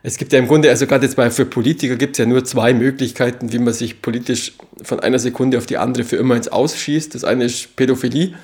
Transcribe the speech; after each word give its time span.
Es 0.00 0.16
gibt 0.16 0.32
ja 0.32 0.38
im 0.38 0.46
Grunde, 0.46 0.70
also 0.70 0.86
gerade 0.86 1.04
jetzt 1.06 1.16
mal 1.16 1.28
für 1.32 1.44
Politiker 1.44 1.96
gibt 1.96 2.14
es 2.14 2.18
ja 2.18 2.26
nur 2.26 2.44
zwei 2.44 2.72
Möglichkeiten, 2.72 3.52
wie 3.52 3.58
man 3.58 3.74
sich 3.74 4.00
politisch 4.00 4.52
von 4.80 5.00
einer 5.00 5.18
Sekunde 5.18 5.58
auf 5.58 5.66
die 5.66 5.76
andere 5.76 6.04
für 6.04 6.14
immer 6.14 6.36
ins 6.36 6.46
Ausschießt. 6.46 7.16
Das 7.16 7.24
eine 7.24 7.44
ist 7.44 7.74
Pädophilie 7.74 8.34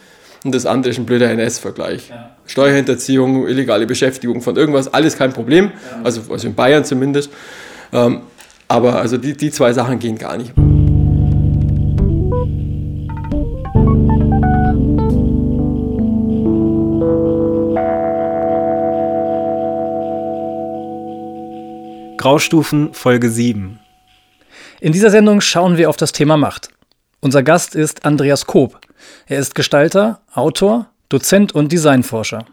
und 0.42 0.52
das 0.52 0.66
andere 0.66 0.90
ist 0.90 0.98
ein 0.98 1.06
blöder 1.06 1.30
NS-Vergleich. 1.30 2.08
Ja. 2.08 2.34
Steuerhinterziehung, 2.46 3.46
illegale 3.46 3.86
Beschäftigung 3.86 4.42
von 4.42 4.56
irgendwas, 4.56 4.92
alles 4.92 5.16
kein 5.16 5.32
Problem, 5.32 5.66
ja. 5.66 6.02
also, 6.02 6.22
also 6.28 6.48
in 6.48 6.56
Bayern 6.56 6.84
zumindest. 6.84 7.30
Ähm, 7.92 8.22
aber 8.66 8.96
also 8.96 9.16
die, 9.16 9.36
die 9.36 9.52
zwei 9.52 9.72
Sachen 9.72 10.00
gehen 10.00 10.18
gar 10.18 10.36
nicht. 10.36 10.52
Graustufen 22.24 22.94
Folge 22.94 23.28
7. 23.28 23.78
In 24.80 24.92
dieser 24.92 25.10
Sendung 25.10 25.42
schauen 25.42 25.76
wir 25.76 25.90
auf 25.90 25.98
das 25.98 26.12
Thema 26.12 26.38
Macht. 26.38 26.70
Unser 27.20 27.42
Gast 27.42 27.74
ist 27.74 28.06
Andreas 28.06 28.46
Koop. 28.46 28.80
Er 29.26 29.40
ist 29.40 29.54
Gestalter, 29.54 30.22
Autor, 30.32 30.86
Dozent 31.10 31.54
und 31.54 31.70
Designforscher. 31.70 32.46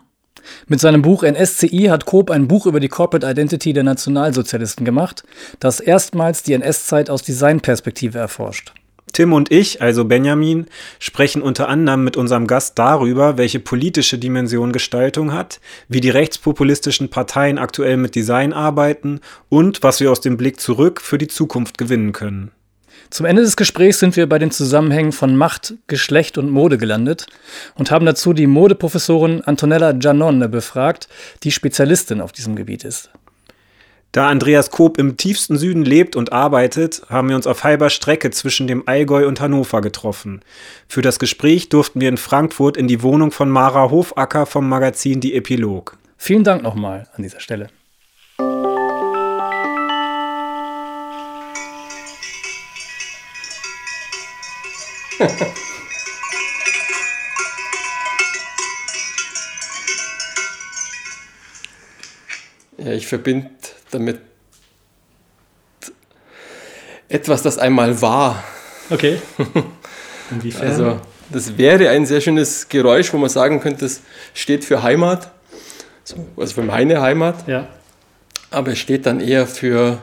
Mit 0.68 0.82
seinem 0.82 1.02
Buch 1.02 1.23
NSCI 1.23 1.88
hat 1.90 2.05
Koop 2.05 2.32
ein 2.32 2.49
Buch 2.49 2.66
über 2.66 2.82
die 2.82 2.90
Corporate 2.90 3.26
Identity 3.26 3.72
der 3.72 3.84
Nationalsozialisten 3.84 4.84
gemacht, 4.84 5.23
das 5.62 5.80
erstmals 5.80 6.44
die 6.44 6.52
NS-Zeit 6.52 7.10
aus 7.10 7.24
Designperspektive 7.24 8.20
erforscht. 8.20 8.74
Tim 9.14 9.34
und 9.34 9.52
ich, 9.52 9.82
also 9.82 10.06
Benjamin, 10.06 10.68
sprechen 11.00 11.42
unter 11.42 11.68
anderem 11.70 12.04
mit 12.04 12.18
unserem 12.18 12.48
Gast 12.48 12.78
darüber, 12.80 13.38
welche 13.38 13.60
politische 13.60 14.18
Dimension 14.18 14.72
Gestaltung 14.72 15.34
hat, 15.34 15.60
wie 15.88 16.02
die 16.02 16.10
rechtspopulistischen 16.10 17.10
Parteien 17.10 17.58
aktuell 17.58 17.98
mit 17.98 18.16
Design 18.16 18.54
arbeiten 18.54 19.20
und 19.50 19.84
was 19.84 20.00
wir 20.00 20.12
aus 20.12 20.22
dem 20.22 20.38
Blick 20.38 20.60
zurück 20.60 21.02
für 21.02 21.18
die 21.18 21.28
Zukunft 21.28 21.78
gewinnen 21.78 22.14
können. 22.14 22.52
Zum 23.10 23.26
Ende 23.26 23.41
des 23.41 23.58
Gesprächs 23.58 24.00
sind 24.00 24.16
wir 24.16 24.27
bei 24.30 24.40
den 24.40 24.52
Zusammenhängen 24.52 25.12
von 25.12 25.35
Macht, 25.35 25.74
Geschlecht 25.88 26.38
und 26.38 26.50
Mode 26.50 26.78
gelandet 26.78 27.28
und 27.76 27.91
haben 27.91 28.05
dazu 28.05 28.32
die 28.32 28.48
Modeprofessorin 28.48 29.41
Antonella 29.41 29.91
Giannone 29.91 30.48
befragt, 30.48 31.10
die 31.44 31.52
Spezialistin 31.52 32.22
auf 32.22 32.32
diesem 32.32 32.55
Gebiet 32.55 32.85
ist. 32.85 33.10
Da 34.13 34.27
Andreas 34.27 34.71
Koop 34.71 34.98
im 34.98 35.15
tiefsten 35.15 35.57
Süden 35.57 35.85
lebt 35.85 36.17
und 36.17 36.34
arbeitet, 36.34 37.01
haben 37.07 37.29
wir 37.29 37.37
uns 37.37 37.48
auf 37.48 37.63
halber 37.63 37.90
Strecke 37.90 38.29
zwischen 38.29 38.67
dem 38.67 38.85
Allgäu 38.85 39.26
und 39.26 39.40
Hannover 39.40 39.79
getroffen. 39.79 40.41
Für 40.90 41.01
das 41.01 41.17
Gespräch 41.17 41.70
durften 41.70 42.01
wir 42.01 42.09
in 42.09 42.17
Frankfurt 42.17 42.76
in 42.76 42.89
die 42.89 43.04
Wohnung 43.04 43.32
von 43.32 43.49
Mara 43.49 43.89
Hofacker 43.89 44.45
vom 44.45 44.67
Magazin 44.67 45.21
Die 45.21 45.34
Epilog. 45.34 45.98
Vielen 46.17 46.43
Dank 46.43 46.62
nochmal 46.62 47.07
an 47.13 47.23
dieser 47.23 47.39
Stelle. 47.39 47.70
ja, 62.77 62.91
ich 62.91 63.07
verbinde 63.07 63.51
damit 63.92 64.20
etwas, 67.08 67.42
das 67.42 67.58
einmal 67.58 68.02
war. 68.02 68.44
Okay. 68.90 69.22
Inwiefern? 70.31 70.68
Also, 70.68 71.02
das 71.30 71.58
wäre 71.58 71.90
ein 71.90 72.06
sehr 72.06 72.22
schönes 72.22 72.68
Geräusch, 72.69 73.14
wo 73.14 73.18
man 73.18 73.30
sagen 73.30 73.59
könnte, 73.62 73.86
es 73.86 74.02
steht 74.34 74.66
für 74.66 74.84
Heimat, 74.84 75.31
also 76.36 76.53
für 76.53 76.64
meine 76.64 77.02
Heimat. 77.02 77.47
Ja. 77.47 77.68
Aber 78.50 78.72
es 78.72 78.80
steht 78.80 79.06
dann 79.06 79.22
eher 79.22 79.47
für 79.47 80.02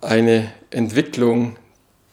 eine 0.00 0.52
Entwicklung, 0.70 1.56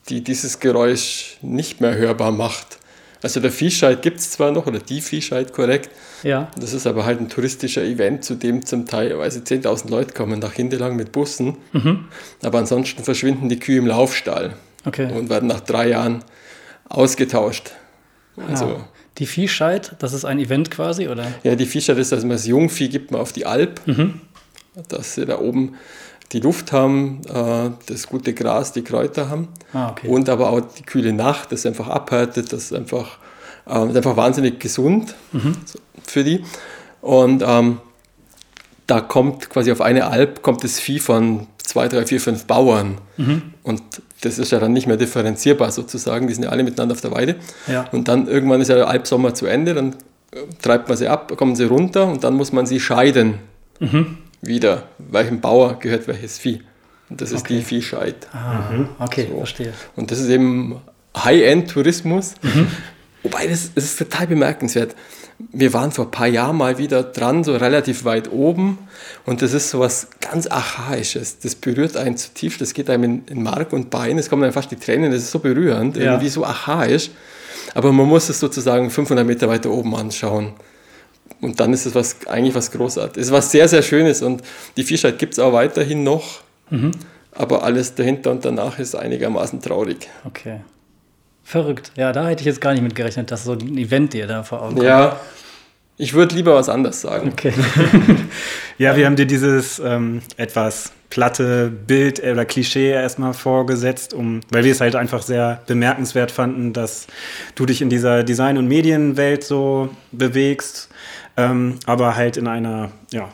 die 0.09 0.21
dieses 0.21 0.59
Geräusch 0.59 1.37
nicht 1.41 1.79
mehr 1.81 1.95
hörbar 1.95 2.31
macht. 2.31 2.79
Also 3.27 3.41
der 3.41 3.51
Viehscheid 3.51 4.01
gibt 4.01 4.19
es 4.19 4.31
zwar 4.31 4.53
noch, 4.53 4.67
oder 4.67 4.79
die 4.79 5.01
Viehscheid 5.01 5.51
korrekt. 5.51 5.89
Ja. 6.23 6.49
Das 6.57 6.71
ist 6.71 6.87
aber 6.87 7.03
halt 7.05 7.19
ein 7.19 7.27
touristischer 7.27 7.83
Event, 7.83 8.23
zu 8.23 8.35
dem 8.35 8.65
zum 8.65 8.85
Teil 8.85 9.11
10.000 9.11 9.89
Leute 9.89 10.13
kommen 10.13 10.39
nach 10.39 10.53
Hindelang 10.53 10.95
mit 10.95 11.11
Bussen. 11.11 11.57
Mhm. 11.73 12.05
Aber 12.41 12.59
ansonsten 12.59 13.03
verschwinden 13.03 13.49
die 13.49 13.59
Kühe 13.59 13.79
im 13.79 13.85
Laufstall 13.85 14.53
okay. 14.85 15.11
und 15.11 15.29
werden 15.29 15.49
nach 15.49 15.59
drei 15.59 15.89
Jahren 15.89 16.23
ausgetauscht. 16.87 17.71
Also, 18.49 18.65
ah. 18.65 18.87
Die 19.17 19.25
Viehscheid, 19.25 19.97
das 19.99 20.13
ist 20.13 20.23
ein 20.23 20.39
Event 20.39 20.71
quasi, 20.71 21.09
oder? 21.09 21.25
Ja, 21.43 21.55
die 21.55 21.65
Viehscheid 21.65 21.97
ist, 21.97 22.13
dass 22.13 22.21
man 22.21 22.31
das 22.31 22.47
Jungvieh 22.47 22.87
gibt 22.87 23.11
man 23.11 23.19
auf 23.19 23.33
die 23.33 23.45
Alp, 23.45 23.81
mhm. 23.87 24.21
dass 24.87 25.15
sie 25.15 25.25
da 25.25 25.37
oben 25.39 25.75
die 26.31 26.39
Luft 26.39 26.71
haben, 26.71 27.21
äh, 27.33 27.71
das 27.85 28.07
gute 28.07 28.33
Gras, 28.33 28.73
die 28.73 28.81
Kräuter 28.81 29.29
haben 29.29 29.47
ah, 29.73 29.91
okay. 29.91 30.07
und 30.07 30.29
aber 30.29 30.49
auch 30.49 30.61
die 30.61 30.83
kühle 30.83 31.13
Nacht, 31.13 31.51
das 31.51 31.65
einfach 31.65 31.87
abhärtet, 31.87 32.51
das 32.51 32.73
einfach, 32.73 33.17
äh, 33.69 33.89
ist 33.89 33.95
einfach 33.95 34.17
wahnsinnig 34.17 34.59
gesund 34.59 35.15
mhm. 35.31 35.55
für 36.05 36.23
die. 36.23 36.43
Und 37.01 37.43
ähm, 37.45 37.79
da 38.85 39.01
kommt 39.01 39.49
quasi 39.49 39.71
auf 39.71 39.81
eine 39.81 40.07
Alp 40.07 40.41
kommt 40.41 40.63
das 40.63 40.79
Vieh 40.79 40.99
von 40.99 41.47
zwei, 41.57 41.87
drei, 41.87 42.05
vier, 42.05 42.21
fünf 42.21 42.45
Bauern. 42.45 42.99
Mhm. 43.17 43.41
Und 43.63 43.81
das 44.21 44.39
ist 44.39 44.51
ja 44.51 44.59
dann 44.59 44.73
nicht 44.73 44.87
mehr 44.87 44.97
differenzierbar 44.97 45.71
sozusagen, 45.71 46.27
die 46.27 46.33
sind 46.33 46.43
ja 46.43 46.49
alle 46.49 46.63
miteinander 46.63 46.93
auf 46.93 47.01
der 47.01 47.11
Weide. 47.11 47.35
Ja. 47.67 47.87
Und 47.91 48.07
dann 48.07 48.27
irgendwann 48.27 48.61
ist 48.61 48.69
ja 48.69 48.75
der 48.75 48.87
Alpsommer 48.87 49.33
zu 49.33 49.45
Ende, 49.45 49.73
dann 49.73 49.95
äh, 50.31 50.39
treibt 50.61 50.87
man 50.87 50.97
sie 50.97 51.07
ab, 51.07 51.35
kommen 51.37 51.55
sie 51.55 51.65
runter 51.65 52.07
und 52.07 52.23
dann 52.23 52.33
muss 52.35 52.51
man 52.51 52.65
sie 52.65 52.79
scheiden. 52.79 53.35
Mhm 53.79 54.17
wieder, 54.41 54.83
welchem 54.97 55.41
Bauer 55.41 55.79
gehört 55.79 56.07
welches 56.07 56.37
Vieh. 56.37 56.61
Und 57.09 57.21
das 57.21 57.31
ist 57.31 57.41
okay. 57.41 57.57
die 57.57 57.61
Viehscheid. 57.63 58.27
Ah, 58.33 58.69
mhm. 58.71 58.89
okay, 58.99 59.27
so. 59.29 59.37
verstehe. 59.37 59.73
Und 59.95 60.11
das 60.11 60.19
ist 60.19 60.29
eben 60.29 60.75
High-End-Tourismus. 61.17 62.35
Wobei, 63.27 63.45
das, 63.47 63.73
das, 63.75 63.83
ist 63.83 63.99
total 63.99 64.25
bemerkenswert. 64.27 64.95
Wir 65.51 65.73
waren 65.73 65.91
vor 65.91 66.05
ein 66.05 66.11
paar 66.11 66.27
Jahren 66.27 66.55
mal 66.55 66.77
wieder 66.77 67.03
dran, 67.03 67.43
so 67.43 67.57
relativ 67.57 68.05
weit 68.05 68.31
oben. 68.31 68.77
Und 69.25 69.41
das 69.41 69.51
ist 69.51 69.69
so 69.69 69.79
was 69.79 70.07
ganz 70.21 70.47
Archaisches. 70.47 71.39
Das 71.39 71.55
berührt 71.55 71.97
einen 71.97 72.15
zutiefst. 72.15 72.61
Das 72.61 72.73
geht 72.73 72.89
einem 72.89 73.03
in, 73.03 73.25
in 73.25 73.43
Mark 73.43 73.73
und 73.73 73.89
Bein. 73.89 74.17
Es 74.17 74.29
kommen 74.29 74.43
dann 74.43 74.53
fast 74.53 74.71
die 74.71 74.77
Tränen. 74.77 75.11
Das 75.11 75.23
ist 75.23 75.31
so 75.31 75.39
berührend, 75.39 75.97
ja. 75.97 76.03
irgendwie 76.03 76.29
so 76.29 76.45
archaisch. 76.45 77.11
Aber 77.73 77.91
man 77.91 78.07
muss 78.07 78.29
es 78.29 78.39
sozusagen 78.39 78.89
500 78.89 79.27
Meter 79.27 79.49
weiter 79.49 79.71
oben 79.71 79.93
anschauen. 79.93 80.53
Und 81.41 81.59
dann 81.59 81.73
ist 81.73 81.85
es 81.85 81.93
was, 81.95 82.15
eigentlich 82.27 82.55
was 82.55 82.71
Großartiges. 82.71 83.23
Es 83.23 83.27
ist 83.27 83.33
was 83.33 83.51
sehr, 83.51 83.67
sehr 83.67 83.81
Schönes 83.81 84.21
und 84.21 84.41
die 84.77 84.83
Fischheit 84.83 85.19
gibt 85.19 85.33
es 85.33 85.39
auch 85.39 85.51
weiterhin 85.51 86.05
noch. 86.05 86.39
Mhm. 86.69 86.91
Aber 87.33 87.63
alles 87.63 87.93
dahinter 87.93 88.31
und 88.31 88.45
danach 88.45 88.79
ist 88.79 88.95
einigermaßen 88.95 89.61
traurig. 89.61 90.07
Okay. 90.23 90.61
Verrückt. 91.47 91.91
Ja, 91.95 92.11
da 92.11 92.27
hätte 92.27 92.41
ich 92.41 92.45
jetzt 92.45 92.59
gar 92.59 92.73
nicht 92.73 92.81
mit 92.81 92.93
gerechnet, 92.93 93.31
dass 93.31 93.45
so 93.45 93.53
ein 93.53 93.77
Event 93.77 94.11
dir 94.11 94.27
da 94.27 94.43
vor 94.43 94.61
Augen 94.61 94.75
kommt. 94.75 94.85
Ja, 94.85 95.17
ich 95.95 96.13
würde 96.13 96.35
lieber 96.35 96.53
was 96.55 96.67
anderes 96.67 96.99
sagen. 96.99 97.29
Okay. 97.31 97.53
ja, 98.77 98.97
wir 98.97 99.05
haben 99.05 99.15
dir 99.15 99.25
dieses 99.25 99.79
ähm, 99.79 100.21
etwas 100.35 100.91
platte 101.09 101.69
Bild 101.69 102.21
oder 102.21 102.43
Klischee 102.43 102.91
erstmal 102.91 103.33
vorgesetzt, 103.33 104.13
um, 104.13 104.41
weil 104.49 104.65
wir 104.65 104.73
es 104.73 104.81
halt 104.81 104.97
einfach 104.97 105.21
sehr 105.21 105.61
bemerkenswert 105.67 106.31
fanden, 106.31 106.73
dass 106.73 107.07
du 107.55 107.65
dich 107.65 107.81
in 107.81 107.89
dieser 107.89 108.25
Design- 108.25 108.57
und 108.57 108.67
Medienwelt 108.67 109.45
so 109.45 109.89
bewegst 110.11 110.89
ähm, 111.37 111.75
aber 111.85 112.15
halt 112.15 112.35
in 112.35 112.47
einer, 112.47 112.91
ja, 113.11 113.29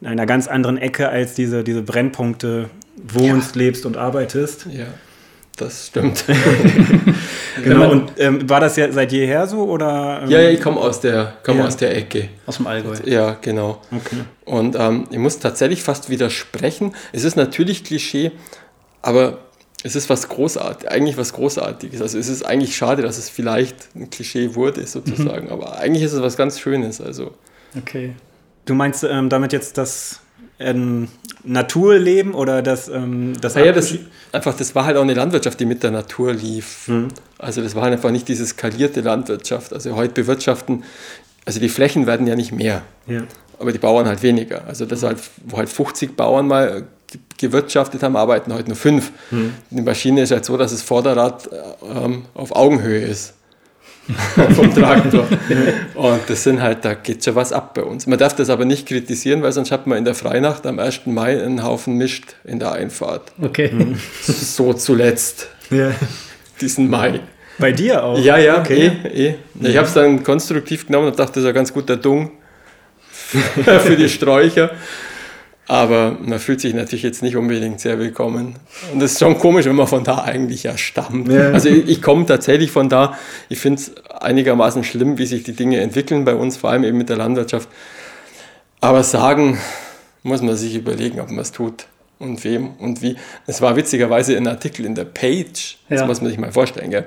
in 0.00 0.08
einer 0.08 0.26
ganz 0.26 0.48
anderen 0.48 0.76
Ecke 0.76 1.08
als 1.08 1.34
diese, 1.34 1.64
diese 1.64 1.82
Brennpunkte 1.82 2.68
wohnst, 2.96 3.54
ja. 3.54 3.62
lebst 3.62 3.86
und 3.86 3.96
arbeitest. 3.96 4.66
Ja, 4.66 4.86
das 5.56 5.86
stimmt. 5.88 6.24
genau, 7.64 7.90
und 7.90 8.12
ähm, 8.18 8.48
war 8.48 8.60
das 8.60 8.76
ja 8.76 8.90
seit 8.92 9.10
jeher 9.12 9.46
so? 9.46 9.64
Oder, 9.64 10.22
ähm? 10.22 10.30
ja, 10.30 10.40
ja, 10.40 10.50
ich 10.50 10.60
komme 10.60 10.80
aus, 10.80 11.00
der, 11.00 11.34
komm 11.42 11.58
ja. 11.58 11.66
aus 11.66 11.76
der 11.76 11.96
Ecke. 11.96 12.28
Aus 12.44 12.58
dem 12.58 12.66
Allgäu. 12.66 12.94
Ja, 13.04 13.36
genau. 13.40 13.80
Okay. 13.90 14.24
Und 14.44 14.76
ähm, 14.78 15.06
ich 15.10 15.18
muss 15.18 15.38
tatsächlich 15.38 15.82
fast 15.82 16.10
widersprechen. 16.10 16.94
Es 17.12 17.24
ist 17.24 17.36
natürlich 17.36 17.84
Klischee, 17.84 18.32
aber 19.02 19.38
es 19.82 19.96
ist 19.96 20.10
was 20.10 20.28
Großartiges, 20.28 20.90
eigentlich 20.90 21.16
was 21.16 21.32
Großartiges. 21.32 22.02
Also 22.02 22.18
es 22.18 22.28
ist 22.28 22.44
eigentlich 22.44 22.76
schade, 22.76 23.02
dass 23.02 23.18
es 23.18 23.28
vielleicht 23.28 23.94
ein 23.94 24.10
Klischee 24.10 24.54
wurde, 24.54 24.86
sozusagen. 24.86 25.46
Mhm. 25.46 25.52
Aber 25.52 25.78
eigentlich 25.78 26.02
ist 26.02 26.12
es 26.12 26.20
was 26.20 26.36
ganz 26.36 26.60
Schönes. 26.60 27.00
Also. 27.00 27.34
Okay. 27.76 28.14
Du 28.64 28.74
meinst 28.74 29.04
ähm, 29.04 29.28
damit 29.28 29.52
jetzt 29.52 29.78
das 29.78 30.20
ähm, 30.58 31.08
Naturleben 31.44 32.34
oder 32.34 32.62
das, 32.62 32.88
ähm, 32.88 33.34
das, 33.40 33.54
ja, 33.54 33.72
das 33.72 33.94
einfach, 34.36 34.56
das 34.56 34.74
war 34.74 34.86
halt 34.86 34.96
auch 34.96 35.02
eine 35.02 35.14
Landwirtschaft, 35.14 35.58
die 35.60 35.66
mit 35.66 35.82
der 35.82 35.90
Natur 35.90 36.32
lief. 36.32 36.88
Mhm. 36.88 37.08
Also 37.38 37.62
das 37.62 37.74
war 37.74 37.82
halt 37.82 37.94
einfach 37.94 38.10
nicht 38.10 38.28
diese 38.28 38.46
skalierte 38.46 39.00
Landwirtschaft. 39.00 39.72
Also 39.72 39.96
heute 39.96 40.14
bewirtschaften, 40.14 40.84
also 41.44 41.60
die 41.60 41.68
Flächen 41.68 42.06
werden 42.06 42.26
ja 42.26 42.36
nicht 42.36 42.52
mehr. 42.52 42.82
Ja. 43.06 43.22
Aber 43.58 43.72
die 43.72 43.78
Bauern 43.78 44.06
halt 44.06 44.22
weniger. 44.22 44.64
Also 44.66 44.84
das 44.84 45.02
halt, 45.02 45.18
wo 45.44 45.56
halt 45.56 45.68
50 45.68 46.16
Bauern 46.16 46.46
mal 46.46 46.84
gewirtschaftet 47.38 48.02
haben, 48.02 48.16
arbeiten 48.16 48.52
heute 48.52 48.68
nur 48.68 48.76
fünf. 48.76 49.12
Mhm. 49.30 49.54
Die 49.70 49.82
Maschine 49.82 50.22
ist 50.22 50.30
halt 50.30 50.44
so, 50.44 50.56
dass 50.56 50.72
das 50.72 50.82
Vorderrad 50.82 51.48
ähm, 51.82 52.24
auf 52.34 52.54
Augenhöhe 52.54 53.00
ist. 53.00 53.34
vom 54.54 54.72
Traktor. 54.74 55.26
Und 55.94 56.20
das 56.28 56.42
sind 56.42 56.62
halt, 56.62 56.84
da 56.84 56.94
geht 56.94 57.24
schon 57.24 57.34
was 57.34 57.52
ab 57.52 57.74
bei 57.74 57.82
uns. 57.82 58.06
Man 58.06 58.18
darf 58.18 58.34
das 58.36 58.50
aber 58.50 58.64
nicht 58.64 58.86
kritisieren, 58.86 59.42
weil 59.42 59.52
sonst 59.52 59.72
hat 59.72 59.86
man 59.86 59.98
in 59.98 60.04
der 60.04 60.14
Freinacht 60.14 60.66
am 60.66 60.78
1. 60.78 61.06
Mai 61.06 61.42
einen 61.42 61.62
Haufen 61.62 61.94
mischt 61.94 62.36
in 62.44 62.58
der 62.58 62.72
Einfahrt. 62.72 63.32
Okay. 63.40 63.72
So 64.22 64.72
zuletzt. 64.74 65.48
Ja. 65.70 65.90
Diesen 66.60 66.88
Mai. 66.88 67.20
Bei 67.58 67.72
dir 67.72 68.04
auch? 68.04 68.18
Ja, 68.18 68.38
ja, 68.38 68.60
okay. 68.60 68.92
eh, 69.04 69.28
eh. 69.28 69.34
Ich 69.60 69.76
habe 69.76 69.86
es 69.86 69.94
dann 69.94 70.22
konstruktiv 70.22 70.86
genommen 70.86 71.08
und 71.08 71.18
dachte, 71.18 71.34
das 71.34 71.44
ist 71.44 71.48
ein 71.48 71.54
ganz 71.54 71.72
guter 71.72 71.96
Dung 71.96 72.30
für 73.64 73.96
die 73.96 74.08
Sträucher. 74.08 74.70
Aber 75.68 76.16
man 76.22 76.38
fühlt 76.38 76.60
sich 76.60 76.74
natürlich 76.74 77.02
jetzt 77.02 77.22
nicht 77.22 77.34
unbedingt 77.36 77.80
sehr 77.80 77.98
willkommen. 77.98 78.54
Und 78.92 79.02
es 79.02 79.12
ist 79.12 79.18
schon 79.20 79.36
komisch, 79.38 79.66
wenn 79.66 79.74
man 79.74 79.88
von 79.88 80.04
da 80.04 80.18
eigentlich 80.22 80.62
ja 80.62 80.78
stammt. 80.78 81.28
Ja. 81.28 81.50
Also 81.50 81.68
ich, 81.68 81.88
ich 81.88 82.02
komme 82.02 82.24
tatsächlich 82.24 82.70
von 82.70 82.88
da. 82.88 83.18
Ich 83.48 83.58
finde 83.58 83.80
es 83.80 83.92
einigermaßen 84.20 84.84
schlimm, 84.84 85.18
wie 85.18 85.26
sich 85.26 85.42
die 85.42 85.54
Dinge 85.54 85.80
entwickeln 85.80 86.24
bei 86.24 86.34
uns, 86.36 86.56
vor 86.56 86.70
allem 86.70 86.84
eben 86.84 86.96
mit 86.98 87.08
der 87.08 87.16
Landwirtschaft. 87.16 87.68
Aber 88.80 89.02
sagen 89.02 89.58
muss 90.22 90.40
man 90.42 90.56
sich 90.56 90.76
überlegen, 90.76 91.20
ob 91.20 91.30
man 91.30 91.40
es 91.40 91.50
tut 91.50 91.86
und 92.20 92.44
wem 92.44 92.70
und 92.78 93.02
wie. 93.02 93.16
Es 93.46 93.60
war 93.60 93.74
witzigerweise 93.74 94.36
ein 94.36 94.46
Artikel 94.46 94.86
in 94.86 94.94
der 94.94 95.04
Page, 95.04 95.78
das 95.88 96.00
Ja. 96.00 96.06
muss 96.06 96.20
man 96.20 96.30
sich 96.30 96.38
mal 96.38 96.52
vorstellen. 96.52 96.90
Gell? 96.90 97.06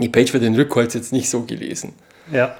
Die 0.00 0.08
Page 0.08 0.32
wird 0.32 0.42
den 0.42 0.54
Rückholz 0.56 0.94
jetzt 0.94 1.12
nicht 1.12 1.30
so 1.30 1.42
gelesen. 1.42 1.92
Ja. 2.32 2.56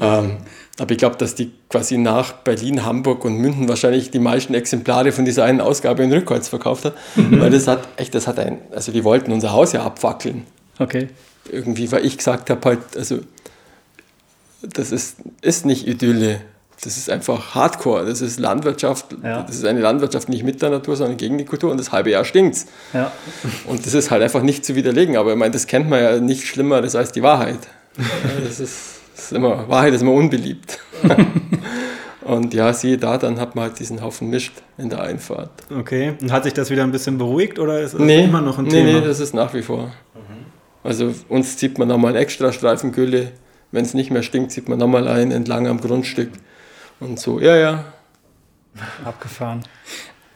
Ähm, 0.00 0.38
aber 0.80 0.92
ich 0.92 0.98
glaube, 0.98 1.16
dass 1.16 1.34
die 1.34 1.52
quasi 1.68 1.98
nach 1.98 2.32
Berlin, 2.32 2.86
Hamburg 2.86 3.26
und 3.26 3.36
München 3.36 3.68
wahrscheinlich 3.68 4.10
die 4.10 4.18
meisten 4.18 4.54
Exemplare 4.54 5.12
von 5.12 5.26
dieser 5.26 5.44
einen 5.44 5.60
Ausgabe 5.60 6.02
in 6.02 6.10
Rückholz 6.10 6.48
verkauft 6.48 6.86
hat. 6.86 6.94
Weil 7.16 7.50
das 7.50 7.66
hat 7.66 7.86
echt, 7.98 8.14
das 8.14 8.26
hat 8.26 8.38
ein, 8.38 8.58
also 8.74 8.90
die 8.90 9.04
wollten 9.04 9.30
unser 9.30 9.52
Haus 9.52 9.72
ja 9.74 9.82
abfackeln. 9.84 10.46
Okay. 10.78 11.08
Irgendwie, 11.52 11.92
weil 11.92 12.06
ich 12.06 12.16
gesagt 12.16 12.48
habe 12.48 12.66
halt, 12.66 12.96
also 12.96 13.18
das 14.62 14.90
ist, 14.90 15.16
ist 15.42 15.66
nicht 15.66 15.86
Idylle. 15.86 16.40
Das 16.82 16.96
ist 16.96 17.10
einfach 17.10 17.54
Hardcore. 17.54 18.06
Das 18.06 18.22
ist 18.22 18.40
Landwirtschaft. 18.40 19.14
Ja. 19.22 19.42
Das 19.42 19.56
ist 19.56 19.66
eine 19.66 19.80
Landwirtschaft 19.80 20.30
nicht 20.30 20.44
mit 20.44 20.62
der 20.62 20.70
Natur, 20.70 20.96
sondern 20.96 21.18
gegen 21.18 21.36
die 21.36 21.44
Kultur. 21.44 21.70
Und 21.70 21.76
das 21.76 21.92
halbe 21.92 22.08
Jahr 22.08 22.24
stinkt's. 22.24 22.68
Ja. 22.94 23.12
Und 23.66 23.84
das 23.84 23.92
ist 23.92 24.10
halt 24.10 24.22
einfach 24.22 24.40
nicht 24.40 24.64
zu 24.64 24.74
widerlegen. 24.74 25.18
Aber 25.18 25.32
ich 25.32 25.38
meine, 25.38 25.50
das 25.50 25.66
kennt 25.66 25.90
man 25.90 26.02
ja 26.02 26.18
nicht 26.20 26.46
Schlimmeres 26.46 26.96
als 26.96 27.12
die 27.12 27.22
Wahrheit. 27.22 27.58
Das 28.46 28.60
ist, 28.60 28.99
das 28.99 28.99
ist 29.30 29.36
immer, 29.36 29.68
Wahrheit 29.68 29.94
ist 29.94 30.02
immer 30.02 30.12
unbeliebt. 30.12 30.78
Und 32.22 32.54
ja, 32.54 32.72
siehe 32.72 32.98
da, 32.98 33.16
dann 33.18 33.40
hat 33.40 33.56
man 33.56 33.64
halt 33.64 33.78
diesen 33.78 34.02
Haufen 34.02 34.28
mischt 34.30 34.52
in 34.78 34.90
der 34.90 35.00
Einfahrt. 35.02 35.50
Okay. 35.76 36.14
Und 36.20 36.30
hat 36.30 36.44
sich 36.44 36.52
das 36.52 36.70
wieder 36.70 36.84
ein 36.84 36.92
bisschen 36.92 37.18
beruhigt 37.18 37.58
oder 37.58 37.80
ist 37.80 37.94
es 37.94 38.00
Nee, 38.00 38.24
immer 38.24 38.40
noch 38.40 38.58
ein 38.58 38.64
nee, 38.66 38.70
Thema? 38.70 39.00
nee, 39.00 39.06
das 39.06 39.20
ist 39.20 39.34
nach 39.34 39.52
wie 39.54 39.62
vor. 39.62 39.90
Also 40.84 41.12
uns 41.28 41.56
zieht 41.56 41.78
man 41.78 41.88
nochmal 41.88 42.12
einen 42.12 42.22
extra 42.22 42.52
Streifen 42.52 42.92
Gülle. 42.92 43.32
Wenn 43.72 43.84
es 43.84 43.94
nicht 43.94 44.10
mehr 44.10 44.22
stinkt, 44.22 44.52
zieht 44.52 44.68
man 44.68 44.78
nochmal 44.78 45.08
einen 45.08 45.30
entlang 45.30 45.66
am 45.66 45.80
Grundstück. 45.80 46.30
Und 47.00 47.18
so, 47.18 47.40
ja, 47.40 47.56
ja. 47.56 47.84
Abgefahren. 49.04 49.62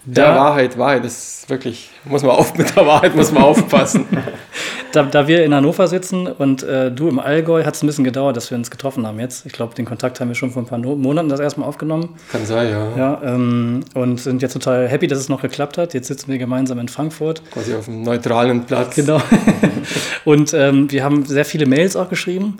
Der 0.06 0.34
Wahrheit, 0.34 0.76
Wahrheit, 0.76 1.04
das 1.04 1.40
ist 1.40 1.50
wirklich, 1.50 1.90
muss 2.04 2.22
man 2.22 2.32
auf, 2.32 2.54
mit 2.58 2.74
der 2.76 2.86
Wahrheit 2.86 3.14
muss 3.14 3.32
man 3.32 3.42
aufpassen. 3.42 4.06
Da, 4.92 5.02
da 5.02 5.26
wir 5.26 5.44
in 5.44 5.52
Hannover 5.52 5.88
sitzen 5.88 6.28
und 6.28 6.62
äh, 6.62 6.88
du 6.92 7.08
im 7.08 7.18
Allgäu, 7.18 7.64
hat 7.64 7.74
es 7.74 7.82
ein 7.82 7.88
bisschen 7.88 8.04
gedauert, 8.04 8.36
dass 8.36 8.52
wir 8.52 8.56
uns 8.56 8.70
getroffen 8.70 9.04
haben 9.04 9.18
jetzt. 9.18 9.44
Ich 9.44 9.52
glaube, 9.52 9.74
den 9.74 9.86
Kontakt 9.86 10.20
haben 10.20 10.28
wir 10.28 10.36
schon 10.36 10.52
vor 10.52 10.62
ein 10.62 10.66
paar 10.66 10.78
no 10.78 10.94
Monaten 10.94 11.28
das 11.28 11.40
erstmal 11.40 11.68
aufgenommen. 11.68 12.10
Kann 12.30 12.46
sein, 12.46 12.70
ja. 12.70 12.96
Ja, 12.96 13.22
ähm, 13.24 13.80
und 13.94 14.20
sind 14.20 14.40
jetzt 14.40 14.52
total 14.52 14.86
happy, 14.86 15.08
dass 15.08 15.18
es 15.18 15.28
noch 15.28 15.42
geklappt 15.42 15.78
hat. 15.78 15.94
Jetzt 15.94 16.06
sitzen 16.06 16.30
wir 16.30 16.38
gemeinsam 16.38 16.78
in 16.78 16.86
Frankfurt. 16.86 17.42
Quasi 17.50 17.74
auf 17.74 17.88
einem 17.88 18.02
neutralen 18.02 18.66
Platz. 18.66 18.94
Genau. 18.94 19.20
und 20.24 20.54
ähm, 20.54 20.88
wir 20.92 21.02
haben 21.02 21.24
sehr 21.24 21.44
viele 21.44 21.66
Mails 21.66 21.96
auch 21.96 22.08
geschrieben 22.08 22.58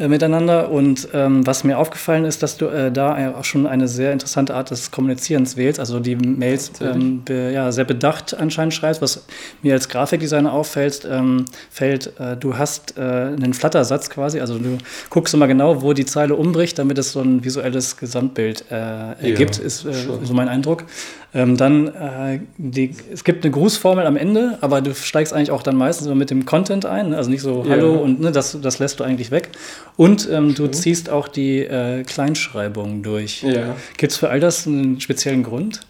äh, 0.00 0.08
miteinander. 0.08 0.70
Und 0.70 1.08
ähm, 1.12 1.46
was 1.46 1.62
mir 1.62 1.78
aufgefallen 1.78 2.24
ist, 2.24 2.42
dass 2.42 2.56
du 2.56 2.66
äh, 2.66 2.90
da 2.90 3.34
auch 3.34 3.44
schon 3.44 3.66
eine 3.66 3.86
sehr 3.86 4.12
interessante 4.12 4.54
Art 4.54 4.70
des 4.70 4.90
Kommunizierens 4.90 5.58
wählst. 5.58 5.78
Also 5.78 6.00
die 6.00 6.16
Mails 6.16 6.72
ähm, 6.80 7.22
be, 7.22 7.52
ja, 7.52 7.70
sehr 7.70 7.84
bedacht 7.84 8.34
anscheinend 8.34 8.72
schreibst, 8.72 9.02
was 9.02 9.26
mir 9.62 9.74
als 9.74 9.90
Grafikdesigner 9.90 10.52
auffällt. 10.52 11.06
Ähm, 11.10 11.44
fällt, 11.70 12.18
äh, 12.18 12.36
du 12.36 12.56
hast 12.56 12.96
äh, 12.96 13.00
einen 13.00 13.52
Flattersatz 13.52 14.08
quasi. 14.08 14.40
Also 14.40 14.58
du 14.58 14.78
guckst 15.10 15.34
immer 15.34 15.46
genau, 15.46 15.82
wo 15.82 15.92
die 15.92 16.06
Zeile 16.06 16.34
umbricht, 16.34 16.78
damit 16.78 16.96
es 16.96 17.12
so 17.12 17.20
ein 17.20 17.44
visuelles 17.44 17.98
Gesamtbild 17.98 18.64
äh, 18.70 19.12
ergibt, 19.20 19.58
ist 19.58 19.84
äh, 19.84 19.92
schon. 19.92 20.24
so 20.24 20.32
mein 20.32 20.48
Eindruck. 20.48 20.84
Ähm, 21.32 21.56
dann, 21.56 21.88
äh, 21.88 22.40
die, 22.58 22.94
es 23.12 23.22
gibt 23.22 23.44
eine 23.44 23.52
Grußformel 23.52 24.04
am 24.04 24.16
Ende, 24.16 24.58
aber 24.62 24.80
du 24.80 24.94
steigst 24.94 25.32
eigentlich 25.32 25.52
auch 25.52 25.62
dann 25.62 25.76
meistens 25.76 26.06
immer 26.06 26.16
mit 26.16 26.30
dem 26.30 26.44
Content 26.44 26.86
ein, 26.86 27.10
ne? 27.10 27.16
also 27.16 27.30
nicht 27.30 27.42
so 27.42 27.62
Ja. 27.64 27.70
Hallo 27.70 27.94
und 27.94 28.20
ne, 28.20 28.32
das, 28.32 28.58
das 28.60 28.80
lässt 28.80 28.98
du 28.98 29.04
eigentlich 29.04 29.30
weg. 29.30 29.50
Und 29.96 30.28
ähm, 30.28 30.56
du 30.56 30.66
ziehst 30.66 31.08
auch 31.08 31.28
die 31.28 31.60
äh, 31.60 32.02
Kleinschreibung 32.02 33.04
durch. 33.04 33.42
Ja. 33.42 33.76
Gibt 33.96 34.12
es 34.12 34.18
für 34.18 34.28
all 34.28 34.40
das 34.40 34.66
einen 34.66 35.00
speziellen 35.00 35.44
Grund? 35.44 35.82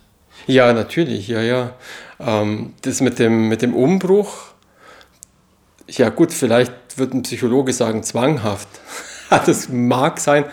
Ja, 0.47 0.73
natürlich, 0.75 1.29
ja, 1.29 1.41
ja. 1.41 1.73
Ähm, 2.19 2.75
das 2.83 3.01
mit 3.01 3.19
dem, 3.19 3.49
mit 3.49 3.63
dem 3.63 3.75
Umbruch, 3.75 4.51
ja 5.89 6.11
gut, 6.11 6.33
vielleicht 6.33 6.73
wird 6.97 7.15
ein 7.15 7.23
Psychologe 7.23 7.73
sagen, 7.73 8.03
zwanghaft. 8.03 8.69
das 9.47 9.69
mag 9.71 10.21
sein. 10.21 10.45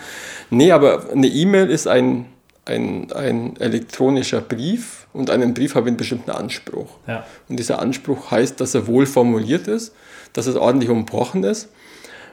Nee, 0.50 0.72
aber 0.72 1.10
eine 1.12 1.26
E-Mail 1.26 1.68
ist 1.68 1.86
ein, 1.86 2.26
ein, 2.68 3.12
ein 3.12 3.56
elektronischer 3.58 4.40
Brief 4.40 5.06
und 5.12 5.30
einen 5.30 5.54
Brief 5.54 5.74
habe 5.74 5.88
einen 5.88 5.96
bestimmten 5.96 6.30
Anspruch. 6.30 6.98
Ja. 7.06 7.24
Und 7.48 7.58
dieser 7.58 7.80
Anspruch 7.80 8.30
heißt, 8.30 8.60
dass 8.60 8.74
er 8.74 8.86
wohl 8.86 9.06
formuliert 9.06 9.66
ist, 9.66 9.94
dass 10.32 10.46
es 10.46 10.56
ordentlich 10.56 10.90
umbrochen 10.90 11.44
ist 11.44 11.68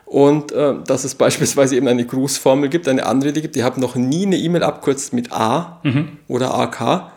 und 0.05 0.51
äh, 0.51 0.75
dass 0.85 1.03
es 1.03 1.15
beispielsweise 1.15 1.75
eben 1.75 1.87
eine 1.87 2.05
Grußformel 2.05 2.69
gibt, 2.69 2.87
eine 2.87 3.05
Anrede 3.05 3.41
gibt. 3.41 3.55
Ich 3.55 3.63
habe 3.63 3.79
noch 3.79 3.95
nie 3.95 4.25
eine 4.25 4.37
E-Mail 4.37 4.63
abkürzt 4.63 5.13
mit 5.13 5.31
A 5.31 5.81
oder 6.27 6.53
AK. 6.53 7.11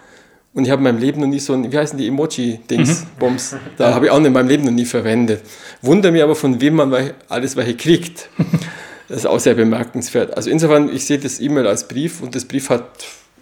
Und 0.54 0.64
ich 0.64 0.70
habe 0.70 0.80
in 0.80 0.84
meinem 0.84 0.98
Leben 0.98 1.20
noch 1.20 1.28
nie 1.28 1.38
so 1.38 1.52
ein, 1.52 1.70
wie 1.70 1.78
heißen 1.78 1.98
die 1.98 2.08
Emoji-Dings, 2.08 3.06
Bums, 3.18 3.54
da 3.76 3.94
habe 3.94 4.06
ich 4.06 4.10
auch 4.10 4.16
in 4.16 4.32
meinem 4.32 4.48
Leben 4.48 4.64
noch 4.64 4.72
nie 4.72 4.86
verwendet. 4.86 5.42
Wunder 5.82 6.10
mir 6.10 6.24
aber, 6.24 6.34
von 6.34 6.60
wem 6.60 6.74
man 6.74 7.12
alles 7.28 7.54
welche 7.54 7.76
kriegt. 7.76 8.28
Das 9.08 9.18
ist 9.18 9.26
auch 9.26 9.40
sehr 9.40 9.54
bemerkenswert. 9.54 10.36
Also 10.36 10.50
insofern, 10.50 10.94
ich 10.94 11.06
sehe 11.06 11.18
das 11.18 11.40
E-Mail 11.40 11.66
als 11.66 11.88
Brief 11.88 12.20
und 12.20 12.34
das 12.34 12.44
Brief 12.44 12.68
hat 12.70 12.84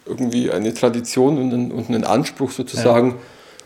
irgendwie 0.04 0.50
eine 0.50 0.72
Tradition 0.72 1.38
und 1.38 1.52
einen, 1.52 1.72
und 1.72 1.88
einen 1.88 2.04
Anspruch 2.04 2.52
sozusagen 2.52 3.16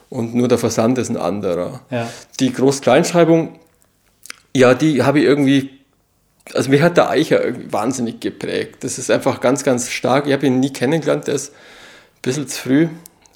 und 0.08 0.34
nur 0.34 0.48
der 0.48 0.58
Versand 0.58 0.98
ist 0.98 1.10
ein 1.10 1.16
anderer. 1.16 1.82
Ja. 1.90 2.08
Die 2.40 2.52
Groß-Kleinschreibung, 2.52 3.58
ja, 4.56 4.74
die 4.74 5.02
habe 5.02 5.20
ich 5.20 5.26
irgendwie, 5.26 5.70
also 6.54 6.70
mich 6.70 6.82
hat 6.82 6.96
der 6.96 7.10
Eicher 7.10 7.40
wahnsinnig 7.70 8.20
geprägt. 8.20 8.82
Das 8.82 8.98
ist 8.98 9.10
einfach 9.10 9.40
ganz, 9.40 9.62
ganz 9.62 9.90
stark. 9.90 10.26
Ich 10.26 10.32
habe 10.32 10.46
ihn 10.46 10.58
nie 10.58 10.72
kennengelernt, 10.72 11.26
der 11.26 11.34
ist 11.34 11.52
ein 11.52 12.22
bisschen 12.22 12.48
zu 12.48 12.62
früh 12.62 12.88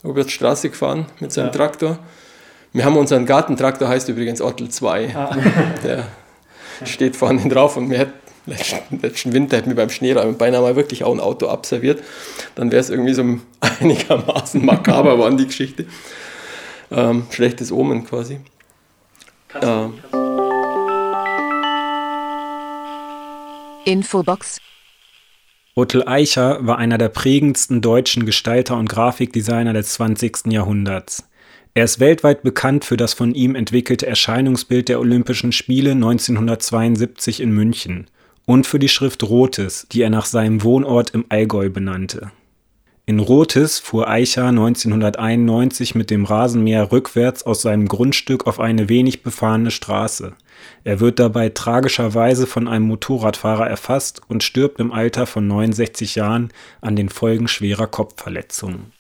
über 0.03 0.25
die 0.25 0.31
Straße 0.31 0.71
gefahren 0.71 1.07
mit 1.21 1.33
seinem 1.33 1.47
Ja. 1.47 1.53
Traktor. 1.53 1.99
Wir 2.73 2.85
haben 2.85 2.97
unseren 2.97 3.25
Gartentraktor, 3.25 3.89
heißt 3.89 4.09
übrigens 4.09 4.41
Ottel 4.41 4.69
2. 4.69 5.15
Ah. 5.15 5.37
Der 5.85 6.07
steht 6.85 7.15
vorne 7.15 7.49
drauf 7.49 7.77
und 7.77 7.87
mir 7.89 8.01
hat 8.01 8.09
letzten, 8.47 9.01
letzten 9.01 9.33
Winter 9.33 9.57
hat 9.57 9.67
mir 9.67 9.75
beim 9.75 9.91
Schneeräumen 9.91 10.37
beinahe 10.37 10.61
mal 10.61 10.77
wirklich 10.77 11.05
auch 11.05 11.13
ein 11.13 11.21
Auto 11.21 11.49
abserviert. 11.49 12.03
Dann 12.55 12.71
wäre 12.71 12.81
es 12.81 12.91
irgendwie 12.91 13.15
so 13.15 13.23
einigermaßen 13.81 14.65
makaber 14.65 15.19
waren 15.19 15.37
die 15.37 15.47
Geschichte. 15.47 15.87
Ähm, 16.91 17.27
schlechtes 17.31 17.73
Omen 17.73 18.05
quasi. 18.05 18.41
Ähm, 19.63 19.95
Infobox. 23.85 24.61
Otto 25.77 26.07
Eicher 26.07 26.65
war 26.65 26.79
einer 26.79 26.99
der 26.99 27.09
prägendsten 27.09 27.81
deutschen 27.81 28.27
Gestalter 28.27 28.77
und 28.77 28.89
Grafikdesigner 28.89 29.73
des 29.73 29.95
20. 29.95 30.53
Jahrhunderts. 30.53 31.29
Er 31.75 31.85
ist 31.85 31.99
weltweit 31.99 32.45
bekannt 32.45 32.85
für 32.85 32.97
das 32.97 33.15
von 33.15 33.35
ihm 33.35 33.57
entwickelte 33.57 34.07
Erscheinungsbild 34.07 34.89
der 34.89 35.01
Olympischen 35.01 35.51
Spiele 35.51 35.91
1972 35.93 37.41
in 37.41 37.51
München 37.51 38.07
und 38.47 38.67
für 38.67 38.79
die 38.79 38.89
Schrift 38.89 39.23
Rotes, 39.23 39.87
die 39.91 40.03
er 40.03 40.11
nach 40.11 40.27
seinem 40.27 40.63
Wohnort 40.63 41.11
im 41.11 41.25
Allgäu 41.29 41.71
benannte. 41.71 42.31
In 43.07 43.21
Rotes 43.21 43.79
fuhr 43.79 44.09
Eicher 44.09 44.47
1991 44.47 45.95
mit 45.95 46.11
dem 46.11 46.25
Rasenmäher 46.25 46.91
rückwärts 46.91 47.43
aus 47.43 47.61
seinem 47.61 47.87
Grundstück 47.87 48.47
auf 48.47 48.61
eine 48.61 48.89
wenig 48.89 49.23
befahrene 49.23 49.71
Straße. 49.71 50.33
Er 50.85 51.01
wird 51.01 51.19
dabei 51.19 51.51
tragischerweise 51.51 52.47
von 52.47 52.67
einem 52.67 52.87
Motorradfahrer 52.87 53.69
erfasst 53.69 54.23
und 54.29 54.43
stirbt 54.43 54.81
im 54.81 54.91
Alter 54.91 55.27
von 55.27 55.47
69 55.47 56.15
Jahren 56.15 56.51
an 56.81 56.97
den 56.97 57.11
Folgen 57.11 57.47
schwerer 57.47 57.89
Kopfverletzungen. 57.89 58.93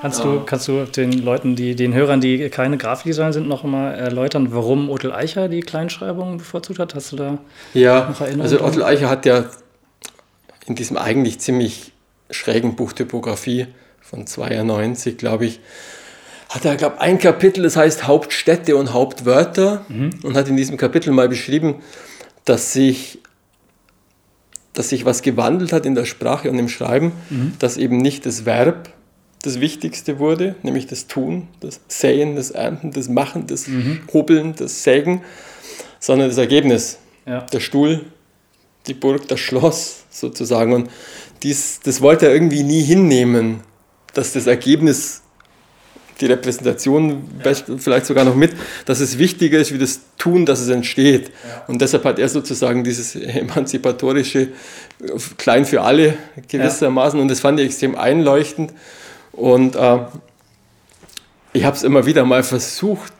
Kannst 0.00 0.22
du, 0.22 0.40
kannst 0.40 0.68
du 0.68 0.84
den 0.84 1.12
Leuten, 1.12 1.56
die, 1.56 1.74
den 1.74 1.94
Hörern, 1.94 2.20
die 2.20 2.50
keine 2.50 2.76
Grafikdesigner 2.76 3.32
sind, 3.32 3.48
noch 3.48 3.64
mal 3.64 3.92
erläutern, 3.92 4.48
warum 4.50 4.90
Otel 4.90 5.12
Eicher 5.12 5.48
die 5.48 5.60
Kleinschreibung 5.60 6.38
bevorzugt 6.38 6.78
hat? 6.78 6.94
Hast 6.94 7.12
du 7.12 7.16
da 7.16 7.38
Ja, 7.72 8.08
noch 8.10 8.20
Erinnerungen 8.20 8.42
also? 8.42 8.64
Otto 8.64 8.84
Eicher 8.84 9.08
hat 9.08 9.24
ja 9.24 9.46
in 10.66 10.74
diesem 10.74 10.96
eigentlich 10.96 11.38
ziemlich 11.38 11.92
schrägen 12.30 12.76
Buch 12.76 12.92
Typografie 12.92 13.66
von 14.00 14.26
92, 14.26 15.16
glaube 15.16 15.46
ich, 15.46 15.60
hat 16.48 16.64
er, 16.64 16.76
glaube 16.76 17.00
ein 17.00 17.18
Kapitel, 17.18 17.62
das 17.62 17.76
heißt 17.76 18.06
Hauptstädte 18.06 18.76
und 18.76 18.92
Hauptwörter 18.92 19.84
mhm. 19.88 20.10
und 20.22 20.36
hat 20.36 20.48
in 20.48 20.56
diesem 20.56 20.76
Kapitel 20.76 21.12
mal 21.12 21.28
beschrieben, 21.28 21.76
dass 22.44 22.72
sich, 22.72 23.18
dass 24.72 24.90
sich 24.90 25.04
was 25.04 25.22
gewandelt 25.22 25.72
hat 25.72 25.86
in 25.86 25.94
der 25.94 26.04
Sprache 26.04 26.50
und 26.50 26.58
im 26.58 26.68
Schreiben, 26.68 27.12
mhm. 27.30 27.54
dass 27.58 27.76
eben 27.76 27.96
nicht 27.96 28.26
das 28.26 28.44
Verb 28.46 28.90
das 29.46 29.60
Wichtigste 29.60 30.18
wurde, 30.18 30.56
nämlich 30.62 30.86
das 30.86 31.06
Tun, 31.06 31.48
das 31.60 31.80
Säen, 31.88 32.36
das 32.36 32.50
Ernten, 32.50 32.92
das 32.92 33.08
Machen, 33.08 33.46
das 33.46 33.68
mhm. 33.68 34.00
Hobeln, 34.12 34.54
das 34.56 34.82
Sägen, 34.82 35.22
sondern 36.00 36.28
das 36.28 36.38
Ergebnis. 36.38 36.98
Ja. 37.26 37.40
Der 37.40 37.60
Stuhl, 37.60 38.04
die 38.86 38.94
Burg, 38.94 39.28
das 39.28 39.40
Schloss 39.40 40.04
sozusagen. 40.10 40.72
Und 40.72 40.90
dies, 41.42 41.80
das 41.82 42.00
wollte 42.00 42.26
er 42.26 42.34
irgendwie 42.34 42.62
nie 42.62 42.82
hinnehmen, 42.82 43.60
dass 44.14 44.32
das 44.32 44.46
Ergebnis 44.46 45.22
die 46.20 46.26
Repräsentation 46.26 47.24
ja. 47.44 47.54
vielleicht 47.78 48.06
sogar 48.06 48.24
noch 48.24 48.34
mit, 48.34 48.52
dass 48.86 49.00
es 49.00 49.18
wichtiger 49.18 49.58
ist 49.58 49.72
wie 49.72 49.78
das 49.78 50.00
Tun, 50.16 50.46
dass 50.46 50.60
es 50.60 50.68
entsteht. 50.68 51.28
Ja. 51.28 51.64
Und 51.66 51.82
deshalb 51.82 52.04
hat 52.04 52.18
er 52.18 52.28
sozusagen 52.28 52.84
dieses 52.84 53.14
emanzipatorische 53.16 54.48
Klein 55.36 55.66
für 55.66 55.82
alle 55.82 56.16
gewissermaßen 56.48 57.20
und 57.20 57.28
das 57.28 57.40
fand 57.40 57.60
ich 57.60 57.66
extrem 57.66 57.96
einleuchtend. 57.96 58.72
Und 59.36 59.76
äh, 59.76 59.98
ich 61.52 61.64
habe 61.64 61.76
es 61.76 61.82
immer 61.82 62.06
wieder 62.06 62.24
mal 62.24 62.42
versucht 62.42 63.12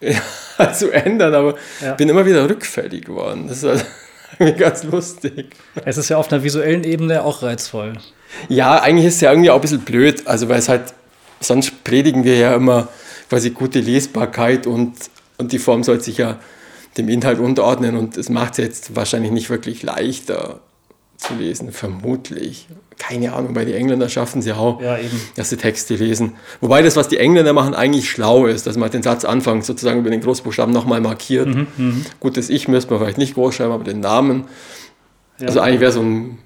zu 0.74 0.90
ändern, 0.90 1.34
aber 1.34 1.54
bin 1.96 2.08
immer 2.08 2.24
wieder 2.24 2.48
rückfällig 2.48 3.04
geworden. 3.04 3.46
Das 3.48 3.62
ist 3.62 3.84
also 4.38 4.54
ganz 4.58 4.84
lustig. 4.84 5.56
Es 5.84 5.98
ist 5.98 6.08
ja 6.08 6.16
auf 6.16 6.32
einer 6.32 6.42
visuellen 6.42 6.84
Ebene 6.84 7.24
auch 7.24 7.42
reizvoll. 7.42 7.94
Ja, 8.48 8.80
eigentlich 8.80 9.06
ist 9.06 9.16
es 9.16 9.20
ja 9.20 9.30
irgendwie 9.30 9.50
auch 9.50 9.56
ein 9.56 9.60
bisschen 9.60 9.80
blöd, 9.80 10.26
also 10.26 10.48
weil 10.48 10.58
es 10.58 10.68
halt 10.68 10.94
sonst 11.40 11.84
predigen 11.84 12.24
wir 12.24 12.36
ja 12.36 12.54
immer 12.54 12.88
quasi 13.28 13.50
gute 13.50 13.80
Lesbarkeit 13.80 14.66
und, 14.66 14.94
und 15.36 15.52
die 15.52 15.58
Form 15.58 15.82
soll 15.82 16.00
sich 16.00 16.18
ja 16.18 16.38
dem 16.96 17.08
Inhalt 17.08 17.38
unterordnen 17.38 17.96
und 17.96 18.16
es 18.16 18.28
macht 18.28 18.52
es 18.52 18.58
jetzt 18.58 18.96
wahrscheinlich 18.96 19.32
nicht 19.32 19.50
wirklich 19.50 19.82
leichter 19.82 20.60
zu 21.16 21.34
lesen, 21.34 21.72
vermutlich. 21.72 22.66
Keine 22.98 23.34
Ahnung, 23.34 23.54
weil 23.54 23.66
die 23.66 23.74
Engländer 23.74 24.08
schaffen 24.08 24.38
es 24.38 24.46
ja 24.46 24.56
auch, 24.56 24.80
ja, 24.80 24.98
dass 25.34 25.50
sie 25.50 25.56
Texte 25.56 25.96
lesen. 25.96 26.32
Wobei 26.60 26.80
das, 26.82 26.96
was 26.96 27.08
die 27.08 27.18
Engländer 27.18 27.52
machen, 27.52 27.74
eigentlich 27.74 28.10
schlau 28.10 28.46
ist, 28.46 28.66
dass 28.66 28.76
man 28.76 28.90
den 28.90 29.02
Satz 29.02 29.24
anfängt, 29.24 29.64
sozusagen 29.64 30.00
über 30.00 30.10
den 30.10 30.22
Großbuchstaben 30.22 30.72
nochmal 30.72 31.00
markiert. 31.00 31.48
Mhm, 31.48 31.66
mh. 31.76 31.94
Gut, 32.20 32.36
das 32.36 32.48
Ich 32.48 32.68
müsste 32.68 32.90
man 32.92 33.00
vielleicht 33.00 33.18
nicht 33.18 33.34
groß 33.34 33.54
schreiben, 33.54 33.72
aber 33.72 33.84
den 33.84 34.00
Namen. 34.00 34.44
Ja, 35.38 35.48
also 35.48 35.60
eigentlich 35.60 35.80
wäre 35.80 35.92
so 35.92 36.00
ein 36.00 36.38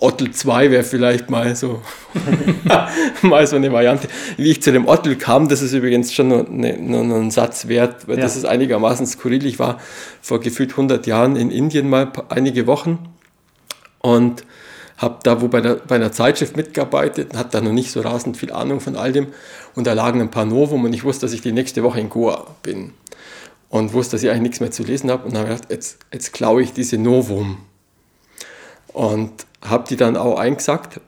Ottel 0.00 0.30
2 0.30 0.70
wäre 0.70 0.84
vielleicht 0.84 1.28
mal 1.28 1.56
so, 1.56 1.82
mal 3.22 3.46
so 3.46 3.56
eine 3.56 3.72
Variante. 3.72 4.08
Wie 4.36 4.50
ich 4.50 4.62
zu 4.62 4.72
dem 4.72 4.86
Ottel 4.86 5.16
kam, 5.16 5.48
das 5.48 5.60
ist 5.60 5.72
übrigens 5.72 6.12
schon 6.12 6.28
noch, 6.28 6.48
eine, 6.48 6.78
noch 6.78 7.00
einen 7.00 7.30
Satz 7.30 7.68
wert, 7.68 8.06
weil 8.06 8.16
ja. 8.16 8.22
das 8.22 8.36
ist 8.36 8.44
einigermaßen 8.44 9.06
skurril. 9.06 9.44
Ich 9.44 9.58
war 9.58 9.78
vor 10.20 10.40
gefühlt 10.40 10.70
100 10.70 11.06
Jahren 11.06 11.36
in 11.36 11.50
Indien 11.50 11.90
mal 11.90 12.12
einige 12.28 12.66
Wochen 12.66 12.98
und 14.02 14.44
habe 14.98 15.18
da 15.22 15.40
wo 15.40 15.48
bei, 15.48 15.60
der, 15.60 15.74
bei 15.74 15.96
einer 15.96 16.12
Zeitschrift 16.12 16.56
mitgearbeitet, 16.56 17.34
hatte 17.36 17.50
da 17.52 17.60
noch 17.60 17.72
nicht 17.72 17.90
so 17.90 18.00
rasend 18.02 18.36
viel 18.36 18.52
Ahnung 18.52 18.80
von 18.80 18.96
all 18.96 19.12
dem 19.12 19.28
und 19.74 19.86
da 19.86 19.94
lagen 19.94 20.20
ein 20.20 20.30
paar 20.30 20.44
Novum 20.44 20.84
und 20.84 20.92
ich 20.92 21.02
wusste, 21.02 21.26
dass 21.26 21.32
ich 21.32 21.40
die 21.40 21.52
nächste 21.52 21.82
Woche 21.82 21.98
in 21.98 22.10
Goa 22.10 22.46
bin 22.62 22.92
und 23.68 23.94
wusste, 23.94 24.12
dass 24.12 24.22
ich 24.22 24.30
eigentlich 24.30 24.42
nichts 24.42 24.60
mehr 24.60 24.70
zu 24.70 24.84
lesen 24.84 25.10
habe 25.10 25.26
und 25.26 25.36
habe 25.36 25.48
gedacht, 25.48 25.70
jetzt, 25.70 25.98
jetzt 26.12 26.32
klaue 26.32 26.62
ich 26.62 26.72
diese 26.72 26.98
Novum 26.98 27.58
und 28.92 29.32
habe 29.62 29.84
die 29.88 29.96
dann 29.96 30.16
auch 30.16 30.38
eingesackt. 30.38 31.00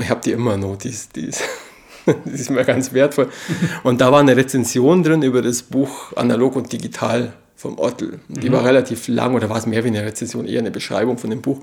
Ich 0.00 0.10
habe 0.10 0.20
die 0.24 0.32
immer 0.32 0.56
noch, 0.56 0.76
die 0.76 0.88
ist, 0.88 1.16
die, 1.16 1.26
ist, 1.26 1.42
die 2.06 2.34
ist 2.34 2.50
mir 2.50 2.64
ganz 2.64 2.92
wertvoll. 2.92 3.28
Und 3.82 4.00
da 4.00 4.10
war 4.12 4.20
eine 4.20 4.36
Rezension 4.36 5.02
drin 5.02 5.22
über 5.22 5.42
das 5.42 5.62
Buch 5.62 6.16
Analog 6.16 6.56
und 6.56 6.72
Digital 6.72 7.34
vom 7.56 7.78
Ottel. 7.78 8.20
Die 8.28 8.48
mhm. 8.48 8.54
war 8.54 8.64
relativ 8.64 9.08
lang, 9.08 9.34
oder 9.34 9.50
war 9.50 9.58
es 9.58 9.66
mehr 9.66 9.82
wie 9.84 9.88
eine 9.88 10.04
Rezension, 10.04 10.46
eher 10.46 10.60
eine 10.60 10.70
Beschreibung 10.70 11.18
von 11.18 11.30
dem 11.30 11.42
Buch. 11.42 11.58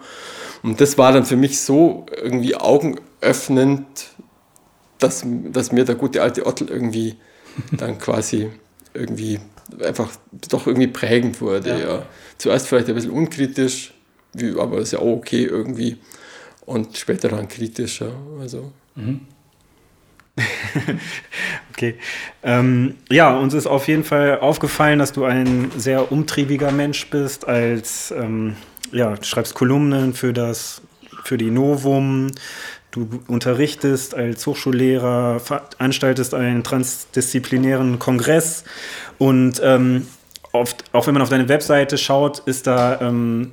Und 0.64 0.82
das 0.82 0.98
war 0.98 1.12
dann 1.12 1.26
für 1.26 1.36
mich 1.36 1.60
so 1.60 2.06
irgendwie 2.16 2.56
augenöffnend, 2.56 3.86
dass, 5.00 5.26
dass 5.52 5.72
mir 5.72 5.86
der 5.86 5.96
gute 5.96 6.22
alte 6.22 6.46
Ottel 6.46 6.70
irgendwie 6.70 7.16
dann 7.72 7.98
quasi 7.98 8.50
irgendwie 8.94 9.40
einfach 9.84 10.12
doch 10.50 10.68
irgendwie 10.68 10.88
prägend 10.88 11.42
wurde. 11.42 11.70
Ja. 11.70 11.78
ja. 11.80 12.06
Zuerst 12.38 12.68
vielleicht 12.68 12.88
ein 12.90 12.96
bisschen 12.96 13.12
unkritisch, 13.12 13.94
wie, 14.34 14.60
aber 14.60 14.80
ist 14.80 14.94
ja 14.94 15.00
auch 15.00 15.18
okay 15.18 15.44
irgendwie. 15.44 15.98
Und 16.66 16.98
später 16.98 17.30
dann 17.30 17.48
kritischer. 17.48 18.12
Also. 18.40 18.72
Mhm. 18.96 19.22
okay. 21.72 21.96
Ähm, 22.44 22.96
ja, 23.10 23.38
uns 23.38 23.54
ist 23.54 23.68
auf 23.68 23.88
jeden 23.88 24.04
Fall 24.04 24.40
aufgefallen, 24.40 25.00
dass 25.00 25.14
du 25.14 25.24
ein 25.24 25.72
sehr 25.78 26.12
umtriebiger 26.12 26.72
Mensch 26.72 27.10
bist. 27.10 27.48
Als 27.48 28.12
ähm, 28.12 28.56
ja, 28.92 29.16
du 29.16 29.24
schreibst 29.24 29.56
Kolumnen 29.56 30.14
für 30.14 30.34
das, 30.34 30.82
für 31.24 31.38
die 31.38 31.52
Novum. 31.52 32.32
Du 32.92 33.10
unterrichtest 33.28 34.16
als 34.16 34.48
Hochschullehrer, 34.48 35.40
veranstaltest 35.40 36.34
einen 36.34 36.64
transdisziplinären 36.64 38.00
Kongress 38.00 38.64
und 39.18 39.60
ähm, 39.62 40.08
oft, 40.54 40.86
auch 40.94 41.06
wenn 41.06 41.14
man 41.14 41.22
auf 41.22 41.30
deine 41.30 41.50
Webseite 41.50 41.98
schaut, 41.98 42.40
ist 42.40 42.68
da 42.68 43.02
ähm, 43.02 43.52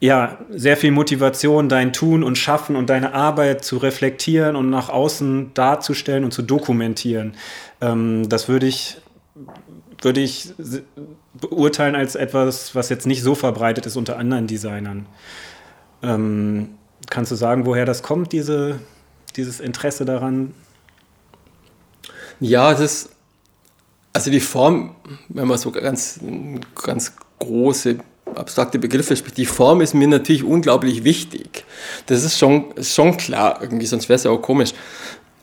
ja, 0.00 0.38
sehr 0.50 0.76
viel 0.76 0.90
Motivation, 0.90 1.68
dein 1.68 1.92
Tun 1.92 2.24
und 2.24 2.36
Schaffen 2.36 2.74
und 2.74 2.90
deine 2.90 3.14
Arbeit 3.14 3.64
zu 3.64 3.76
reflektieren 3.78 4.56
und 4.56 4.68
nach 4.68 4.88
außen 4.88 5.54
darzustellen 5.54 6.24
und 6.24 6.32
zu 6.32 6.42
dokumentieren. 6.42 7.34
Ähm, 7.80 8.28
das 8.28 8.48
würde 8.48 8.66
ich, 8.66 8.96
würde 10.02 10.20
ich 10.20 10.52
beurteilen 11.34 11.94
als 11.94 12.14
etwas, 12.14 12.74
was 12.74 12.88
jetzt 12.88 13.06
nicht 13.06 13.22
so 13.22 13.34
verbreitet 13.34 13.86
ist 13.86 13.96
unter 13.96 14.18
anderen 14.18 14.46
Designern. 14.46 15.06
Ähm, 16.02 16.70
kannst 17.08 17.30
du 17.30 17.36
sagen, 17.36 17.66
woher 17.66 17.84
das 17.84 18.02
kommt, 18.02 18.32
diese, 18.32 18.78
dieses 19.36 19.60
Interesse 19.60 20.04
daran? 20.04 20.54
Ja, 22.40 22.72
das 22.72 22.80
ist, 22.80 23.10
also 24.12 24.30
die 24.30 24.40
Form, 24.40 24.96
wenn 25.28 25.48
man 25.48 25.58
so 25.58 25.70
ganz, 25.70 26.20
ganz 26.74 27.12
große 27.38 27.98
abstrakte 28.34 28.78
Begriffe 28.78 29.16
spricht. 29.16 29.36
Die 29.36 29.46
Form 29.46 29.80
ist 29.80 29.94
mir 29.94 30.08
natürlich 30.08 30.44
unglaublich 30.44 31.04
wichtig. 31.04 31.64
Das 32.06 32.24
ist 32.24 32.38
schon, 32.38 32.74
schon 32.80 33.16
klar, 33.16 33.58
irgendwie, 33.60 33.86
sonst 33.86 34.08
wäre 34.08 34.16
es 34.16 34.24
ja 34.24 34.30
auch 34.30 34.42
komisch. 34.42 34.72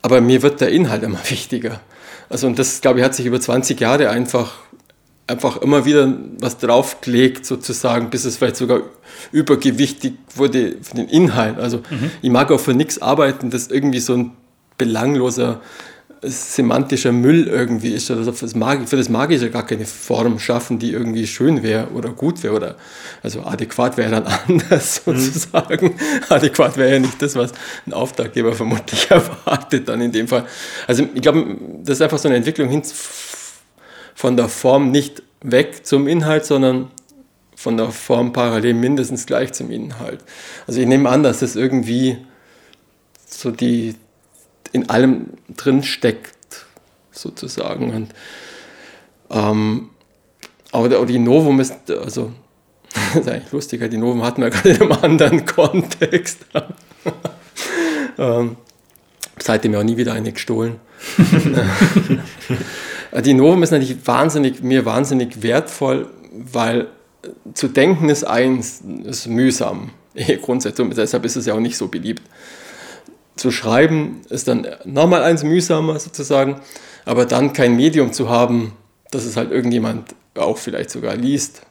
Aber 0.01 0.22
mir 0.22 0.41
wird 0.41 0.62
der 0.62 0.69
Inhalt 0.69 1.03
immer 1.03 1.19
wichtiger. 1.29 1.79
Also, 2.29 2.48
und 2.48 2.60
das, 2.60 2.81
glaube 2.81 3.00
ich, 3.00 3.05
hat 3.05 3.15
sich 3.15 3.25
über 3.25 3.39
20 3.39 3.79
Jahre 3.79 4.10
einfach, 4.10 4.53
einfach 5.30 5.58
immer 5.62 5.86
wieder 5.86 6.14
was 6.40 6.58
draufgelegt, 6.58 7.46
sozusagen, 7.46 8.10
bis 8.10 8.26
es 8.26 8.38
vielleicht 8.38 8.56
sogar 8.56 8.82
übergewichtig 9.32 10.14
wurde 10.36 10.78
für 10.82 10.96
den 10.96 11.08
Inhalt. 11.08 11.60
Also, 11.60 11.78
mhm. 11.90 12.12
ich 12.22 12.30
mag 12.30 12.52
auch 12.52 12.60
für 12.60 12.74
nichts 12.74 13.02
arbeiten, 13.02 13.50
das 13.50 13.68
irgendwie 13.68 14.00
so 14.00 14.16
ein 14.16 14.32
belangloser 14.78 15.62
semantischer 16.22 17.12
Müll 17.12 17.48
irgendwie 17.48 17.94
ist. 17.94 18.12
Also 18.12 18.32
für 18.34 18.46
das, 18.46 18.56
Mag 18.56 18.88
für 18.90 18.98
das 18.98 19.10
Magische 19.10 19.50
gar 19.50 19.66
keine 19.66 19.86
Form 19.86 20.40
schaffen, 20.40 20.78
die 20.80 20.92
irgendwie 20.92 21.26
schön 21.28 21.64
wäre 21.64 21.88
oder 21.92 22.10
gut 22.10 22.44
wäre. 22.44 22.54
Oder 22.56 22.76
also 23.24 23.44
adäquat 23.44 23.98
wäre 23.98 24.12
dann 24.12 24.28
anders 24.48 25.02
mhm. 25.06 25.18
sozusagen. 25.18 25.96
Adäquat 26.28 26.78
wäre 26.78 26.94
ja 26.94 27.00
nicht 27.00 27.22
das, 27.22 27.36
was 27.36 27.54
ein 27.86 27.94
Auftraggeber 27.94 28.54
vermutlich 28.54 29.08
erwartet 29.10 29.88
dann 29.88 30.02
in 30.02 30.12
dem 30.12 30.28
Fall. 30.28 30.46
Also 30.88 31.08
ich 31.14 31.22
glaube, 31.22 31.56
das 31.84 31.98
ist 31.98 32.02
einfach 32.02 32.20
so 32.20 32.28
eine 32.28 32.38
Entwicklung 32.38 32.70
hin 32.70 32.84
von 34.20 34.36
der 34.36 34.50
Form 34.50 34.92
nicht 34.92 35.24
weg 35.40 35.86
zum 35.86 36.06
Inhalt, 36.06 36.44
sondern 36.44 36.92
von 37.56 37.78
der 37.78 37.90
Form 37.92 38.34
parallel 38.34 38.74
mindestens 38.74 39.26
gleich 39.26 39.54
zum 39.54 39.72
Inhalt. 39.72 40.20
Also 40.68 40.82
ich 40.82 40.88
nehme 40.88 41.08
an, 41.08 41.24
dass 41.24 41.40
das 41.40 41.56
irgendwie 41.56 42.18
so 43.26 43.50
die, 43.50 43.96
in 44.74 44.90
allem 44.90 45.28
drin 45.56 45.84
steckt, 45.84 46.66
sozusagen. 47.12 47.94
Und, 47.94 48.14
ähm, 49.30 49.90
aber 50.74 51.06
die 51.06 51.18
Novum 51.18 51.62
ist, 51.62 51.90
also, 51.90 52.34
das 53.14 53.22
ist 53.22 53.30
eigentlich 53.30 53.54
lustiger, 53.54 53.88
die 53.88 53.96
Novum 53.96 54.24
hatten 54.24 54.42
wir 54.42 54.50
gerade 54.50 54.72
in 54.72 54.82
einem 54.82 54.92
anderen 54.92 55.46
Kontext. 55.46 56.40
ähm, 58.18 58.58
seitdem 59.38 59.72
ja 59.72 59.80
auch 59.80 59.84
nie 59.84 59.96
wieder 59.96 60.12
eine 60.12 60.34
gestohlen. 60.34 60.76
Die 63.24 63.34
Novum 63.34 63.63
ist 63.63 63.72
natürlich 63.72 64.06
wahnsinnig, 64.06 64.62
mir 64.62 64.86
wahnsinnig 64.86 65.42
wertvoll, 65.42 66.08
weil 66.32 66.88
zu 67.54 67.68
denken 67.68 68.10
ist 68.10 68.24
eins, 68.24 68.82
ist 69.04 69.28
mühsam. 69.28 69.92
Grundsätzlich, 70.42 70.88
deshalb 70.96 71.25
ist 71.25 71.36
es 71.36 71.46
ja 71.46 71.54
auch 71.54 71.60
nicht 71.60 71.78
so 71.78 71.88
beliebt 71.88 72.24
zu 73.39 73.51
schreiben 73.51 74.22
ist 74.30 74.48
dann 74.48 74.68
nochmal 74.86 75.24
eins 75.24 75.44
mühsamer 75.44 75.98
sozusagen, 75.98 76.60
aber 77.06 77.25
dann 77.25 77.54
kein 77.54 77.75
Medium 77.75 78.13
zu 78.13 78.30
haben, 78.30 78.74
dass 79.12 79.24
es 79.24 79.38
halt 79.38 79.51
irgendjemand 79.51 80.13
auch 80.36 80.58
vielleicht 80.58 80.92
sogar 80.92 81.16
liest, 81.16 81.62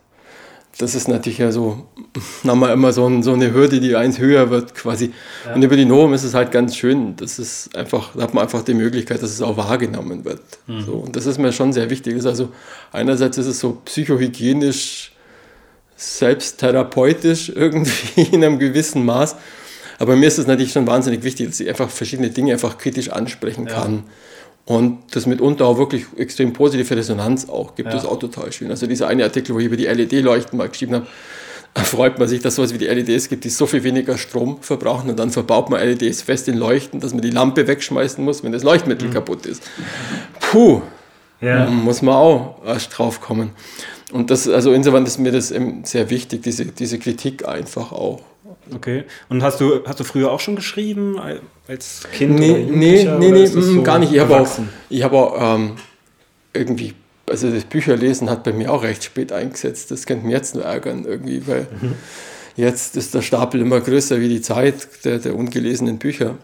das 0.79 0.95
ist 0.95 1.09
natürlich 1.09 1.39
ja 1.39 1.51
so, 1.51 1.87
nochmal 2.45 2.73
immer 2.73 2.93
so, 2.93 3.07
ein, 3.07 3.23
so, 3.23 3.33
eine 3.33 3.53
Hürde, 3.53 3.81
die 3.81 3.97
eins 3.97 4.19
höher 4.19 4.49
wird 4.49 4.75
quasi. 4.75 5.13
Ja. 5.45 5.55
Und 5.55 5.63
über 5.63 5.77
die 5.77 5.85
Norm 5.85 6.15
ist 6.15 6.23
es 6.23 6.35
halt 6.35 6.53
ganz 6.53 6.77
schön, 6.77 7.17
das 7.17 7.39
ist 7.39 7.77
einfach, 7.77 8.15
da 8.15 8.23
hat 8.23 8.35
man 8.35 8.45
einfach 8.45 8.63
die 8.63 8.75
Möglichkeit, 8.75 9.23
dass 9.23 9.31
es 9.31 9.43
auch 9.43 9.57
wahrgenommen 9.57 10.25
wird. 10.25 10.41
Mhm. 10.69 10.83
So, 10.83 10.93
und 10.93 11.17
das 11.17 11.27
ist 11.27 11.39
mir 11.39 11.53
schon 11.53 11.73
sehr 11.73 11.91
wichtig. 11.91 12.25
Also 12.25 12.51
einerseits 12.93 13.39
ist 13.39 13.47
es 13.47 13.59
so 13.59 13.83
psychohygienisch, 13.85 15.13
selbsttherapeutisch 15.97 17.49
irgendwie 17.55 18.23
in 18.23 18.45
einem 18.45 18.61
gewissen 18.61 19.05
Maß. 19.05 19.35
Aber 19.99 20.15
mir 20.15 20.29
ist 20.29 20.39
es 20.39 20.47
natürlich 20.47 20.73
schon 20.73 20.87
wahnsinnig 20.87 21.25
wichtig, 21.25 21.49
dass 21.49 21.59
ich 21.59 21.69
einfach 21.69 21.91
verschiedene 21.91 22.31
Dinge 22.31 22.53
einfach 22.53 22.79
kritisch 22.79 23.11
ansprechen 23.11 23.67
kann. 23.67 23.95
Ja. 23.95 24.03
Und 24.69 24.99
das 25.13 25.25
mitunter 25.25 25.65
auch 25.65 25.79
wirklich 25.79 26.05
extrem 26.19 26.53
positive 26.53 26.95
Resonanz 26.95 27.49
auch 27.49 27.75
gibt. 27.75 27.87
Ja. 27.87 27.95
Das 27.95 28.05
ist 28.05 28.09
auch 28.09 28.19
total 28.19 28.53
schön. 28.53 28.71
Also 28.71 28.87
dieser 28.87 29.09
eine 29.09 29.25
Artikel, 29.25 29.55
wo 29.55 29.59
ich 29.61 29.65
über 29.65 29.79
die 29.79 29.87
LED-Leuchten 29.87 30.59
mal 30.59 30.69
geschrieben 30.69 30.97
habe, 30.97 31.07
freut 31.85 32.19
man 32.19 32.29
sich, 32.29 32.43
dass 32.43 32.53
es 32.53 32.57
sowas 32.57 32.75
wie 32.75 32.79
die 32.79 32.85
LEDs 32.85 33.31
gibt, 33.31 33.45
die 33.45 33.49
so 33.49 33.65
viel 33.65 33.83
weniger 33.83 34.19
Strom 34.19 34.59
verbrauchen 34.61 35.09
und 35.09 35.19
dann 35.19 35.31
verbaut 35.31 35.71
man 35.71 35.81
LEDs 35.81 36.21
fest 36.21 36.49
in 36.49 36.59
Leuchten, 36.59 37.01
dass 37.01 37.15
man 37.15 37.23
die 37.23 37.31
Lampe 37.31 37.67
wegschmeißen 37.67 38.23
muss, 38.23 38.45
wenn 38.45 38.53
das 38.53 38.63
Leuchtmittel 38.63 39.09
mhm. 39.09 39.15
kaputt 39.15 39.47
ist. 39.47 39.63
Puh, 40.39 40.83
ja. 41.41 41.65
muss 41.65 42.03
man 42.03 42.17
auch 42.17 42.57
erst 42.67 42.99
drauf 42.99 43.23
kommen. 43.23 43.53
Und 44.13 44.31
das, 44.31 44.47
also 44.51 44.75
insofern 44.75 45.07
ist 45.07 45.17
mir 45.17 45.33
das 45.33 45.49
sehr 45.85 46.11
wichtig, 46.11 46.43
diese, 46.43 46.67
diese 46.67 46.99
Kritik 46.99 47.49
einfach 47.49 47.91
auch. 47.93 48.21
Okay. 48.75 49.05
Und 49.29 49.43
hast 49.43 49.61
du, 49.61 49.85
hast 49.87 50.01
du 50.01 50.05
früher 50.05 50.31
auch 50.31 50.41
schon 50.41 50.57
geschrieben 50.57 51.19
als 51.67 52.07
Kind? 52.13 52.39
Nee, 52.39 52.51
oder 52.51 52.59
nee, 52.59 53.07
nee, 53.19 53.31
nee 53.31 53.47
so 53.47 53.83
gar 53.83 53.99
nicht. 53.99 54.13
Ich 54.13 54.21
habe 54.21 54.41
auch, 54.41 54.49
ich 54.89 55.03
hab 55.03 55.13
auch 55.13 55.57
ähm, 55.57 55.73
irgendwie, 56.53 56.95
also 57.29 57.51
das 57.51 57.65
Bücherlesen 57.65 58.31
hat 58.31 58.45
bei 58.45 58.53
mir 58.53 58.73
auch 58.73 58.83
recht 58.83 59.05
spät 59.05 59.33
eingesetzt. 59.33 59.91
Das 59.91 60.07
könnte 60.07 60.27
mich 60.27 60.35
jetzt 60.35 60.55
nur 60.55 60.65
ärgern 60.65 61.05
irgendwie, 61.05 61.47
weil 61.47 61.67
mhm. 61.81 61.95
jetzt 62.57 62.97
ist 62.97 63.15
der 63.15 63.23
Stapel 63.23 63.61
immer 63.61 63.81
größer 63.81 64.21
wie 64.21 64.29
die 64.29 64.41
Zeit 64.41 65.05
der, 65.05 65.19
der 65.19 65.35
ungelesenen 65.35 65.99
Bücher. 65.99 66.37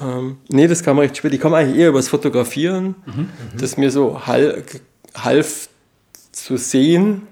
Ähm, 0.00 0.38
nee, 0.48 0.66
das 0.66 0.82
kam 0.82 0.98
recht 0.98 1.16
spät. 1.16 1.32
Ich 1.32 1.40
komme 1.40 1.56
eigentlich 1.56 1.78
eher 1.78 1.90
über 1.90 1.98
das 1.98 2.08
Fotografieren, 2.08 2.96
mhm, 3.06 3.12
mhm. 3.14 3.28
das 3.58 3.76
mir 3.76 3.90
so 3.90 4.26
half, 4.26 4.80
half 5.14 5.68
zu 6.32 6.56
sehen, 6.56 7.28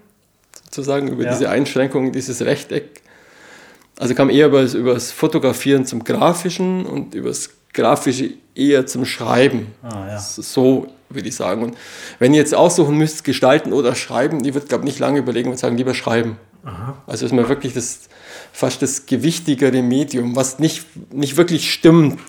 sozusagen 0.64 1.09
über 1.09 1.25
ja. 1.25 1.33
diese 1.33 1.50
Einschränkungen, 1.50 2.12
dieses 2.12 2.43
Rechteck 2.43 3.01
also 3.99 4.14
kam 4.14 4.30
eher 4.30 4.46
über, 4.46 4.64
das 4.94 5.12
Fotografieren 5.12 5.87
zum 5.87 6.04
Grafischen 6.04 6.87
und 6.87 7.14
über 7.14 7.28
das 7.28 7.50
Grafische 7.72 8.30
eher 8.54 8.87
zum 8.87 9.04
Schreiben. 9.04 9.68
Ah, 9.82 10.08
ja. 10.08 10.18
So 10.18 10.88
würde 11.08 11.28
ich 11.28 11.37
sagen. 11.37 11.62
Und 11.62 11.76
wenn 12.18 12.34
ihr 12.34 12.40
jetzt 12.40 12.54
aussuchen 12.54 12.96
müsst, 12.96 13.25
gestalten 13.25 13.72
oder 13.72 13.94
schreiben, 13.94 14.44
ich 14.44 14.54
würde, 14.54 14.66
glaube 14.66 14.84
nicht 14.84 14.99
lange 14.99 15.18
überlegen 15.18 15.50
und 15.50 15.58
sagen, 15.58 15.76
lieber 15.76 15.94
schreiben. 15.94 16.37
Aha. 16.64 16.96
Also 17.06 17.26
ist 17.26 17.32
mir 17.32 17.49
wirklich 17.49 17.75
das, 17.75 18.08
fast 18.52 18.82
das 18.82 19.06
gewichtigere 19.06 19.82
Medium, 19.82 20.37
was 20.37 20.58
nicht, 20.58 20.84
nicht 21.12 21.37
wirklich 21.37 21.72
stimmt. 21.72 22.20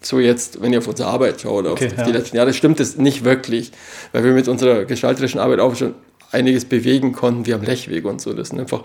So 0.00 0.20
jetzt, 0.20 0.60
wenn 0.62 0.72
ihr 0.72 0.78
auf 0.78 0.88
unsere 0.88 1.08
Arbeit 1.08 1.40
schaut 1.40 1.60
oder 1.60 1.72
okay, 1.72 1.86
auf 1.88 1.94
die 1.94 2.10
ja. 2.10 2.16
letzten 2.16 2.36
Jahre, 2.36 2.52
stimmt 2.52 2.78
es 2.80 2.96
nicht 2.96 3.24
wirklich, 3.24 3.72
weil 4.12 4.22
wir 4.22 4.32
mit 4.32 4.48
unserer 4.48 4.84
gestalterischen 4.84 5.40
Arbeit 5.40 5.60
auch 5.60 5.74
schon 5.74 5.94
einiges 6.30 6.64
bewegen 6.64 7.12
konnten, 7.12 7.46
wie 7.46 7.54
am 7.54 7.62
Lechweg 7.62 8.04
und 8.04 8.20
so. 8.20 8.32
Das 8.32 8.50
sind 8.50 8.60
einfach 8.60 8.84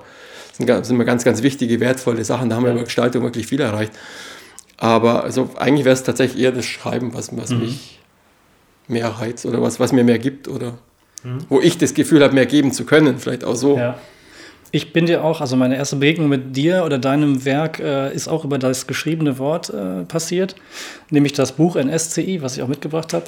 das 0.58 0.88
sind 0.88 0.96
immer 0.96 1.05
ganz, 1.05 1.24
ganz 1.24 1.41
wichtige, 1.43 1.79
wertvolle 1.79 2.24
Sachen. 2.24 2.50
Da 2.50 2.55
haben 2.55 2.65
wir 2.65 2.72
über 2.72 2.84
Gestaltung 2.84 3.24
wirklich 3.24 3.48
viel 3.48 3.62
erreicht. 3.62 3.93
Aber 4.77 5.24
also 5.24 5.50
eigentlich 5.58 5.86
wäre 5.86 5.93
es 5.93 6.03
tatsächlich 6.03 6.41
eher 6.41 6.51
das 6.51 6.65
Schreiben, 6.65 7.13
was, 7.13 7.36
was 7.38 7.51
mhm. 7.51 7.60
mich 7.60 8.00
mehr 8.88 9.08
reizt 9.08 9.46
oder 9.46 9.62
was, 9.62 9.79
was 9.79 9.91
mir 9.91 10.03
mehr 10.03 10.20
gibt 10.20 10.48
oder 10.48 10.77
mhm. 11.24 11.46
wo 11.50 11.60
ich 11.60 11.77
das 11.77 11.93
Gefühl 11.93 12.24
habe, 12.24 12.34
mehr 12.34 12.46
geben 12.46 12.72
zu 12.72 12.86
können. 12.86 13.20
Vielleicht 13.20 13.43
auch 13.43 13.55
so. 13.55 13.77
Ja. 13.77 13.98
Ich 14.74 14.93
bin 14.93 15.05
dir 15.05 15.24
auch, 15.24 15.41
also 15.41 15.58
meine 15.58 15.75
erste 15.75 15.98
Begegnung 15.98 16.29
mit 16.29 16.55
dir 16.55 16.84
oder 16.86 16.98
deinem 16.98 17.43
Werk 17.43 17.79
äh, 17.79 18.13
ist 18.13 18.29
auch 18.29 18.46
über 18.46 18.58
das 18.58 18.88
geschriebene 18.88 19.38
Wort 19.38 19.70
äh, 19.70 20.05
passiert, 20.05 20.55
nämlich 21.10 21.34
das 21.34 21.51
Buch 21.51 21.75
NSCI, 21.75 22.41
was 22.41 22.55
ich 22.55 22.63
auch 22.63 22.70
mitgebracht 22.70 23.13
habe. 23.13 23.25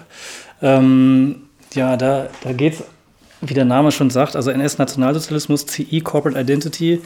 Ähm, 0.62 1.44
ja, 1.74 1.98
da, 1.98 2.30
da 2.44 2.54
geht 2.54 2.76
es 2.76 2.84
wie 3.46 3.54
der 3.54 3.66
Name 3.66 3.92
schon 3.92 4.10
sagt, 4.10 4.36
also 4.36 4.52
NS-Nationalsozialismus, 4.52 5.66
CI 5.66 6.02
Corporate 6.02 6.40
Identity. 6.40 7.02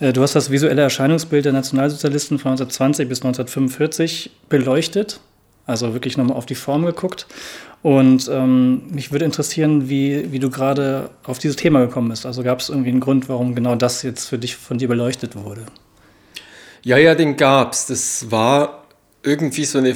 Äh, 0.00 0.12
du 0.12 0.22
hast 0.22 0.34
das 0.34 0.50
visuelle 0.50 0.82
Erscheinungsbild 0.82 1.44
der 1.44 1.52
Nationalsozialisten 1.52 2.38
von 2.38 2.52
1920 2.52 3.08
bis 3.08 3.18
1945 3.18 4.30
beleuchtet, 4.48 5.20
also 5.66 5.92
wirklich 5.92 6.16
nochmal 6.16 6.36
auf 6.36 6.46
die 6.46 6.54
Form 6.54 6.84
geguckt. 6.84 7.26
Und 7.82 8.30
ähm, 8.32 8.82
mich 8.90 9.12
würde 9.12 9.26
interessieren, 9.26 9.90
wie, 9.90 10.32
wie 10.32 10.38
du 10.38 10.48
gerade 10.48 11.10
auf 11.24 11.38
dieses 11.38 11.56
Thema 11.56 11.80
gekommen 11.80 12.08
bist. 12.08 12.24
Also 12.24 12.42
gab 12.42 12.60
es 12.60 12.70
irgendwie 12.70 12.88
einen 12.88 13.00
Grund, 13.00 13.28
warum 13.28 13.54
genau 13.54 13.74
das 13.74 14.02
jetzt 14.02 14.26
für 14.26 14.38
dich 14.38 14.56
von 14.56 14.78
dir 14.78 14.88
beleuchtet 14.88 15.36
wurde? 15.36 15.66
Ja, 16.82 16.96
ja, 16.96 17.14
den 17.14 17.36
gab 17.36 17.74
es. 17.74 17.86
Das 17.86 18.30
war 18.30 18.84
irgendwie 19.22 19.66
so 19.66 19.78
eine 19.78 19.94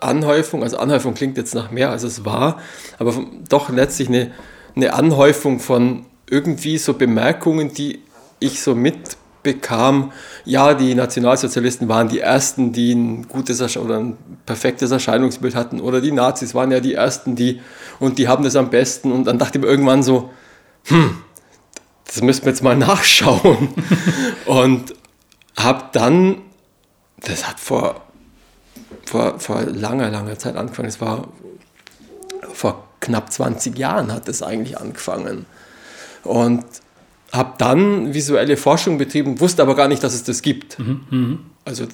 Anhäufung, 0.00 0.62
also 0.62 0.78
Anhäufung 0.78 1.14
klingt 1.14 1.36
jetzt 1.36 1.54
nach 1.54 1.70
mehr, 1.70 1.90
als 1.90 2.02
es 2.02 2.24
war, 2.24 2.60
aber 2.98 3.14
doch 3.48 3.68
letztlich 3.70 4.08
eine, 4.08 4.30
eine 4.76 4.94
Anhäufung 4.94 5.60
von 5.60 6.06
irgendwie 6.30 6.78
so 6.78 6.94
Bemerkungen, 6.94 7.72
die 7.72 8.00
ich 8.40 8.62
so 8.62 8.74
mitbekam. 8.74 10.12
Ja, 10.44 10.74
die 10.74 10.94
Nationalsozialisten 10.94 11.88
waren 11.88 12.08
die 12.08 12.20
Ersten, 12.20 12.72
die 12.72 12.92
ein 12.92 13.28
gutes 13.28 13.76
oder 13.76 13.98
ein 13.98 14.16
perfektes 14.46 14.90
Erscheinungsbild 14.90 15.54
hatten, 15.54 15.80
oder 15.80 16.00
die 16.00 16.12
Nazis 16.12 16.54
waren 16.54 16.70
ja 16.70 16.80
die 16.80 16.94
Ersten, 16.94 17.34
die 17.34 17.60
und 17.98 18.18
die 18.18 18.28
haben 18.28 18.44
das 18.44 18.56
am 18.56 18.70
besten. 18.70 19.12
Und 19.12 19.24
dann 19.24 19.38
dachte 19.38 19.58
ich 19.58 19.64
mir 19.64 19.70
irgendwann 19.70 20.02
so, 20.02 20.30
hm, 20.84 21.18
das 22.06 22.22
müssen 22.22 22.44
wir 22.44 22.50
jetzt 22.50 22.62
mal 22.62 22.76
nachschauen. 22.76 23.68
und 24.46 24.94
habe 25.56 25.84
dann, 25.92 26.42
das 27.20 27.48
hat 27.48 27.58
vor 27.58 28.07
vor, 29.06 29.38
vor 29.40 29.62
langer, 29.62 30.10
langer 30.10 30.38
Zeit 30.38 30.56
angefangen. 30.56 30.88
Es 30.88 31.00
war 31.00 31.28
vor 32.52 32.88
knapp 33.00 33.32
20 33.32 33.78
Jahren 33.78 34.12
hat 34.12 34.28
es 34.28 34.42
eigentlich 34.42 34.78
angefangen. 34.78 35.46
Und 36.24 36.64
habe 37.32 37.54
dann 37.58 38.14
visuelle 38.14 38.56
Forschung 38.56 38.98
betrieben, 38.98 39.40
wusste 39.40 39.62
aber 39.62 39.74
gar 39.74 39.88
nicht, 39.88 40.02
dass 40.02 40.14
es 40.14 40.24
das 40.24 40.42
gibt. 40.42 40.78
Mhm, 40.78 41.00
mh. 41.10 41.38
Also 41.64 41.84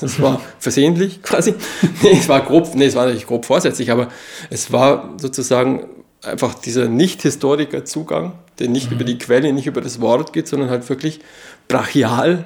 das 0.00 0.20
war 0.20 0.40
versehentlich 0.58 1.22
quasi. 1.22 1.54
nee, 2.02 2.12
es 2.12 2.28
war 2.28 2.42
grob, 2.42 2.74
nee, 2.74 2.86
es 2.86 2.94
war 2.94 3.06
nicht 3.06 3.26
grob 3.26 3.46
vorsätzlich, 3.46 3.90
aber 3.90 4.08
es 4.50 4.70
war 4.70 5.14
sozusagen 5.16 5.86
einfach 6.22 6.54
dieser 6.54 6.88
Nicht-Historiker-Zugang, 6.88 8.34
der 8.58 8.68
nicht 8.68 8.90
mhm. 8.90 8.96
über 8.96 9.04
die 9.04 9.18
Quelle, 9.18 9.52
nicht 9.52 9.66
über 9.66 9.80
das 9.80 10.00
Wort 10.00 10.32
geht, 10.32 10.48
sondern 10.48 10.68
halt 10.68 10.88
wirklich 10.88 11.20
brachial 11.68 12.44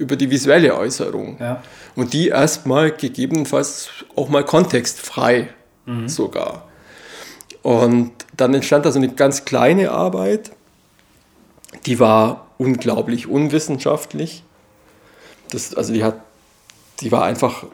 über 0.00 0.16
die 0.16 0.30
visuelle 0.30 0.74
Äußerung. 0.76 1.36
Ja. 1.38 1.62
Und 1.94 2.14
die 2.14 2.28
erstmal 2.28 2.90
gegebenenfalls 2.90 3.90
auch 4.16 4.28
mal 4.28 4.44
kontextfrei 4.44 5.50
mhm. 5.84 6.08
sogar. 6.08 6.68
Und 7.62 8.12
dann 8.36 8.54
entstand 8.54 8.86
da 8.86 8.92
so 8.92 8.98
eine 8.98 9.10
ganz 9.10 9.44
kleine 9.44 9.90
Arbeit, 9.90 10.52
die 11.84 12.00
war 12.00 12.46
unglaublich 12.56 13.26
unwissenschaftlich. 13.26 14.42
Das, 15.50 15.74
also 15.74 15.92
die, 15.92 16.02
hat, 16.02 16.16
die 17.00 17.12
war 17.12 17.24
einfach 17.24 17.64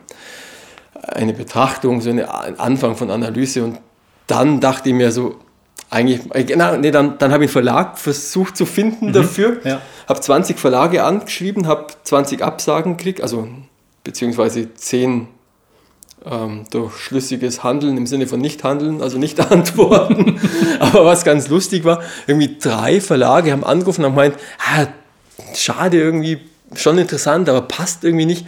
eine 1.03 1.33
Betrachtung, 1.33 2.01
so 2.01 2.11
ein 2.11 2.25
Anfang 2.25 2.97
von 2.97 3.11
Analyse. 3.11 3.63
Und 3.63 3.79
dann 4.27 4.61
dachte 4.61 4.89
ich 4.89 4.95
mir 4.95 5.13
so, 5.13 5.37
eigentlich, 5.91 6.47
genau, 6.47 6.77
nee, 6.77 6.91
dann, 6.91 7.19
dann 7.19 7.33
habe 7.33 7.45
ich 7.45 7.51
einen 7.51 7.53
Verlag 7.53 7.99
versucht 7.99 8.57
zu 8.57 8.67
finden 8.67 9.09
mhm, 9.09 9.13
dafür. 9.13 9.61
Ja. 9.65 9.81
Habe 10.09 10.21
20 10.21 10.59
Verlage 10.59 11.05
angeschrieben, 11.05 11.67
habe 11.67 11.87
20 12.03 12.43
Absagen 12.43 12.97
gekriegt, 12.97 13.21
also 13.21 13.49
beziehungsweise 14.05 14.75
10 14.75 15.29
ähm, 16.25 16.65
durch 16.71 16.97
schlüssiges 16.97 17.63
Handeln 17.63 17.97
im 17.97 18.07
Sinne 18.07 18.27
von 18.27 18.41
Nicht-Handeln, 18.41 19.01
also 19.01 19.19
nicht 19.19 19.39
antworten. 19.53 20.41
Aber 20.81 21.05
was 21.05 21.25
ganz 21.25 21.49
lustig 21.49 21.85
war, 21.85 22.03
irgendwie 22.27 22.57
drei 22.59 23.01
Verlage 23.01 23.53
haben 23.53 23.65
angerufen 23.65 24.05
und 24.05 24.07
haben 24.07 24.17
gemeint, 24.17 24.37
ah, 24.59 24.87
schade 25.55 25.99
irgendwie, 25.99 26.39
schon 26.75 26.99
interessant, 26.99 27.49
aber 27.49 27.63
passt 27.63 28.03
irgendwie 28.03 28.27
nicht. 28.27 28.47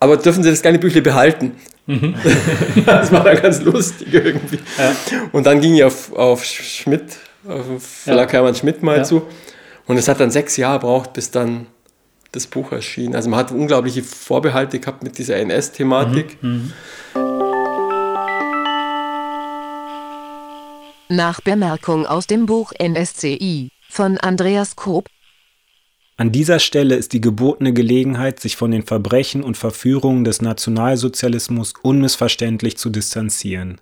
Aber 0.00 0.16
dürfen 0.16 0.42
Sie 0.42 0.50
das 0.50 0.62
kleine 0.62 0.78
Büchle 0.78 1.02
behalten? 1.02 1.56
Mhm. 1.88 2.14
das 2.86 3.10
war 3.10 3.24
dann 3.24 3.40
ganz 3.40 3.62
lustig 3.62 4.12
irgendwie. 4.12 4.58
Ja. 4.78 4.94
Und 5.32 5.46
dann 5.46 5.60
ging 5.60 5.74
ich 5.74 5.84
auf, 5.84 6.12
auf 6.12 6.44
Schmidt, 6.44 7.16
auf 7.48 7.64
Verlag 7.82 8.28
ja. 8.28 8.34
Hermann 8.34 8.54
Schmidt 8.54 8.82
mal 8.82 8.98
ja. 8.98 9.04
zu. 9.04 9.26
Und 9.86 9.96
es 9.96 10.06
hat 10.06 10.20
dann 10.20 10.30
sechs 10.30 10.58
Jahre 10.58 10.80
gebraucht, 10.80 11.14
bis 11.14 11.30
dann 11.30 11.66
das 12.32 12.46
Buch 12.46 12.72
erschien. 12.72 13.16
Also 13.16 13.30
man 13.30 13.38
hat 13.38 13.52
unglaubliche 13.52 14.02
Vorbehalte 14.02 14.78
gehabt 14.78 15.02
mit 15.02 15.16
dieser 15.16 15.36
NS-Thematik. 15.36 16.42
Mhm. 16.42 16.50
Mhm. 16.50 16.72
Nach 21.08 21.40
Bemerkung 21.40 22.06
aus 22.06 22.26
dem 22.26 22.44
Buch 22.44 22.72
NSCI 22.78 23.70
von 23.88 24.18
Andreas 24.18 24.76
Koop 24.76 25.08
an 26.20 26.32
dieser 26.32 26.58
Stelle 26.58 26.96
ist 26.96 27.12
die 27.12 27.20
gebotene 27.20 27.72
Gelegenheit, 27.72 28.40
sich 28.40 28.56
von 28.56 28.72
den 28.72 28.82
Verbrechen 28.82 29.44
und 29.44 29.56
Verführungen 29.56 30.24
des 30.24 30.42
Nationalsozialismus 30.42 31.74
unmissverständlich 31.80 32.76
zu 32.76 32.90
distanzieren. 32.90 33.80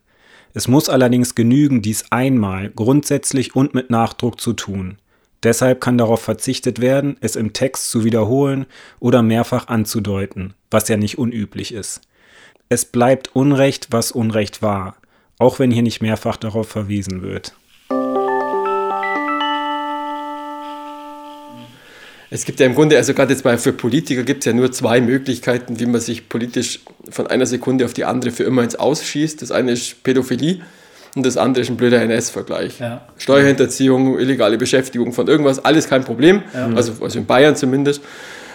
Es 0.52 0.68
muss 0.68 0.90
allerdings 0.90 1.34
genügen, 1.34 1.80
dies 1.80 2.12
einmal 2.12 2.68
grundsätzlich 2.68 3.56
und 3.56 3.72
mit 3.72 3.88
Nachdruck 3.88 4.38
zu 4.38 4.52
tun. 4.52 4.98
Deshalb 5.44 5.80
kann 5.80 5.96
darauf 5.96 6.20
verzichtet 6.20 6.78
werden, 6.78 7.16
es 7.22 7.36
im 7.36 7.54
Text 7.54 7.90
zu 7.90 8.04
wiederholen 8.04 8.66
oder 9.00 9.22
mehrfach 9.22 9.68
anzudeuten, 9.68 10.52
was 10.70 10.88
ja 10.88 10.98
nicht 10.98 11.16
unüblich 11.16 11.72
ist. 11.72 12.02
Es 12.68 12.84
bleibt 12.84 13.34
Unrecht, 13.34 13.88
was 13.92 14.12
Unrecht 14.12 14.60
war, 14.60 14.96
auch 15.38 15.58
wenn 15.58 15.70
hier 15.70 15.82
nicht 15.82 16.02
mehrfach 16.02 16.36
darauf 16.36 16.68
verwiesen 16.68 17.22
wird. 17.22 17.54
Es 22.30 22.44
gibt 22.44 22.58
ja 22.58 22.66
im 22.66 22.74
Grunde, 22.74 22.96
also 22.96 23.14
gerade 23.14 23.32
jetzt 23.32 23.44
mal 23.44 23.56
für 23.58 23.72
Politiker 23.72 24.24
gibt 24.24 24.40
es 24.40 24.46
ja 24.46 24.52
nur 24.52 24.72
zwei 24.72 25.00
Möglichkeiten, 25.00 25.78
wie 25.78 25.86
man 25.86 26.00
sich 26.00 26.28
politisch 26.28 26.80
von 27.08 27.26
einer 27.26 27.46
Sekunde 27.46 27.84
auf 27.84 27.92
die 27.92 28.04
andere 28.04 28.32
für 28.32 28.44
immer 28.44 28.62
ins 28.62 28.74
Ausschießt. 28.74 29.42
Das 29.42 29.52
eine 29.52 29.72
ist 29.72 30.02
Pädophilie 30.02 30.60
und 31.14 31.24
das 31.24 31.36
andere 31.36 31.62
ist 31.62 31.70
ein 31.70 31.76
blöder 31.76 32.02
NS-Vergleich. 32.02 32.80
Ja. 32.80 33.06
Steuerhinterziehung, 33.18 34.18
illegale 34.18 34.58
Beschäftigung 34.58 35.12
von 35.12 35.28
irgendwas, 35.28 35.64
alles 35.64 35.88
kein 35.88 36.04
Problem. 36.04 36.42
Ja. 36.52 36.68
Also, 36.74 36.94
also 37.00 37.18
in 37.18 37.26
Bayern 37.26 37.54
zumindest. 37.54 38.02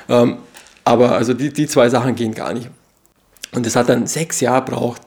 Ähm, 0.09 0.37
aber 0.83 1.13
also 1.13 1.33
die, 1.33 1.53
die 1.53 1.67
zwei 1.67 1.89
Sachen 1.89 2.15
gehen 2.15 2.33
gar 2.33 2.53
nicht. 2.53 2.69
Und 3.53 3.65
es 3.65 3.75
hat 3.75 3.87
dann 3.87 4.05
sechs 4.05 4.41
Jahre 4.41 4.65
braucht, 4.65 5.01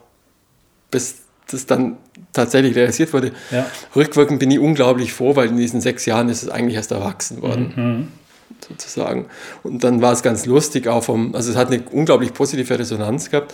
bis 0.89 1.17
das 1.51 1.67
dann 1.67 1.97
tatsächlich 2.33 2.75
realisiert 2.75 3.13
wurde. 3.13 3.31
Ja. 3.51 3.67
Rückwirkend 3.95 4.39
bin 4.39 4.49
ich 4.49 4.59
unglaublich 4.59 5.13
froh, 5.13 5.35
weil 5.35 5.49
in 5.49 5.57
diesen 5.57 5.81
sechs 5.81 6.05
Jahren 6.05 6.29
ist 6.29 6.41
es 6.41 6.49
eigentlich 6.49 6.75
erst 6.75 6.91
erwachsen 6.91 7.43
worden. 7.43 7.73
Mhm 7.75 8.24
sozusagen. 8.67 9.25
Und 9.63 9.83
dann 9.83 10.01
war 10.01 10.13
es 10.13 10.23
ganz 10.23 10.45
lustig 10.45 10.87
auch 10.87 11.03
vom, 11.03 11.35
also 11.35 11.51
es 11.51 11.57
hat 11.57 11.67
eine 11.67 11.83
unglaublich 11.91 12.33
positive 12.33 12.77
Resonanz 12.77 13.29
gehabt. 13.29 13.53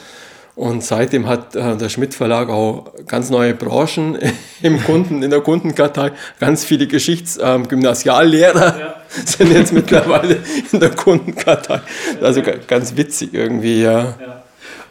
Und 0.54 0.84
seitdem 0.84 1.28
hat 1.28 1.56
äh, 1.56 1.78
der 1.78 1.88
Schmidt 1.90 2.14
Verlag 2.14 2.50
auch 2.50 2.92
ganz 3.08 3.30
neue 3.30 3.54
Branchen 3.54 4.18
im 4.62 4.84
Kunden, 4.84 5.24
in 5.24 5.30
der 5.30 5.42
Kundenkartei. 5.42 6.12
Ganz 6.40 6.66
viele 6.66 6.88
Geschichtsgymnasiallehrer 6.88 8.76
ähm, 8.76 8.80
ja. 8.80 8.96
sind 9.26 9.54
jetzt 9.54 9.72
mittlerweile 9.72 10.40
in 10.72 10.80
der 10.80 10.92
Kundenkartei. 10.92 11.82
Also 12.22 12.42
ganz 12.68 12.98
witzig 12.98 13.34
irgendwie, 13.34 13.82
ja. 13.82 14.16
ja. 14.20 14.41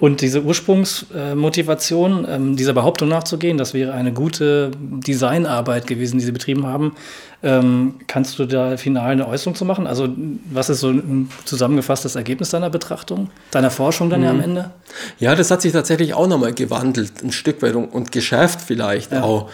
Und 0.00 0.22
diese 0.22 0.42
Ursprungsmotivation, 0.42 2.26
ähm, 2.28 2.56
dieser 2.56 2.72
Behauptung 2.72 3.08
nachzugehen, 3.10 3.58
das 3.58 3.74
wäre 3.74 3.92
eine 3.92 4.12
gute 4.12 4.70
Designarbeit 4.80 5.86
gewesen, 5.86 6.18
die 6.18 6.24
Sie 6.24 6.32
betrieben 6.32 6.66
haben. 6.66 6.94
Ähm, 7.42 7.96
kannst 8.06 8.38
du 8.38 8.46
da 8.46 8.78
final 8.78 9.12
eine 9.12 9.28
Äußerung 9.28 9.54
zu 9.54 9.66
machen? 9.66 9.86
Also, 9.86 10.08
was 10.50 10.70
ist 10.70 10.80
so 10.80 10.88
ein 10.88 11.30
zusammengefasstes 11.44 12.16
Ergebnis 12.16 12.48
deiner 12.50 12.70
Betrachtung, 12.70 13.30
deiner 13.50 13.70
Forschung 13.70 14.08
dann 14.08 14.20
mhm. 14.20 14.24
ja 14.24 14.30
am 14.30 14.36
mhm. 14.38 14.42
Ende? 14.42 14.70
Ja, 15.18 15.34
das 15.34 15.50
hat 15.50 15.60
sich 15.60 15.72
tatsächlich 15.72 16.14
auch 16.14 16.26
nochmal 16.26 16.54
gewandelt, 16.54 17.22
ein 17.22 17.32
Stück 17.32 17.60
weit 17.60 17.74
und 17.74 18.10
geschärft 18.10 18.60
vielleicht 18.62 19.12
ja. 19.12 19.22
auch. 19.22 19.50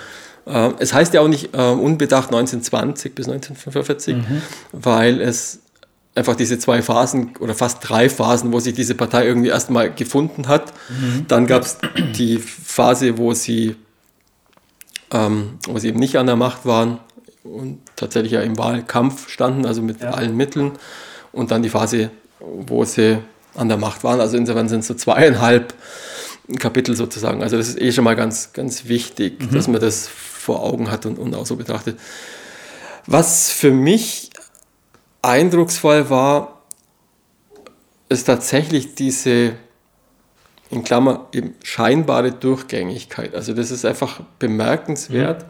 Äh, 0.46 0.70
es 0.78 0.94
heißt 0.94 1.12
ja 1.12 1.22
auch 1.22 1.28
nicht 1.28 1.54
äh, 1.54 1.58
unbedacht 1.58 2.28
1920 2.28 3.14
bis 3.16 3.28
1945, 3.28 4.16
mhm. 4.16 4.42
weil 4.72 5.20
es 5.20 5.60
einfach 6.16 6.34
diese 6.34 6.58
zwei 6.58 6.82
Phasen 6.82 7.36
oder 7.40 7.54
fast 7.54 7.78
drei 7.88 8.08
Phasen, 8.08 8.52
wo 8.52 8.58
sich 8.58 8.74
diese 8.74 8.94
Partei 8.94 9.26
irgendwie 9.26 9.48
erstmal 9.48 9.92
gefunden 9.92 10.48
hat. 10.48 10.72
Mhm. 10.88 11.26
Dann 11.28 11.46
gab 11.46 11.62
es 11.62 11.78
die 12.16 12.38
Phase, 12.38 13.18
wo 13.18 13.34
sie, 13.34 13.76
ähm, 15.10 15.58
wo 15.68 15.78
sie 15.78 15.88
eben 15.88 15.98
nicht 15.98 16.16
an 16.16 16.26
der 16.26 16.36
Macht 16.36 16.64
waren 16.64 16.98
und 17.44 17.80
tatsächlich 17.96 18.32
ja 18.32 18.40
im 18.40 18.56
Wahlkampf 18.56 19.28
standen, 19.28 19.66
also 19.66 19.82
mit 19.82 20.00
ja. 20.00 20.10
allen 20.10 20.36
Mitteln. 20.36 20.72
Und 21.32 21.50
dann 21.50 21.62
die 21.62 21.68
Phase, 21.68 22.10
wo 22.40 22.84
sie 22.84 23.18
an 23.54 23.68
der 23.68 23.76
Macht 23.76 24.02
waren. 24.02 24.20
Also 24.20 24.36
insofern 24.38 24.68
sind 24.68 24.80
es 24.80 24.86
so 24.86 24.94
zweieinhalb 24.94 25.74
Kapitel 26.58 26.96
sozusagen. 26.96 27.42
Also 27.42 27.58
das 27.58 27.68
ist 27.68 27.80
eh 27.80 27.92
schon 27.92 28.04
mal 28.04 28.16
ganz, 28.16 28.52
ganz 28.54 28.86
wichtig, 28.86 29.40
mhm. 29.40 29.50
dass 29.54 29.68
man 29.68 29.80
das 29.80 30.08
vor 30.08 30.62
Augen 30.62 30.90
hat 30.90 31.04
und, 31.04 31.18
und 31.18 31.34
auch 31.34 31.44
so 31.44 31.56
betrachtet. 31.56 31.98
Was 33.06 33.50
für 33.50 33.70
mich 33.70 34.30
eindrucksvoll 35.26 36.08
war, 36.08 36.62
ist 38.08 38.24
tatsächlich 38.24 38.94
diese, 38.94 39.54
in 40.70 40.84
Klammer, 40.84 41.26
eben 41.32 41.54
scheinbare 41.62 42.32
Durchgängigkeit. 42.32 43.34
Also 43.34 43.52
das 43.52 43.70
ist 43.70 43.84
einfach 43.84 44.20
bemerkenswert, 44.38 45.46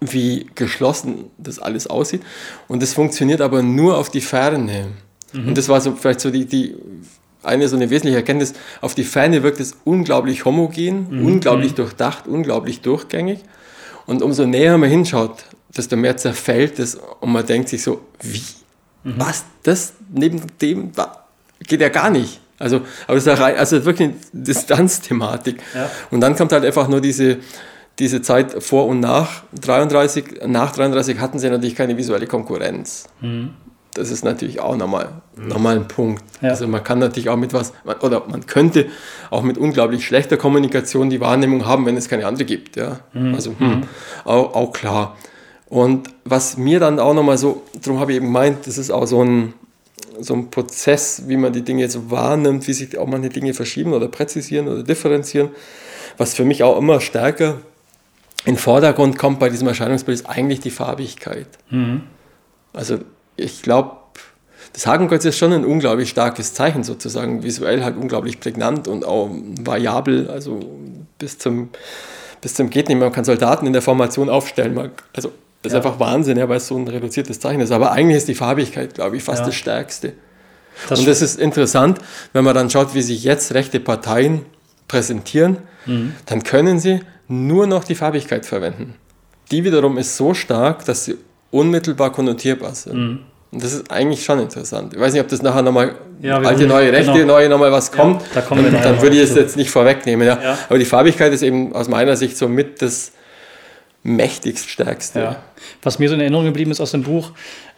mhm. 0.00 0.12
wie 0.12 0.50
geschlossen 0.54 1.30
das 1.38 1.58
alles 1.58 1.86
aussieht. 1.86 2.22
Und 2.68 2.82
das 2.82 2.92
funktioniert 2.92 3.40
aber 3.40 3.62
nur 3.62 3.96
auf 3.96 4.10
die 4.10 4.20
Ferne. 4.20 4.88
Mhm. 5.32 5.48
Und 5.48 5.58
das 5.58 5.68
war 5.68 5.80
so 5.80 5.94
vielleicht 5.94 6.20
so 6.20 6.30
die, 6.30 6.44
die 6.44 6.76
eine 7.42 7.68
so 7.68 7.76
eine 7.76 7.88
wesentliche 7.88 8.16
Erkenntnis. 8.16 8.52
Auf 8.80 8.94
die 8.94 9.04
Ferne 9.04 9.42
wirkt 9.42 9.60
es 9.60 9.76
unglaublich 9.84 10.44
homogen, 10.44 11.06
mhm. 11.10 11.26
unglaublich 11.26 11.72
mhm. 11.72 11.76
durchdacht, 11.76 12.26
unglaublich 12.26 12.80
durchgängig. 12.80 13.40
Und 14.06 14.22
umso 14.22 14.44
näher 14.44 14.76
man 14.76 14.90
hinschaut, 14.90 15.44
desto 15.76 15.96
mehr 15.96 16.16
zerfällt 16.16 16.78
es 16.78 16.98
und 17.20 17.32
man 17.32 17.46
denkt 17.46 17.68
sich 17.68 17.82
so, 17.82 18.02
wie? 18.22 18.42
Mhm. 19.04 19.14
Was? 19.16 19.44
Das 19.62 19.94
neben 20.12 20.42
dem 20.60 20.92
geht 21.66 21.80
ja 21.80 21.88
gar 21.88 22.10
nicht. 22.10 22.40
Also, 22.58 22.82
aber 23.06 23.16
es 23.16 23.26
ist 23.26 23.40
rein, 23.40 23.56
also 23.56 23.84
wirklich 23.84 24.10
eine 24.10 24.16
Distanzthematik. 24.32 25.62
Ja. 25.74 25.90
Und 26.10 26.20
dann 26.20 26.36
kommt 26.36 26.52
halt 26.52 26.64
einfach 26.64 26.88
nur 26.88 27.00
diese, 27.00 27.38
diese 27.98 28.20
Zeit 28.20 28.62
vor 28.62 28.86
und 28.86 29.00
nach 29.00 29.44
33. 29.62 30.42
Nach 30.46 30.70
33 30.72 31.18
hatten 31.20 31.38
sie 31.38 31.48
natürlich 31.48 31.74
keine 31.74 31.96
visuelle 31.96 32.26
Konkurrenz. 32.26 33.04
Mhm. 33.22 33.50
Das 33.94 34.10
ist 34.10 34.24
natürlich 34.24 34.60
auch 34.60 34.76
nochmal, 34.76 35.08
mhm. 35.36 35.48
nochmal 35.48 35.76
ein 35.76 35.88
Punkt. 35.88 36.22
Ja. 36.42 36.50
Also 36.50 36.68
man 36.68 36.84
kann 36.84 36.98
natürlich 36.98 37.30
auch 37.30 37.36
mit 37.36 37.54
was, 37.54 37.72
oder 38.02 38.24
man 38.28 38.46
könnte 38.46 38.86
auch 39.30 39.42
mit 39.42 39.56
unglaublich 39.56 40.06
schlechter 40.06 40.36
Kommunikation 40.36 41.08
die 41.08 41.20
Wahrnehmung 41.20 41.66
haben, 41.66 41.86
wenn 41.86 41.96
es 41.96 42.08
keine 42.08 42.26
andere 42.26 42.44
gibt. 42.44 42.76
Ja? 42.76 43.00
Mhm. 43.14 43.34
Also 43.34 43.54
hm, 43.58 43.68
mhm. 43.68 43.82
auch, 44.24 44.54
auch 44.54 44.72
klar. 44.72 45.16
Und 45.70 46.10
was 46.24 46.56
mir 46.56 46.80
dann 46.80 46.98
auch 46.98 47.14
nochmal 47.14 47.38
so, 47.38 47.62
darum 47.80 48.00
habe 48.00 48.10
ich 48.10 48.16
eben 48.16 48.26
gemeint, 48.26 48.66
das 48.66 48.76
ist 48.76 48.90
auch 48.90 49.06
so 49.06 49.24
ein, 49.24 49.54
so 50.20 50.34
ein 50.34 50.50
Prozess, 50.50 51.22
wie 51.28 51.36
man 51.36 51.52
die 51.52 51.62
Dinge 51.62 51.88
so 51.88 52.10
wahrnimmt, 52.10 52.66
wie 52.66 52.72
sich 52.72 52.98
auch 52.98 53.06
manche 53.06 53.28
Dinge 53.28 53.54
verschieben 53.54 53.92
oder 53.92 54.08
präzisieren 54.08 54.66
oder 54.66 54.82
differenzieren. 54.82 55.50
Was 56.18 56.34
für 56.34 56.44
mich 56.44 56.64
auch 56.64 56.76
immer 56.76 57.00
stärker 57.00 57.58
in 58.44 58.54
den 58.54 58.58
Vordergrund 58.58 59.16
kommt 59.16 59.38
bei 59.38 59.48
diesem 59.48 59.68
Erscheinungsbild, 59.68 60.20
ist 60.20 60.26
eigentlich 60.26 60.58
die 60.58 60.70
Farbigkeit. 60.70 61.46
Mhm. 61.70 62.02
Also 62.72 62.98
ich 63.36 63.62
glaube, 63.62 63.92
das 64.72 64.88
Hakenkreuz 64.88 65.24
ist 65.24 65.38
schon 65.38 65.52
ein 65.52 65.64
unglaublich 65.64 66.10
starkes 66.10 66.52
Zeichen 66.52 66.82
sozusagen, 66.82 67.44
visuell 67.44 67.84
halt 67.84 67.96
unglaublich 67.96 68.40
prägnant 68.40 68.88
und 68.88 69.04
auch 69.04 69.30
variabel, 69.60 70.28
also 70.28 70.58
bis 71.18 71.38
zum, 71.38 71.68
bis 72.40 72.54
zum 72.54 72.70
geht 72.70 72.88
nicht 72.88 72.98
mehr. 72.98 73.06
Man 73.06 73.14
kann 73.14 73.24
Soldaten 73.24 73.66
in 73.66 73.72
der 73.72 73.82
Formation 73.82 74.28
aufstellen. 74.28 74.90
Also 75.12 75.32
das 75.62 75.72
ja. 75.72 75.78
ist 75.78 75.86
einfach 75.86 76.00
Wahnsinn, 76.00 76.38
ja, 76.38 76.48
weil 76.48 76.56
es 76.56 76.66
so 76.66 76.76
ein 76.76 76.88
reduziertes 76.88 77.38
Zeichen 77.40 77.60
ist. 77.60 77.70
Aber 77.70 77.92
eigentlich 77.92 78.16
ist 78.16 78.28
die 78.28 78.34
Farbigkeit, 78.34 78.94
glaube 78.94 79.16
ich, 79.16 79.22
fast 79.22 79.40
ja. 79.40 79.46
das 79.46 79.54
Stärkste. 79.54 80.14
Das 80.88 81.00
und 81.00 81.08
das 81.08 81.20
ist 81.20 81.38
interessant, 81.38 81.98
wenn 82.32 82.44
man 82.44 82.54
dann 82.54 82.70
schaut, 82.70 82.94
wie 82.94 83.02
sich 83.02 83.24
jetzt 83.24 83.52
rechte 83.52 83.80
Parteien 83.80 84.46
präsentieren, 84.88 85.58
mhm. 85.86 86.14
dann 86.26 86.42
können 86.42 86.78
sie 86.78 87.00
nur 87.28 87.66
noch 87.66 87.84
die 87.84 87.94
Farbigkeit 87.94 88.46
verwenden. 88.46 88.94
Die 89.50 89.64
wiederum 89.64 89.98
ist 89.98 90.16
so 90.16 90.32
stark, 90.32 90.84
dass 90.84 91.04
sie 91.04 91.16
unmittelbar 91.50 92.12
konnotierbar 92.12 92.74
sind. 92.74 92.96
Mhm. 92.96 93.18
Und 93.52 93.64
das 93.64 93.72
ist 93.72 93.90
eigentlich 93.90 94.24
schon 94.24 94.38
interessant. 94.38 94.94
Ich 94.94 95.00
weiß 95.00 95.12
nicht, 95.12 95.22
ob 95.22 95.28
das 95.28 95.42
nachher 95.42 95.62
nochmal 95.62 95.96
ja, 96.22 96.38
alte, 96.38 96.66
neue, 96.66 96.92
rechte, 96.92 97.12
genau. 97.12 97.34
neue 97.34 97.48
nochmal 97.48 97.72
was 97.72 97.90
kommt. 97.90 98.22
Ja, 98.34 98.42
da 98.42 98.54
dann, 98.54 98.72
dann 98.72 99.02
würde 99.02 99.16
ich 99.16 99.22
es 99.22 99.34
jetzt 99.34 99.56
nicht 99.56 99.70
vorwegnehmen. 99.70 100.26
Ja. 100.26 100.40
ja. 100.40 100.58
Aber 100.68 100.78
die 100.78 100.84
Farbigkeit 100.84 101.32
ist 101.32 101.42
eben 101.42 101.74
aus 101.74 101.88
meiner 101.88 102.16
Sicht 102.16 102.36
so 102.38 102.48
mit 102.48 102.80
das 102.80 103.12
mächtigst 104.02 104.68
stärkste. 104.68 105.20
Ja. 105.20 105.42
Was 105.82 105.98
mir 105.98 106.08
so 106.08 106.14
in 106.14 106.20
Erinnerung 106.20 106.46
geblieben 106.46 106.70
ist 106.70 106.80
aus 106.80 106.92
dem 106.92 107.02
Buch, 107.02 107.32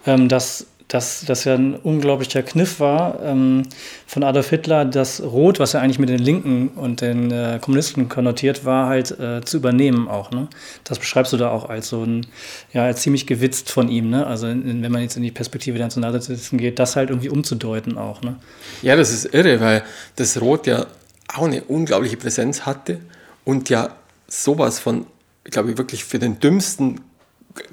ähm, 0.07 0.29
dass 0.29 0.67
dass 0.93 1.25
das 1.25 1.45
ja 1.45 1.55
ein 1.55 1.75
unglaublicher 1.75 2.43
Kniff 2.43 2.79
war 2.79 3.19
ähm, 3.23 3.63
von 4.07 4.23
Adolf 4.23 4.51
Hitler, 4.51 4.85
das 4.85 5.23
Rot, 5.23 5.59
was 5.59 5.73
ja 5.73 5.81
eigentlich 5.81 5.99
mit 5.99 6.11
den 6.11 6.19
Linken 6.19 6.69
und 6.69 7.01
den 7.01 7.31
äh, 7.31 7.59
Kommunisten 7.63 8.11
konnotiert 8.11 8.67
war, 8.67 8.89
halt 8.89 9.19
äh, 9.19 9.41
zu 9.43 9.57
übernehmen 9.57 10.07
auch. 10.07 10.31
Ne? 10.33 10.49
Das 10.85 10.99
beschreibst 10.99 11.33
du 11.33 11.39
da 11.39 11.51
auch 11.51 11.71
als 11.71 11.89
so 11.89 12.03
ein, 12.03 12.27
ja, 12.75 12.85
als 12.85 13.01
ziemlich 13.01 13.27
gewitzt 13.27 13.71
von 13.71 13.89
ihm. 13.89 14.11
Ne? 14.11 14.27
Also 14.27 14.49
in, 14.49 14.83
wenn 14.83 14.93
man 14.93 15.01
jetzt 15.01 15.17
in 15.17 15.23
die 15.23 15.31
Perspektive 15.31 15.79
der 15.79 15.87
Nationalsozialisten 15.87 16.59
geht, 16.59 16.79
das 16.79 16.95
halt 16.95 17.09
irgendwie 17.09 17.31
umzudeuten 17.31 17.97
auch. 17.97 18.21
Ne? 18.21 18.37
Ja, 18.83 18.95
das 18.95 19.13
ist 19.15 19.33
irre, 19.33 19.61
weil 19.61 19.83
das 20.17 20.43
Rot 20.43 20.67
ja 20.67 20.87
auch 21.35 21.47
eine 21.47 21.63
unglaubliche 21.65 22.19
Präsenz 22.19 22.67
hatte 22.67 23.01
und 23.45 23.71
ja 23.71 23.97
sowas 24.29 24.79
von 24.79 25.07
ich 25.45 25.51
glaube, 25.51 25.77
wirklich 25.79 26.05
für 26.05 26.19
den 26.19 26.39
Dümmsten 26.41 27.01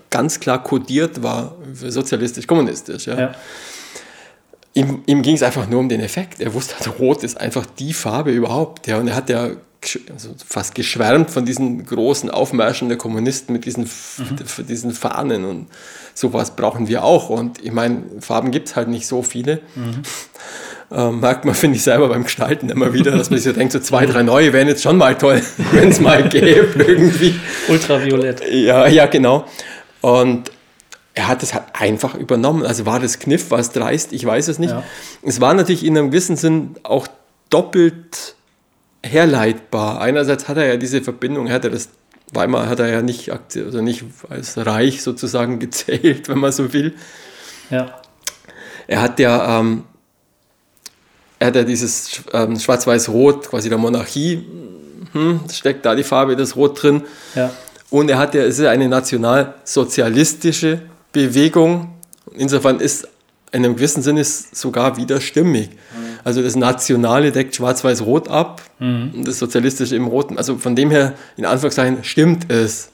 ganz 0.09 0.39
klar 0.39 0.63
kodiert 0.63 1.23
war 1.23 1.55
für 1.73 1.91
sozialistisch-kommunistisch. 1.91 3.07
Ja. 3.07 3.19
ja. 3.19 3.35
Ihm, 4.73 5.03
ihm 5.05 5.21
ging 5.21 5.35
es 5.35 5.43
einfach 5.43 5.67
nur 5.67 5.79
um 5.79 5.89
den 5.89 6.01
Effekt. 6.01 6.41
Er 6.41 6.53
wusste, 6.53 6.75
also 6.77 6.91
Rot 6.91 7.23
ist 7.23 7.39
einfach 7.39 7.65
die 7.65 7.93
Farbe 7.93 8.31
überhaupt. 8.31 8.87
Ja. 8.87 8.97
Und 8.97 9.07
er 9.07 9.15
hat 9.15 9.29
ja 9.29 9.51
also 10.11 10.35
fast 10.45 10.75
geschwärmt 10.75 11.31
von 11.31 11.45
diesen 11.45 11.85
großen 11.85 12.29
Aufmärschen 12.29 12.89
der 12.89 12.97
Kommunisten 12.97 13.53
mit 13.53 13.65
diesen, 13.65 13.83
mhm. 13.83 14.65
diesen 14.67 14.91
Fahnen 14.91 15.45
und 15.45 15.67
sowas 16.13 16.55
brauchen 16.55 16.87
wir 16.87 17.03
auch. 17.03 17.29
Und 17.29 17.63
ich 17.63 17.71
meine, 17.71 18.03
Farben 18.19 18.51
gibt 18.51 18.67
es 18.67 18.75
halt 18.75 18.89
nicht 18.89 19.07
so 19.07 19.23
viele. 19.23 19.61
Mhm. 19.75 20.01
Ähm, 20.91 21.19
merkt 21.19 21.45
man, 21.45 21.53
finde 21.53 21.77
ich 21.77 21.83
selber 21.83 22.09
beim 22.09 22.23
Gestalten 22.23 22.69
immer 22.69 22.93
wieder, 22.93 23.11
dass 23.11 23.29
man 23.29 23.37
sich 23.37 23.45
so 23.45 23.57
denkt, 23.57 23.73
so 23.73 23.79
zwei, 23.79 24.05
drei 24.07 24.23
neue 24.23 24.53
wären 24.53 24.67
jetzt 24.67 24.81
schon 24.81 24.97
mal 24.97 25.15
toll, 25.15 25.41
wenn 25.71 25.89
es 25.89 25.99
mal 25.99 26.27
gäbe 26.27 26.83
irgendwie. 26.83 27.39
Ultraviolett. 27.67 28.41
Ja, 28.51 28.87
ja, 28.87 29.05
genau. 29.05 29.45
Und 30.01 30.51
er 31.13 31.27
hat 31.27 31.43
es 31.43 31.53
halt 31.53 31.65
einfach 31.73 32.15
übernommen. 32.15 32.65
Also 32.65 32.85
war 32.85 32.99
das 32.99 33.19
Kniff, 33.19 33.51
war 33.51 33.59
es 33.59 33.71
dreist, 33.71 34.13
ich 34.13 34.25
weiß 34.25 34.47
es 34.47 34.57
nicht. 34.57 34.71
Ja. 34.71 34.83
Es 35.21 35.39
war 35.39 35.53
natürlich 35.53 35.85
in 35.85 35.97
einem 35.97 36.09
gewissen 36.09 36.37
Sinn 36.37 36.75
auch 36.83 37.07
doppelt 37.49 38.35
herleitbar. 39.03 40.01
Einerseits 40.01 40.47
hat 40.47 40.57
er 40.57 40.65
ja 40.65 40.77
diese 40.77 41.01
Verbindung, 41.01 41.47
er 41.47 41.55
hatte 41.55 41.69
das 41.69 41.89
Weimar 42.31 42.69
hat 42.69 42.79
er 42.79 42.89
ja 42.89 43.01
nicht, 43.01 43.31
also 43.31 43.81
nicht 43.81 44.03
als 44.29 44.57
Reich 44.57 45.01
sozusagen 45.01 45.59
gezählt, 45.59 46.27
wenn 46.29 46.39
man 46.39 46.51
so 46.51 46.73
will. 46.73 46.95
Ja. 47.69 48.01
Er 48.87 49.01
hat 49.01 49.19
ja, 49.19 49.59
ähm, 49.59 49.83
er 51.39 51.47
hat 51.47 51.55
ja 51.55 51.63
dieses 51.63 52.21
ähm, 52.33 52.59
Schwarz-Weiß-Rot, 52.59 53.49
quasi 53.49 53.69
der 53.69 53.77
Monarchie, 53.77 54.45
hm, 55.13 55.39
steckt 55.51 55.85
da 55.85 55.95
die 55.95 56.03
Farbe, 56.03 56.35
das 56.35 56.55
Rot 56.55 56.83
drin. 56.83 57.03
Ja. 57.33 57.51
Und 57.89 58.09
er 58.09 58.17
hat 58.17 58.35
ja, 58.35 58.43
es 58.43 58.59
ist 58.59 58.65
eine 58.65 58.87
nationalsozialistische 58.87 60.81
Bewegung. 61.11 61.93
Insofern 62.35 62.79
ist 62.79 63.07
in 63.51 63.65
einem 63.65 63.75
gewissen 63.75 64.03
Sinne 64.03 64.23
sogar 64.23 64.97
widerstimmig. 64.97 65.69
Also 66.23 66.43
das 66.43 66.55
Nationale 66.55 67.31
deckt 67.31 67.55
Schwarz-Weiß-Rot 67.55 68.27
ab 68.27 68.61
und 68.79 69.23
das 69.25 69.39
Sozialistische 69.39 69.95
im 69.95 70.05
Roten. 70.05 70.37
Also 70.37 70.57
von 70.57 70.75
dem 70.75 70.91
her, 70.91 71.15
in 71.37 71.45
Anführungszeichen, 71.45 72.03
stimmt 72.03 72.51
es. 72.51 72.89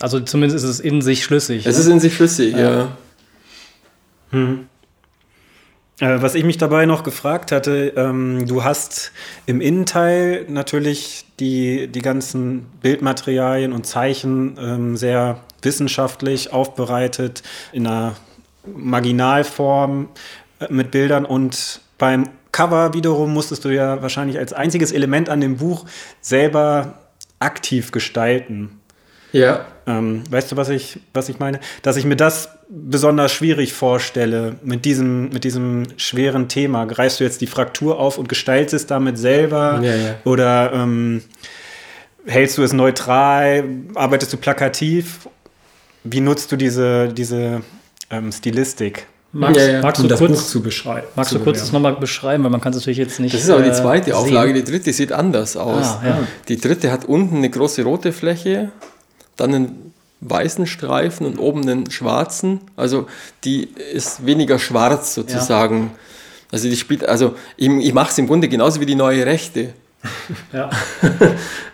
Also 0.00 0.20
zumindest 0.20 0.64
ist 0.64 0.70
es 0.70 0.80
in 0.80 1.00
sich 1.00 1.24
schlüssig. 1.24 1.64
Es 1.66 1.76
ne? 1.76 1.82
ist 1.82 1.88
in 1.88 2.00
sich 2.00 2.14
schlüssig, 2.14 2.54
ja. 2.54 2.82
Äh, 4.32 4.36
was 5.98 6.34
ich 6.34 6.44
mich 6.44 6.58
dabei 6.58 6.86
noch 6.86 7.04
gefragt 7.04 7.52
hatte, 7.52 7.92
ähm, 7.96 8.46
du 8.46 8.64
hast 8.64 9.12
im 9.46 9.60
Innenteil 9.60 10.46
natürlich 10.48 11.26
die, 11.38 11.86
die 11.86 12.02
ganzen 12.02 12.66
Bildmaterialien 12.80 13.72
und 13.72 13.86
Zeichen 13.86 14.56
ähm, 14.58 14.96
sehr 14.96 15.40
wissenschaftlich 15.60 16.52
aufbereitet, 16.52 17.42
in 17.72 17.86
einer 17.86 18.16
Marginalform 18.66 20.08
äh, 20.60 20.66
mit 20.70 20.90
Bildern 20.90 21.24
und 21.24 21.80
beim 21.98 22.28
Cover 22.52 22.94
wiederum 22.94 23.32
musstest 23.32 23.64
du 23.64 23.70
ja 23.70 24.02
wahrscheinlich 24.02 24.38
als 24.38 24.52
einziges 24.52 24.92
Element 24.92 25.28
an 25.28 25.40
dem 25.40 25.56
Buch 25.56 25.86
selber 26.20 26.98
aktiv 27.38 27.92
gestalten. 27.92 28.80
Ja. 29.32 29.64
Ähm, 29.86 30.24
weißt 30.30 30.52
du, 30.52 30.56
was 30.56 30.68
ich, 30.68 31.00
was 31.14 31.28
ich 31.28 31.38
meine? 31.38 31.60
Dass 31.82 31.96
ich 31.96 32.04
mir 32.04 32.16
das 32.16 32.50
besonders 32.74 33.32
schwierig 33.32 33.74
vorstelle 33.74 34.56
mit 34.62 34.84
diesem, 34.84 35.28
mit 35.28 35.44
diesem 35.44 35.84
schweren 35.98 36.48
Thema. 36.48 36.86
Greifst 36.86 37.20
du 37.20 37.24
jetzt 37.24 37.40
die 37.42 37.46
Fraktur 37.46 37.98
auf 37.98 38.16
und 38.16 38.28
gestaltest 38.28 38.74
es 38.74 38.86
damit 38.86 39.18
selber? 39.18 39.80
Ja, 39.82 39.94
ja. 39.94 40.14
Oder 40.24 40.72
ähm, 40.72 41.22
hältst 42.26 42.56
du 42.56 42.62
es 42.62 42.72
neutral? 42.72 43.64
Arbeitest 43.94 44.32
du 44.32 44.38
plakativ? 44.38 45.28
Wie 46.04 46.20
nutzt 46.20 46.50
du 46.50 46.56
diese, 46.56 47.08
diese 47.08 47.60
ähm, 48.10 48.32
Stilistik, 48.32 49.06
Magst, 49.34 49.60
Ja, 49.60 49.66
ja. 49.66 49.80
magst 49.82 50.00
um 50.00 50.04
du 50.04 50.08
das 50.10 50.18
kurz, 50.18 50.32
Buch 50.32 50.46
zu 50.46 50.62
beschreiben? 50.62 51.06
magst 51.14 51.32
du 51.32 51.38
kurz 51.38 51.60
das 51.60 51.72
nochmal 51.72 51.94
beschreiben, 51.96 52.44
weil 52.44 52.50
man 52.50 52.60
kann 52.60 52.72
es 52.72 52.78
natürlich 52.78 52.98
jetzt 52.98 53.18
nicht. 53.20 53.34
Das 53.34 53.42
ist 53.42 53.50
aber 53.50 53.62
die 53.62 53.70
äh, 53.70 53.74
zweite 53.74 54.06
sehen. 54.06 54.14
Auflage. 54.14 54.52
Die 54.52 54.64
dritte 54.64 54.92
sieht 54.92 55.12
anders 55.12 55.56
aus. 55.56 55.86
Ah, 55.86 56.02
ja. 56.04 56.18
Die 56.48 56.58
dritte 56.58 56.90
hat 56.90 57.04
unten 57.06 57.36
eine 57.36 57.48
große 57.48 57.82
rote 57.82 58.12
Fläche, 58.12 58.70
dann 59.36 59.54
einen 59.54 59.91
weißen 60.22 60.66
Streifen 60.66 61.26
und 61.26 61.38
oben 61.38 61.62
einen 61.62 61.90
schwarzen. 61.90 62.60
Also 62.76 63.06
die 63.44 63.68
ist 63.92 64.24
weniger 64.24 64.58
schwarz 64.58 65.14
sozusagen. 65.14 65.90
Also 66.50 66.68
die 66.68 66.76
spielt, 66.76 67.04
also 67.04 67.34
ich, 67.56 67.68
ich 67.68 67.92
mache 67.94 68.10
es 68.10 68.18
im 68.18 68.26
Grunde 68.26 68.48
genauso 68.48 68.80
wie 68.80 68.86
die 68.86 68.94
neue 68.94 69.26
Rechte. 69.26 69.74
Ja. 70.52 70.70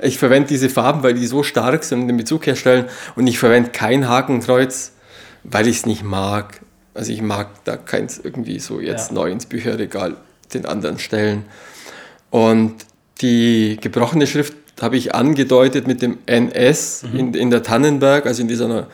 Ich 0.00 0.18
verwende 0.18 0.48
diese 0.48 0.68
Farben, 0.68 1.02
weil 1.02 1.14
die 1.14 1.26
so 1.26 1.42
stark 1.42 1.82
sind 1.82 2.02
und 2.02 2.08
den 2.08 2.16
Bezug 2.16 2.46
herstellen. 2.46 2.84
Und 3.16 3.26
ich 3.26 3.38
verwende 3.38 3.70
kein 3.70 4.08
Hakenkreuz, 4.08 4.92
weil 5.42 5.66
ich 5.66 5.78
es 5.78 5.86
nicht 5.86 6.04
mag. 6.04 6.60
Also 6.94 7.12
ich 7.12 7.20
mag 7.20 7.64
da 7.64 7.76
keins 7.76 8.18
irgendwie 8.22 8.60
so 8.60 8.80
jetzt 8.80 9.08
Ja. 9.10 9.14
neu 9.14 9.30
ins 9.32 9.46
Bücherregal 9.46 10.16
den 10.54 10.66
anderen 10.66 10.98
stellen. 10.98 11.44
Und 12.30 12.74
die 13.20 13.78
gebrochene 13.80 14.26
Schrift 14.26 14.54
habe 14.82 14.96
ich 14.96 15.14
angedeutet 15.14 15.86
mit 15.86 16.02
dem 16.02 16.18
NS 16.26 17.04
in, 17.12 17.34
in 17.34 17.50
der 17.50 17.62
Tannenberg, 17.62 18.26
also 18.26 18.42
in 18.42 18.48
dieser 18.48 18.88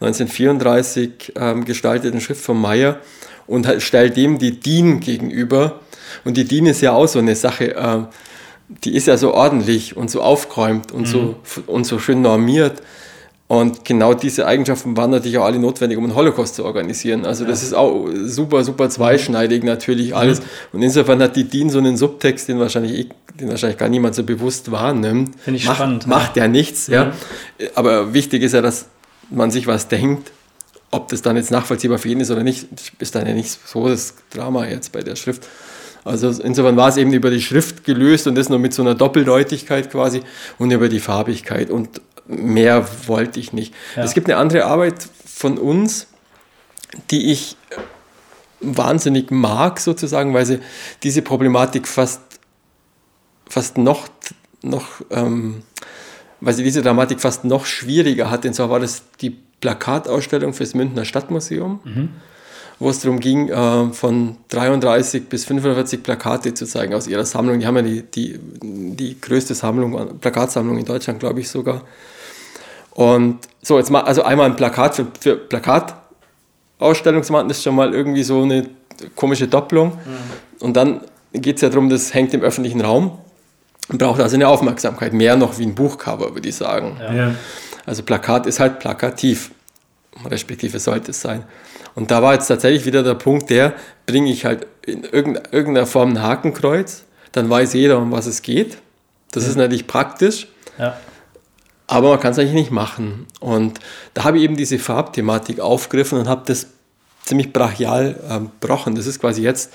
1934 0.00 1.32
ähm, 1.36 1.64
gestalteten 1.64 2.20
Schrift 2.20 2.42
von 2.42 2.60
Meyer 2.60 2.98
und 3.46 3.66
halt 3.66 3.82
stellt 3.82 4.16
dem 4.16 4.38
die 4.38 4.58
DIN 4.58 5.00
gegenüber. 5.00 5.80
Und 6.24 6.36
die 6.36 6.44
DIN 6.44 6.66
ist 6.66 6.80
ja 6.80 6.92
auch 6.92 7.06
so 7.06 7.18
eine 7.18 7.36
Sache, 7.36 7.74
äh, 7.74 7.98
die 8.84 8.94
ist 8.94 9.06
ja 9.06 9.16
so 9.16 9.34
ordentlich 9.34 9.96
und 9.96 10.10
so 10.10 10.22
aufgeräumt 10.22 10.92
und, 10.92 11.06
so, 11.06 11.36
und 11.66 11.84
so 11.84 11.98
schön 11.98 12.22
normiert. 12.22 12.80
Und 13.50 13.84
genau 13.84 14.14
diese 14.14 14.46
Eigenschaften 14.46 14.96
waren 14.96 15.10
natürlich 15.10 15.36
auch 15.38 15.44
alle 15.44 15.58
notwendig, 15.58 15.98
um 15.98 16.04
einen 16.04 16.14
Holocaust 16.14 16.54
zu 16.54 16.64
organisieren. 16.64 17.26
Also 17.26 17.44
das 17.44 17.64
ist 17.64 17.74
auch 17.74 18.06
super, 18.22 18.62
super 18.62 18.88
zweischneidig 18.88 19.64
natürlich 19.64 20.14
alles. 20.14 20.40
Und 20.72 20.82
insofern 20.82 21.20
hat 21.20 21.34
die 21.34 21.42
DIN 21.42 21.68
so 21.68 21.78
einen 21.78 21.96
Subtext, 21.96 22.46
den 22.46 22.60
wahrscheinlich, 22.60 23.08
den 23.40 23.48
wahrscheinlich 23.48 23.76
gar 23.76 23.88
niemand 23.88 24.14
so 24.14 24.22
bewusst 24.22 24.70
wahrnimmt. 24.70 25.34
Finde 25.40 25.58
ich 25.58 25.66
macht, 25.66 25.78
spannend, 25.78 26.04
ja. 26.04 26.08
Macht 26.08 26.36
ja 26.36 26.46
nichts, 26.46 26.86
ja. 26.86 27.12
Aber 27.74 28.14
wichtig 28.14 28.44
ist 28.44 28.52
ja, 28.52 28.62
dass 28.62 28.86
man 29.30 29.50
sich 29.50 29.66
was 29.66 29.88
denkt. 29.88 30.30
Ob 30.92 31.08
das 31.08 31.20
dann 31.20 31.34
jetzt 31.34 31.50
nachvollziehbar 31.50 31.98
für 31.98 32.06
jeden 32.06 32.20
ist 32.20 32.30
oder 32.30 32.44
nicht, 32.44 32.68
ist 33.00 33.16
dann 33.16 33.26
ja 33.26 33.34
nicht 33.34 33.58
so 33.66 33.88
das 33.88 34.14
Drama 34.32 34.68
jetzt 34.68 34.92
bei 34.92 35.02
der 35.02 35.16
Schrift. 35.16 35.48
Also 36.04 36.28
insofern 36.40 36.76
war 36.76 36.88
es 36.88 36.96
eben 36.96 37.12
über 37.12 37.30
die 37.30 37.42
Schrift 37.42 37.82
gelöst 37.82 38.28
und 38.28 38.36
das 38.36 38.48
nur 38.48 38.60
mit 38.60 38.74
so 38.74 38.82
einer 38.82 38.94
Doppeldeutigkeit 38.94 39.90
quasi 39.90 40.20
und 40.58 40.70
über 40.70 40.88
die 40.88 41.00
Farbigkeit 41.00 41.68
und 41.68 42.00
mehr 42.30 42.86
wollte 43.06 43.40
ich 43.40 43.52
nicht. 43.52 43.74
Ja. 43.96 44.04
Es 44.04 44.14
gibt 44.14 44.28
eine 44.28 44.38
andere 44.38 44.64
Arbeit 44.64 45.08
von 45.26 45.58
uns, 45.58 46.06
die 47.10 47.30
ich 47.32 47.56
wahnsinnig 48.60 49.30
mag 49.30 49.80
sozusagen, 49.80 50.34
weil 50.34 50.46
sie 50.46 50.60
diese 51.02 51.22
Problematik 51.22 51.88
fast, 51.88 52.20
fast 53.48 53.78
noch, 53.78 54.08
noch 54.62 54.86
ähm, 55.10 55.62
weil 56.40 56.54
sie 56.54 56.62
diese 56.62 56.82
Dramatik 56.82 57.20
fast 57.20 57.44
noch 57.44 57.66
schwieriger 57.66 58.30
hat. 58.30 58.44
Und 58.44 58.54
zwar 58.54 58.70
war 58.70 58.80
das 58.80 59.02
die 59.20 59.36
Plakatausstellung 59.60 60.54
fürs 60.54 60.74
Münchner 60.74 61.04
Stadtmuseum, 61.04 61.80
wo 62.78 62.88
es 62.88 63.00
darum 63.00 63.20
ging, 63.20 63.48
äh, 63.48 63.92
von 63.92 64.36
33 64.48 65.28
bis 65.28 65.44
45 65.44 66.02
Plakate 66.02 66.54
zu 66.54 66.66
zeigen 66.66 66.94
aus 66.94 67.06
ihrer 67.06 67.24
Sammlung. 67.24 67.60
Die 67.60 67.66
haben 67.66 67.76
ja 67.76 67.82
die, 67.82 68.02
die, 68.02 68.38
die 68.62 69.20
größte 69.20 69.54
Sammlung, 69.54 70.18
Plakatsammlung 70.18 70.78
in 70.78 70.84
Deutschland, 70.84 71.20
glaube 71.20 71.40
ich 71.40 71.48
sogar. 71.48 71.82
Und 73.00 73.38
so, 73.62 73.78
jetzt 73.78 73.90
mal, 73.90 74.02
also 74.02 74.24
einmal 74.24 74.44
ein 74.44 74.56
Plakat 74.56 74.94
für, 74.94 75.06
für 75.18 75.34
Plakatausstellung 75.34 77.22
zu 77.22 77.32
machen, 77.32 77.48
ist 77.48 77.62
schon 77.62 77.74
mal 77.74 77.94
irgendwie 77.94 78.22
so 78.22 78.42
eine 78.42 78.68
komische 79.16 79.48
Doppelung. 79.48 79.98
Und 80.60 80.76
dann 80.76 81.00
geht 81.32 81.56
es 81.56 81.62
ja 81.62 81.70
darum, 81.70 81.88
das 81.88 82.12
hängt 82.12 82.34
im 82.34 82.42
öffentlichen 82.42 82.82
Raum 82.82 83.16
und 83.88 83.96
braucht 83.96 84.20
also 84.20 84.36
eine 84.36 84.48
Aufmerksamkeit. 84.48 85.14
Mehr 85.14 85.34
noch 85.36 85.58
wie 85.58 85.62
ein 85.62 85.74
Buchcover, 85.74 86.34
würde 86.34 86.46
ich 86.46 86.56
sagen. 86.56 87.00
Ja. 87.00 87.34
Also 87.86 88.02
Plakat 88.02 88.44
ist 88.44 88.60
halt 88.60 88.80
plakativ, 88.80 89.50
respektive 90.26 90.78
sollte 90.78 91.12
es 91.12 91.22
sein. 91.22 91.44
Und 91.94 92.10
da 92.10 92.20
war 92.22 92.34
jetzt 92.34 92.48
tatsächlich 92.48 92.84
wieder 92.84 93.02
der 93.02 93.14
Punkt, 93.14 93.48
der 93.48 93.72
bringe 94.04 94.30
ich 94.30 94.44
halt 94.44 94.66
in 94.84 95.04
irgendeiner 95.04 95.86
Form 95.86 96.10
ein 96.10 96.22
Hakenkreuz, 96.22 97.04
dann 97.32 97.48
weiß 97.48 97.72
jeder, 97.72 97.96
um 97.96 98.12
was 98.12 98.26
es 98.26 98.42
geht. 98.42 98.76
Das 99.32 99.46
ist 99.46 99.56
natürlich 99.56 99.86
praktisch, 99.86 100.48
Ja. 100.78 100.98
Aber 101.90 102.10
man 102.10 102.20
kann 102.20 102.32
es 102.32 102.38
eigentlich 102.38 102.54
nicht 102.54 102.70
machen. 102.70 103.26
Und 103.40 103.80
da 104.14 104.24
habe 104.24 104.38
ich 104.38 104.44
eben 104.44 104.56
diese 104.56 104.78
Farbthematik 104.78 105.60
aufgegriffen 105.60 106.18
und 106.18 106.28
habe 106.28 106.42
das 106.46 106.68
ziemlich 107.24 107.52
brachial 107.52 108.18
ähm, 108.30 108.50
gebrochen. 108.60 108.94
Das 108.94 109.06
ist 109.06 109.20
quasi 109.20 109.42
jetzt 109.42 109.72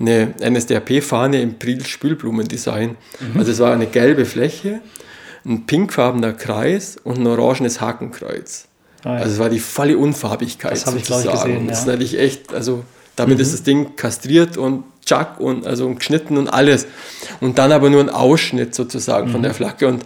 eine 0.00 0.34
NSDAP-Fahne 0.40 1.40
im 1.40 1.58
Priel-Spülblumendesign. 1.58 2.96
Also 3.36 3.52
es 3.52 3.60
war 3.60 3.72
eine 3.72 3.86
gelbe 3.86 4.24
Fläche, 4.24 4.80
ein 5.44 5.66
pinkfarbener 5.66 6.32
Kreis 6.32 6.96
und 7.02 7.18
ein 7.18 7.26
orangenes 7.26 7.80
Hakenkreuz. 7.80 8.66
Ah, 9.04 9.14
ja. 9.14 9.16
Also 9.20 9.32
es 9.34 9.38
war 9.38 9.48
die 9.48 9.60
volle 9.60 9.96
Unfarbigkeit. 9.98 10.72
Das 10.72 10.86
habe 10.86 10.98
ich, 10.98 11.04
sozusagen. 11.06 11.36
gesehen, 11.52 11.68
Das 11.68 11.80
ist 11.80 11.86
ja. 11.86 11.92
natürlich 11.92 12.18
echt, 12.18 12.52
also 12.54 12.84
damit 13.16 13.38
ist 13.40 13.52
das 13.52 13.62
Ding 13.62 13.94
kastriert 13.96 14.56
und 14.56 14.84
tschack 15.04 15.38
und 15.40 15.66
also 15.66 15.86
und 15.86 15.98
geschnitten 15.98 16.36
und 16.38 16.48
alles. 16.48 16.86
Und 17.40 17.58
dann 17.58 17.70
aber 17.72 17.90
nur 17.90 18.00
ein 18.00 18.10
Ausschnitt 18.10 18.74
sozusagen 18.74 19.28
von 19.30 19.40
Mhm. 19.40 19.44
der 19.44 19.54
Flagge 19.54 19.86
und 19.88 20.04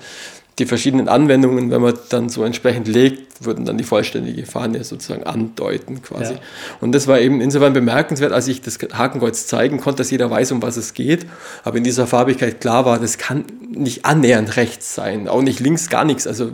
die 0.58 0.64
verschiedenen 0.64 1.08
Anwendungen, 1.08 1.70
wenn 1.70 1.82
man 1.82 1.94
dann 2.08 2.30
so 2.30 2.42
entsprechend 2.42 2.88
legt, 2.88 3.44
würden 3.44 3.66
dann 3.66 3.76
die 3.76 3.84
vollständige 3.84 4.46
Fahne 4.46 4.82
sozusagen 4.84 5.24
andeuten 5.24 6.00
quasi. 6.00 6.32
Ja. 6.34 6.40
Und 6.80 6.92
das 6.92 7.06
war 7.06 7.20
eben 7.20 7.42
insofern 7.42 7.74
bemerkenswert, 7.74 8.32
als 8.32 8.48
ich 8.48 8.62
das 8.62 8.78
Hakenkreuz 8.94 9.46
zeigen 9.46 9.78
konnte, 9.80 9.98
dass 9.98 10.10
jeder 10.10 10.30
weiß, 10.30 10.52
um 10.52 10.62
was 10.62 10.78
es 10.78 10.94
geht. 10.94 11.26
Aber 11.62 11.76
in 11.76 11.84
dieser 11.84 12.06
Farbigkeit 12.06 12.60
klar 12.62 12.86
war, 12.86 12.98
das 12.98 13.18
kann 13.18 13.44
nicht 13.70 14.06
annähernd 14.06 14.56
rechts 14.56 14.94
sein, 14.94 15.28
auch 15.28 15.42
nicht 15.42 15.60
links, 15.60 15.90
gar 15.90 16.06
nichts. 16.06 16.26
Also 16.26 16.52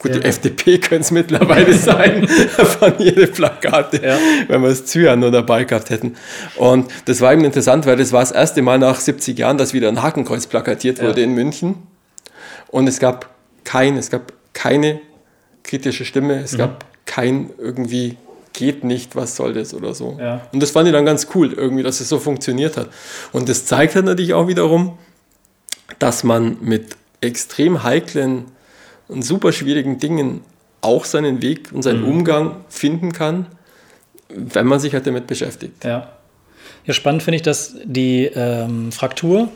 gut, 0.00 0.14
die 0.14 0.18
Ja. 0.18 0.24
FDP 0.24 0.78
könnte 0.78 1.02
es 1.02 1.10
mittlerweile 1.12 1.74
sein, 1.78 2.26
von 2.26 2.94
jede 2.98 3.28
Plakate, 3.28 4.00
Ja. 4.04 4.18
wenn 4.48 4.62
wir 4.62 4.70
es 4.70 4.84
Zyan 4.86 5.20
nur 5.20 5.30
dabei 5.30 5.62
gehabt 5.62 5.90
hätten. 5.90 6.16
Und 6.56 6.90
das 7.04 7.20
war 7.20 7.32
eben 7.32 7.44
interessant, 7.44 7.86
weil 7.86 7.96
das 7.96 8.10
war 8.10 8.20
das 8.20 8.32
erste 8.32 8.62
Mal 8.62 8.80
nach 8.80 8.98
70 8.98 9.38
Jahren, 9.38 9.58
dass 9.58 9.72
wieder 9.74 9.86
ein 9.86 10.02
Hakenkreuz 10.02 10.48
plakatiert 10.48 11.00
wurde 11.00 11.22
in 11.22 11.34
München. 11.34 11.76
Und 12.68 12.86
es 12.86 12.98
gab 12.98 13.30
kein, 13.64 13.96
es 13.96 14.10
gab 14.10 14.32
keine 14.52 15.00
kritische 15.62 16.04
Stimme, 16.04 16.40
es 16.40 16.56
gab 16.56 16.84
kein 17.04 17.50
irgendwie 17.58 18.16
geht 18.58 18.82
nicht, 18.82 19.14
was 19.14 19.36
soll 19.36 19.54
das 19.54 19.72
oder 19.72 19.94
so. 19.94 20.16
Ja. 20.20 20.40
Und 20.52 20.60
das 20.60 20.72
fand 20.72 20.88
ich 20.88 20.92
dann 20.92 21.04
ganz 21.04 21.28
cool, 21.34 21.52
irgendwie, 21.52 21.84
dass 21.84 22.00
es 22.00 22.08
so 22.08 22.18
funktioniert 22.18 22.76
hat. 22.76 22.88
Und 23.32 23.48
das 23.48 23.66
zeigt 23.66 23.94
halt 23.94 24.04
natürlich 24.04 24.34
auch 24.34 24.48
wiederum, 24.48 24.98
dass 26.00 26.24
man 26.24 26.56
mit 26.60 26.96
extrem 27.20 27.84
heiklen 27.84 28.46
und 29.06 29.22
super 29.22 29.52
schwierigen 29.52 29.98
Dingen 29.98 30.40
auch 30.80 31.04
seinen 31.04 31.40
Weg 31.40 31.70
und 31.72 31.82
seinen 31.82 32.04
Umgang 32.04 32.56
finden 32.68 33.12
kann, 33.12 33.46
wenn 34.28 34.66
man 34.66 34.80
sich 34.80 34.92
halt 34.92 35.06
damit 35.06 35.26
beschäftigt. 35.26 35.84
Ja. 35.84 36.12
Ja, 36.84 36.94
spannend 36.94 37.22
finde 37.22 37.36
ich, 37.36 37.42
dass 37.42 37.76
die 37.84 38.24
ähm, 38.24 38.92
Fraktur, 38.92 39.50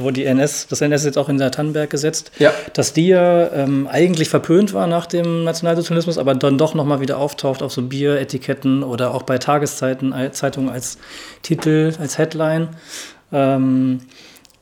wo 0.00 0.10
die 0.10 0.24
NS, 0.24 0.66
das 0.68 0.80
NS 0.80 1.02
ist 1.02 1.06
jetzt 1.06 1.18
auch 1.18 1.28
in 1.28 1.38
der 1.38 1.50
Tannenberg 1.50 1.90
gesetzt, 1.90 2.32
Ja. 2.38 2.52
dass 2.74 2.92
die 2.92 3.08
ja 3.08 3.52
ähm, 3.52 3.86
eigentlich 3.90 4.28
verpönt 4.28 4.72
war 4.74 4.86
nach 4.86 5.06
dem 5.06 5.44
Nationalsozialismus, 5.44 6.18
aber 6.18 6.34
dann 6.34 6.58
doch 6.58 6.74
nochmal 6.74 7.00
wieder 7.00 7.18
auftaucht 7.18 7.62
auf 7.62 7.72
so 7.72 7.82
Bieretiketten 7.82 8.82
oder 8.82 9.14
auch 9.14 9.22
bei 9.22 9.38
Tageszeiten, 9.38 10.12
äh, 10.12 10.32
Zeitungen 10.32 10.70
als 10.70 10.98
Titel, 11.42 11.92
als 12.00 12.18
Headline. 12.18 12.68
Ähm, 13.32 14.00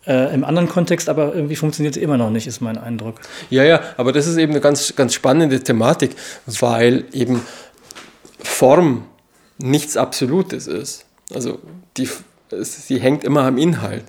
äh, 0.06 0.32
Im 0.34 0.44
anderen 0.44 0.68
Kontext 0.68 1.08
aber 1.08 1.34
irgendwie 1.34 1.56
funktioniert 1.56 1.94
sie 1.94 2.02
immer 2.02 2.16
noch 2.16 2.30
nicht, 2.30 2.46
ist 2.46 2.60
mein 2.60 2.78
Eindruck. 2.78 3.16
Ja, 3.50 3.64
ja, 3.64 3.80
aber 3.96 4.12
das 4.12 4.26
ist 4.26 4.36
eben 4.36 4.52
eine 4.52 4.60
ganz, 4.60 4.94
ganz 4.96 5.12
spannende 5.14 5.60
Thematik, 5.60 6.12
weil 6.46 7.04
eben 7.12 7.42
Form 8.42 9.04
nichts 9.58 9.96
Absolutes 9.96 10.66
ist. 10.66 11.04
Also 11.34 11.58
die, 11.96 12.08
es, 12.50 12.86
sie 12.86 13.00
hängt 13.00 13.24
immer 13.24 13.42
am 13.42 13.58
Inhalt. 13.58 14.04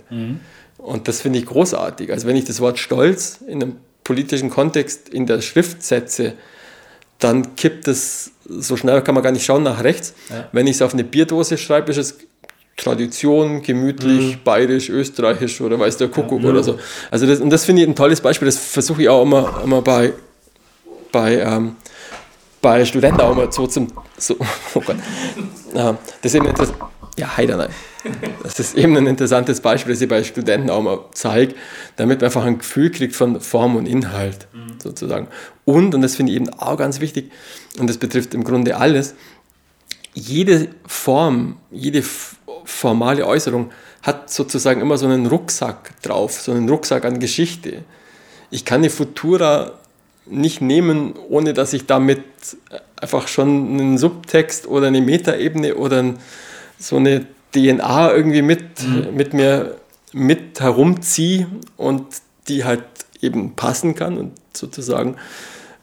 Und 0.80 1.08
das 1.08 1.22
finde 1.22 1.40
ich 1.40 1.46
großartig. 1.46 2.12
Also 2.12 2.28
wenn 2.28 2.36
ich 2.36 2.46
das 2.46 2.62
Wort 2.62 2.80
Stolz 2.80 3.40
in 3.46 3.62
einem 3.62 3.76
politischen 4.04 4.50
Kontext 4.50 5.10
in 5.10 5.28
der 5.28 5.42
Schrift 5.42 5.84
setze, 5.84 6.34
dann 7.20 7.56
kippt 7.56 7.88
es, 7.88 8.32
so 8.48 8.78
schnell 8.78 9.02
kann 9.02 9.14
man 9.14 9.24
gar 9.24 9.32
nicht 9.32 9.46
schauen, 9.46 9.64
nach 9.64 9.84
rechts. 9.84 10.14
Ja. 10.30 10.48
Wenn 10.52 10.68
ich 10.68 10.78
es 10.78 10.82
auf 10.82 10.94
eine 10.94 11.04
Bierdose 11.04 11.58
schreibe, 11.58 11.92
ist 11.92 11.98
es 11.98 12.18
Tradition, 12.78 13.62
gemütlich, 13.62 14.42
bayerisch, 14.44 14.90
österreichisch 14.90 15.60
oder 15.60 15.78
weiß 15.78 15.98
der 15.98 16.08
Kuckuck 16.08 16.44
oder 16.44 16.64
so. 16.64 16.80
Also 17.12 17.28
das, 17.28 17.42
und 17.42 17.50
das 17.50 17.66
finde 17.66 17.82
ich 17.82 17.88
ein 17.88 17.96
tolles 17.96 18.22
Beispiel. 18.22 18.46
Das 18.46 18.58
versuche 18.58 19.02
ich 19.02 19.10
auch 19.10 19.24
immer, 19.24 19.62
immer 19.64 19.82
bei, 19.82 20.14
bei, 21.12 21.40
ähm, 21.40 21.76
bei 22.62 22.86
Studenten 22.86 23.20
auch 23.20 23.34
immer 23.34 23.52
so 23.52 23.68
zum, 23.68 23.88
so, 24.18 24.38
oh 24.74 24.82
Gott. 24.82 24.96
Ja, 25.74 25.98
das 26.22 26.34
ist 26.34 26.36
eben 26.36 26.48
etwas, 26.48 26.74
ja, 27.20 27.38
heider 27.38 27.58
nein. 27.58 27.70
Das 28.44 28.60
ist 28.60 28.76
eben 28.76 28.96
ein 28.96 29.08
interessantes 29.08 29.62
Beispiel, 29.62 29.94
das 29.94 30.02
ich 30.02 30.08
bei 30.08 30.24
Studenten 30.24 30.70
auch 30.70 30.82
mal 30.82 31.00
zeige, 31.12 31.56
damit 31.98 32.22
man 32.22 32.26
einfach 32.26 32.46
ein 32.46 32.60
Gefühl 32.60 32.92
kriegt 32.92 33.16
von 33.16 33.42
Form 33.42 33.76
und 33.76 33.86
Inhalt 33.86 34.48
sozusagen. 34.82 35.28
Und, 35.66 35.94
und 35.94 36.02
das 36.02 36.16
finde 36.16 36.32
ich 36.32 36.38
eben 36.38 36.50
auch 36.50 36.78
ganz 36.78 37.02
wichtig, 37.02 37.32
und 37.78 37.90
das 37.90 37.98
betrifft 37.98 38.34
im 38.34 38.44
Grunde 38.44 38.78
alles, 38.78 39.16
jede 40.14 40.70
Form, 40.88 41.58
jede 41.72 42.04
formale 42.66 43.26
Äußerung 43.26 43.72
hat 44.02 44.32
sozusagen 44.32 44.82
immer 44.82 44.98
so 44.98 45.06
einen 45.06 45.26
Rucksack 45.26 46.02
drauf, 46.02 46.40
so 46.40 46.52
einen 46.52 46.70
Rucksack 46.70 47.06
an 47.06 47.20
Geschichte. 47.20 47.84
Ich 48.50 48.66
kann 48.66 48.82
die 48.82 48.90
Futura 48.90 49.74
nicht 50.26 50.62
nehmen, 50.62 51.14
ohne 51.30 51.54
dass 51.54 51.74
ich 51.74 51.86
damit 51.86 52.24
einfach 52.96 53.28
schon 53.28 53.80
einen 53.80 53.98
Subtext 53.98 54.68
oder 54.68 54.88
eine 54.88 55.02
Metaebene 55.02 55.76
oder 55.76 56.00
ein, 56.00 56.20
so 56.80 56.96
eine 56.98 57.26
DNA 57.54 58.14
irgendwie 58.14 58.42
mit, 58.42 58.62
mit 59.14 59.34
mir 59.34 59.76
mit 60.14 60.60
herumziehe 60.60 61.48
und 61.78 62.04
die 62.48 62.64
halt 62.64 62.84
eben 63.22 63.56
passen 63.56 63.96
kann 63.96 64.18
und 64.18 64.32
sozusagen 64.54 65.18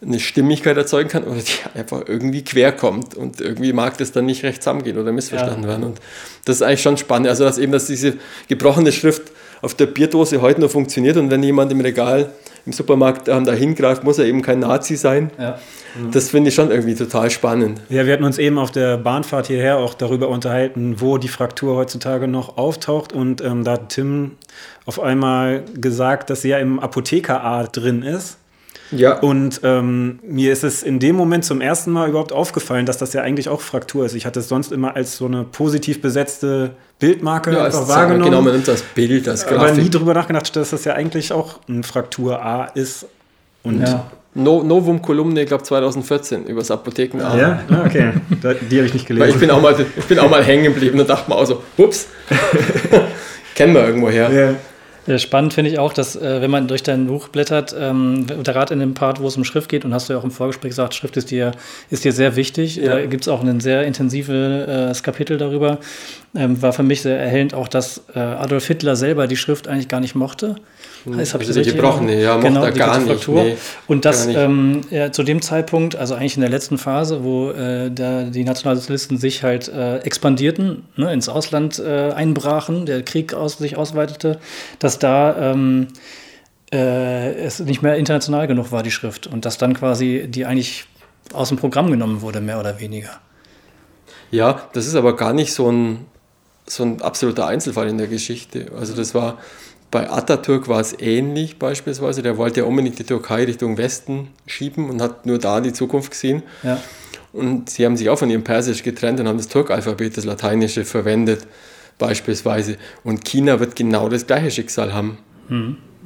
eine 0.03 0.19
Stimmigkeit 0.21 0.77
erzeugen 0.77 1.09
kann 1.09 1.25
oder 1.25 1.41
die 1.41 1.53
einfach 1.79 2.03
irgendwie 2.07 2.43
quer 2.45 2.73
kommt 2.73 3.15
und 3.15 3.41
irgendwie 3.41 3.73
mag 3.73 3.97
das 3.99 4.13
dann 4.13 4.27
nicht 4.27 4.43
recht 4.43 4.63
zusammengehen 4.63 4.99
oder 4.99 5.13
missverstanden 5.13 5.63
Ja. 5.63 5.69
werden. 5.69 5.85
Und 5.85 6.01
das 6.45 6.57
ist 6.57 6.63
eigentlich 6.63 6.83
schon 6.83 6.97
spannend. 6.97 7.29
Also, 7.29 7.45
dass 7.45 7.59
eben, 7.59 7.73
dass 7.73 7.87
diese 7.87 8.15
gebrochene 8.49 8.93
Schrift 8.93 9.23
auf 9.63 9.75
der 9.75 9.87
Bierdose 9.87 10.41
heute 10.43 10.61
noch 10.61 10.71
funktioniert 10.71 11.17
und 11.17 11.31
wenn 11.31 11.43
jemand 11.43 11.73
im 11.73 11.81
Regal 11.81 12.31
im 12.67 12.73
Supermarkt 12.73 13.29
ähm, 13.29 13.45
da 13.45 13.53
hingreift, 13.53 14.03
muss 14.03 14.19
er 14.19 14.27
eben 14.27 14.43
kein 14.43 14.59
Nazi 14.59 14.97
sein. 14.97 15.31
Ja. 15.39 15.59
Das 16.13 16.31
finde 16.31 16.49
ich 16.49 16.55
schon 16.55 16.71
irgendwie 16.71 16.95
total 16.95 17.31
spannend. 17.31 17.81
Ja, 17.89 18.05
wir 18.05 18.13
hatten 18.13 18.25
uns 18.25 18.39
eben 18.39 18.59
auf 18.59 18.73
der 18.73 18.99
Bahnfahrt 18.99 19.47
hierher 19.47 19.79
auch 19.79 19.95
darüber 19.95 20.29
unterhalten, 20.29 21.01
wo 21.01 21.17
die 21.17 21.29
Fraktur 21.29 21.77
heutzutage 21.77 22.27
noch 22.27 22.59
auftaucht. 22.59 23.13
Und 23.13 23.41
ähm, 23.41 23.65
da 23.65 23.73
hat 23.73 23.91
Tim 23.91 24.33
auf 24.85 25.01
einmal 25.01 25.63
gesagt, 25.75 26.29
dass 26.29 26.43
sie 26.43 26.49
ja 26.49 26.59
im 26.59 26.81
Apotheker-A 26.81 27.65
drin 27.69 28.03
ist. 28.03 28.39
Ja. 28.91 29.19
Und 29.21 29.61
ähm, 29.63 30.19
mir 30.23 30.53
ist 30.53 30.65
es 30.65 30.83
in 30.83 30.99
dem 30.99 31.17
Moment 31.17 31.45
zum 31.45 31.61
ersten 31.61 31.91
Mal 31.93 32.09
überhaupt 32.09 32.33
aufgefallen, 32.33 32.87
dass 32.87 32.99
das 32.99 33.13
ja 33.13 33.23
eigentlich 33.23 33.49
auch 33.49 33.61
Fraktur 33.61 34.05
ist. 34.05 34.15
Ich 34.15 34.27
hatte 34.27 34.41
es 34.41 34.49
sonst 34.49 34.73
immer 34.73 34.97
als 34.97 35.17
so 35.17 35.27
eine 35.27 35.45
positiv 35.45 36.01
besetzte 36.01 36.73
Bildmarke 36.99 37.53
ja, 37.53 37.65
einfach 37.65 37.87
wahrgenommen. 37.89 38.25
Genau, 38.25 38.43
man 38.43 38.53
nimmt 38.55 38.69
das 38.69 38.83
Bild, 38.83 39.27
das 39.27 39.45
aber 39.47 39.71
nie 39.73 39.77
Grafik. 39.77 39.93
drüber 39.93 40.15
nachgedacht, 40.15 40.55
dass 40.57 40.71
das 40.71 40.85
ja 40.85 40.95
eigentlich 40.95 41.33
auch 41.33 41.61
ein 41.69 41.83
Fraktur 41.83 42.43
A 42.45 42.65
ist. 42.75 43.07
Und 43.63 43.81
Ja. 43.83 44.07
No, 44.39 44.63
Novum 44.63 45.01
Kolumne, 45.01 45.41
ich 45.41 45.47
glaube 45.47 45.63
2014, 45.65 46.45
über 46.45 46.61
das 46.61 46.71
Apotheken. 46.71 47.19
Ja, 47.21 47.61
Ah, 47.71 47.85
okay. 47.87 48.13
Da, 48.43 48.53
die 48.53 48.77
habe 48.77 48.87
ich 48.87 48.93
nicht 48.93 49.09
Weil 49.09 49.17
gelesen. 49.17 49.35
ich 49.35 49.41
bin 49.41 49.51
auch 49.51 49.63
mal, 49.63 49.75
ich 49.97 50.05
bin 50.05 50.19
auch 50.19 50.29
mal 50.29 50.45
hängen 50.45 50.65
geblieben 50.65 51.01
und 51.01 51.09
dachte 51.09 51.31
mir 51.31 51.37
auch 51.37 51.47
so, 51.47 51.63
ups, 51.79 52.09
kennen 53.55 53.75
wir 53.75 53.87
irgendwo 53.87 54.09
her. 54.11 54.31
ja. 54.31 54.55
Ja, 55.07 55.19
Spannend 55.21 55.55
finde 55.55 55.71
ich 55.71 55.79
auch, 55.79 55.93
dass 55.93 56.17
äh, 56.17 56.41
wenn 56.41 56.51
man 56.51 56.67
durch 56.67 56.83
dein 56.83 57.07
Buch 57.07 57.29
blättert, 57.29 57.73
ähm, 57.79 58.27
gerade 58.43 58.75
in 58.75 58.81
dem 58.81 58.95
Part, 58.95 59.21
wo 59.23 59.29
es 59.29 59.37
um 59.37 59.45
Schrift 59.45 59.69
geht, 59.69 59.85
und 59.85 59.95
hast 59.95 60.09
du 60.09 60.15
ja 60.15 60.19
auch 60.19 60.25
im 60.25 60.33
Vorgespräch 60.33 60.71
gesagt, 60.71 60.97
Schrift 60.97 61.17
ist 61.17 61.31
dir, 61.31 61.53
ist 61.91 62.05
dir 62.05 62.11
sehr 62.11 62.35
wichtig. 62.35 62.75
Ja. 62.75 62.95
Da 62.97 63.07
gibt 63.07 63.23
es 63.23 63.29
auch 63.29 63.41
ein 63.45 63.61
sehr 63.61 63.85
intensives 63.85 65.05
Kapitel 65.05 65.39
darüber. 65.39 65.79
Ähm, 66.37 66.61
war 66.61 66.73
für 66.73 66.83
mich 66.83 67.03
sehr 67.03 67.19
erhellend 67.19 67.55
auch, 67.55 67.69
dass 67.69 68.03
äh, 68.15 68.19
Adolf 68.19 68.67
Hitler 68.67 68.95
selber 68.95 69.27
die 69.27 69.37
Schrift 69.37 69.69
eigentlich 69.69 69.89
gar 69.89 70.01
nicht 70.01 70.15
mochte. 70.15 70.57
Das 71.07 71.35
hab 71.35 71.41
ich 71.41 71.47
das 71.47 71.55
die 71.55 71.61
richtig 71.61 71.77
gebrochene, 71.77 72.15
in 72.15 72.21
ja, 72.21 72.33
Erinnerung? 72.33 72.55
mochte 72.55 72.73
die 72.73 72.79
gar 72.79 72.99
nicht, 72.99 73.29
nee, 73.29 73.57
und 73.87 74.05
das 74.05 74.27
nicht. 74.27 74.37
ähm, 74.37 74.81
ja, 74.91 75.13
zu 75.13 75.23
dem 75.23 75.41
Zeitpunkt, 75.41 75.95
also 75.95 76.15
eigentlich 76.15 76.35
in 76.35 76.41
der 76.41 76.51
letzten 76.51 76.79
Phase, 76.79 77.23
wo 77.23 77.51
äh, 77.51 77.91
der, 77.91 78.25
die 78.25 78.43
Nationalsozialisten 78.43 79.17
sich 79.17 79.45
halt 79.45 79.69
äh, 79.69 79.99
expandierten, 79.99 80.83
ne, 80.97 81.13
ins 81.13 81.29
Ausland 81.29 81.79
äh, 81.79 82.11
einbrachen, 82.11 82.87
der 82.87 83.03
Krieg 83.03 83.35
aus, 83.35 83.59
sich 83.59 83.77
ausweitete, 83.77 84.39
dass 84.81 84.99
da 84.99 85.53
ähm, 85.53 85.89
äh, 86.73 87.35
es 87.35 87.61
nicht 87.61 87.83
mehr 87.83 87.97
international 87.97 88.47
genug 88.47 88.73
war, 88.73 88.83
die 88.83 88.91
Schrift. 88.91 89.27
Und 89.27 89.45
dass 89.45 89.59
dann 89.59 89.75
quasi 89.75 90.27
die 90.29 90.45
eigentlich 90.45 90.87
aus 91.33 91.49
dem 91.49 91.59
Programm 91.59 91.91
genommen 91.91 92.21
wurde, 92.21 92.41
mehr 92.41 92.59
oder 92.59 92.81
weniger. 92.81 93.21
Ja, 94.31 94.69
das 94.73 94.87
ist 94.87 94.95
aber 94.95 95.17
gar 95.17 95.33
nicht 95.33 95.53
so 95.53 95.71
ein, 95.71 96.07
so 96.67 96.83
ein 96.83 97.01
absoluter 97.01 97.47
Einzelfall 97.47 97.89
in 97.89 97.99
der 97.99 98.09
Geschichte. 98.09 98.73
Also 98.77 98.95
das 98.95 99.15
war, 99.15 99.39
bei 99.91 100.11
Atatürk 100.11 100.69
war 100.69 100.81
es 100.81 100.99
ähnlich 100.99 101.59
beispielsweise. 101.59 102.23
Der 102.23 102.37
wollte 102.37 102.61
ja 102.61 102.67
unbedingt 102.67 102.99
die 102.99 103.05
Türkei 103.05 103.45
Richtung 103.45 103.79
Westen 103.79 104.29
schieben 104.47 104.91
und 104.91 105.01
hat 105.01 105.27
nur 105.27 105.39
da 105.39 105.61
die 105.61 105.73
Zukunft 105.73 106.11
gesehen. 106.11 106.43
Ja. 106.63 106.81
Und 107.33 107.71
sie 107.71 107.85
haben 107.85 107.97
sich 107.97 108.09
auch 108.09 108.19
von 108.19 108.31
ihrem 108.31 108.45
Persisch 108.45 108.83
getrennt 108.83 109.21
und 109.21 109.29
haben 109.29 109.37
das 109.37 109.49
Türkalphabet, 109.49 110.17
das 110.17 110.25
Lateinische, 110.25 110.85
verwendet, 110.85 111.47
beispielsweise. 111.99 112.79
Und 113.05 113.25
China 113.25 113.61
wird 113.61 113.77
genau 113.77 114.09
das 114.09 114.27
gleiche 114.27 114.51
Schicksal 114.51 114.95
haben. 114.95 115.19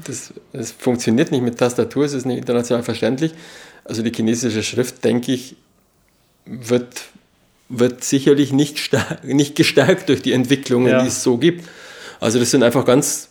Das, 0.04 0.34
das 0.52 0.72
funktioniert 0.72 1.30
nicht 1.30 1.42
mit 1.42 1.58
Tastatur, 1.58 2.04
es 2.04 2.14
ist 2.14 2.26
nicht 2.26 2.38
international 2.38 2.82
verständlich. 2.82 3.32
Also 3.84 4.02
die 4.02 4.12
chinesische 4.12 4.62
Schrift, 4.62 5.04
denke 5.04 5.32
ich, 5.32 5.56
wird, 6.46 7.02
wird 7.70 8.04
sicherlich 8.04 8.52
nicht, 8.52 8.78
stark, 8.78 9.24
nicht 9.24 9.54
gestärkt 9.56 10.08
durch 10.10 10.20
die 10.22 10.32
Entwicklungen, 10.32 10.88
Ja. 10.88 11.00
die 11.02 11.08
es 11.08 11.22
so 11.22 11.38
gibt. 11.38 11.64
Also 12.20 12.38
das 12.38 12.50
sind 12.50 12.62
einfach 12.62 12.84
ganz 12.84 13.30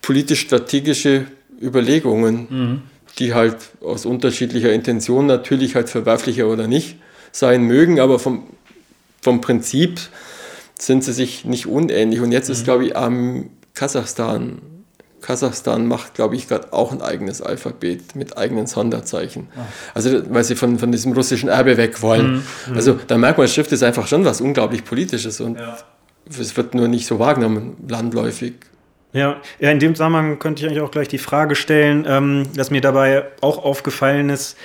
politisch-strategische 0.00 1.26
Überlegungen, 1.60 2.82
die 3.18 3.34
halt 3.34 3.56
aus 3.82 4.06
unterschiedlicher 4.06 4.72
Intention 4.72 5.26
natürlich 5.26 5.74
halt 5.74 5.88
verwerflicher 5.90 6.46
oder 6.48 6.66
nicht 6.66 6.96
sein 7.32 7.62
mögen, 7.64 8.00
aber 8.00 8.18
vom, 8.18 8.46
vom 9.20 9.40
Prinzip 9.40 10.00
sind 10.78 11.04
sie 11.04 11.12
sich 11.12 11.44
nicht 11.44 11.66
unähnlich. 11.66 12.20
Und 12.20 12.32
jetzt 12.32 12.48
ist, 12.48 12.64
glaube 12.64 12.86
ich, 12.86 12.96
am 12.96 13.50
Kasachstan, 13.74 14.60
Kasachstan 15.22 15.86
macht, 15.86 16.14
glaube 16.14 16.36
ich, 16.36 16.48
gerade 16.48 16.72
auch 16.72 16.92
ein 16.92 17.00
eigenes 17.00 17.40
Alphabet 17.40 18.14
mit 18.14 18.36
eigenen 18.36 18.66
Sonderzeichen. 18.66 19.48
Also, 19.94 20.22
weil 20.32 20.44
sie 20.44 20.56
von, 20.56 20.78
von 20.78 20.92
diesem 20.92 21.12
russischen 21.12 21.48
Erbe 21.48 21.76
weg 21.76 22.02
wollen. 22.02 22.44
Also, 22.74 22.98
da 23.06 23.16
merkt 23.16 23.38
man, 23.38 23.48
Schrift 23.48 23.72
ist 23.72 23.82
einfach 23.82 24.06
schon 24.06 24.24
was 24.24 24.40
unglaublich 24.40 24.84
Politisches 24.84 25.40
und 25.40 25.58
es 26.28 26.56
wird 26.56 26.74
nur 26.74 26.88
nicht 26.88 27.06
so 27.06 27.18
wahrgenommen, 27.18 27.76
landläufig. 27.88 28.54
Ja, 29.12 29.40
ja, 29.58 29.70
in 29.70 29.78
dem 29.78 29.94
Zusammenhang 29.94 30.38
könnte 30.38 30.62
ich 30.62 30.66
eigentlich 30.66 30.82
auch 30.82 30.90
gleich 30.90 31.08
die 31.08 31.18
Frage 31.18 31.54
stellen, 31.54 32.06
ähm, 32.08 32.44
dass 32.56 32.70
mir 32.70 32.80
dabei 32.80 33.24
auch 33.42 33.62
aufgefallen 33.62 34.30
ist, 34.30 34.56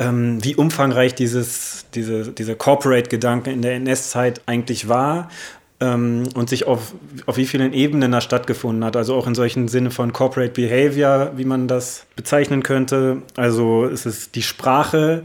ähm, 0.00 0.42
wie 0.42 0.56
umfangreich 0.56 1.14
dieses, 1.14 1.86
diese, 1.94 2.32
dieser 2.32 2.56
Corporate-Gedanke 2.56 3.52
in 3.52 3.62
der 3.62 3.74
NS-Zeit 3.74 4.40
eigentlich 4.46 4.88
war 4.88 5.28
ähm, 5.82 6.28
und 6.34 6.48
sich 6.48 6.66
auf, 6.66 6.94
auf 7.26 7.36
wie 7.36 7.46
vielen 7.46 7.72
Ebenen 7.72 8.12
da 8.12 8.20
stattgefunden 8.20 8.84
hat. 8.84 8.96
Also 8.96 9.14
auch 9.14 9.26
in 9.26 9.34
solchen 9.34 9.68
Sinne 9.68 9.90
von 9.90 10.12
Corporate 10.12 10.52
Behavior, 10.52 11.32
wie 11.36 11.44
man 11.44 11.66
das 11.66 12.06
bezeichnen 12.14 12.62
könnte. 12.62 13.22
Also 13.36 13.84
es 13.86 14.06
ist 14.06 14.36
die 14.36 14.42
Sprache, 14.42 15.24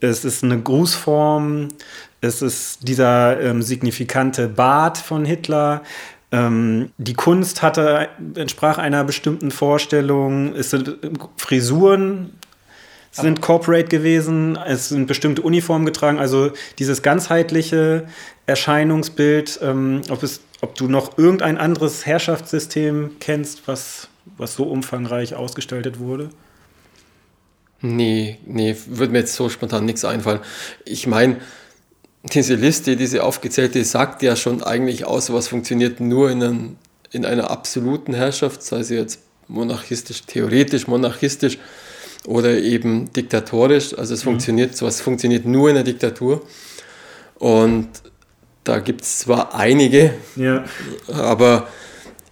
es 0.00 0.24
ist 0.24 0.42
eine 0.42 0.60
Grußform, 0.60 1.68
es 2.20 2.42
ist 2.42 2.88
dieser 2.88 3.40
ähm, 3.40 3.62
signifikante 3.62 4.48
Bart 4.48 4.98
von 4.98 5.24
Hitler. 5.24 5.82
Ähm, 6.32 6.90
die 6.98 7.14
Kunst 7.14 7.62
hatte, 7.62 8.08
entsprach 8.34 8.78
einer 8.78 9.04
bestimmten 9.04 9.52
Vorstellung. 9.52 10.54
Es 10.56 10.70
sind 10.70 10.98
Frisuren 11.36 12.32
sind 13.10 13.40
corporate 13.40 13.88
gewesen, 13.88 14.58
es 14.66 14.90
sind 14.90 15.06
bestimmte 15.06 15.42
Uniformen 15.42 15.86
getragen, 15.86 16.18
also 16.18 16.50
dieses 16.78 17.02
ganzheitliche 17.02 18.06
Erscheinungsbild, 18.46 19.58
ähm, 19.62 20.02
ob, 20.10 20.22
es, 20.22 20.40
ob 20.60 20.74
du 20.74 20.88
noch 20.88 21.18
irgendein 21.18 21.58
anderes 21.58 22.06
Herrschaftssystem 22.06 23.12
kennst, 23.20 23.66
was, 23.66 24.08
was 24.36 24.54
so 24.54 24.64
umfangreich 24.64 25.34
ausgestaltet 25.34 25.98
wurde? 25.98 26.30
Nee, 27.80 28.38
nee, 28.46 28.76
würde 28.86 29.12
mir 29.12 29.20
jetzt 29.20 29.34
so 29.34 29.48
spontan 29.48 29.84
nichts 29.84 30.04
einfallen. 30.04 30.40
Ich 30.84 31.06
meine, 31.06 31.36
diese 32.32 32.54
Liste, 32.54 32.96
diese 32.96 33.22
aufgezählte, 33.22 33.84
sagt 33.84 34.22
ja 34.22 34.34
schon 34.34 34.62
eigentlich 34.62 35.04
aus, 35.04 35.32
was 35.32 35.48
funktioniert 35.48 36.00
nur 36.00 36.30
in, 36.30 36.42
einem, 36.42 36.76
in 37.12 37.24
einer 37.24 37.50
absoluten 37.50 38.14
Herrschaft, 38.14 38.62
sei 38.62 38.82
sie 38.82 38.96
jetzt 38.96 39.20
monarchistisch, 39.48 40.22
theoretisch 40.26 40.86
monarchistisch 40.86 41.58
oder 42.26 42.58
eben 42.58 43.12
diktatorisch. 43.12 43.96
Also 43.96 44.14
es 44.14 44.24
mhm. 44.24 44.30
funktioniert, 44.30 44.76
sowas 44.76 45.00
funktioniert 45.00 45.46
nur 45.46 45.68
in 45.68 45.76
der 45.76 45.84
Diktatur. 45.84 46.42
Und 47.38 47.88
da 48.64 48.80
gibt 48.80 49.02
es 49.02 49.20
zwar 49.20 49.54
einige, 49.54 50.14
ja. 50.34 50.64
aber 51.08 51.68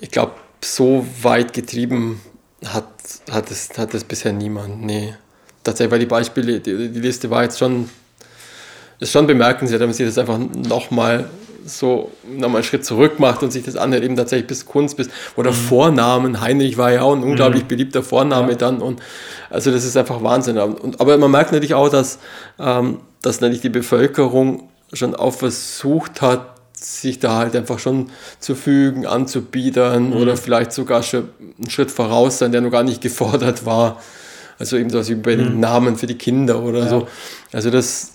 ich 0.01 0.11
glaube, 0.11 0.33
so 0.61 1.07
weit 1.23 1.53
getrieben 1.53 2.21
hat, 2.65 2.89
hat, 3.31 3.51
es, 3.51 3.71
hat 3.77 3.95
es 3.95 4.05
bisher 4.05 4.33
niemand. 4.33 4.83
Nee. 4.83 5.15
Tatsächlich, 5.63 5.93
weil 5.93 5.99
die 6.01 6.07
Beispiele, 6.07 6.61
die, 6.61 6.89
die 6.89 7.01
Liste 7.01 7.31
war 7.31 7.45
jetzt 7.45 7.59
schon, 7.59 7.89
ist 8.99 9.13
schon 9.13 9.27
bemerkenswert, 9.27 9.81
wenn 9.81 9.89
man 9.89 9.95
sich 9.95 10.07
das 10.07 10.19
einfach 10.19 10.39
nochmal 10.39 11.29
so 11.65 12.11
nochmal 12.27 12.57
einen 12.57 12.65
Schritt 12.65 12.85
zurück 12.85 13.19
macht 13.19 13.43
und 13.43 13.51
sich 13.51 13.65
das 13.65 13.77
anhört, 13.77 14.03
eben 14.03 14.17
tatsächlich 14.17 14.47
bis 14.47 14.67
Kunst, 14.67 14.97
bis 14.97 15.09
oder 15.37 15.51
mhm. 15.51 15.55
Vornamen. 15.55 16.41
Heinrich 16.41 16.79
war 16.79 16.93
ja 16.93 17.03
auch 17.03 17.13
ein 17.13 17.21
mhm. 17.21 17.31
unglaublich 17.31 17.65
mhm. 17.65 17.69
beliebter 17.69 18.03
Vorname 18.03 18.53
ja. 18.53 18.57
dann 18.57 18.81
und 18.81 19.01
also 19.51 19.71
das 19.71 19.85
ist 19.85 19.97
einfach 19.97 20.23
Wahnsinn. 20.23 20.59
Und, 20.59 21.01
aber 21.01 21.17
man 21.19 21.31
merkt 21.31 21.53
natürlich 21.53 21.75
auch, 21.75 21.89
dass, 21.89 22.19
ähm, 22.59 22.99
dass 23.23 23.41
natürlich 23.41 23.63
die 23.63 23.69
Bevölkerung 23.69 24.69
schon 24.93 25.15
auch 25.15 25.33
versucht 25.33 26.23
hat, 26.23 26.55
sich 26.73 27.19
da 27.19 27.39
halt 27.39 27.57
einfach 27.57 27.79
schon 27.79 28.11
zu 28.41 28.55
fügen, 28.55 29.07
anzubiedern 29.07 30.11
mhm. 30.11 30.17
oder 30.17 30.37
vielleicht 30.37 30.73
sogar 30.73 31.03
schon 31.03 31.31
einen 31.59 31.71
Schritt 31.71 31.91
voraus 31.91 32.39
sein, 32.39 32.53
der 32.53 32.61
noch 32.61 32.71
gar 32.71 32.83
nicht 32.83 33.01
gefordert 33.01 33.65
war. 33.65 34.01
Also 34.59 34.77
eben 34.77 34.91
sowas 34.91 35.09
wie 35.09 35.15
bei 35.15 35.35
den 35.37 35.55
mhm. 35.55 35.61
Namen 35.61 35.97
für 35.97 36.07
die 36.07 36.19
Kinder 36.19 36.63
oder 36.63 36.81
ja. 36.81 36.89
so. 36.89 37.09
Also 37.53 37.71
das, 37.71 38.14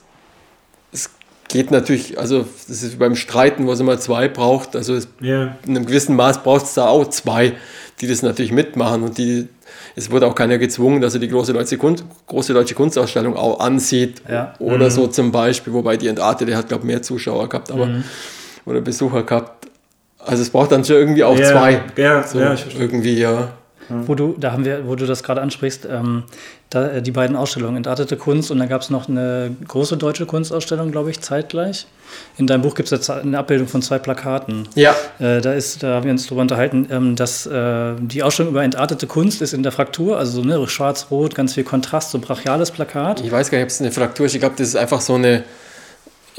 geht 1.50 1.72
natürlich, 1.72 2.18
also 2.18 2.46
das 2.68 2.84
ist 2.84 2.94
wie 2.94 2.98
beim 2.98 3.16
Streiten, 3.16 3.68
wo 3.68 3.74
es 3.74 3.80
immer 3.80 4.00
zwei 4.00 4.30
braucht. 4.30 4.76
Also 4.76 4.96
es, 4.96 5.10
yeah. 5.22 5.58
in 5.66 5.76
einem 5.76 5.86
gewissen 5.86 6.16
Maß 6.16 6.44
braucht 6.44 6.66
es 6.66 6.76
da 6.76 6.88
auch 6.88 7.10
zwei, 7.10 7.54
die 8.00 8.08
das 8.08 8.22
natürlich 8.22 8.52
mitmachen 8.52 9.04
und 9.04 9.18
die 9.18 9.50
es 9.96 10.10
wurde 10.12 10.28
auch 10.28 10.36
keiner 10.36 10.58
gezwungen, 10.58 11.02
dass 11.02 11.14
er 11.14 11.20
die 11.20 11.28
große 11.28 11.52
deutsche, 11.52 11.78
Kunst, 11.78 12.06
große 12.28 12.54
deutsche 12.54 12.76
Kunstausstellung 12.76 13.36
auch 13.36 13.60
ansieht 13.60 14.22
ja. 14.30 14.54
oder 14.60 14.86
mhm. 14.86 14.92
so 14.92 15.08
zum 15.08 15.32
Beispiel, 15.32 15.74
wobei 15.74 15.98
die 15.98 16.08
Entartete 16.08 16.56
hat, 16.56 16.70
glaube 16.70 16.84
ich, 16.84 16.88
mehr 16.88 17.02
Zuschauer 17.02 17.50
gehabt, 17.50 17.72
aber 17.72 17.88
mhm. 17.88 18.04
oder 18.66 18.82
Besucher 18.82 19.24
gehabt. 19.24 19.68
Also 20.20 20.42
es 20.44 20.50
braucht 20.50 20.72
dann 20.72 20.86
schon 20.86 20.96
irgendwie 20.96 21.24
auch 21.24 21.38
yeah. 21.38 21.52
zwei. 21.52 21.82
Ja, 21.98 22.24
so 22.24 22.40
ja, 22.40 22.56
irgendwie, 22.78 23.20
ja. 23.20 23.54
Wo 23.90 24.16
du, 24.16 24.36
da 24.38 24.52
haben 24.52 24.66
wir, 24.66 24.88
wo 24.88 24.96
du 24.96 25.06
das 25.06 25.24
gerade 25.24 25.42
ansprichst, 25.42 25.88
ähm, 25.90 26.24
da, 26.70 26.90
äh, 26.90 27.02
die 27.02 27.12
beiden 27.12 27.36
Ausstellungen, 27.36 27.78
Entartete 27.78 28.18
Kunst 28.18 28.52
und 28.52 28.60
dann 28.60 28.70
gab 28.70 28.82
es 28.82 28.90
noch 28.90 29.10
eine 29.10 29.56
große 29.68 29.98
deutsche 29.98 30.26
Kunstausstellung, 30.26 30.92
glaube 30.92 31.10
ich, 31.10 31.22
zeitgleich. 31.22 31.88
In 32.38 32.48
deinem 32.48 32.62
Buch 32.62 32.76
gibt 32.76 32.88
es 32.88 32.92
jetzt 32.92 33.10
eine 33.10 33.38
Abbildung 33.38 33.68
von 33.68 33.82
zwei 33.82 34.00
Plakaten. 34.00 34.68
Ja. 34.76 34.96
Äh, 35.20 35.42
da, 35.42 35.54
ist, 35.54 35.84
da 35.84 35.96
haben 35.96 36.06
wir 36.06 36.12
uns 36.12 36.26
darüber 36.26 36.42
unterhalten, 36.42 36.88
ähm, 36.92 37.16
dass 37.16 37.46
äh, 37.46 37.94
die 38.00 38.24
Ausstellung 38.24 38.52
über 38.52 38.64
entartete 38.64 39.08
Kunst 39.08 39.42
ist 39.42 39.54
in 39.54 39.64
der 39.64 39.72
Fraktur, 39.72 40.18
also 40.18 40.42
so 40.42 40.48
ne, 40.48 40.68
schwarz-rot, 40.68 41.36
ganz 41.36 41.54
viel 41.54 41.64
Kontrast, 41.64 42.12
so 42.12 42.20
brachiales 42.20 42.72
Plakat. 42.72 43.22
Ich 43.22 43.32
weiß 43.32 43.50
gar 43.50 43.58
nicht, 43.58 43.66
ob 43.66 43.70
es 43.70 43.82
eine 43.82 43.92
Fraktur 43.92 44.26
ist. 44.26 44.36
Ich 44.36 44.40
glaube, 44.40 44.56
das 44.58 44.70
ist 44.70 44.76
einfach 44.76 45.02
so 45.02 45.16
eine 45.16 45.44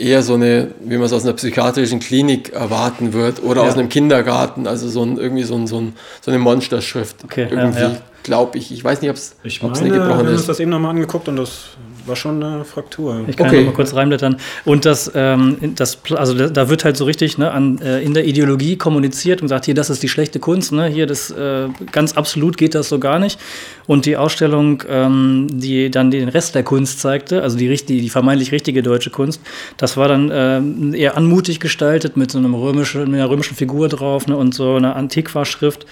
eher 0.01 0.23
so 0.23 0.35
eine, 0.35 0.69
wie 0.81 0.97
man 0.97 1.07
es 1.07 1.13
aus 1.13 1.25
einer 1.25 1.35
psychiatrischen 1.35 2.01
Klinik 2.01 2.53
erwarten 2.53 3.13
wird 3.13 3.43
oder 3.43 3.63
ja. 3.63 3.69
aus 3.69 3.75
einem 3.75 3.89
Kindergarten, 3.89 4.67
also 4.67 4.89
so 4.89 5.03
ein, 5.03 5.19
irgendwie 5.19 5.45
so, 5.45 5.55
ein, 5.55 5.67
so, 5.67 5.81
ein, 5.81 5.95
so 6.21 6.31
eine 6.31 6.39
Monsterschrift. 6.39 7.25
Okay, 7.25 7.49
irgendwie, 7.51 7.81
ja, 7.81 7.89
ja. 7.91 7.97
glaube 8.23 8.59
ich. 8.59 8.73
Ich 8.73 8.83
weiß 8.83 9.03
nicht, 9.03 9.11
ob 9.11 9.17
es 9.17 9.37
eine 9.43 9.51
gebrochene 9.51 9.91
ist. 9.91 9.97
Wir 9.99 10.15
haben 10.17 10.29
uns 10.29 10.47
das 10.47 10.61
eben 10.61 10.71
nochmal 10.71 10.91
angeguckt 10.91 11.29
und 11.29 11.37
das 11.37 11.77
war 12.11 12.17
schon 12.17 12.43
eine 12.43 12.65
Fraktur. 12.65 13.25
Ich 13.27 13.37
kann 13.37 13.47
okay. 13.47 13.65
mal 13.65 13.73
kurz 13.73 13.95
reinblättern. 13.95 14.37
Und 14.67 14.85
das, 14.85 15.11
ähm, 15.15 15.57
das 15.77 15.99
also 16.15 16.49
da 16.49 16.69
wird 16.69 16.85
halt 16.85 16.97
so 16.97 17.05
richtig 17.05 17.39
ne, 17.39 17.51
an, 17.51 17.79
äh, 17.79 18.03
in 18.03 18.13
der 18.13 18.27
Ideologie 18.27 18.77
kommuniziert 18.77 19.41
und 19.41 19.49
sagt, 19.49 19.65
hier, 19.65 19.75
das 19.75 19.89
ist 19.89 20.03
die 20.03 20.09
schlechte 20.09 20.39
Kunst, 20.39 20.73
ne, 20.73 20.87
hier, 20.89 21.07
das 21.07 21.31
äh, 21.31 21.69
ganz 21.93 22.15
absolut 22.15 22.59
geht 22.59 22.75
das 22.75 22.89
so 22.89 22.99
gar 22.99 23.19
nicht. 23.19 23.39
Und 23.87 24.07
die 24.07 24.17
Ausstellung, 24.17 24.83
ähm, 24.89 25.47
die 25.51 25.91
dann 25.91 26.11
den 26.11 26.29
Rest 26.29 26.55
der 26.55 26.63
Kunst 26.63 27.01
zeigte, 27.01 27.43
also 27.43 27.57
die, 27.57 27.69
richtig, 27.69 28.03
die 28.03 28.11
vermeintlich 28.11 28.53
richtige 28.53 28.83
deutsche 28.83 29.11
Kunst, 29.11 29.41
das 29.77 29.97
war 29.97 30.09
dann 30.09 30.31
äh, 30.31 30.99
eher 30.99 31.17
anmutig 31.17 31.61
gestaltet 31.61 32.17
mit 32.17 32.31
so 32.31 32.39
einem 32.39 32.55
römischen, 32.55 33.11
mit 33.11 33.21
einer 33.21 33.31
römischen 33.31 33.57
Figur 33.57 33.89
drauf 33.89 34.27
ne, 34.27 34.37
und 34.37 34.55
so 34.55 34.75
einer 34.75 34.97
Antiqua-Schrift. 34.97 35.87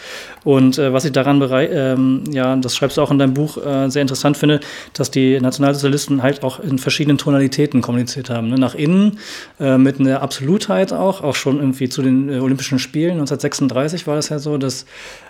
Und 0.44 0.78
äh, 0.78 0.92
was 0.92 1.04
ich 1.04 1.12
daran 1.12 1.38
bereit, 1.38 1.70
ähm, 1.72 2.24
ja, 2.30 2.56
das 2.56 2.76
schreibst 2.76 2.96
du 2.96 3.02
auch 3.02 3.10
in 3.10 3.18
deinem 3.18 3.34
Buch, 3.34 3.56
äh, 3.64 3.88
sehr 3.88 4.02
interessant 4.02 4.36
finde, 4.36 4.60
dass 4.92 5.10
die 5.10 5.38
Nationalsozialisten 5.40 6.07
Journalisten 6.08 6.22
halt 6.22 6.42
auch 6.44 6.60
in 6.60 6.78
verschiedenen 6.78 7.18
Tonalitäten 7.18 7.80
kommuniziert 7.80 8.30
haben. 8.30 8.48
Ne? 8.48 8.56
Nach 8.56 8.74
innen 8.74 9.18
äh, 9.60 9.78
mit 9.78 10.00
einer 10.00 10.22
Absolutheit 10.22 10.92
auch, 10.92 11.22
auch 11.22 11.34
schon 11.34 11.58
irgendwie 11.58 11.88
zu 11.88 12.02
den 12.02 12.28
äh, 12.28 12.38
Olympischen 12.38 12.78
Spielen 12.78 13.12
1936 13.12 14.06
war 14.06 14.16
das 14.16 14.28
ja 14.28 14.38
so, 14.38 14.58
dass 14.58 14.86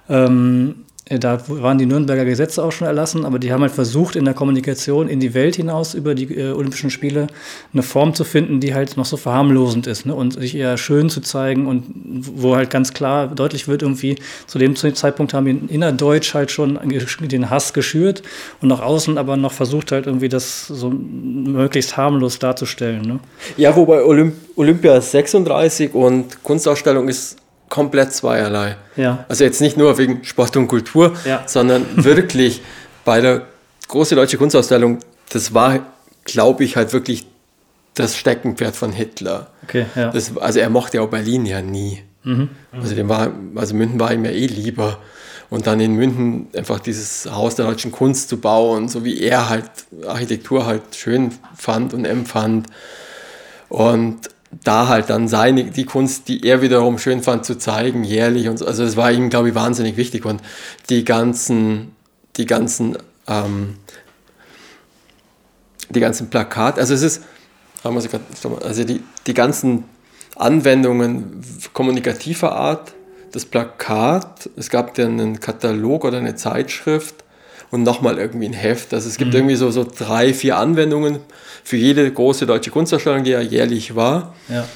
ähm, 0.09 0.69
äh, 0.71 0.98
da 1.09 1.41
waren 1.49 1.79
die 1.79 1.87
Nürnberger 1.87 2.25
Gesetze 2.25 2.63
auch 2.63 2.73
schon 2.73 2.87
erlassen, 2.87 3.25
aber 3.25 3.39
die 3.39 3.53
haben 3.53 3.63
halt 3.63 3.73
versucht, 3.73 4.17
in 4.17 4.25
der 4.25 4.35
Kommunikation 4.35 5.09
in 5.09 5.21
die 5.21 5.33
Welt 5.33 5.57
hinaus 5.57 5.95
über 5.95 6.15
die 6.15 6.35
äh, 6.35 6.53
Olympischen 6.53 6.91
Spiele 6.91 7.29
eine 7.73 7.83
Form 7.83 8.15
zu 8.15 8.25
finden, 8.25 8.61
die 8.61 8.75
halt 8.75 8.97
noch 8.97 9.07
so 9.07 9.17
verharmlosend 9.17 9.87
ist 9.87 10.05
ne? 10.05 10.15
und 10.15 10.35
sich 10.35 10.55
eher 10.55 10.77
schön 10.77 11.09
zu 11.09 11.21
zeigen 11.21 11.67
und 11.67 11.85
wo 12.35 12.57
halt 12.57 12.71
ganz 12.71 12.93
klar 12.93 13.29
deutlich 13.29 13.69
wird, 13.69 13.83
irgendwie 13.83 14.17
zu 14.47 14.59
dem 14.59 14.77
Zeitpunkt 14.77 15.33
haben 15.33 15.47
wir 15.47 15.57
innerdeutsch 15.71 16.35
halt 16.35 16.51
schon 16.51 16.79
den 16.83 17.51
Hass 17.51 17.73
geschürt 17.73 18.23
und 18.61 18.69
nach 18.69 18.81
außen 18.81 19.17
aber 19.17 19.37
noch 19.37 19.53
versucht 19.53 19.93
halt 19.93 20.07
irgendwie 20.07 20.29
das 20.29 20.67
so 20.67 20.91
möglichst 20.91 21.97
harmlos 21.97 22.39
darzustellen. 22.39 23.03
Ne? 23.03 23.21
Ja, 23.57 23.75
wobei 23.75 24.03
Olymp 24.03 24.35
Olympia 24.57 25.01
36 25.01 25.95
und 25.95 26.43
Kunstausstellung 26.43 27.09
ist 27.09 27.37
komplett 27.69 28.13
zweierlei. 28.13 28.77
Ja. 28.97 29.25
Also 29.29 29.45
jetzt 29.45 29.61
nicht 29.61 29.77
nur 29.77 29.99
wegen 29.99 30.25
Sport 30.25 30.57
und 30.57 30.69
Kultur, 30.69 31.15
ja. 31.25 31.43
sondern 31.47 31.85
wirklich 32.05 32.63
bei 33.05 33.21
der 33.21 33.43
große 33.89 34.15
deutsche 34.15 34.39
Kunstausstellung, 34.39 34.99
das 35.31 35.55
war, 35.55 35.81
glaube 36.25 36.65
ich, 36.65 36.77
halt 36.77 36.93
wirklich 36.93 37.27
das 37.95 38.17
Steckenpferd 38.17 38.77
von 38.77 38.93
Hitler. 38.93 39.49
Okay, 39.65 39.87
ja. 39.95 40.11
Das, 40.11 40.37
also 40.37 40.61
er 40.61 40.71
mochte 40.71 40.99
ja 40.99 41.03
auch 41.03 41.09
Berlin 41.09 41.47
ja 41.47 41.61
nie. 41.61 42.03
Mhm. 42.25 42.51
Also, 42.73 42.95
dem 42.95 43.09
war, 43.09 43.33
also 43.55 43.75
München 43.75 43.99
war 43.99 44.13
ihm 44.13 44.25
ja 44.25 44.31
eh 44.31 44.47
lieber. 44.47 44.99
Und 45.51 45.67
dann 45.67 45.81
in 45.81 45.95
München 45.95 46.49
einfach 46.55 46.79
dieses 46.79 47.27
Haus 47.31 47.55
der 47.55 47.67
deutschen 47.67 47.91
Kunst 47.91 48.29
zu 48.29 48.39
bauen, 48.39 48.89
so 48.89 49.05
wie 49.05 49.21
er 49.21 49.49
halt 49.49 49.71
Architektur 50.07 50.67
halt 50.67 50.83
schön 50.95 51.33
fand 51.57 51.95
und 51.95 52.05
empfand. 52.05 52.67
Und 53.71 54.29
da 54.51 54.89
halt 54.89 55.11
dann 55.11 55.29
seine, 55.29 55.65
die 55.65 55.85
Kunst, 55.85 56.29
die 56.29 56.47
er 56.47 56.63
wiederum 56.63 56.99
schön 56.99 57.23
fand, 57.23 57.45
zu 57.45 57.59
zeigen, 57.59 58.05
jährlich 58.05 58.49
und 58.49 58.59
so. 58.59 58.67
Also 58.67 58.83
es 58.83 58.97
war 58.97 59.13
ihm, 59.13 59.31
glaube 59.31 59.51
ich, 59.51 59.55
wahnsinnig 59.55 59.97
wichtig 59.97 60.25
und 60.25 60.41
die 60.89 61.05
ganzen, 61.05 61.93
die 62.37 62.47
ganzen, 62.47 62.97
ähm, 63.27 63.77
die 65.91 66.01
ganzen 66.01 66.31
Plakate, 66.31 66.81
also 66.81 66.95
es 66.95 67.03
ist, 67.03 67.23
also 67.83 68.85
die, 68.85 69.03
die 69.27 69.35
ganzen 69.35 69.85
Anwendungen 70.37 71.43
kommunikativer 71.73 72.53
Art, 72.53 72.93
das 73.33 73.45
Plakat, 73.45 74.49
es 74.57 74.71
gab 74.71 74.97
ja 74.97 75.07
einen 75.07 75.41
Katalog 75.41 76.05
oder 76.05 76.19
eine 76.19 76.35
Zeitschrift 76.35 77.25
und 77.71 77.83
nochmal 77.83 78.19
irgendwie 78.19 78.47
ein 78.47 78.53
Heft. 78.53 78.95
Also 78.95 79.09
es 79.09 79.17
gibt 79.17 79.33
mhm. 79.33 79.39
irgendwie 79.39 79.57
so, 79.57 79.71
so 79.71 79.85
drei, 79.85 80.33
vier 80.33 80.57
Anwendungen 80.57 81.21
für 81.65 81.77
jede 81.77 82.11
große 82.11 82.47
deutsche 82.47 82.71
Kunstausstellung, 82.71 83.25
die 83.25 83.31
ja 83.31 83.41
jährlich 83.41 83.95
war. 83.95 84.35
Ja. 84.49 84.67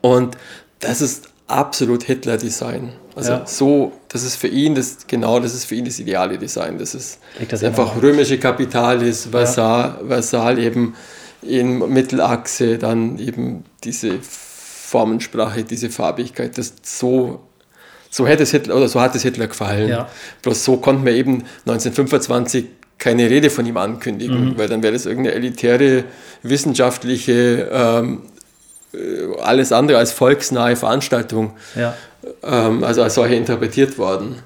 Und 0.00 0.36
das 0.80 1.00
ist 1.00 1.28
absolut 1.46 2.02
Hitler-Design. 2.02 2.92
Also 3.16 3.32
ja. 3.32 3.46
so, 3.46 3.92
das 4.08 4.24
ist 4.24 4.36
für 4.36 4.48
ihn 4.48 4.74
das, 4.74 5.06
genau, 5.06 5.38
das 5.38 5.54
ist 5.54 5.66
für 5.66 5.76
ihn 5.76 5.84
das 5.84 5.98
ideale 6.00 6.36
Design. 6.36 6.78
Das 6.78 6.94
ist 6.94 7.20
das 7.48 7.62
einfach 7.62 8.00
römische 8.02 8.38
Kapitalis, 8.38 9.28
Versal, 9.30 9.98
ja. 10.00 10.06
Versal 10.08 10.58
eben 10.58 10.94
in 11.42 11.78
Mittelachse, 11.78 12.78
dann 12.78 13.18
eben 13.18 13.64
diese 13.84 14.18
Formensprache, 14.20 15.62
diese 15.62 15.90
Farbigkeit, 15.90 16.58
das 16.58 16.74
so 16.82 17.40
so 18.14 18.28
hätte 18.28 18.44
es 18.44 18.52
Hitler 18.52 18.76
oder 18.76 18.86
so 18.88 19.00
hat 19.00 19.14
es 19.16 19.22
Hitler 19.22 19.48
gefallen. 19.48 19.88
Ja. 19.88 20.08
Bloß 20.42 20.64
so 20.64 20.76
konnten 20.76 21.04
wir 21.04 21.12
eben 21.14 21.42
1925 21.66 22.66
keine 22.96 23.28
Rede 23.28 23.50
von 23.50 23.66
ihm 23.66 23.76
ankündigen, 23.76 24.50
Mhm. 24.50 24.58
weil 24.58 24.68
dann 24.68 24.84
wäre 24.84 24.92
das 24.92 25.04
irgendeine 25.04 25.34
elitäre, 25.34 26.04
wissenschaftliche, 26.44 27.68
ähm, 27.72 28.22
äh, 28.92 29.40
alles 29.42 29.72
andere 29.72 29.98
als 29.98 30.12
volksnahe 30.12 30.76
Veranstaltung, 30.76 31.54
Ja. 31.74 31.94
ähm, 32.44 32.84
also 32.84 33.02
als 33.02 33.14
solche 33.16 33.34
interpretiert 33.34 33.98
worden. 33.98 34.36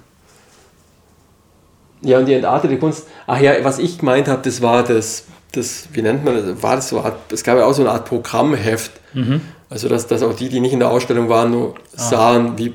Ja, 2.01 2.19
und 2.19 2.27
die 2.27 2.33
entartete 2.35 2.79
Kunst, 2.79 3.07
ach 3.27 3.41
ja, 3.41 3.53
was 3.65 3.79
ich 3.79 3.99
gemeint 3.99 4.29
habe, 4.29 4.41
das 4.43 4.63
war 4.63 4.83
das, 4.83 5.25
das, 5.53 5.89
wie 5.93 6.01
nennt 6.01 6.25
man 6.25 6.37
das, 6.37 6.63
war 6.63 6.77
das 6.77 6.89
so, 6.89 7.05
es 7.31 7.43
gab 7.45 7.59
ja 7.59 7.67
auch 7.67 7.75
so 7.75 7.83
eine 7.83 7.91
Art 7.91 8.07
Programmheft, 8.07 8.93
also 9.69 9.89
dass, 9.89 10.07
dass 10.07 10.23
auch 10.23 10.35
die, 10.35 10.49
die 10.49 10.61
nicht 10.61 10.73
in 10.73 10.79
der 10.79 10.91
Ausstellung 10.91 11.29
waren, 11.29 11.51
nur 11.51 11.75
sahen, 11.95 12.57
wie 12.57 12.73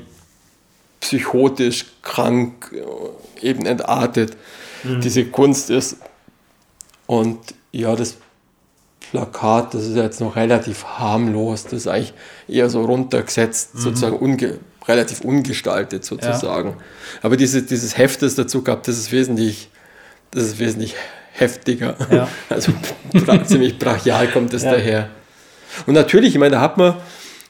psychotisch, 1.04 1.84
krank, 2.02 2.72
äh, 2.72 3.46
eben 3.46 3.66
entartet 3.66 4.36
diese 5.02 5.24
Kunst 5.26 5.70
ist. 5.70 5.96
Und 7.06 7.38
ja, 7.72 7.94
das 7.96 8.16
Plakat, 9.10 9.72
das 9.74 9.84
ist 9.86 9.96
jetzt 9.96 10.20
noch 10.20 10.36
relativ 10.36 10.84
harmlos, 10.84 11.64
das 11.64 11.72
ist 11.72 11.86
eigentlich 11.88 12.12
eher 12.48 12.68
so 12.68 12.84
runtergesetzt, 12.84 13.70
sozusagen 13.78 14.16
unge 14.16 14.58
relativ 14.86 15.20
ungestaltet 15.22 16.04
sozusagen. 16.04 16.76
Aber 17.22 17.36
diese, 17.38 17.62
dieses 17.62 17.96
Heft, 17.96 18.20
das 18.22 18.34
dazu 18.34 18.62
gab, 18.62 18.82
das 18.82 18.98
ist 18.98 19.12
wesentlich, 19.12 19.70
das 20.30 20.42
ist 20.44 20.58
wesentlich 20.58 20.94
heftiger. 21.32 21.96
Ja. 22.10 22.28
Also 22.50 22.72
ziemlich 23.46 23.78
brachial 23.78 24.28
kommt 24.28 24.52
es 24.52 24.64
Ja. 24.64 24.72
daher. 24.72 25.08
Und 25.86 25.94
natürlich, 25.94 26.30
ich 26.34 26.38
meine, 26.38 26.56
da 26.56 26.60
hat 26.60 26.76
man 26.76 26.96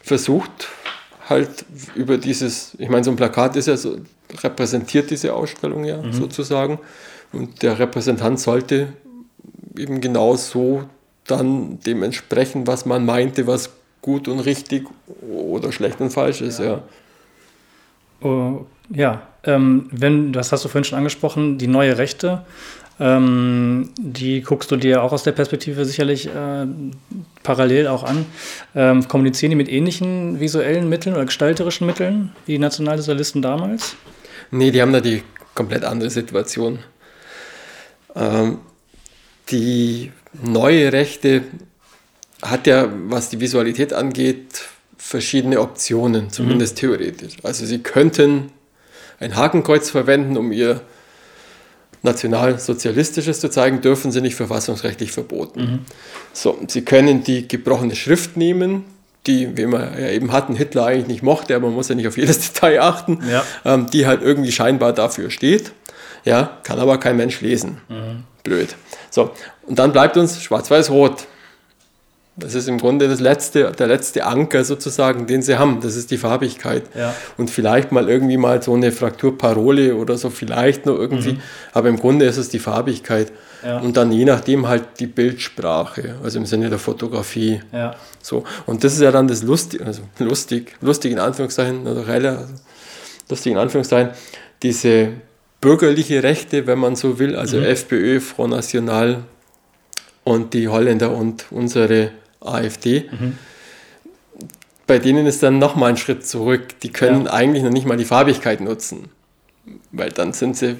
versucht, 0.03 0.69
halt 1.29 1.65
über 1.95 2.19
dieses, 2.19 2.75
ich 2.79 2.89
meine, 2.89 3.05
so 3.05 3.11
ein 3.11 3.17
Plakat 3.17 3.57
ist 3.57 3.69
ja 3.69 3.77
so, 3.77 3.97
repräsentiert 4.43 5.11
diese 5.11 5.35
Ausstellung 5.35 5.85
ja 5.85 6.01
sozusagen. 6.13 6.79
Und 7.33 7.63
der 7.63 7.79
Repräsentant 7.79 8.39
sollte 8.39 8.93
eben 9.77 10.01
genau 10.01 10.37
so 10.37 10.85
dann 11.27 11.81
dem 11.81 12.03
entsprechen, 12.03 12.67
was 12.67 12.87
man 12.87 13.05
meinte, 13.05 13.47
was 13.47 13.71
gut 14.03 14.29
und 14.29 14.41
richtig 14.41 14.87
oder 15.23 15.73
schlecht 15.73 16.01
und 16.01 16.11
falsch 16.11 16.43
ist, 16.43 16.61
ja. 16.61 16.83
Oh, 18.21 18.67
ja, 18.91 19.23
ähm, 19.45 19.89
wenn, 19.91 20.33
das 20.33 20.53
hast 20.53 20.65
du 20.65 20.69
vorhin 20.69 20.85
schon 20.85 20.99
angesprochen, 20.99 21.59
die 21.59 21.67
neue 21.67 21.97
Rechte, 21.97 22.45
ähm, 23.01 23.91
die 23.99 24.43
guckst 24.43 24.71
du 24.71 24.77
dir 24.77 25.03
auch 25.03 25.13
aus 25.13 25.25
der 25.25 25.33
Perspektive 25.33 25.85
sicherlich 25.85 26.27
äh, 26.27 26.67
parallel 27.43 27.89
auch 27.89 28.05
an. 28.05 28.27
Ähm, 28.75 29.09
kommunizieren 29.09 29.51
die 29.51 29.57
mit 29.57 29.69
ähnlichen 29.69 30.39
visuellen 30.41 30.89
Mitteln 30.89 31.15
oder 31.15 31.25
gestalterischen 31.25 31.87
Mitteln 31.87 32.33
wie 32.47 32.53
die 32.53 32.59
Nationalsozialisten 32.59 33.43
damals? 33.43 33.97
Nee, 34.51 34.71
die 34.71 34.81
haben 34.81 34.93
da 34.93 35.01
die 35.01 35.23
komplett 35.55 35.85
andere 35.85 36.11
Situation. 36.11 36.79
Ähm, 38.15 38.59
die 39.51 40.13
neue 40.43 40.93
Rechte 40.93 41.43
hat 42.43 42.67
ja, 42.67 42.89
was 43.09 43.31
die 43.31 43.41
Visualität 43.41 43.93
angeht, 43.93 44.65
verschiedene 44.97 45.61
Optionen, 45.61 46.31
zumindest 46.31 46.79
theoretisch. 46.79 47.35
Also 47.43 47.67
sie 47.67 47.81
könnten 47.81 48.51
ein 49.21 49.37
Hakenkreuz 49.37 49.91
verwenden, 49.91 50.37
um 50.37 50.53
ihr 50.53 50.81
nationalsozialistisches 52.05 53.41
zu 53.41 53.49
zeigen, 53.51 53.81
dürfen 53.81 54.13
sie 54.13 54.21
nicht 54.21 54.37
verfassungsrechtlich 54.37 55.13
verboten. 55.13 55.85
So, 56.33 56.59
sie 56.69 56.83
können 56.83 57.25
die 57.25 57.49
gebrochene 57.49 57.97
Schrift 57.97 58.37
nehmen, 58.37 58.85
die, 59.27 59.57
wie 59.57 59.67
wir 59.67 59.93
ja 59.99 60.09
eben 60.11 60.33
hatten, 60.33 60.55
Hitler 60.55 60.87
eigentlich 60.87 61.07
nicht 61.09 61.23
mochte, 61.23 61.57
aber 61.57 61.67
man 61.67 61.75
muss 61.75 61.89
ja 61.89 61.95
nicht 61.95 62.07
auf 62.07 62.17
jedes 62.17 62.39
Detail 62.53 62.81
achten, 62.83 63.21
Ja. 63.29 63.43
ähm, 63.65 63.87
die 63.91 64.07
halt 64.07 64.23
irgendwie 64.23 64.53
scheinbar 64.53 64.93
dafür 64.93 65.31
steht. 65.31 65.73
Ja, 66.25 66.59
kann 66.63 66.79
aber 66.79 66.99
kein 66.99 67.17
Mensch 67.17 67.41
lesen. 67.41 67.79
Blöd. 68.45 68.77
So, 69.11 69.31
und 69.67 69.79
dann 69.79 69.93
bleibt 69.93 70.17
uns 70.17 70.43
Schwarz-Weiß-Rot. 70.43 71.27
Das 72.37 72.55
ist 72.55 72.67
im 72.67 72.79
Grunde 72.79 73.07
das 73.07 73.21
letzte, 73.21 73.71
der 73.71 73.87
letzte 73.87 74.27
Anker 74.27 74.65
sozusagen, 74.65 75.29
den 75.29 75.41
sie 75.41 75.57
haben. 75.57 75.81
Das 75.81 75.95
ist 75.95 76.11
die 76.11 76.19
Farbigkeit. 76.19 76.83
Ja. 76.95 77.15
Und 77.37 77.49
vielleicht 77.49 77.93
mal 77.93 78.09
irgendwie 78.09 78.37
mal 78.37 78.61
so 78.61 78.75
eine 78.75 78.91
Frakturparole 78.91 79.95
oder 79.95 80.17
so, 80.19 80.31
vielleicht 80.31 80.85
noch 80.85 80.99
irgendwie. 80.99 81.39
Aber 81.73 81.89
im 81.89 81.97
Grunde 81.97 82.25
ist 82.25 82.37
es 82.37 82.49
die 82.49 82.59
Farbigkeit. 82.59 83.31
Ja. 83.65 83.79
Und 83.79 83.97
dann 83.97 84.11
je 84.11 84.25
nachdem 84.25 84.67
halt 84.67 84.85
die 84.99 85.07
Bildsprache, 85.07 86.17
also 86.25 86.39
im 86.39 86.47
Sinne 86.47 86.71
der 86.71 86.81
Fotografie. 86.81 87.61
Ja. 87.73 87.95
So. 88.21 88.43
Und 88.67 88.83
das 88.83 88.95
ist 88.95 89.01
ja 89.01 89.13
dann 89.13 89.29
das 89.29 89.45
lustig, 89.45 89.81
also 89.87 90.03
lustig, 90.19 90.77
lustig 90.81 91.13
in 91.13 91.21
Anführungszeichen, 91.21 91.87
oder 91.87 92.07
relativ, 92.09 92.41
also 92.41 92.55
lustig 93.31 93.53
in 93.53 93.59
Anführungszeichen, 93.59 94.11
diese 94.63 95.11
bürgerliche 95.61 96.23
Rechte, 96.25 96.67
wenn 96.67 96.81
man 96.81 96.97
so 96.97 97.21
will, 97.21 97.37
also 97.37 97.59
FPÖ, 97.59 98.19
Front 98.21 98.51
National 98.51 99.23
und 100.25 100.53
die 100.53 100.69
Holländer 100.69 101.15
und 101.17 101.47
unsere 101.51 102.11
AfD. 102.45 103.09
Bei 104.87 104.99
denen 104.99 105.27
ist 105.27 105.43
dann 105.43 105.59
nochmal 105.59 105.91
ein 105.91 105.97
Schritt 105.97 106.27
zurück. 106.27 106.81
Die 106.83 106.91
können 106.91 107.25
Ja. 107.27 107.33
eigentlich 107.33 107.63
noch 107.63 107.71
nicht 107.71 107.87
mal 107.87 107.97
die 107.97 108.05
Farbigkeit 108.05 108.61
nutzen. 108.61 109.09
Weil 109.93 110.11
dann 110.11 110.33
sind 110.33 110.57
sie, 110.57 110.77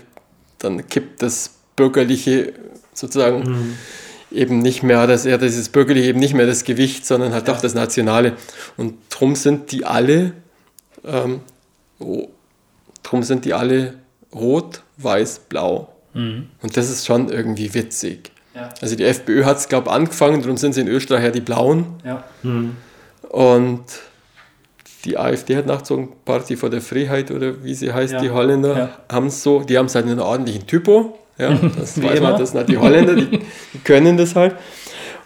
dann 0.59 0.87
kippt 0.89 1.23
das 1.23 1.51
Bürgerliche 1.77 2.53
sozusagen 2.93 3.75
eben 4.31 4.59
nicht 4.59 4.83
mehr, 4.83 5.07
dass 5.07 5.25
er 5.25 5.39
dieses 5.39 5.69
Bürgerliche 5.71 6.09
eben 6.09 6.19
nicht 6.21 6.35
mehr 6.35 6.47
das 6.47 6.65
Gewicht, 6.65 7.07
sondern 7.07 7.33
halt 7.33 7.49
doch 7.49 7.61
das 7.61 7.75
Nationale. 7.75 8.35
Und 8.77 8.95
drum 9.09 9.37
sind 9.37 9.73
die 9.73 9.85
alle, 9.87 10.33
ähm, 11.05 11.41
oh, 11.99 12.29
drum 13.03 13.23
sind 13.23 13.45
die 13.47 13.55
alle 13.55 13.95
rot, 14.35 14.83
weiß, 14.99 15.41
blau. 15.49 15.89
Und 16.63 16.77
das 16.77 16.91
ist 16.91 17.07
schon 17.07 17.29
irgendwie 17.31 17.73
witzig. 17.75 18.31
Ja. 18.55 18.71
Also 18.81 18.95
die 18.97 19.05
FPÖ 19.05 19.45
hat 19.45 19.57
es, 19.59 19.69
glaube 19.69 19.89
ich, 19.89 19.95
angefangen, 19.95 20.41
darum 20.43 20.57
sind 20.57 20.75
sie 20.75 20.81
in 20.81 20.89
Österreich 20.89 21.25
ja 21.25 21.31
die 21.31 21.41
Blauen. 21.41 21.87
Ja. 22.05 22.23
Und 23.29 23.83
die 25.05 25.19
AfD 25.19 25.57
hat 25.57 25.67
nachgezogen, 25.67 26.09
Party 26.25 26.57
for 26.57 26.71
the 26.71 26.81
Freiheit 26.81 27.31
oder 27.31 27.63
wie 27.65 27.75
sie 27.75 27.93
heißt, 27.93 28.15
Ja. 28.15 28.21
die 28.21 28.31
Holländer, 28.31 28.77
Ja. 28.79 28.89
haben 29.13 29.27
es 29.27 29.43
so, 29.43 29.61
die 29.61 29.77
haben 29.77 29.87
es 29.87 29.95
halt 29.95 30.07
in 30.07 30.13
einer 30.13 30.25
ordentlichen 30.25 30.67
Typo. 30.67 31.19
Ja, 31.37 31.51
das 31.79 32.01
weiß 32.03 32.19
immer. 32.19 32.31
man, 32.31 32.39
das 32.41 32.51
sind 32.51 32.59
halt 32.59 32.69
die 32.69 32.79
Holländer, 32.79 33.15
die, 33.17 33.27
die 33.41 33.79
können 33.83 34.17
das 34.17 34.35
halt. 34.37 34.55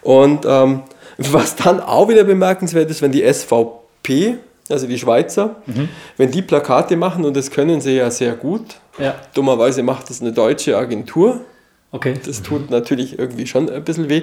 Und 0.02 0.44
ähm, 0.46 0.82
was 1.18 1.54
dann 1.56 1.80
auch 1.80 2.08
wieder 2.08 2.24
bemerkenswert 2.24 2.90
ist, 2.90 3.02
wenn 3.02 3.12
die 3.12 3.22
SVP, 3.30 4.36
also 4.70 4.86
die 4.86 4.98
Schweizer, 4.98 5.56
Mhm. 5.66 5.88
wenn 6.16 6.30
die 6.30 6.42
Plakate 6.42 6.96
machen, 6.96 7.24
und 7.24 7.36
das 7.36 7.50
können 7.50 7.80
sie 7.80 7.96
ja 7.96 8.10
sehr 8.10 8.32
gut, 8.34 8.76
Ja. 8.98 9.14
dummerweise 9.34 9.82
macht 9.82 10.08
das 10.08 10.20
eine 10.22 10.32
deutsche 10.32 10.76
Agentur, 10.78 11.40
Okay. 11.90 12.14
das 12.24 12.42
tut 12.42 12.70
natürlich 12.70 13.18
irgendwie 13.18 13.46
schon 13.46 13.70
ein 13.70 13.84
bisschen 13.84 14.08
weh. 14.08 14.22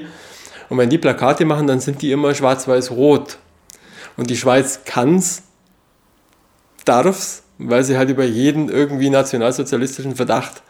Und 0.69 0.77
wenn 0.77 0.89
die 0.89 0.97
Plakate 0.97 1.45
machen, 1.45 1.67
dann 1.67 1.79
sind 1.79 2.01
die 2.01 2.11
immer 2.11 2.33
schwarz-weiß-rot. 2.33 3.37
Und 4.17 4.29
die 4.29 4.37
Schweiz 4.37 4.81
kann's, 4.85 5.43
darf's, 6.85 7.43
weil 7.57 7.83
sie 7.83 7.97
halt 7.97 8.09
über 8.09 8.23
jeden 8.25 8.69
irgendwie 8.69 9.09
nationalsozialistischen 9.09 10.15
Verdacht 10.15 10.61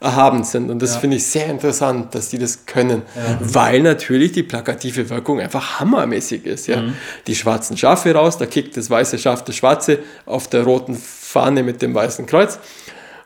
erhaben 0.00 0.44
sind. 0.44 0.70
Und 0.70 0.82
das 0.82 0.94
Ja. 0.94 1.00
finde 1.00 1.16
ich 1.16 1.26
sehr 1.26 1.46
interessant, 1.46 2.14
dass 2.14 2.28
die 2.28 2.38
das 2.38 2.66
können, 2.66 3.02
weil 3.40 3.80
natürlich 3.80 4.32
die 4.32 4.42
plakative 4.42 5.08
Wirkung 5.08 5.40
einfach 5.40 5.80
hammermäßig 5.80 6.44
ist. 6.46 6.66
Ja? 6.66 6.82
Die 7.26 7.34
schwarzen 7.34 7.76
Schafe 7.76 8.12
raus, 8.14 8.36
da 8.36 8.46
kickt 8.46 8.76
das 8.76 8.90
weiße 8.90 9.18
Schaf 9.18 9.44
das 9.44 9.56
schwarze 9.56 10.00
auf 10.26 10.48
der 10.48 10.64
roten 10.64 10.96
Fahne 10.96 11.62
mit 11.62 11.80
dem 11.80 11.94
weißen 11.94 12.26
Kreuz. 12.26 12.58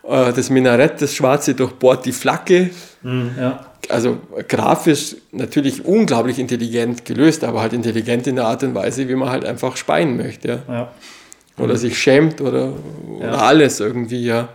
Äh, 0.08 0.32
Das 0.32 0.50
Minarett, 0.50 1.00
das 1.02 1.14
schwarze, 1.14 1.54
durchbohrt 1.54 2.04
die 2.06 2.12
Flagge, 2.12 2.70
Ja. 3.02 3.64
also 3.88 4.18
grafisch 4.48 5.16
natürlich 5.32 5.84
unglaublich 5.84 6.38
intelligent 6.38 7.04
gelöst, 7.04 7.44
aber 7.44 7.60
halt 7.60 7.72
intelligent 7.72 8.26
in 8.26 8.36
der 8.36 8.46
Art 8.46 8.62
und 8.62 8.74
Weise, 8.74 9.08
wie 9.08 9.14
man 9.14 9.28
halt 9.30 9.44
einfach 9.44 9.76
speien 9.76 10.16
möchte. 10.16 10.62
Ja? 10.68 10.74
Ja. 10.74 10.88
Oder 11.58 11.76
sich 11.76 11.98
schämt 11.98 12.40
oder, 12.40 12.72
oder 13.18 13.42
alles 13.42 13.80
irgendwie, 13.80 14.24
ja. 14.24 14.48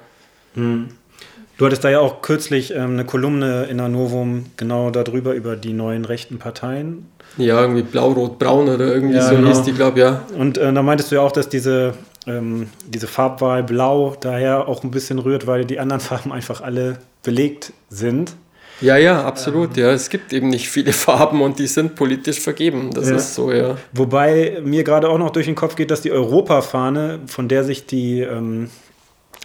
Du 0.56 1.66
hattest 1.66 1.84
da 1.84 1.89
ja 1.89 1.99
auch 1.99 2.22
kürzlich 2.22 2.74
ähm, 2.74 2.91
eine 2.93 3.06
Kolumne 3.06 3.66
in 3.70 3.78
der 3.78 3.89
Novum 3.89 4.45
genau 4.58 4.89
darüber, 4.89 5.34
über 5.34 5.56
die 5.56 5.74
neuen 5.74 6.06
rechten 6.06 6.38
Parteien. 6.39 7.06
Ja, 7.38 7.62
irgendwie 7.62 7.82
blau, 7.84 8.12
rot, 8.12 8.39
braun 8.39 8.70
oder 8.70 8.86
irgendwie 8.93 9.16
Ja, 9.16 9.28
so 9.30 9.36
genau. 9.36 9.47
hieß 9.49 9.64
die, 9.64 9.74
glaube 9.74 9.99
ich, 9.99 10.04
ja. 10.06 10.22
Und 10.38 10.58
äh, 10.58 10.72
da 10.72 10.82
meintest 10.84 11.12
du 11.12 11.16
ja 11.16 11.22
auch, 11.22 11.32
dass 11.32 11.49
diese, 11.49 11.93
ähm, 12.28 12.69
diese 12.88 13.07
Farbwahl 13.07 13.63
blau 13.63 14.15
daher 14.19 14.67
auch 14.67 14.84
ein 14.84 14.91
bisschen 14.91 15.19
rührt, 15.19 15.47
weil 15.47 15.65
die 15.65 15.80
anderen 15.80 15.99
Farben 16.09 16.32
einfach 16.32 16.61
alle 16.61 16.97
belegt 17.24 17.74
sind. 17.89 18.36
Ja, 18.82 18.97
ja, 18.97 19.24
absolut. 19.24 19.78
Ja, 19.78 19.91
es 19.91 20.09
gibt 20.09 20.34
eben 20.34 20.49
nicht 20.49 20.67
viele 20.69 20.91
Farben 21.05 21.41
und 21.41 21.59
die 21.59 21.67
sind 21.67 21.95
politisch 21.95 22.39
vergeben. 22.39 22.89
Das 22.93 23.09
Ja. 23.09 23.15
ist 23.15 23.36
so, 23.36 23.51
ja. 23.51 23.78
Wobei 23.93 24.59
mir 24.63 24.84
gerade 24.84 25.09
auch 25.09 25.17
noch 25.17 25.30
durch 25.30 25.45
den 25.45 25.55
Kopf 25.55 25.76
geht, 25.76 25.91
dass 25.91 26.01
die 26.01 26.11
Europafahne, 26.11 27.19
von 27.28 27.47
der 27.47 27.63
sich 27.63 27.86
die, 27.86 28.19
ähm, 28.21 28.69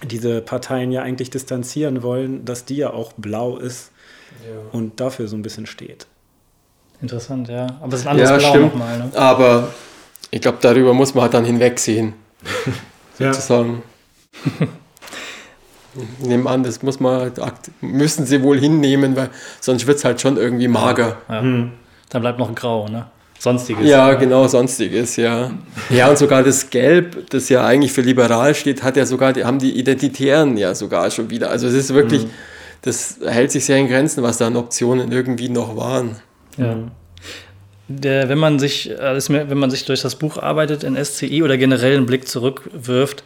diese 0.04 0.40
Parteien 0.40 0.92
ja 0.92 1.02
eigentlich 1.02 1.30
distanzieren 1.30 2.02
wollen, 2.02 2.44
dass 2.44 2.64
die 2.64 2.76
ja 2.76 2.90
auch 2.92 3.12
blau 3.16 3.56
ist 3.58 3.90
und 4.72 5.00
dafür 5.00 5.26
so 5.28 5.36
ein 5.36 5.42
bisschen 5.42 5.66
steht. 5.66 6.06
Interessant, 7.00 7.48
ja. 7.48 7.66
Aber 7.80 7.92
es 7.94 8.00
ist 8.00 8.06
ein 8.06 8.18
anderes 8.20 8.42
Ja, 8.42 8.50
Blau 8.52 8.60
nochmal, 8.66 8.98
ne? 8.98 9.10
Aber 9.14 9.68
ich 10.30 10.40
glaube, 10.40 10.58
darüber 10.60 10.94
muss 10.94 11.14
man 11.14 11.22
halt 11.22 11.34
dann 11.34 11.44
hinwegsehen, 11.44 12.06
Ja. 12.06 12.12
sozusagen. 13.18 13.82
Ich 16.20 16.26
nehme 16.26 16.48
an, 16.48 16.62
das 16.62 16.82
muss 16.82 17.00
man, 17.00 17.32
müssen 17.80 18.26
sie 18.26 18.42
wohl 18.42 18.58
hinnehmen, 18.58 19.16
weil 19.16 19.30
sonst 19.60 19.86
wird 19.86 19.98
es 19.98 20.04
halt 20.04 20.20
schon 20.20 20.36
irgendwie 20.36 20.68
mager. 20.68 21.16
Ja. 21.28 21.40
Hm. 21.40 21.72
Dann 22.10 22.22
bleibt 22.22 22.38
noch 22.38 22.54
grau, 22.54 22.88
ne? 22.88 23.06
Sonstiges. 23.38 23.86
Ja, 23.86 24.14
genau, 24.14 24.48
Sonstiges, 24.48 25.16
ja. 25.16 25.52
Ja, 25.90 26.08
und 26.08 26.18
sogar 26.18 26.42
das 26.42 26.70
Gelb, 26.70 27.30
das 27.30 27.48
ja 27.48 27.64
eigentlich 27.64 27.92
für 27.92 28.00
liberal 28.00 28.54
steht, 28.54 28.82
hat 28.82 28.96
ja 28.96 29.06
sogar, 29.06 29.32
die, 29.32 29.44
haben 29.44 29.60
die 29.60 29.78
Identitären 29.78 30.56
ja 30.56 30.74
sogar 30.74 31.10
schon 31.10 31.30
wieder. 31.30 31.50
Also 31.50 31.68
es 31.68 31.74
ist 31.74 31.94
wirklich, 31.94 32.24
mhm. 32.24 32.30
das 32.82 33.18
hält 33.24 33.52
sich 33.52 33.64
sehr 33.64 33.76
in 33.76 33.86
Grenzen, 33.86 34.24
was 34.24 34.38
da 34.38 34.48
an 34.48 34.56
Optionen 34.56 35.12
irgendwie 35.12 35.48
noch 35.48 35.76
waren. 35.76 36.16
Ja. 36.56 36.78
Der, 37.90 38.28
wenn 38.28 38.38
man 38.38 38.58
sich, 38.58 38.90
wenn 38.98 39.58
man 39.58 39.70
sich 39.70 39.86
durch 39.86 40.02
das 40.02 40.16
Buch 40.16 40.36
arbeitet 40.36 40.84
in 40.84 41.02
SCI 41.02 41.42
oder 41.42 41.56
generell 41.56 41.96
einen 41.96 42.04
Blick 42.04 42.28
zurückwirft, 42.28 43.24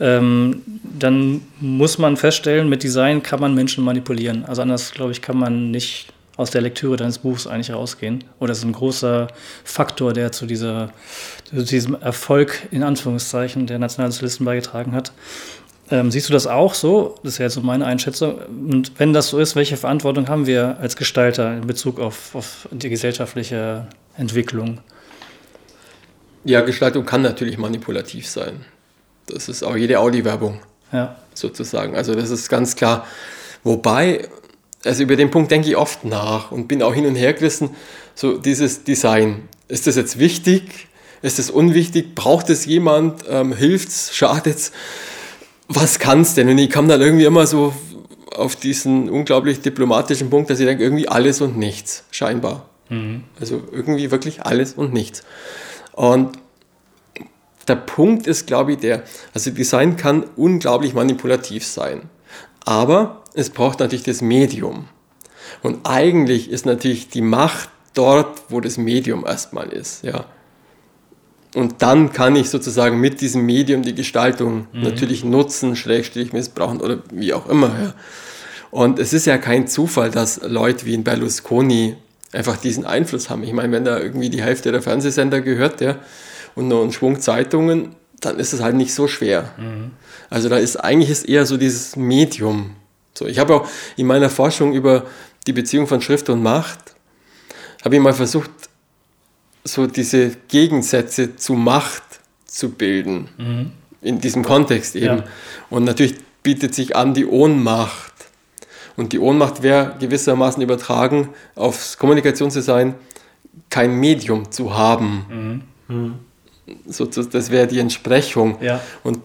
ähm, 0.00 0.62
dann 0.98 1.42
muss 1.60 1.98
man 1.98 2.16
feststellen, 2.16 2.70
mit 2.70 2.82
Design 2.82 3.22
kann 3.22 3.40
man 3.40 3.54
Menschen 3.54 3.84
manipulieren. 3.84 4.46
Also 4.46 4.62
anders, 4.62 4.92
glaube 4.92 5.12
ich, 5.12 5.20
kann 5.20 5.36
man 5.36 5.70
nicht 5.70 6.08
aus 6.38 6.50
der 6.50 6.62
Lektüre 6.62 6.96
deines 6.96 7.18
Buchs 7.18 7.46
eigentlich 7.46 7.72
rausgehen. 7.72 8.22
Oder 8.38 8.50
das 8.50 8.58
ist 8.58 8.64
ein 8.64 8.72
großer 8.72 9.26
Faktor, 9.64 10.12
der 10.12 10.30
zu, 10.30 10.46
dieser, 10.46 10.92
zu 11.44 11.62
diesem 11.64 12.00
Erfolg 12.00 12.68
in 12.70 12.84
Anführungszeichen 12.84 13.66
der 13.66 13.80
Nationalsozialisten 13.80 14.46
beigetragen 14.46 14.92
hat. 14.92 15.12
Ähm, 15.90 16.10
siehst 16.10 16.28
du 16.28 16.32
das 16.32 16.46
auch 16.46 16.74
so? 16.74 17.14
Das 17.22 17.34
ist 17.34 17.38
ja 17.38 17.46
jetzt 17.46 17.54
so 17.54 17.60
meine 17.62 17.86
Einschätzung. 17.86 18.38
Und 18.70 18.92
wenn 18.98 19.12
das 19.12 19.28
so 19.28 19.38
ist, 19.38 19.56
welche 19.56 19.76
Verantwortung 19.76 20.28
haben 20.28 20.46
wir 20.46 20.78
als 20.80 20.96
Gestalter 20.96 21.56
in 21.56 21.66
Bezug 21.66 21.98
auf, 21.98 22.34
auf 22.34 22.68
die 22.70 22.90
gesellschaftliche 22.90 23.86
Entwicklung? 24.16 24.80
Ja, 26.44 26.60
Gestaltung 26.60 27.04
kann 27.06 27.22
natürlich 27.22 27.58
manipulativ 27.58 28.28
sein. 28.28 28.64
Das 29.26 29.48
ist 29.48 29.62
auch 29.62 29.76
jede 29.76 29.98
Audi-Werbung 29.98 30.60
ja. 30.92 31.16
sozusagen. 31.34 31.96
Also 31.96 32.14
das 32.14 32.30
ist 32.30 32.48
ganz 32.48 32.76
klar. 32.76 33.06
Wobei 33.64 34.28
also 34.84 35.02
über 35.02 35.16
den 35.16 35.30
Punkt 35.30 35.50
denke 35.50 35.68
ich 35.68 35.76
oft 35.76 36.04
nach 36.04 36.52
und 36.52 36.68
bin 36.68 36.82
auch 36.82 36.94
hin 36.94 37.06
und 37.06 37.16
her 37.16 37.32
gerissen, 37.32 37.70
so 38.14 38.38
dieses 38.38 38.84
Design. 38.84 39.48
Ist 39.68 39.86
das 39.86 39.96
jetzt 39.96 40.18
wichtig? 40.18 40.88
Ist 41.20 41.38
es 41.38 41.50
unwichtig? 41.50 42.14
Braucht 42.14 42.48
es 42.48 42.64
jemand? 42.64 43.24
Ähm, 43.28 43.54
hilft's? 43.54 44.14
Schadet's? 44.14 44.72
Was 45.68 45.98
kann's 45.98 46.34
denn? 46.34 46.48
Und 46.48 46.58
ich 46.58 46.70
kam 46.70 46.88
dann 46.88 47.00
irgendwie 47.00 47.26
immer 47.26 47.46
so 47.46 47.74
auf 48.34 48.56
diesen 48.56 49.10
unglaublich 49.10 49.60
diplomatischen 49.60 50.30
Punkt, 50.30 50.50
dass 50.50 50.60
ich 50.60 50.66
denke, 50.66 50.82
irgendwie 50.82 51.08
alles 51.08 51.40
und 51.40 51.58
nichts, 51.58 52.04
scheinbar. 52.10 52.68
Mhm. 52.88 53.24
Also 53.38 53.62
irgendwie 53.70 54.10
wirklich 54.10 54.42
alles 54.44 54.74
und 54.74 54.92
nichts. 54.92 55.22
Und 55.92 56.38
der 57.66 57.76
Punkt 57.76 58.26
ist, 58.26 58.46
glaube 58.46 58.72
ich, 58.72 58.78
der, 58.78 59.02
also 59.34 59.50
Design 59.50 59.96
kann 59.96 60.24
unglaublich 60.36 60.94
manipulativ 60.94 61.66
sein. 61.66 62.08
Aber 62.64 63.22
es 63.34 63.50
braucht 63.50 63.80
natürlich 63.80 64.04
das 64.04 64.22
Medium. 64.22 64.88
Und 65.62 65.80
eigentlich 65.84 66.50
ist 66.50 66.66
natürlich 66.66 67.08
die 67.08 67.22
Macht 67.22 67.68
dort, 67.94 68.42
wo 68.48 68.60
das 68.60 68.78
Medium 68.78 69.26
erstmal 69.26 69.72
ist. 69.72 70.04
Ja. 70.04 70.26
Und 71.54 71.82
dann 71.82 72.12
kann 72.12 72.36
ich 72.36 72.50
sozusagen 72.50 73.00
mit 73.00 73.20
diesem 73.20 73.46
Medium 73.46 73.82
die 73.82 73.94
Gestaltung 73.94 74.66
mhm. 74.72 74.82
natürlich 74.82 75.24
nutzen, 75.24 75.76
Schrägstrich 75.76 76.32
missbrauchen 76.32 76.80
oder 76.80 76.98
wie 77.10 77.32
auch 77.32 77.48
immer. 77.48 77.68
Ja. 77.68 77.94
Und 78.70 78.98
es 78.98 79.12
ist 79.12 79.26
ja 79.26 79.38
kein 79.38 79.66
Zufall, 79.66 80.10
dass 80.10 80.40
Leute 80.42 80.84
wie 80.84 80.94
in 80.94 81.04
Berlusconi 81.04 81.96
einfach 82.32 82.58
diesen 82.58 82.84
Einfluss 82.84 83.30
haben. 83.30 83.42
Ich 83.42 83.52
meine, 83.52 83.72
wenn 83.72 83.84
da 83.84 83.98
irgendwie 83.98 84.28
die 84.28 84.42
Hälfte 84.42 84.72
der 84.72 84.82
Fernsehsender 84.82 85.40
gehört 85.40 85.80
ja, 85.80 85.96
und 86.54 86.68
noch 86.68 86.82
ein 86.82 86.92
Schwung 86.92 87.20
Zeitungen, 87.20 87.94
dann 88.20 88.38
ist 88.38 88.52
es 88.52 88.60
halt 88.60 88.76
nicht 88.76 88.92
so 88.92 89.08
schwer. 89.08 89.52
Mhm. 89.56 89.92
Also 90.28 90.48
da 90.48 90.58
ist 90.58 90.76
eigentlich 90.76 91.10
ist 91.10 91.28
eher 91.28 91.46
so 91.46 91.56
dieses 91.56 91.96
Medium. 91.96 92.74
So, 93.14 93.26
ich 93.26 93.38
habe 93.38 93.54
auch 93.54 93.68
in 93.96 94.06
meiner 94.06 94.28
Forschung 94.28 94.74
über 94.74 95.06
die 95.46 95.52
Beziehung 95.52 95.86
von 95.86 96.02
Schrift 96.02 96.28
und 96.28 96.42
Macht, 96.42 96.78
habe 97.84 97.96
ich 97.96 98.02
mal 98.02 98.12
versucht, 98.12 98.50
so 99.72 99.86
diese 99.86 100.32
Gegensätze 100.48 101.36
zu 101.36 101.54
Macht 101.54 102.02
zu 102.46 102.70
bilden. 102.70 103.28
Mhm. 103.36 103.72
In 104.00 104.20
diesem 104.20 104.44
Kontext 104.44 104.94
eben. 104.96 105.18
Ja. 105.18 105.24
Und 105.70 105.84
natürlich 105.84 106.14
bietet 106.42 106.74
sich 106.74 106.94
an 106.94 107.14
die 107.14 107.26
Ohnmacht. 107.26 108.12
Und 108.96 109.12
die 109.12 109.18
Ohnmacht 109.18 109.62
wäre 109.62 109.96
gewissermaßen 109.98 110.62
übertragen 110.62 111.30
aufs 111.54 111.98
Kommunikationsdesign, 111.98 112.94
kein 113.70 113.94
Medium 113.94 114.50
zu 114.50 114.76
haben. 114.76 115.62
Mhm. 115.88 115.96
Mhm 115.96 116.14
so, 116.86 117.04
das 117.06 117.50
wäre 117.50 117.66
die 117.66 117.78
Entsprechung. 117.78 118.58
Ja. 118.60 118.80
Und 119.02 119.20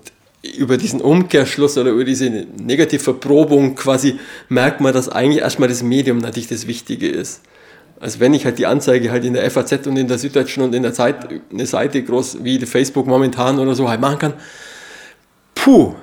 über 0.58 0.78
diesen 0.78 1.02
Umkehrschluss 1.02 1.78
oder 1.78 1.91
über 1.91 2.04
diese 2.04 2.30
Negativverprobung 2.30 3.76
quasi 3.76 4.20
merkt 4.50 4.82
man, 4.82 4.94
dass 4.94 5.10
eigentlich 5.10 5.41
erstmal 5.41 5.70
das 5.70 5.84
Medium 5.84 6.18
natürlich 6.18 6.50
das 6.50 6.68
Wichtige 6.68 7.08
ist. 7.08 7.41
Also 8.04 8.20
wenn 8.20 8.34
ich 8.34 8.43
halt 8.43 8.60
die 8.60 8.66
Anzeige 8.66 9.12
halt 9.12 9.24
in 9.24 9.34
der 9.34 9.49
FAZ 9.49 9.88
und 9.88 9.95
in 9.95 10.10
der 10.10 10.18
Süddeutschen 10.18 10.62
und 10.62 10.76
in 10.76 10.84
der 10.84 10.93
Zeit 10.93 11.16
eine 11.49 11.66
Seite 11.66 12.04
groß 12.04 12.43
wie 12.43 12.60
Facebook 12.66 13.08
momentan 13.08 13.60
oder 13.60 13.76
so 13.76 13.88
halt 13.88 14.01
machen 14.01 14.20
kann, 14.20 14.34
puh, 15.56 15.95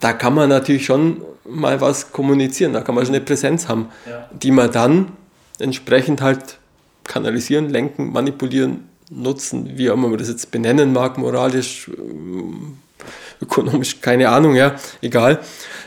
da 0.00 0.14
kann 0.14 0.34
man 0.34 0.48
natürlich 0.48 0.84
schon 0.84 1.22
mal 1.48 1.80
was 1.80 2.10
kommunizieren, 2.10 2.72
da 2.72 2.80
kann 2.80 2.96
man 2.96 3.06
schon 3.06 3.14
eine 3.14 3.24
Präsenz 3.24 3.68
haben, 3.68 3.88
ja. 4.04 4.28
die 4.32 4.50
man 4.50 4.72
dann 4.72 5.12
entsprechend 5.60 6.22
halt 6.22 6.58
kanalisieren, 7.04 7.68
lenken, 7.70 8.10
manipulieren 8.10 8.88
nutzen, 9.08 9.78
wie 9.78 9.90
auch 9.90 9.94
immer 9.94 10.08
man 10.08 10.18
das 10.18 10.28
jetzt 10.28 10.50
benennen 10.50 10.92
mag, 10.92 11.18
moralisch, 11.18 11.88
äh, 11.88 13.44
ökonomisch, 13.44 14.00
keine 14.00 14.28
Ahnung, 14.28 14.56
ja, 14.56 14.74
egal. 15.02 15.38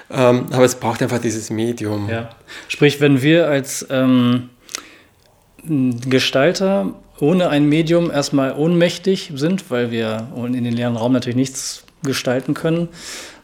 Ähm, 0.10 0.46
aber 0.50 0.64
es 0.64 0.76
braucht 0.76 1.04
einfach 1.04 1.20
dieses 1.20 1.50
Medium. 1.50 2.08
Ja. 2.10 2.30
Sprich, 2.70 3.02
wenn 3.02 3.22
wir 3.22 3.50
als 3.50 3.86
ähm, 3.90 4.50
Gestalter 6.10 6.94
ohne 7.20 7.50
ein 7.50 7.68
Medium 7.68 8.12
erstmal 8.12 8.56
ohnmächtig 8.56 9.32
sind, 9.36 9.70
weil 9.72 9.92
wir 9.92 10.28
in 10.36 10.64
den 10.64 10.74
leeren 10.74 10.96
Raum 10.96 11.14
natürlich 11.14 11.36
nichts 11.36 11.84
gestalten 12.04 12.54
können, 12.54 12.90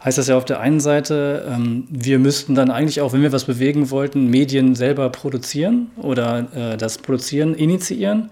heißt 0.03 0.17
das 0.17 0.27
ja 0.27 0.37
auf 0.37 0.45
der 0.45 0.59
einen 0.59 0.79
Seite, 0.79 1.45
ähm, 1.49 1.87
wir 1.89 2.19
müssten 2.19 2.55
dann 2.55 2.69
eigentlich 2.69 3.01
auch, 3.01 3.13
wenn 3.13 3.21
wir 3.21 3.31
was 3.31 3.45
bewegen 3.45 3.89
wollten, 3.89 4.29
Medien 4.29 4.75
selber 4.75 5.09
produzieren 5.09 5.91
oder 5.97 6.47
äh, 6.55 6.77
das 6.77 6.97
Produzieren 6.97 7.55
initiieren. 7.55 8.29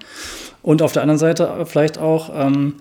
Und 0.62 0.84
auf 0.84 0.92
der 0.92 1.02
anderen 1.02 1.18
Seite 1.18 1.66
vielleicht 1.66 1.98
auch 1.98 2.30
ähm, 2.36 2.76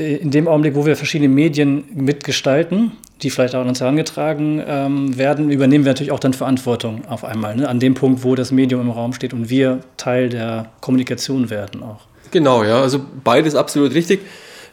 in 0.00 0.30
dem 0.30 0.48
Augenblick, 0.48 0.74
wo 0.74 0.86
wir 0.86 0.96
verschiedene 0.96 1.28
Medien 1.28 1.84
mitgestalten, 1.94 2.92
die 3.22 3.30
vielleicht 3.30 3.54
auch 3.54 3.60
an 3.60 3.68
uns 3.68 3.80
herangetragen 3.80 4.62
ähm, 4.66 5.18
werden, 5.18 5.50
übernehmen 5.50 5.84
wir 5.84 5.90
natürlich 5.90 6.12
auch 6.12 6.18
dann 6.18 6.32
Verantwortung 6.32 7.04
auf 7.06 7.24
einmal. 7.24 7.56
Ne? 7.56 7.68
An 7.68 7.80
dem 7.80 7.94
Punkt, 7.94 8.24
wo 8.24 8.34
das 8.34 8.50
Medium 8.50 8.80
im 8.80 8.90
Raum 8.90 9.12
steht 9.12 9.34
und 9.34 9.50
wir 9.50 9.80
Teil 9.96 10.30
der 10.30 10.70
Kommunikation 10.80 11.50
werden 11.50 11.82
auch. 11.82 12.06
Genau, 12.30 12.64
ja. 12.64 12.80
Also 12.80 13.00
beides 13.24 13.54
absolut 13.54 13.94
richtig. 13.94 14.20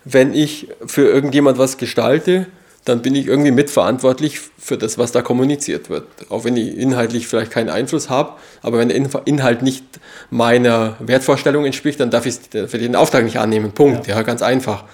Wenn 0.05 0.33
ich 0.33 0.67
für 0.85 1.07
irgendjemand 1.07 1.57
was 1.57 1.77
gestalte, 1.77 2.47
dann 2.87 3.01
bin 3.01 3.15
ich 3.15 3.27
irgendwie 3.27 3.51
mitverantwortlich 3.51 4.39
für 4.57 4.77
das, 4.77 4.97
was 4.97 5.11
da 5.11 5.21
kommuniziert 5.21 5.89
wird. 5.89 6.05
Auch 6.29 6.45
wenn 6.45 6.55
ich 6.55 6.77
inhaltlich 6.77 7.27
vielleicht 7.27 7.51
keinen 7.51 7.69
Einfluss 7.69 8.09
habe, 8.09 8.33
aber 8.61 8.77
wenn 8.77 8.87
der 8.87 8.97
Inhalt 9.25 9.61
nicht 9.61 9.83
meiner 10.29 10.95
Wertvorstellung 10.99 11.65
entspricht, 11.65 11.99
dann 11.99 12.11
darf 12.11 12.25
ich 12.25 12.39
den 12.49 12.95
Auftrag 12.95 13.25
nicht 13.25 13.39
annehmen. 13.39 13.73
Punkt. 13.73 14.07
Ja, 14.07 14.15
ja 14.15 14.21
ganz 14.21 14.41
einfach. 14.41 14.85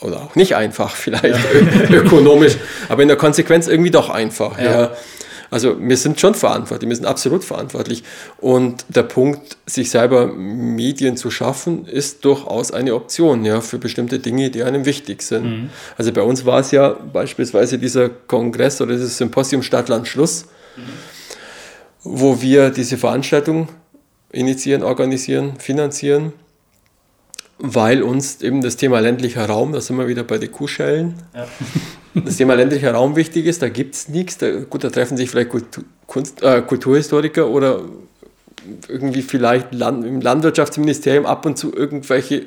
Oder 0.00 0.22
auch 0.22 0.34
nicht 0.34 0.56
einfach, 0.56 0.96
vielleicht 0.96 1.38
ökonomisch, 1.90 2.56
aber 2.88 3.02
in 3.02 3.08
der 3.08 3.16
Konsequenz 3.16 3.68
irgendwie 3.68 3.90
doch 3.90 4.08
einfach. 4.08 4.58
Ja. 4.58 4.64
ja. 4.64 4.90
Also 5.50 5.76
wir 5.80 5.96
sind 5.96 6.20
schon 6.20 6.34
verantwortlich, 6.34 6.88
wir 6.88 6.96
sind 6.96 7.06
absolut 7.06 7.42
verantwortlich. 7.42 8.04
Und 8.38 8.84
der 8.88 9.02
Punkt, 9.02 9.56
sich 9.66 9.90
selber 9.90 10.28
Medien 10.28 11.16
zu 11.16 11.30
schaffen, 11.30 11.86
ist 11.86 12.24
durchaus 12.24 12.70
eine 12.70 12.94
Option 12.94 13.44
ja, 13.44 13.60
für 13.60 13.78
bestimmte 13.78 14.20
Dinge, 14.20 14.50
die 14.50 14.62
einem 14.62 14.86
wichtig 14.86 15.22
sind. 15.22 15.44
Mhm. 15.44 15.70
Also 15.98 16.12
bei 16.12 16.22
uns 16.22 16.46
war 16.46 16.60
es 16.60 16.70
ja 16.70 16.90
beispielsweise 16.90 17.78
dieser 17.78 18.08
Kongress 18.08 18.80
oder 18.80 18.92
dieses 18.92 19.18
Symposium 19.18 19.62
Stadtland 19.62 20.06
Schluss, 20.06 20.46
mhm. 20.76 20.82
wo 22.04 22.40
wir 22.40 22.70
diese 22.70 22.96
Veranstaltung 22.96 23.68
initiieren, 24.30 24.84
organisieren, 24.84 25.54
finanzieren 25.58 26.32
weil 27.60 28.02
uns 28.02 28.40
eben 28.42 28.62
das 28.62 28.76
Thema 28.76 29.00
ländlicher 29.00 29.46
Raum, 29.46 29.72
da 29.72 29.80
sind 29.80 29.96
wir 29.96 30.08
wieder 30.08 30.24
bei 30.24 30.38
den 30.38 30.50
Kuhschellen, 30.50 31.14
ja. 31.34 31.46
das 32.24 32.36
Thema 32.36 32.54
ländlicher 32.54 32.92
Raum 32.92 33.16
wichtig 33.16 33.46
ist, 33.46 33.62
da 33.62 33.68
gibt 33.68 33.94
es 33.94 34.08
nichts. 34.08 34.38
Da, 34.38 34.50
gut, 34.60 34.82
da 34.82 34.90
treffen 34.90 35.16
sich 35.16 35.30
vielleicht 35.30 35.50
Kultur, 35.50 35.84
Kunst, 36.06 36.42
äh, 36.42 36.62
Kulturhistoriker 36.62 37.48
oder 37.48 37.82
irgendwie 38.88 39.22
vielleicht 39.22 39.72
Land, 39.74 40.04
im 40.04 40.20
Landwirtschaftsministerium 40.20 41.26
ab 41.26 41.46
und 41.46 41.56
zu 41.56 41.72
irgendwelche 41.74 42.46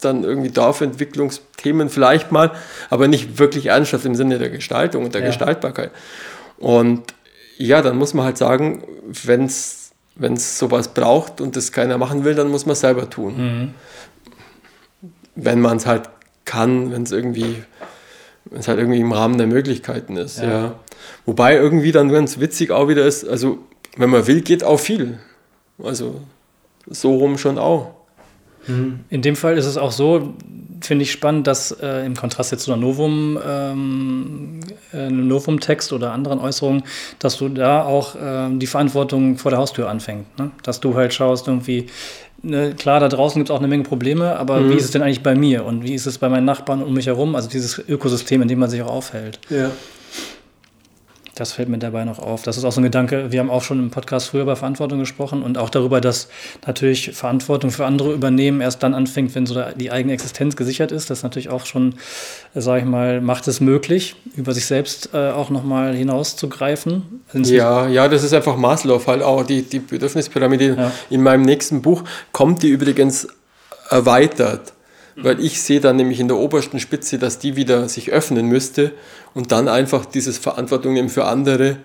dann 0.00 0.24
irgendwie 0.24 0.50
Dorfentwicklungsthemen 0.50 1.88
vielleicht 1.88 2.32
mal, 2.32 2.50
aber 2.90 3.06
nicht 3.06 3.38
wirklich 3.38 3.66
ernsthaft 3.66 4.04
im 4.04 4.16
Sinne 4.16 4.38
der 4.38 4.50
Gestaltung 4.50 5.04
und 5.04 5.14
der 5.14 5.20
ja. 5.20 5.28
Gestaltbarkeit. 5.28 5.92
Und 6.58 7.02
ja, 7.56 7.82
dann 7.82 7.96
muss 7.96 8.14
man 8.14 8.24
halt 8.24 8.38
sagen, 8.38 8.82
wenn 9.06 9.44
es 9.44 9.81
wenn 10.14 10.34
es 10.34 10.58
sowas 10.58 10.88
braucht 10.88 11.40
und 11.40 11.56
das 11.56 11.72
keiner 11.72 11.98
machen 11.98 12.24
will, 12.24 12.34
dann 12.34 12.50
muss 12.50 12.66
man 12.66 12.74
es 12.74 12.80
selber 12.80 13.08
tun. 13.08 13.36
Mhm. 13.36 13.74
Wenn 15.34 15.60
man 15.60 15.78
es 15.78 15.86
halt 15.86 16.10
kann, 16.44 16.92
wenn 16.92 17.02
es 17.02 17.12
irgendwie, 17.12 17.62
wenn 18.44 18.60
es 18.60 18.68
halt 18.68 18.78
irgendwie 18.78 19.00
im 19.00 19.12
Rahmen 19.12 19.38
der 19.38 19.46
Möglichkeiten 19.46 20.16
ist. 20.16 20.38
Ja. 20.38 20.48
ja. 20.48 20.74
Wobei 21.24 21.56
irgendwie 21.56 21.92
dann 21.92 22.10
ganz 22.10 22.40
witzig 22.40 22.70
auch 22.70 22.88
wieder 22.88 23.06
ist, 23.06 23.26
also 23.26 23.58
wenn 23.96 24.10
man 24.10 24.26
will, 24.26 24.42
geht 24.42 24.64
auch 24.64 24.78
viel. 24.78 25.18
Also 25.82 26.20
so 26.86 27.16
rum 27.16 27.38
schon 27.38 27.58
auch. 27.58 27.94
In 29.10 29.22
dem 29.22 29.36
Fall 29.36 29.58
ist 29.58 29.66
es 29.66 29.76
auch 29.76 29.92
so, 29.92 30.34
finde 30.80 31.02
ich 31.04 31.12
spannend, 31.12 31.46
dass 31.46 31.72
äh, 31.72 32.04
im 32.04 32.16
Kontrast 32.16 32.52
jetzt 32.52 32.64
zu 32.64 32.72
einer 32.72 32.80
Novum, 32.80 33.38
ähm, 33.46 34.60
äh, 34.92 35.10
Novum-Text 35.10 35.92
oder 35.92 36.12
anderen 36.12 36.38
Äußerungen, 36.38 36.82
dass 37.18 37.38
du 37.38 37.48
da 37.48 37.84
auch 37.84 38.16
ähm, 38.20 38.58
die 38.58 38.66
Verantwortung 38.66 39.38
vor 39.38 39.50
der 39.50 39.58
Haustür 39.58 39.88
anfängt. 39.88 40.38
Ne? 40.38 40.50
Dass 40.62 40.80
du 40.80 40.94
halt 40.94 41.14
schaust, 41.14 41.48
irgendwie, 41.48 41.86
ne, 42.42 42.74
klar, 42.74 43.00
da 43.00 43.08
draußen 43.08 43.38
gibt 43.38 43.50
es 43.50 43.54
auch 43.54 43.60
eine 43.60 43.68
Menge 43.68 43.84
Probleme, 43.84 44.36
aber 44.36 44.68
wie 44.68 44.74
ist 44.74 44.84
es 44.84 44.90
denn 44.90 45.02
eigentlich 45.02 45.22
bei 45.22 45.34
mir 45.34 45.64
und 45.64 45.82
wie 45.82 45.94
ist 45.94 46.06
es 46.06 46.18
bei 46.18 46.28
meinen 46.28 46.44
Nachbarn 46.44 46.82
um 46.82 46.94
mich 46.94 47.06
herum? 47.06 47.34
Also 47.34 47.48
dieses 47.48 47.78
Ökosystem, 47.78 48.42
in 48.42 48.48
dem 48.48 48.58
man 48.58 48.70
sich 48.70 48.82
auch 48.82 48.92
aufhält. 48.92 49.38
Ja. 49.50 49.70
Das 51.34 51.52
fällt 51.52 51.70
mir 51.70 51.78
dabei 51.78 52.04
noch 52.04 52.18
auf. 52.18 52.42
Das 52.42 52.58
ist 52.58 52.64
auch 52.64 52.72
so 52.72 52.80
ein 52.80 52.84
Gedanke. 52.84 53.32
Wir 53.32 53.40
haben 53.40 53.48
auch 53.48 53.62
schon 53.62 53.78
im 53.78 53.90
Podcast 53.90 54.28
früher 54.28 54.42
über 54.42 54.54
Verantwortung 54.54 54.98
gesprochen 54.98 55.42
und 55.42 55.56
auch 55.56 55.70
darüber, 55.70 56.02
dass 56.02 56.28
natürlich 56.66 57.12
Verantwortung 57.14 57.70
für 57.70 57.86
andere 57.86 58.12
übernehmen 58.12 58.60
erst 58.60 58.82
dann 58.82 58.92
anfängt, 58.92 59.34
wenn 59.34 59.46
so 59.46 59.62
die 59.76 59.90
eigene 59.90 60.12
Existenz 60.12 60.56
gesichert 60.56 60.92
ist. 60.92 61.08
Das 61.08 61.18
ist 61.20 61.22
natürlich 61.22 61.48
auch 61.48 61.64
schon, 61.64 61.94
sage 62.54 62.80
ich 62.80 62.84
mal, 62.86 63.22
macht 63.22 63.48
es 63.48 63.60
möglich, 63.60 64.14
über 64.36 64.52
sich 64.52 64.66
selbst 64.66 65.10
äh, 65.14 65.30
auch 65.30 65.48
nochmal 65.48 65.94
hinauszugreifen. 65.94 67.22
Ja, 67.32 67.88
ja, 67.88 68.08
das 68.08 68.24
ist 68.24 68.34
einfach 68.34 68.56
Maslow 68.58 69.00
halt 69.06 69.22
auch. 69.22 69.42
Die, 69.46 69.62
die 69.62 69.78
Bedürfnispyramide 69.78 70.76
Ja. 70.78 70.92
in 71.08 71.22
meinem 71.22 71.42
nächsten 71.42 71.80
Buch 71.80 72.04
kommt 72.32 72.62
die 72.62 72.68
übrigens 72.68 73.26
erweitert. 73.88 74.71
Weil 75.16 75.40
ich 75.40 75.60
sehe 75.60 75.80
dann 75.80 75.96
nämlich 75.96 76.20
in 76.20 76.28
der 76.28 76.38
obersten 76.38 76.80
Spitze, 76.80 77.18
dass 77.18 77.38
die 77.38 77.54
wieder 77.56 77.88
sich 77.88 78.10
öffnen 78.12 78.46
müsste 78.46 78.92
und 79.34 79.52
dann 79.52 79.68
einfach 79.68 80.06
dieses 80.06 80.38
Verantwortung 80.38 80.94
nehmen 80.94 81.08
für 81.10 81.26
andere 81.26 81.76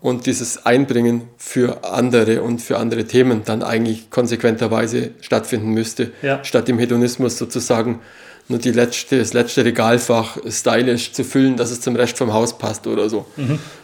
und 0.00 0.26
dieses 0.26 0.64
Einbringen 0.66 1.22
für 1.36 1.84
andere 1.84 2.42
und 2.42 2.60
für 2.60 2.78
andere 2.78 3.04
Themen 3.04 3.42
dann 3.44 3.62
eigentlich 3.62 4.10
konsequenterweise 4.10 5.10
stattfinden 5.20 5.70
müsste, 5.70 6.12
Ja. 6.22 6.42
statt 6.44 6.68
dem 6.68 6.78
Hedonismus 6.78 7.38
sozusagen 7.38 8.00
nur 8.48 8.58
die 8.58 8.72
letzte, 8.72 9.18
das 9.18 9.32
letzte 9.32 9.64
Regalfach 9.64 10.36
stylisch 10.48 11.12
zu 11.12 11.22
füllen, 11.24 11.56
dass 11.56 11.70
es 11.70 11.80
zum 11.80 11.94
Rest 11.94 12.18
vom 12.18 12.32
Haus 12.32 12.58
passt 12.58 12.86
oder 12.88 13.08
so. 13.08 13.24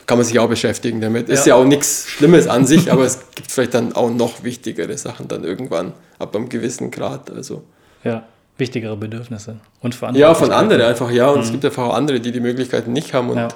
Kann 0.07 0.19
man 0.19 0.27
sich 0.27 0.39
auch 0.41 0.49
beschäftigen 0.49 1.01
damit. 1.01 1.29
Ist 1.29 1.47
Ja. 1.47 1.55
ja 1.57 1.63
auch 1.63 1.65
nichts 1.65 2.07
Schlimmes 2.09 2.49
an 2.49 2.67
sich, 2.67 2.91
aber 2.91 3.05
es 3.05 3.21
gibt 3.35 3.51
vielleicht 3.53 3.75
dann 3.75 3.93
auch 3.93 4.11
noch 4.11 4.43
wichtigere 4.43 4.99
Sachen 4.99 5.29
dann 5.29 5.45
irgendwann 5.45 5.93
ab 6.19 6.35
einem 6.35 6.49
gewissen 6.49 6.91
Grad. 6.91 7.31
Also. 7.31 7.63
Ja, 8.03 8.27
wichtigere 8.59 8.97
Bedürfnisse 8.97 9.57
und 9.81 9.95
Ja, 9.95 9.99
Verantwortung. 9.99 10.35
von 10.37 10.53
anderen 10.53 10.83
einfach, 10.83 11.11
ja. 11.11 11.29
Und 11.31 11.41
es 11.41 11.51
gibt 11.51 11.65
einfach 11.65 11.85
auch 11.85 11.95
andere, 11.95 12.21
die 12.21 12.33
die 12.33 12.41
Möglichkeiten 12.41 12.93
nicht 12.93 13.15
haben. 13.15 13.31
Und 13.31 13.37
Ja. 13.39 13.49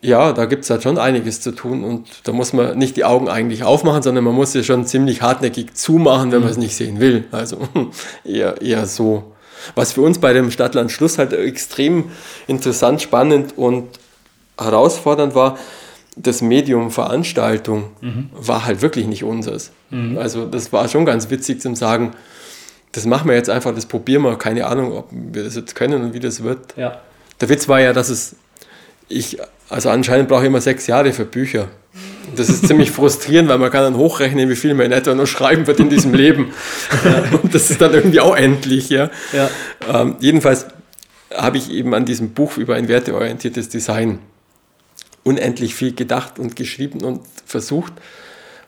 ja, 0.00 0.32
da 0.32 0.44
gibt 0.46 0.64
es 0.64 0.70
halt 0.70 0.82
schon 0.82 0.98
einiges 0.98 1.40
zu 1.40 1.52
tun. 1.52 1.84
Und 1.84 2.06
da 2.24 2.32
muss 2.32 2.52
man 2.52 2.76
nicht 2.78 2.96
die 2.96 3.04
Augen 3.04 3.28
eigentlich 3.28 3.62
aufmachen, 3.64 4.02
sondern 4.02 4.24
man 4.24 4.34
muss 4.34 4.52
sie 4.52 4.64
schon 4.64 4.84
ziemlich 4.86 5.22
hartnäckig 5.22 5.74
zumachen, 5.74 6.32
wenn 6.32 6.40
man 6.40 6.50
es 6.50 6.56
nicht 6.56 6.74
sehen 6.76 7.00
will. 7.00 7.24
Also 7.32 7.68
eher, 8.24 8.60
eher 8.60 8.86
so. 8.86 9.32
Was 9.74 9.92
für 9.92 10.02
uns 10.02 10.18
bei 10.18 10.32
dem 10.32 10.50
Stadtland 10.50 10.90
Schluss 10.92 11.18
halt 11.18 11.32
extrem 11.32 12.04
interessant, 12.46 13.02
spannend 13.02 13.56
und 13.56 13.88
herausfordernd 14.58 15.34
war, 15.34 15.58
das 16.16 16.42
Medium 16.42 16.90
Veranstaltung 16.90 17.90
war 18.32 18.64
halt 18.66 18.82
wirklich 18.82 19.06
nicht 19.06 19.22
unseres. 19.22 19.70
Also 20.16 20.46
das 20.46 20.72
war 20.72 20.88
schon 20.88 21.04
ganz 21.06 21.30
witzig 21.30 21.60
zum 21.60 21.76
sagen, 21.76 22.12
das 22.92 23.06
machen 23.06 23.28
wir 23.28 23.36
jetzt 23.36 23.50
einfach, 23.50 23.74
das 23.74 23.86
probieren 23.86 24.22
wir, 24.22 24.36
keine 24.36 24.66
Ahnung, 24.66 24.92
ob 24.92 25.08
wir 25.10 25.44
das 25.44 25.56
jetzt 25.56 25.74
können 25.74 26.02
und 26.02 26.14
wie 26.14 26.20
das 26.20 26.42
wird. 26.42 26.76
Ja. 26.76 27.00
Der 27.40 27.48
Witz 27.48 27.68
war 27.68 27.80
ja, 27.80 27.92
dass 27.92 28.08
es, 28.08 28.36
ich, 29.08 29.38
also 29.68 29.90
anscheinend 29.90 30.28
brauche 30.28 30.42
ich 30.42 30.46
immer 30.46 30.60
sechs 30.60 30.86
Jahre 30.86 31.12
für 31.12 31.24
Bücher. 31.24 31.68
Das 32.36 32.48
ist 32.48 32.66
ziemlich 32.66 32.90
frustrierend, 32.92 33.48
weil 33.48 33.58
man 33.58 33.70
kann 33.70 33.82
dann 33.82 33.96
hochrechnen, 33.96 34.48
wie 34.48 34.56
viel 34.56 34.74
man 34.74 34.86
in 34.86 34.92
etwa 34.92 35.14
noch 35.14 35.26
schreiben 35.26 35.66
wird 35.66 35.80
in 35.80 35.90
diesem 35.90 36.14
Leben. 36.14 36.52
Und 37.42 37.54
das 37.54 37.70
ist 37.70 37.80
dann 37.80 37.94
irgendwie 37.94 38.20
auch 38.20 38.36
endlich, 38.36 38.88
ja. 38.88 39.10
Ja. 39.32 39.50
Ähm, 39.92 40.16
jedenfalls 40.20 40.66
habe 41.34 41.58
ich 41.58 41.70
eben 41.70 41.94
an 41.94 42.04
diesem 42.04 42.30
Buch 42.30 42.56
über 42.56 42.74
ein 42.74 42.88
werteorientiertes 42.88 43.68
Design 43.68 44.18
unendlich 45.24 45.74
viel 45.74 45.94
gedacht 45.94 46.38
und 46.38 46.56
geschrieben 46.56 47.02
und 47.02 47.20
versucht. 47.44 47.92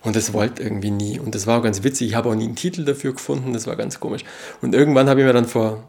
Und 0.03 0.17
das 0.17 0.33
wollte 0.33 0.63
irgendwie 0.63 0.91
nie. 0.91 1.19
Und 1.19 1.35
das 1.35 1.47
war 1.47 1.59
auch 1.59 1.63
ganz 1.63 1.83
witzig. 1.83 2.09
Ich 2.09 2.15
habe 2.15 2.31
auch 2.31 2.35
nie 2.35 2.45
einen 2.45 2.57
Titel 2.57 2.85
dafür 2.85 3.13
gefunden. 3.13 3.53
Das 3.53 3.67
war 3.67 3.77
ganz 3.77 4.01
komisch. 4.01 4.25
Und 4.63 4.75
irgendwann 4.75 5.09
habe 5.09 5.21
ich 5.21 5.27
mir 5.27 5.33
dann 5.33 5.45
vor 5.47 5.85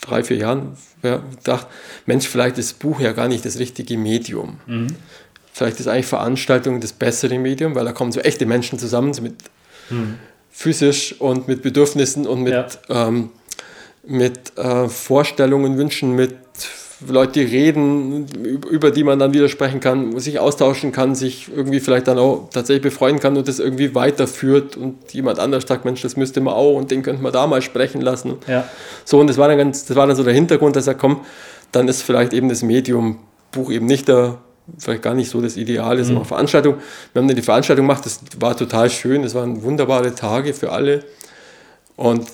drei, 0.00 0.22
vier 0.22 0.36
Jahren 0.36 0.76
ja, 1.02 1.16
gedacht, 1.36 1.66
Mensch, 2.06 2.28
vielleicht 2.28 2.58
ist 2.58 2.72
das 2.72 2.78
Buch 2.78 3.00
ja 3.00 3.12
gar 3.12 3.26
nicht 3.28 3.44
das 3.44 3.58
richtige 3.58 3.96
Medium. 3.98 4.58
Vielleicht 5.52 5.80
ist 5.80 5.86
eigentlich 5.88 6.06
Veranstaltung 6.06 6.80
das 6.80 6.92
bessere 6.92 7.38
Medium, 7.38 7.74
weil 7.74 7.84
da 7.84 7.92
kommen 7.92 8.12
so 8.12 8.20
echte 8.20 8.44
Menschen 8.46 8.78
zusammen, 8.78 9.14
so 9.14 9.22
mit 9.22 9.36
physisch 10.50 11.20
und 11.20 11.48
mit 11.48 11.62
Bedürfnissen 11.62 12.26
und 12.26 12.42
mit, 12.42 12.52
Ja. 12.52 12.68
ähm, 13.08 13.30
mit 14.06 14.56
äh, 14.58 14.88
Vorstellungen, 14.88 15.76
Wünschen, 15.78 16.12
mit 16.14 16.36
Leuten, 17.08 17.32
die 17.34 17.42
reden, 17.42 18.26
üb- 18.26 18.68
über 18.68 18.90
die 18.90 19.04
man 19.04 19.18
dann 19.18 19.32
widersprechen 19.32 19.80
kann, 19.80 20.18
sich 20.18 20.38
austauschen 20.38 20.92
kann, 20.92 21.14
sich 21.14 21.48
irgendwie 21.54 21.80
vielleicht 21.80 22.08
dann 22.08 22.18
auch 22.18 22.48
tatsächlich 22.52 22.82
befreuen 22.82 23.20
kann 23.20 23.36
und 23.36 23.48
das 23.48 23.58
irgendwie 23.58 23.94
weiterführt 23.94 24.76
und 24.76 25.12
jemand 25.12 25.38
anders 25.38 25.64
sagt, 25.66 25.84
Mensch, 25.84 26.02
das 26.02 26.16
müsste 26.16 26.40
man 26.40 26.54
auch 26.54 26.76
und 26.76 26.90
den 26.90 27.02
könnte 27.02 27.22
man 27.22 27.32
da 27.32 27.46
mal 27.46 27.62
sprechen 27.62 28.00
lassen. 28.00 28.34
Ja. 28.46 28.68
So, 29.04 29.18
und 29.20 29.28
das 29.28 29.38
war 29.38 29.48
dann 29.48 29.58
ganz, 29.58 29.84
das 29.86 29.96
war 29.96 30.06
dann 30.06 30.16
so 30.16 30.24
der 30.24 30.34
Hintergrund, 30.34 30.76
dass 30.76 30.86
er 30.86 30.94
komm, 30.94 31.20
dann 31.72 31.88
ist 31.88 32.02
vielleicht 32.02 32.32
eben 32.32 32.48
das 32.48 32.62
Medium 32.62 33.18
Buch 33.52 33.70
eben 33.70 33.86
nicht 33.86 34.08
der, 34.08 34.38
vielleicht 34.78 35.02
gar 35.02 35.14
nicht 35.14 35.30
so 35.30 35.40
das 35.40 35.56
Ideal 35.56 35.98
ist, 35.98 36.10
aber 36.10 36.24
Veranstaltung. 36.24 36.76
Wir 37.12 37.20
haben 37.20 37.28
dann 37.28 37.36
die 37.36 37.42
Veranstaltung 37.42 37.86
gemacht, 37.86 38.06
das 38.06 38.20
war 38.38 38.56
total 38.56 38.90
schön, 38.90 39.24
es 39.24 39.34
waren 39.34 39.62
wunderbare 39.62 40.14
Tage 40.14 40.54
für 40.54 40.72
alle 40.72 41.04
und 41.96 42.26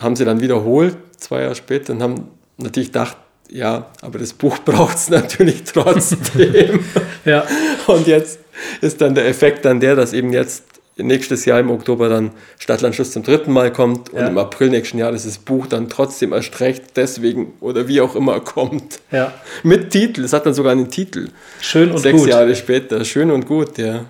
haben 0.00 0.16
sie 0.16 0.24
dann 0.24 0.40
wiederholt, 0.40 0.96
zwei 1.16 1.42
Jahre 1.42 1.54
später, 1.54 1.92
und 1.92 2.02
haben 2.02 2.28
natürlich 2.56 2.88
gedacht, 2.88 3.16
ja, 3.50 3.86
aber 4.00 4.18
das 4.18 4.32
Buch 4.32 4.58
braucht 4.64 4.96
es 4.96 5.10
natürlich 5.10 5.64
trotzdem. 5.64 6.84
Ja. 7.24 7.44
Und 7.86 8.06
jetzt 8.06 8.38
ist 8.80 9.00
dann 9.00 9.14
der 9.14 9.26
Effekt 9.26 9.64
dann 9.64 9.80
der, 9.80 9.96
dass 9.96 10.12
eben 10.12 10.32
jetzt 10.32 10.62
nächstes 10.96 11.44
Jahr 11.44 11.58
im 11.58 11.70
Oktober 11.70 12.08
dann 12.08 12.30
Stadtlandschluss 12.58 13.10
zum 13.12 13.22
dritten 13.24 13.52
Mal 13.52 13.72
kommt 13.72 14.10
und 14.10 14.20
Ja. 14.20 14.28
im 14.28 14.38
April 14.38 14.70
nächsten 14.70 14.98
Jahres 14.98 15.24
das 15.24 15.38
Buch 15.38 15.66
dann 15.66 15.88
trotzdem 15.88 16.32
erst 16.32 16.60
recht 16.60 16.82
deswegen 16.96 17.52
oder 17.60 17.88
wie 17.88 18.00
auch 18.00 18.14
immer 18.14 18.38
kommt. 18.40 19.00
Ja. 19.10 19.32
Mit 19.64 19.90
Titel, 19.90 20.22
es 20.24 20.32
hat 20.32 20.46
dann 20.46 20.54
sogar 20.54 20.72
einen 20.72 20.90
Titel. 20.90 21.28
Schön 21.60 21.90
und 21.90 21.98
Sechs 21.98 22.20
gut. 22.20 22.28
Jahre 22.28 22.54
später, 22.54 23.04
schön 23.04 23.30
und 23.32 23.46
gut, 23.46 23.76
ja. 23.78 24.04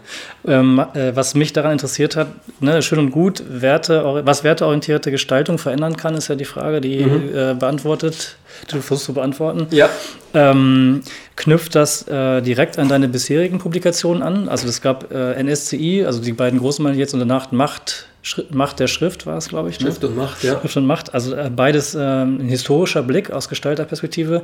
Ähm, 0.46 0.84
äh, 0.92 1.16
was 1.16 1.34
mich 1.34 1.54
daran 1.54 1.72
interessiert 1.72 2.16
hat, 2.16 2.28
ne, 2.60 2.82
schön 2.82 2.98
und 2.98 3.10
gut, 3.12 3.42
Werte, 3.48 4.20
was 4.26 4.44
werteorientierte 4.44 5.10
Gestaltung 5.10 5.56
verändern 5.56 5.96
kann, 5.96 6.14
ist 6.14 6.28
ja 6.28 6.34
die 6.34 6.44
Frage, 6.44 6.82
die 6.82 6.98
äh, 7.00 7.54
beantwortet, 7.58 8.36
die 8.70 8.74
du 8.74 8.82
versuchst 8.82 9.06
zu 9.06 9.14
beantworten. 9.14 9.68
Ja. 9.70 9.88
Ähm, 10.34 11.00
knüpft 11.36 11.74
das 11.74 12.06
äh, 12.06 12.40
direkt 12.42 12.78
an 12.78 12.88
deine 12.88 13.08
bisherigen 13.08 13.58
Publikationen 13.58 14.22
an? 14.22 14.48
Also 14.48 14.68
es 14.68 14.80
gab 14.80 15.12
äh, 15.12 15.42
NSCI, 15.42 16.04
also 16.04 16.20
die 16.20 16.32
beiden 16.32 16.58
großen 16.58 16.82
meine 16.82 16.94
ich 16.94 17.00
jetzt 17.00 17.14
und 17.14 17.20
danach 17.20 17.50
Macht, 17.52 18.06
Schri 18.22 18.44
Macht 18.50 18.80
der 18.80 18.86
Schrift 18.86 19.26
war 19.26 19.36
es, 19.36 19.48
glaube 19.48 19.68
ich. 19.68 19.80
ne? 19.80 19.86
Schrift 19.86 20.04
und 20.04 20.16
Macht, 20.16 20.42
ja. 20.44 20.60
Schrift 20.60 20.76
und 20.76 20.86
Macht, 20.86 21.12
also 21.12 21.34
äh, 21.34 21.50
beides 21.54 21.94
ähm, 21.94 22.38
ein 22.40 22.48
historischer 22.48 23.02
Blick 23.02 23.30
aus 23.30 23.48
Gestalterperspektive. 23.48 24.42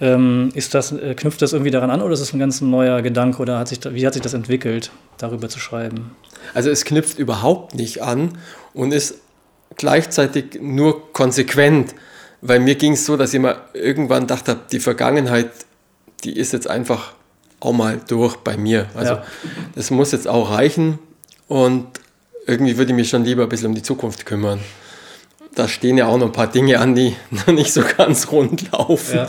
Ähm, 0.00 0.50
ist 0.54 0.74
das, 0.74 0.92
äh, 0.92 1.14
knüpft 1.14 1.42
das 1.42 1.52
irgendwie 1.52 1.70
daran 1.70 1.90
an 1.90 2.02
oder 2.02 2.14
ist 2.14 2.20
es 2.20 2.32
ein 2.32 2.38
ganz 2.38 2.60
neuer 2.60 3.02
Gedanke 3.02 3.40
oder 3.40 3.58
hat 3.58 3.68
sich 3.68 3.80
wie 3.84 4.06
hat 4.06 4.14
sich 4.14 4.22
das 4.22 4.34
entwickelt, 4.34 4.90
darüber 5.18 5.48
zu 5.48 5.60
schreiben? 5.60 6.16
Also 6.54 6.70
es 6.70 6.84
knüpft 6.84 7.18
überhaupt 7.18 7.74
nicht 7.74 8.02
an 8.02 8.38
und 8.72 8.92
ist 8.92 9.16
gleichzeitig 9.76 10.58
nur 10.60 11.12
konsequent, 11.12 11.94
weil 12.40 12.60
mir 12.60 12.74
ging 12.74 12.94
es 12.94 13.04
so, 13.04 13.16
dass 13.16 13.30
ich 13.30 13.36
immer 13.36 13.56
irgendwann 13.74 14.26
dachte, 14.26 14.56
die 14.72 14.80
Vergangenheit, 14.80 15.50
die 16.24 16.36
ist 16.36 16.52
jetzt 16.52 16.68
einfach 16.68 17.12
auch 17.60 17.72
mal 17.72 18.00
durch 18.08 18.36
bei 18.36 18.56
mir. 18.56 18.86
Also 18.94 19.14
Ja. 19.14 19.24
das 19.74 19.90
muss 19.90 20.12
jetzt 20.12 20.28
auch 20.28 20.50
reichen 20.50 20.98
und 21.48 21.86
irgendwie 22.46 22.76
würde 22.78 22.92
ich 22.92 22.96
mich 22.96 23.08
schon 23.10 23.24
lieber 23.24 23.42
ein 23.44 23.48
bisschen 23.48 23.68
um 23.68 23.74
die 23.74 23.82
Zukunft 23.82 24.26
kümmern. 24.26 24.60
Da 25.54 25.66
stehen 25.68 25.98
ja 25.98 26.06
auch 26.06 26.16
noch 26.16 26.26
ein 26.26 26.32
paar 26.32 26.46
Dinge 26.46 26.78
an, 26.78 26.94
die 26.94 27.14
noch 27.30 27.48
nicht 27.48 27.72
so 27.72 27.82
ganz 27.96 28.30
rund 28.32 28.70
laufen. 28.72 29.16
Ja. 29.16 29.28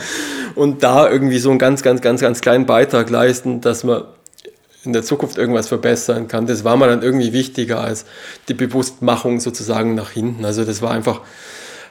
Und 0.55 0.83
da 0.83 1.09
irgendwie 1.09 1.39
so 1.39 1.49
einen 1.49 1.59
ganz, 1.59 1.81
ganz, 1.81 2.01
ganz, 2.01 2.21
ganz 2.21 2.41
kleinen 2.41 2.65
Beitrag 2.65 3.09
leisten, 3.09 3.59
dass 3.61 3.83
man 3.83 4.03
in 4.83 4.93
der 4.93 5.03
Zukunft 5.03 5.37
irgendwas 5.37 5.67
verbessern 5.67 6.27
kann. 6.27 6.47
Das 6.47 6.63
war 6.63 6.75
mir 6.77 6.87
dann 6.87 7.03
irgendwie 7.03 7.33
wichtiger 7.33 7.81
als 7.81 8.05
die 8.47 8.53
Bewusstmachung 8.53 9.39
sozusagen 9.39 9.93
nach 9.93 10.11
hinten. 10.11 10.43
Also 10.45 10.63
das 10.63 10.81
war 10.81 10.91
einfach, 10.91 11.21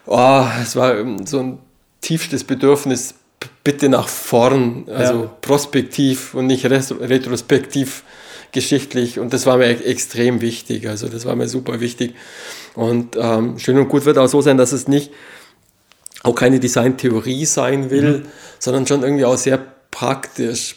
oh, 0.06 0.44
es 0.60 0.74
war 0.74 0.94
so 1.24 1.38
ein 1.40 1.58
tiefstes 2.00 2.44
Bedürfnis, 2.44 3.14
bitte 3.64 3.88
nach 3.88 4.08
vorn, 4.08 4.84
also 4.88 5.22
Ja. 5.22 5.30
prospektiv 5.40 6.34
und 6.34 6.46
nicht 6.46 6.64
retrospektiv 6.66 8.04
geschichtlich. 8.52 9.18
Und 9.18 9.32
das 9.32 9.46
war 9.46 9.56
mir 9.56 9.66
e- 9.66 9.84
extrem 9.84 10.40
wichtig. 10.40 10.88
Also 10.88 11.08
das 11.08 11.24
war 11.24 11.36
mir 11.36 11.48
super 11.48 11.80
wichtig. 11.80 12.14
Und 12.74 13.16
ähm, 13.16 13.58
schön 13.58 13.78
und 13.78 13.88
gut 13.88 14.04
wird 14.04 14.18
auch 14.18 14.28
so 14.28 14.40
sein, 14.40 14.56
dass 14.56 14.72
es 14.72 14.88
nicht 14.88 15.10
auch 16.22 16.34
keine 16.34 16.60
Designtheorie 16.60 17.46
sein 17.46 17.90
will, 17.90 18.26
sondern 18.58 18.86
schon 18.86 19.02
irgendwie 19.02 19.24
auch 19.24 19.38
sehr 19.38 19.58
praktisch, 19.90 20.76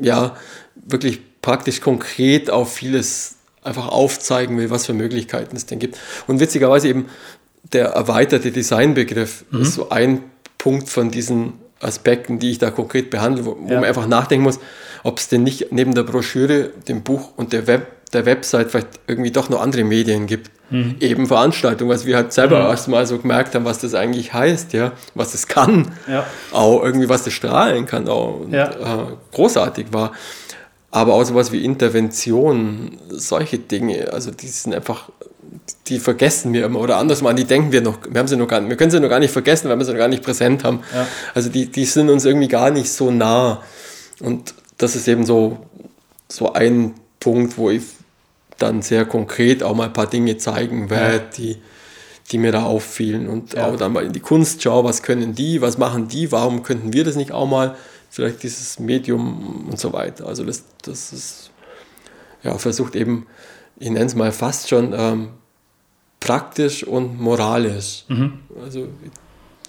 ja, 0.00 0.36
wirklich 0.74 1.20
praktisch 1.42 1.80
konkret 1.80 2.50
auf 2.50 2.72
vieles 2.72 3.36
einfach 3.62 3.88
aufzeigen 3.88 4.56
will, 4.58 4.70
was 4.70 4.86
für 4.86 4.94
Möglichkeiten 4.94 5.56
es 5.56 5.66
denn 5.66 5.78
gibt. 5.78 5.98
Und 6.26 6.40
witzigerweise 6.40 6.88
eben 6.88 7.06
der 7.72 7.88
erweiterte 7.88 8.50
Designbegriff 8.50 9.44
mhm. 9.50 9.62
ist 9.62 9.74
so 9.74 9.90
ein 9.90 10.22
Punkt 10.62 10.88
von 10.88 11.10
diesen 11.10 11.54
Aspekten, 11.80 12.38
die 12.38 12.52
ich 12.52 12.58
da 12.58 12.70
konkret 12.70 13.10
behandle, 13.10 13.44
wo, 13.44 13.58
ja. 13.66 13.74
man 13.74 13.84
einfach 13.84 14.06
nachdenken 14.06 14.44
muss, 14.44 14.60
ob 15.02 15.18
es 15.18 15.28
denn 15.28 15.42
nicht 15.42 15.72
neben 15.72 15.92
der 15.92 16.04
Broschüre, 16.04 16.70
dem 16.86 17.02
Buch 17.02 17.30
und 17.36 17.52
der, 17.52 17.66
Web, 17.66 17.88
der 18.12 18.26
Website 18.26 18.70
vielleicht 18.70 19.00
irgendwie 19.08 19.32
doch 19.32 19.48
noch 19.48 19.60
andere 19.60 19.82
Medien 19.82 20.28
gibt. 20.28 20.52
Mhm. 20.70 20.94
Eben 21.00 21.26
Veranstaltungen, 21.26 21.90
was 21.90 22.06
wir 22.06 22.14
halt 22.14 22.32
selber 22.32 22.60
mhm. 22.60 22.66
erstmal 22.66 23.06
so 23.06 23.18
gemerkt 23.18 23.56
haben, 23.56 23.64
was 23.64 23.80
das 23.80 23.94
eigentlich 23.94 24.32
heißt, 24.32 24.72
ja, 24.72 24.92
was 25.16 25.34
es 25.34 25.48
kann, 25.48 25.90
ja. 26.06 26.24
auch 26.52 26.84
irgendwie 26.84 27.08
was 27.08 27.24
das 27.24 27.32
strahlen 27.32 27.84
kann, 27.84 28.08
auch 28.08 28.42
und, 28.42 28.52
ja. 28.52 28.70
äh, 28.70 29.06
großartig 29.32 29.86
war. 29.90 30.12
Aber 30.92 31.14
auch 31.14 31.24
sowas 31.24 31.50
wie 31.50 31.64
Intervention, 31.64 32.98
solche 33.08 33.58
Dinge, 33.58 34.12
also 34.12 34.30
die 34.30 34.46
sind 34.46 34.74
einfach, 34.74 35.10
die 35.88 35.98
vergessen 35.98 36.52
wir 36.52 36.64
immer 36.64 36.80
oder 36.80 36.96
andersmal, 36.96 37.30
an 37.30 37.36
die 37.36 37.44
denken 37.44 37.72
wir 37.72 37.80
noch, 37.80 37.98
wir 38.08 38.18
haben 38.18 38.28
sie 38.28 38.36
noch 38.36 38.48
gar 38.48 38.60
nicht, 38.60 38.70
wir 38.70 38.76
können 38.76 38.90
sie 38.90 39.00
noch 39.00 39.08
gar 39.08 39.20
nicht 39.20 39.32
vergessen, 39.32 39.68
weil 39.68 39.78
wir 39.78 39.84
sie 39.84 39.92
noch 39.92 39.98
gar 39.98 40.08
nicht 40.08 40.22
präsent 40.22 40.64
haben. 40.64 40.80
Ja. 40.94 41.06
Also 41.34 41.48
die, 41.48 41.66
die 41.66 41.84
sind 41.84 42.10
uns 42.10 42.24
irgendwie 42.24 42.48
gar 42.48 42.70
nicht 42.70 42.90
so 42.90 43.10
nah. 43.10 43.62
Und 44.20 44.54
das 44.78 44.96
ist 44.96 45.08
eben 45.08 45.26
so, 45.26 45.58
so 46.28 46.52
ein 46.52 46.94
Punkt, 47.20 47.58
wo 47.58 47.70
ich 47.70 47.82
dann 48.58 48.82
sehr 48.82 49.04
konkret 49.04 49.62
auch 49.62 49.74
mal 49.74 49.86
ein 49.86 49.92
paar 49.92 50.08
Dinge 50.08 50.36
zeigen 50.36 50.90
werde, 50.90 51.24
die, 51.36 51.58
die 52.30 52.38
mir 52.38 52.52
da 52.52 52.62
auffielen 52.64 53.28
und 53.28 53.54
ja. 53.54 53.66
auch 53.66 53.76
dann 53.76 53.92
mal 53.92 54.04
in 54.04 54.12
die 54.12 54.20
Kunst 54.20 54.62
schaue, 54.62 54.84
was 54.84 55.02
können 55.02 55.34
die, 55.34 55.60
was 55.60 55.78
machen 55.78 56.08
die, 56.08 56.32
warum 56.32 56.62
könnten 56.62 56.92
wir 56.92 57.04
das 57.04 57.16
nicht 57.16 57.32
auch 57.32 57.46
mal 57.46 57.76
vielleicht 58.10 58.42
dieses 58.42 58.78
Medium 58.78 59.68
und 59.70 59.80
so 59.80 59.92
weiter. 59.92 60.26
Also 60.26 60.44
das, 60.44 60.64
das 60.82 61.12
ist, 61.12 61.50
ja, 62.42 62.56
versucht 62.58 62.94
eben, 62.94 63.26
ich 63.78 63.90
nenne 63.90 64.04
es 64.04 64.14
mal 64.14 64.32
fast 64.32 64.68
schon 64.68 64.94
ähm, 64.96 65.28
praktisch 66.22 66.84
und 66.84 67.20
moralisch. 67.20 68.04
Mhm. 68.08 68.38
Also 68.62 68.88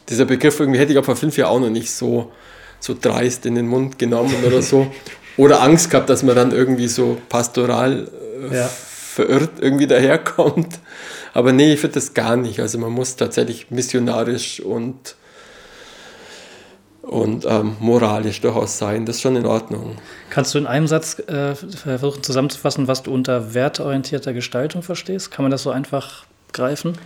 dieser 0.10 0.26
Begriff 0.26 0.60
irgendwie 0.60 0.80
hätte 0.80 0.92
ich 0.92 0.98
auch 1.00 1.06
vor 1.06 1.16
fünf 1.16 1.36
Jahren 1.38 1.50
auch 1.50 1.60
noch 1.60 1.70
nicht 1.70 1.92
so, 1.92 2.32
so 2.80 2.96
dreist 3.00 3.46
in 3.46 3.56
den 3.56 3.68
Mund 3.68 3.98
genommen 3.98 4.36
oder 4.46 4.62
so. 4.62 4.92
Oder 5.36 5.64
Angst 5.64 5.90
gehabt, 5.90 6.12
dass 6.12 6.22
man 6.22 6.36
dann 6.36 6.52
irgendwie 6.52 6.88
so 6.88 7.18
pastoral 7.28 8.08
äh, 8.52 8.56
ja. 8.56 8.68
verirrt 8.68 9.54
irgendwie 9.60 9.88
daherkommt. 9.88 10.78
Aber 11.34 11.52
nee, 11.52 11.74
ich 11.74 11.80
finde 11.80 11.96
das 11.96 12.14
gar 12.14 12.36
nicht. 12.36 12.60
Also 12.60 12.78
man 12.78 12.92
muss 12.92 13.16
tatsächlich 13.16 13.72
missionarisch 13.72 14.60
und 14.60 15.16
und 17.02 17.46
ähm, 17.46 17.76
moralisch 17.80 18.42
durchaus 18.42 18.78
sein. 18.78 19.08
Das 19.08 19.16
ist 19.16 19.24
schon 19.24 19.36
in 19.36 19.48
Ordnung. 19.48 19.98
Kannst 20.30 20.54
du 20.54 20.60
in 20.60 20.68
einem 20.68 20.86
Satz 20.88 21.18
äh, 21.20 21.56
versuchen 21.56 22.22
zusammenzufassen, 22.22 22.88
was 22.88 23.02
du 23.02 23.12
unter 23.12 23.56
wertorientierter 23.56 24.34
Gestaltung 24.34 24.84
verstehst? 24.84 25.32
Kann 25.32 25.44
man 25.44 25.52
das 25.52 25.64
so 25.64 25.72
einfach 25.72 26.26
greifen? 26.54 26.98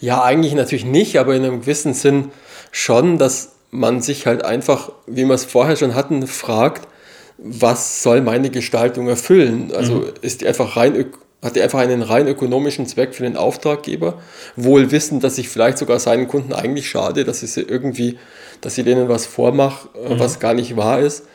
Ja, 0.00 0.22
eigentlich 0.22 0.54
natürlich 0.54 0.84
nicht, 0.84 1.18
aber 1.18 1.34
in 1.34 1.44
einem 1.44 1.60
gewissen 1.60 1.94
Sinn 1.94 2.30
schon, 2.70 3.18
dass 3.18 3.52
man 3.70 4.00
sich 4.00 4.26
halt 4.26 4.44
einfach, 4.44 4.92
wie 5.06 5.24
wir 5.24 5.34
es 5.34 5.44
vorher 5.44 5.76
schon 5.76 5.94
hatten, 5.94 6.26
fragt, 6.26 6.88
was 7.38 8.02
soll 8.02 8.20
meine 8.20 8.50
Gestaltung 8.50 9.08
erfüllen? 9.08 9.72
Also 9.74 9.94
mhm. 9.94 10.12
ist 10.22 10.40
die 10.40 10.48
einfach 10.48 10.76
rein 10.76 10.94
hat 11.40 11.56
er 11.56 11.64
einfach 11.64 11.78
einen 11.78 12.02
rein 12.02 12.26
ökonomischen 12.26 12.86
Zweck 12.86 13.14
für 13.14 13.22
den 13.22 13.36
Auftraggeber, 13.36 14.20
wohl 14.56 14.90
wissend, 14.90 15.22
dass 15.22 15.38
ich 15.38 15.48
vielleicht 15.48 15.78
sogar 15.78 16.00
seinen 16.00 16.26
Kunden 16.26 16.52
eigentlich 16.52 16.88
schade, 16.88 17.24
dass 17.24 17.44
ich 17.44 17.52
sie 17.52 17.60
irgendwie, 17.60 18.18
dass 18.60 18.76
ich 18.76 18.84
denen 18.84 19.08
was 19.08 19.26
vormache, 19.26 19.88
äh, 19.94 20.14
mhm. 20.14 20.18
was 20.18 20.40
gar 20.40 20.54
nicht 20.54 20.76
wahr 20.76 20.98
ist, 20.98 21.26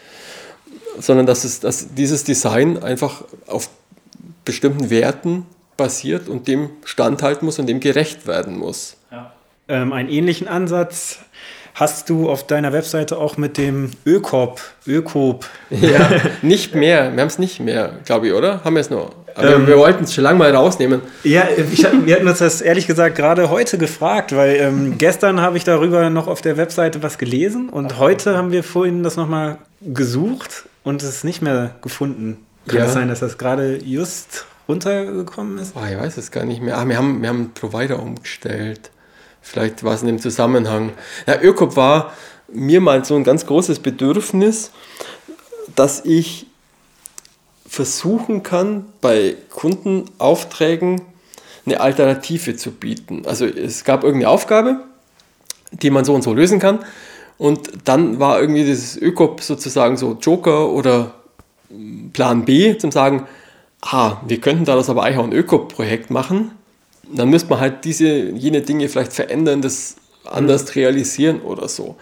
sondern 0.99 1.26
dass, 1.26 1.45
es, 1.45 1.61
dass 1.61 1.93
dieses 1.93 2.26
Design 2.26 2.84
einfach 2.84 3.24
auf 3.47 3.69
bestimmten 4.43 4.89
Werten 4.89 5.45
basiert 5.78 6.28
und 6.28 6.47
dem 6.47 6.69
standhalten 6.86 7.45
muss 7.45 7.59
und 7.59 7.67
dem 7.67 7.80
gerecht 7.80 8.28
werden 8.28 8.57
muss. 8.57 8.97
Ja. 9.11 9.32
Ähm, 9.67 9.93
einen 9.93 10.09
ähnlichen 10.09 10.47
Ansatz 10.47 11.19
hast 11.74 12.09
du 12.09 12.30
auf 12.30 12.45
deiner 12.45 12.71
Webseite 12.74 13.17
auch 13.17 13.38
mit 13.38 13.57
dem 13.57 13.91
Ökop, 14.05 14.61
Ökop. 14.86 15.45
Ja, 15.69 16.09
nicht 16.41 16.76
mehr. 16.76 17.11
Wir 17.13 17.21
haben 17.21 17.28
es 17.28 17.39
nicht 17.39 17.59
mehr, 17.59 17.93
glaube 18.05 18.28
ich, 18.28 18.34
oder? 18.34 18.63
Haben 18.63 18.76
wir 18.76 18.82
es 18.82 18.89
noch? 18.89 19.11
Aber 19.36 19.55
ähm, 19.55 19.67
wir 19.67 19.78
wollten 19.78 20.03
es 20.03 20.13
schon 20.13 20.24
lange 20.24 20.38
mal 20.38 20.55
rausnehmen. 20.55 21.01
Ja, 21.24 21.47
ich, 21.57 21.84
wir 21.84 22.15
hatten 22.15 22.28
uns 22.28 22.38
das 22.38 22.61
ehrlich 22.61 22.86
gesagt 22.86 23.15
gerade 23.15 23.49
heute 23.49 23.80
gefragt, 23.80 24.36
weil 24.36 24.57
ähm, 24.57 24.97
gestern 24.99 25.41
habe 25.41 25.57
ich 25.57 25.63
darüber 25.63 26.09
noch 26.11 26.28
auf 26.28 26.41
der 26.41 26.57
Webseite 26.57 27.01
was 27.01 27.17
gelesen 27.17 27.69
und 27.69 27.93
Ach, 27.93 27.99
heute 27.99 28.30
okay. 28.30 28.38
haben 28.38 28.51
wir 28.51 28.63
vorhin 28.63 29.01
das 29.01 29.15
nochmal 29.15 29.57
gesucht 29.82 30.65
und 30.84 31.01
es 31.01 31.09
ist 31.09 31.24
nicht 31.24 31.41
mehr 31.41 31.76
gefunden. 31.82 32.45
Kann 32.67 32.78
ja. 32.78 32.86
es 32.86 32.93
sein, 32.93 33.07
dass 33.07 33.19
das 33.19 33.38
gerade 33.38 33.80
just 33.84 34.45
runtergekommen 34.74 35.57
ist? 35.57 35.74
Oh, 35.76 35.86
ich 35.89 35.97
weiß 35.97 36.17
es 36.17 36.32
gar 36.32 36.45
nicht 36.45 36.61
mehr. 36.61 36.78
Ah, 36.78 36.88
wir 36.88 36.97
haben, 36.97 37.21
wir 37.21 37.30
haben 37.30 37.51
Provider 37.53 38.01
umgestellt. 38.01 38.91
Vielleicht 39.41 39.84
war 39.84 39.93
es 39.93 40.01
in 40.01 40.07
dem 40.07 40.19
Zusammenhang. 40.19 40.91
Ja, 41.28 41.41
Ökop 41.41 41.76
war 41.76 42.13
mir 42.51 42.82
mal 42.82 43.03
so 43.03 43.15
ein 43.15 43.24
ganz 43.24 43.45
großes 43.45 43.80
Bedürfnis, 43.80 44.71
dass 45.76 46.05
ich 46.05 46.47
versuchen 47.67 48.43
kann, 48.43 48.86
bei 49.01 49.36
Kundenaufträgen 49.49 51.01
eine 51.65 51.80
Alternative 51.80 52.55
zu 52.55 52.71
bieten. 52.71 53.24
Also 53.26 53.45
es 53.45 53.84
gab 53.84 54.03
irgendeine 54.03 54.30
Aufgabe, 54.30 54.82
die 55.71 55.89
man 55.89 56.05
so 56.05 56.13
und 56.13 56.21
so 56.21 56.34
lösen 56.34 56.59
kann. 56.59 56.80
Und 57.38 57.69
dann 57.86 58.19
war 58.19 58.39
irgendwie 58.39 58.63
dieses 58.63 58.95
Ökop 58.95 59.41
sozusagen 59.41 59.97
so 59.97 60.17
Joker 60.21 60.69
oder 60.69 61.15
Plan 62.13 62.45
B, 62.45 62.78
zum 62.78 62.91
sagen, 62.91 63.28
ah, 63.84 64.17
wir 64.25 64.39
könnten 64.39 64.65
daraus 64.65 64.89
aber 64.89 65.03
eigentlich 65.03 65.17
auch 65.17 65.25
ein 65.25 65.34
Ökop-Projekt 65.34 66.09
machen. 66.09 66.51
Dann 67.11 67.29
müsste 67.29 67.49
man 67.49 67.59
halt 67.59 67.86
diese, 67.86 68.29
jene 68.29 68.61
Dinge 68.61 68.88
vielleicht 68.88 69.13
verändern, 69.13 69.61
das 69.61 69.97
anders 70.25 70.75
realisieren 70.75 71.41
oder 71.41 71.67
so. 71.67 71.95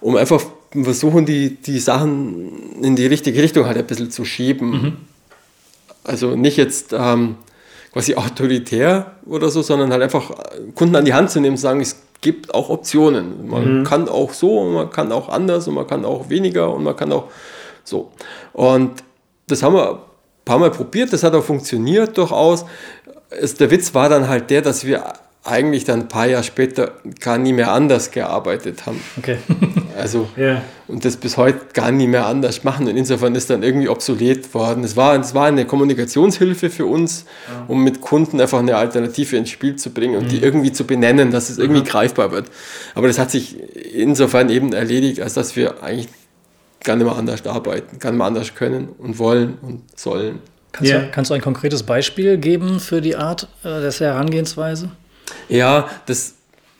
Um 0.00 0.16
einfach 0.16 0.42
versuchen, 0.72 1.26
die, 1.26 1.56
die 1.56 1.78
Sachen 1.78 2.82
in 2.82 2.96
die 2.96 3.06
richtige 3.06 3.40
Richtung 3.42 3.66
halt 3.66 3.78
ein 3.78 3.86
bisschen 3.86 4.10
zu 4.10 4.24
schieben. 4.24 4.70
Mhm. 4.70 4.96
Also 6.02 6.34
nicht 6.34 6.56
jetzt 6.56 6.92
ähm, 6.92 7.36
quasi 7.92 8.16
autoritär 8.16 9.12
oder 9.24 9.48
so, 9.48 9.62
sondern 9.62 9.92
halt 9.92 10.02
einfach 10.02 10.32
Kunden 10.74 10.96
an 10.96 11.04
die 11.04 11.14
Hand 11.14 11.30
zu 11.30 11.40
nehmen 11.40 11.54
und 11.54 11.58
sagen, 11.58 11.80
es 11.80 12.02
gibt 12.20 12.52
auch 12.52 12.68
Optionen. 12.68 13.48
Man 13.48 13.80
mhm. 13.80 13.84
kann 13.84 14.08
auch 14.08 14.32
so 14.32 14.58
und 14.58 14.74
man 14.74 14.90
kann 14.90 15.12
auch 15.12 15.28
anders 15.28 15.68
und 15.68 15.74
man 15.74 15.86
kann 15.86 16.04
auch 16.04 16.28
weniger 16.30 16.72
und 16.74 16.82
man 16.82 16.96
kann 16.96 17.12
auch 17.12 17.30
so. 17.84 18.10
Und 18.52 19.04
das 19.46 19.62
haben 19.62 19.74
wir 19.74 20.00
paar 20.52 20.58
Mal 20.58 20.70
probiert, 20.70 21.12
das 21.12 21.22
hat 21.22 21.34
auch 21.34 21.44
funktioniert 21.44 22.18
durchaus. 22.18 22.66
Es, 23.30 23.54
der 23.54 23.70
Witz 23.70 23.94
war 23.94 24.10
dann 24.10 24.28
halt 24.28 24.50
der, 24.50 24.60
dass 24.60 24.84
wir 24.84 25.14
eigentlich 25.44 25.84
dann 25.84 26.00
ein 26.00 26.08
paar 26.08 26.26
Jahre 26.26 26.44
später 26.44 26.92
gar 27.18 27.38
nie 27.38 27.52
mehr 27.52 27.72
anders 27.72 28.10
gearbeitet 28.10 28.86
haben. 28.86 29.00
Okay. 29.18 29.38
also, 29.98 30.28
yeah. 30.36 30.62
und 30.86 31.04
das 31.04 31.16
bis 31.16 31.36
heute 31.36 31.58
gar 31.72 31.90
nie 31.90 32.06
mehr 32.06 32.26
anders 32.26 32.62
machen. 32.62 32.86
Und 32.86 32.96
insofern 32.96 33.34
ist 33.34 33.50
dann 33.50 33.62
irgendwie 33.62 33.88
obsolet 33.88 34.52
worden. 34.54 34.84
Es 34.84 34.94
war, 34.94 35.18
es 35.18 35.34
war 35.34 35.46
eine 35.46 35.64
Kommunikationshilfe 35.64 36.70
für 36.70 36.86
uns, 36.86 37.24
ja. 37.48 37.64
um 37.66 37.82
mit 37.82 38.02
Kunden 38.02 38.40
einfach 38.40 38.60
eine 38.60 38.76
Alternative 38.76 39.36
ins 39.36 39.50
Spiel 39.50 39.76
zu 39.76 39.90
bringen 39.90 40.16
und 40.16 40.26
mhm. 40.26 40.28
die 40.28 40.42
irgendwie 40.42 40.70
zu 40.70 40.84
benennen, 40.84 41.32
dass 41.32 41.48
es 41.48 41.58
irgendwie 41.58 41.80
mhm. 41.80 41.86
greifbar 41.86 42.30
wird. 42.30 42.46
Aber 42.94 43.08
das 43.08 43.18
hat 43.18 43.30
sich 43.30 43.56
insofern 43.94 44.48
eben 44.50 44.72
erledigt, 44.74 45.22
als 45.22 45.34
dass 45.34 45.56
wir 45.56 45.82
eigentlich 45.82 46.08
gar 46.82 46.96
nicht 46.96 47.04
mehr 47.04 47.16
anders 47.16 47.46
arbeiten, 47.46 47.98
gar 47.98 48.10
nicht 48.10 48.18
mehr 48.18 48.26
anders 48.26 48.54
können 48.54 48.88
und 48.98 49.18
wollen 49.18 49.58
und 49.62 49.82
sollen. 49.98 50.40
Kannst, 50.72 50.90
yeah. 50.90 51.02
du, 51.02 51.10
kannst 51.10 51.30
du 51.30 51.34
ein 51.34 51.40
konkretes 51.40 51.82
Beispiel 51.82 52.38
geben 52.38 52.80
für 52.80 53.00
die 53.00 53.16
Art 53.16 53.46
äh, 53.62 53.80
des 53.80 54.00
Herangehensweise? 54.00 54.90
Ja, 55.48 55.88
das, 56.06 56.34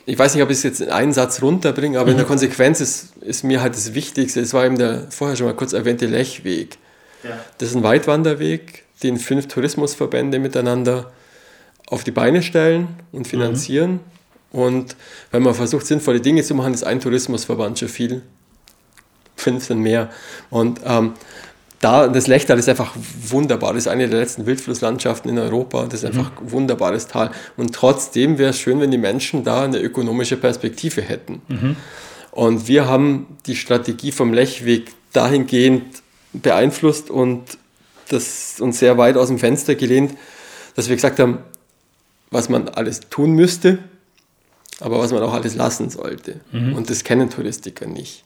ich 0.06 0.18
weiß 0.18 0.34
nicht, 0.34 0.42
ob 0.42 0.50
ich 0.50 0.56
es 0.56 0.62
jetzt 0.62 0.80
in 0.80 0.90
einen 0.90 1.12
Satz 1.12 1.42
runterbringe, 1.42 1.98
aber 1.98 2.06
mhm. 2.06 2.12
in 2.12 2.16
der 2.16 2.24
mhm. 2.24 2.30
Konsequenz 2.30 2.80
ist, 2.80 3.16
ist 3.20 3.44
mir 3.44 3.60
halt 3.60 3.74
das 3.74 3.94
Wichtigste, 3.94 4.40
es 4.40 4.54
war 4.54 4.64
eben 4.64 4.78
der 4.78 5.06
vorher 5.10 5.36
schon 5.36 5.46
mal 5.46 5.54
kurz 5.54 5.74
erwähnte 5.74 6.06
Lechweg. 6.06 6.78
Ja. 7.22 7.38
Das 7.58 7.68
ist 7.68 7.76
ein 7.76 7.82
Weitwanderweg, 7.82 8.84
den 9.02 9.18
fünf 9.18 9.48
Tourismusverbände 9.48 10.38
miteinander 10.38 11.12
auf 11.86 12.04
die 12.04 12.10
Beine 12.10 12.42
stellen 12.42 12.88
und 13.12 13.28
finanzieren. 13.28 14.00
Mhm. 14.52 14.58
Und 14.58 14.96
wenn 15.30 15.42
man 15.42 15.54
versucht, 15.54 15.86
sinnvolle 15.86 16.20
Dinge 16.20 16.42
zu 16.42 16.54
machen, 16.54 16.74
ist 16.74 16.84
ein 16.84 17.00
Tourismusverband 17.00 17.78
schon 17.78 17.88
viel. 17.88 18.22
Fünf 19.42 19.66
sind 19.66 19.80
mehr. 19.80 20.10
Und 20.50 20.80
ähm, 20.84 21.14
da, 21.82 22.06
das 22.06 22.28
Lechtal 22.28 22.58
ist 22.58 22.68
einfach 22.68 22.94
wunderbar. 23.26 23.74
Das 23.74 23.84
ist 23.84 23.88
eine 23.88 24.08
der 24.08 24.20
letzten 24.20 24.46
Wildflusslandschaften 24.46 25.28
in 25.28 25.38
Europa. 25.38 25.84
Das 25.86 26.02
ist 26.02 26.04
einfach 26.04 26.30
ein 26.38 26.46
mhm. 26.46 26.52
wunderbares 26.52 27.08
Tal. 27.08 27.32
Und 27.56 27.74
trotzdem 27.74 28.38
wäre 28.38 28.50
es 28.50 28.58
schön, 28.58 28.80
wenn 28.80 28.92
die 28.92 28.98
Menschen 28.98 29.42
da 29.42 29.64
eine 29.64 29.78
ökonomische 29.78 30.36
Perspektive 30.36 31.02
hätten. 31.02 31.42
Mhm. 31.48 31.76
Und 32.30 32.68
wir 32.68 32.86
haben 32.86 33.38
die 33.46 33.56
Strategie 33.56 34.12
vom 34.12 34.32
Lechweg 34.32 34.92
dahingehend 35.12 36.02
beeinflusst 36.32 37.10
und 37.10 37.42
das 38.08 38.60
uns 38.60 38.78
sehr 38.78 38.96
weit 38.96 39.16
aus 39.16 39.28
dem 39.28 39.38
Fenster 39.38 39.74
gelehnt, 39.74 40.14
dass 40.76 40.88
wir 40.88 40.96
gesagt 40.96 41.18
haben, 41.18 41.38
was 42.30 42.48
man 42.48 42.68
alles 42.68 43.00
tun 43.10 43.32
müsste, 43.32 43.78
aber 44.80 44.98
was 44.98 45.12
man 45.12 45.22
auch 45.22 45.34
alles 45.34 45.54
lassen 45.54 45.90
sollte. 45.90 46.40
Mhm. 46.52 46.74
Und 46.74 46.90
das 46.90 47.04
kennen 47.04 47.28
Touristiker 47.28 47.86
nicht. 47.86 48.24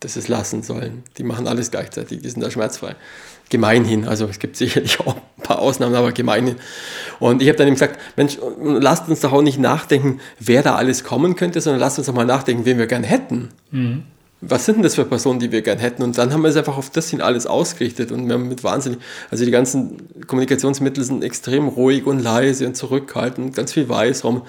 Das 0.00 0.16
es 0.16 0.28
lassen 0.28 0.62
sollen. 0.62 1.02
Die 1.16 1.24
machen 1.24 1.48
alles 1.48 1.70
gleichzeitig, 1.70 2.22
die 2.22 2.30
sind 2.30 2.42
da 2.42 2.50
schmerzfrei. 2.50 2.94
Gemeinhin, 3.50 4.06
also 4.06 4.26
es 4.26 4.38
gibt 4.38 4.56
sicherlich 4.56 5.00
auch 5.00 5.16
ein 5.16 5.42
paar 5.42 5.58
Ausnahmen, 5.58 5.94
aber 5.94 6.12
gemeinhin. 6.12 6.56
Und 7.18 7.42
ich 7.42 7.48
habe 7.48 7.58
dann 7.58 7.66
ihm 7.66 7.74
gesagt, 7.74 7.98
Mensch, 8.16 8.38
lasst 8.60 9.08
uns 9.08 9.20
doch 9.20 9.32
auch 9.32 9.42
nicht 9.42 9.58
nachdenken, 9.58 10.20
wer 10.38 10.62
da 10.62 10.76
alles 10.76 11.02
kommen 11.02 11.34
könnte, 11.34 11.60
sondern 11.60 11.80
lasst 11.80 11.98
uns 11.98 12.06
doch 12.06 12.14
mal 12.14 12.26
nachdenken, 12.26 12.64
wen 12.64 12.78
wir 12.78 12.86
gern 12.86 13.02
hätten. 13.02 13.48
Mhm. 13.70 14.02
Was 14.40 14.66
sind 14.66 14.76
denn 14.76 14.82
das 14.84 14.94
für 14.94 15.04
Personen, 15.04 15.40
die 15.40 15.50
wir 15.50 15.62
gern 15.62 15.78
hätten? 15.78 16.02
Und 16.04 16.16
dann 16.16 16.32
haben 16.32 16.42
wir 16.42 16.48
es 16.48 16.56
einfach 16.56 16.76
auf 16.76 16.90
das 16.90 17.10
hin 17.10 17.20
alles 17.20 17.46
ausgerichtet 17.46 18.12
und 18.12 18.28
wir 18.28 18.34
haben 18.34 18.48
mit 18.48 18.62
wahnsinnig, 18.62 19.00
also 19.32 19.44
die 19.44 19.50
ganzen 19.50 19.96
Kommunikationsmittel 20.28 21.02
sind 21.02 21.24
extrem 21.24 21.66
ruhig 21.66 22.06
und 22.06 22.20
leise 22.20 22.64
und 22.64 22.76
zurückhaltend, 22.76 23.56
ganz 23.56 23.72
viel 23.72 23.88
Weißraum. 23.88 24.42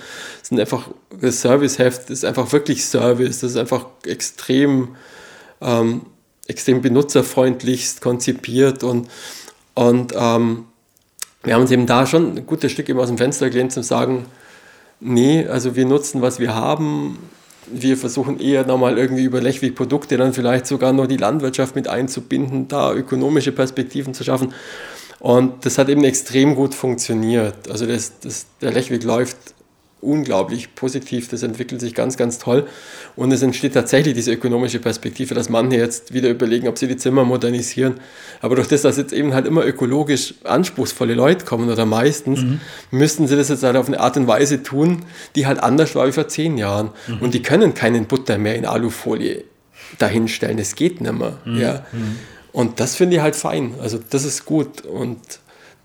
Sind 0.44 0.60
einfach, 0.60 0.92
das 1.20 1.42
Serviceheft 1.42 2.12
ist 2.12 2.24
einfach 2.24 2.52
wirklich 2.54 2.86
Service, 2.86 3.40
das 3.40 3.52
ist 3.52 3.58
einfach 3.58 3.88
extrem 4.06 4.90
ähm, 5.62 6.02
extrem 6.48 6.82
benutzerfreundlichst 6.82 8.02
konzipiert 8.02 8.84
und, 8.84 9.08
und 9.76 10.14
ähm, 10.16 10.66
wir 11.44 11.54
haben 11.54 11.62
uns 11.62 11.72
eben 11.72 11.86
da 11.86 12.06
schon 12.06 12.38
ein 12.38 12.46
gutes 12.46 12.72
Stück 12.72 12.90
eben 12.90 13.00
aus 13.00 13.08
dem 13.08 13.18
Fenster 13.18 13.50
gelehnt 13.50 13.72
zu 13.72 13.82
sagen, 13.82 14.26
nee, 15.00 15.48
also 15.48 15.76
wir 15.76 15.86
nutzen, 15.86 16.22
was 16.22 16.40
wir 16.40 16.54
haben. 16.54 17.18
Wir 17.72 17.98
versuchen 17.98 18.40
eher 18.40 18.66
nochmal 18.66 18.98
irgendwie 18.98 19.24
über 19.24 19.40
Lechwig-Produkte 19.40 20.18
dann 20.18 20.34
vielleicht 20.34 20.66
sogar 20.66 20.92
noch 20.92 21.08
die 21.08 21.18
Landwirtschaft 21.18 21.76
mit 21.76 21.88
einzubinden, 21.88 22.68
da 22.68 22.94
ökonomische 22.94 23.52
Perspektiven 23.52 24.14
zu 24.14 24.24
schaffen. 24.24 24.54
Und 25.20 25.66
das 25.66 25.78
hat 25.78 25.88
eben 25.90 26.04
extrem 26.04 26.56
gut 26.56 26.74
funktioniert. 26.74 27.70
Also 27.70 27.86
das, 27.86 28.20
das, 28.20 28.48
der 28.62 28.72
Lechweg 28.72 29.04
läuft 29.04 29.38
unglaublich 30.02 30.76
positiv, 30.76 31.28
das 31.28 31.44
entwickelt 31.44 31.82
sich 31.82 31.94
ganz, 31.94 32.16
ganz 32.16 32.40
toll 32.40 32.68
und 33.16 33.32
es 33.32 33.42
entsteht 33.42 33.74
tatsächlich 33.74 34.14
diese 34.14 34.32
ökonomische 34.32 34.80
Perspektive, 34.80 35.36
dass 35.36 35.50
manche 35.50 35.78
jetzt 35.78 36.14
wieder 36.14 36.30
überlegen, 36.30 36.68
ob 36.68 36.78
sie 36.78 36.88
die 36.88 36.98
Zimmer 36.98 37.26
modernisieren, 37.26 37.96
aber 38.42 38.56
durch 38.56 38.68
das, 38.68 38.84
dass 38.84 38.98
jetzt 38.98 39.14
eben 39.14 39.34
halt 39.34 39.46
immer 39.46 39.66
ökologisch 39.66 40.36
anspruchsvolle 40.44 41.14
Leute 41.14 41.46
kommen 41.46 41.70
oder 41.70 41.86
meistens, 41.86 42.42
mhm. 42.42 42.62
müssten 42.92 43.28
sie 43.28 43.36
das 43.36 43.50
jetzt 43.50 43.64
halt 43.64 43.76
auf 43.76 43.88
eine 43.88 44.00
Art 44.00 44.16
und 44.16 44.28
Weise 44.28 44.64
tun, 44.64 45.06
die 45.36 45.48
halt 45.48 45.60
anders 45.60 45.96
war 45.96 46.08
wie 46.08 46.14
vor 46.14 46.28
zehn 46.28 46.58
Jahren 46.58 46.92
mhm. 47.08 47.22
und 47.22 47.34
die 47.34 47.42
können 47.42 47.74
keinen 47.74 48.06
Butter 48.06 48.38
mehr 48.38 48.56
in 48.56 48.66
Alufolie 48.66 49.44
dahinstellen, 49.98 50.60
es 50.60 50.76
geht 50.76 51.02
nicht 51.02 51.14
mehr, 51.14 51.38
mhm. 51.46 51.58
ja. 51.60 51.86
Mhm. 51.92 52.16
Und 52.52 52.80
das 52.80 52.96
finde 52.96 53.18
ich 53.18 53.22
halt 53.22 53.36
fein, 53.36 53.76
also 53.82 54.00
das 54.10 54.24
ist 54.24 54.46
gut 54.46 54.82
und 54.82 55.20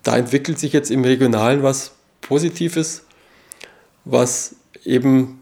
da 0.03 0.17
entwickelt 0.17 0.59
sich 0.59 0.71
jetzt 0.73 0.89
im 0.89 1.03
Regionalen 1.03 1.63
was 1.63 1.91
Positives 2.21 3.04
was 4.05 4.55
eben 4.83 5.41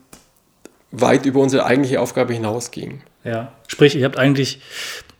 weit 0.92 1.26
über 1.26 1.40
unsere 1.42 1.66
eigentliche 1.66 2.00
Aufgabe 2.00 2.34
hinausging. 2.34 3.02
Ja, 3.24 3.52
sprich, 3.68 3.96
ihr 3.96 4.06
habt 4.06 4.18
eigentlich, 4.18 4.62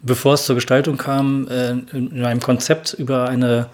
bevor 0.02 0.34
es 0.34 0.46
zur 0.46 0.56
Gestaltung 0.56 0.98
kam, 0.98 1.48
äh, 1.48 1.72
in 1.72 2.24
einem 2.24 2.42
Konzept 2.42 2.94
über 2.94 3.30
eine 3.30 3.70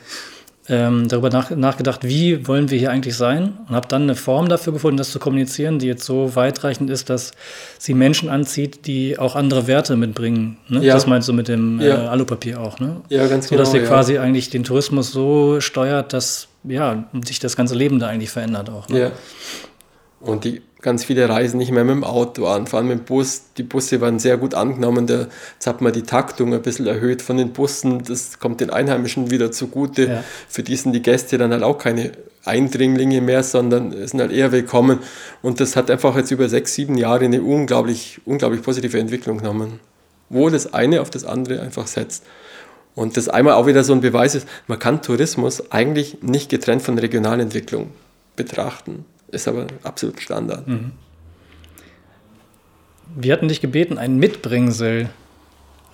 ähm, 0.70 1.07
darüber 1.07 1.30
nach, 1.30 1.49
nachgedacht, 1.49 2.03
wie 2.03 2.47
wollen 2.47 2.70
wir 2.70 2.78
hier 2.78 2.91
eigentlich 2.91 3.15
sein 3.15 3.57
und 3.67 3.76
habe 3.76 3.88
dann 3.88 4.03
eine 4.03 4.15
Form 4.15 4.49
dafür 4.49 4.72
gefunden, 4.72 4.97
das 4.97 5.11
zu 5.11 5.20
kommunizieren, 5.20 5.80
die 5.80 5.88
jetzt 5.88 6.05
so 6.05 6.36
weitreichend 6.36 6.89
ist, 6.89 7.09
dass 7.09 7.32
sie 7.80 7.93
Menschen 7.93 8.30
anzieht, 8.30 8.86
die 8.86 9.17
auch 9.17 9.36
andere 9.36 9.67
Werte 9.67 9.95
mitbringen. 9.95 10.57
Ne? 10.67 10.86
Ja. 10.86 10.93
Das 10.93 11.07
meinst 11.07 11.28
du 11.28 11.34
mit 11.34 11.47
dem 11.47 11.82
ja. 11.82 12.05
äh, 12.05 12.07
Alupapier 12.07 12.59
auch, 12.59 12.80
ne? 12.80 13.01
Ja, 13.09 13.28
ganz 13.28 13.45
so, 13.45 13.49
genau. 13.49 13.63
Dass 13.63 13.74
ihr 13.74 13.82
ja. 13.82 13.88
quasi 13.88 14.17
eigentlich 14.20 14.49
den 14.49 14.63
Tourismus 14.63 15.11
so 15.11 15.59
steuert, 15.59 16.13
dass 16.13 16.47
ja, 16.63 17.05
sich 17.26 17.39
das 17.39 17.55
ganze 17.55 17.76
Leben 17.76 17.99
da 17.99 18.07
eigentlich 18.07 18.30
verändert 18.30 18.70
auch. 18.70 18.88
Ne? 18.89 18.99
Ja. 18.99 19.11
Und 20.22 20.43
die 20.43 20.61
ganz 20.82 21.04
viele 21.04 21.28
reisen 21.28 21.58
nicht 21.58 21.72
mehr 21.72 21.84
mit 21.84 21.96
dem 21.96 22.04
Auto 22.04 22.48
an, 22.48 22.68
fahren 22.68 22.88
mit 22.88 23.00
dem 23.00 23.04
Bus. 23.04 23.44
Die 23.58 23.64
Busse 23.64 24.00
waren 24.02 24.20
sehr 24.20 24.38
gut 24.38 24.54
angenommen. 24.54 25.08
Da, 25.08 25.28
jetzt 25.54 25.68
hat 25.68 25.82
man 25.82 25.92
die 25.92 26.04
Taktung 26.04 26.54
ein 26.54 26.62
bisschen 26.62 26.88
erhöht 26.88 27.22
von 27.22 27.38
den 27.38 27.52
Bussen. 27.52 28.04
Das 28.04 28.40
kommt 28.40 28.62
den 28.62 28.70
Einheimischen 28.70 29.30
wieder 29.30 29.52
zugute. 29.52 30.08
Ja. 30.08 30.24
Für 30.48 30.64
die 30.64 30.76
sind 30.76 30.94
die 30.94 31.02
Gäste 31.02 31.38
dann 31.38 31.52
halt 31.52 31.64
auch 31.64 31.78
keine 31.78 32.12
Eindringlinge 32.46 33.20
mehr, 33.22 33.44
sondern 33.44 33.92
sind 34.08 34.22
halt 34.22 34.32
eher 34.32 34.52
willkommen. 34.52 35.00
Und 35.42 35.60
das 35.60 35.76
hat 35.76 35.92
einfach 35.92 36.16
jetzt 36.16 36.32
über 36.32 36.48
sechs, 36.48 36.74
sieben 36.74 36.98
Jahre 36.98 37.26
eine 37.26 37.42
unglaublich, 37.42 38.22
unglaublich 38.26 38.62
positive 38.62 38.98
Entwicklung 38.98 39.40
genommen, 39.40 39.80
wo 40.30 40.50
das 40.50 40.74
eine 40.74 41.02
auf 41.02 41.10
das 41.10 41.26
andere 41.26 41.62
einfach 41.62 41.88
setzt. 41.88 42.24
Und 42.96 43.18
das 43.18 43.30
einmal 43.30 43.54
auch 43.54 43.68
wieder 43.68 43.84
so 43.84 43.94
ein 43.94 44.02
Beweis 44.02 44.36
ist, 44.36 44.48
man 44.68 44.80
kann 44.80 45.02
Tourismus 45.02 45.72
eigentlich 45.72 46.18
nicht 46.22 46.50
getrennt 46.50 46.82
von 46.82 46.98
Regionalentwicklung 46.98 47.92
betrachten. 48.36 49.06
Ist 49.32 49.48
aber 49.48 49.68
absolut 49.84 50.22
Standard. 50.22 50.68
Mhm. 50.68 50.92
Wir 53.16 53.34
hatten 53.34 53.48
dich 53.48 53.62
gebeten, 53.62 53.98
ein 53.98 54.18
Mitbringsel 54.18 55.10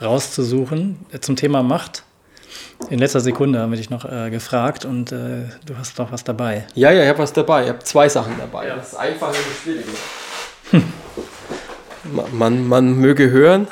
rauszusuchen 0.01 0.97
zum 1.21 1.35
Thema 1.35 1.63
Macht. 1.63 2.03
In 2.89 2.99
letzter 2.99 3.21
Sekunde 3.21 3.59
haben 3.59 3.71
wir 3.71 3.77
dich 3.77 3.89
noch 3.89 4.05
äh, 4.05 4.29
gefragt 4.29 4.85
und 4.85 5.11
äh, 5.11 5.43
du 5.65 5.77
hast 5.77 5.97
doch 5.97 6.11
was 6.11 6.23
dabei. 6.23 6.67
Ja, 6.75 6.91
ja, 6.91 7.03
ich 7.03 7.09
habe 7.09 7.19
was 7.19 7.33
dabei. 7.33 7.63
Ich 7.63 7.69
habe 7.69 7.79
zwei 7.79 8.09
Sachen 8.09 8.35
dabei. 8.37 8.67
Ja. 8.67 8.75
Das 8.75 8.89
ist 8.89 8.95
einfach 8.95 9.29
und 9.29 9.37
das 9.37 9.61
Schwierige. 9.63 9.89
Hm. 10.71 10.93
Man, 12.33 12.67
man 12.67 12.93
möge 12.95 13.29
hören. 13.31 13.67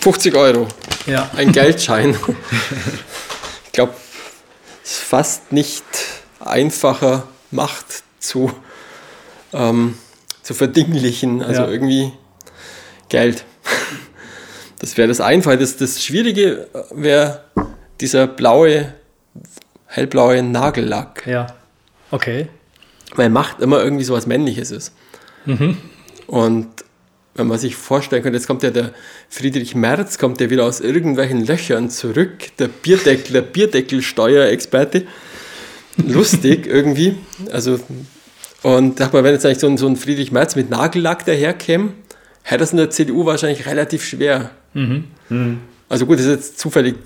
50 0.00 0.34
Euro. 0.34 0.68
Ja. 1.06 1.30
Ein 1.36 1.52
Geldschein. 1.52 2.16
ich 3.66 3.72
glaube, 3.72 3.94
es 4.84 4.90
ist 4.92 5.00
fast 5.00 5.52
nicht 5.52 5.84
einfacher 6.46 7.26
macht 7.50 8.02
zu, 8.18 8.52
ähm, 9.52 9.96
zu 10.42 10.54
verdinglichen. 10.54 11.42
Also 11.42 11.62
ja. 11.62 11.68
irgendwie 11.68 12.12
Geld. 13.08 13.44
Das 14.78 14.96
wäre 14.96 15.08
das 15.08 15.20
Einfache. 15.20 15.58
Das, 15.58 15.76
das 15.76 16.04
Schwierige 16.04 16.68
wäre 16.90 17.44
dieser 18.00 18.26
blaue, 18.26 18.92
hellblaue 19.86 20.42
Nagellack. 20.42 21.26
Ja, 21.26 21.46
okay. 22.10 22.48
Weil 23.14 23.30
Macht 23.30 23.60
immer 23.60 23.82
irgendwie 23.82 24.04
so 24.04 24.14
was 24.14 24.26
Männliches 24.26 24.70
ist. 24.70 24.92
Mhm. 25.46 25.78
Und 26.26 26.68
wenn 27.34 27.46
man 27.46 27.58
sich 27.58 27.76
vorstellen 27.76 28.22
könnte, 28.22 28.38
jetzt 28.38 28.46
kommt 28.46 28.62
ja 28.62 28.70
der 28.70 28.92
Friedrich 29.28 29.74
Merz, 29.74 30.18
kommt 30.18 30.40
ja 30.40 30.50
wieder 30.50 30.64
aus 30.64 30.80
irgendwelchen 30.80 31.44
Löchern 31.44 31.90
zurück, 31.90 32.56
der 32.58 32.68
Bierdeckel, 32.68 33.32
der 33.32 33.42
Bierdeckelsteuerexperte 33.42 35.06
lustig 35.96 36.66
irgendwie. 36.66 37.16
Also, 37.52 37.78
und 38.62 38.98
dachte 39.00 39.16
mal, 39.16 39.24
wenn 39.24 39.32
jetzt 39.32 39.46
eigentlich 39.46 39.58
so 39.58 39.68
ein, 39.68 39.78
so 39.78 39.86
ein 39.86 39.96
Friedrich 39.96 40.32
Merz 40.32 40.56
mit 40.56 40.70
Nagellack 40.70 41.24
daherkäme, 41.24 41.90
hätte 42.42 42.60
das 42.60 42.72
in 42.72 42.78
der 42.78 42.90
CDU 42.90 43.26
wahrscheinlich 43.26 43.66
relativ 43.66 44.04
schwer. 44.04 44.50
Mhm. 44.74 45.04
Mhm. 45.28 45.60
Also 45.88 46.06
gut, 46.06 46.18
das 46.18 46.26
ist 46.26 46.32
jetzt 46.32 46.58
zufällig 46.58 46.96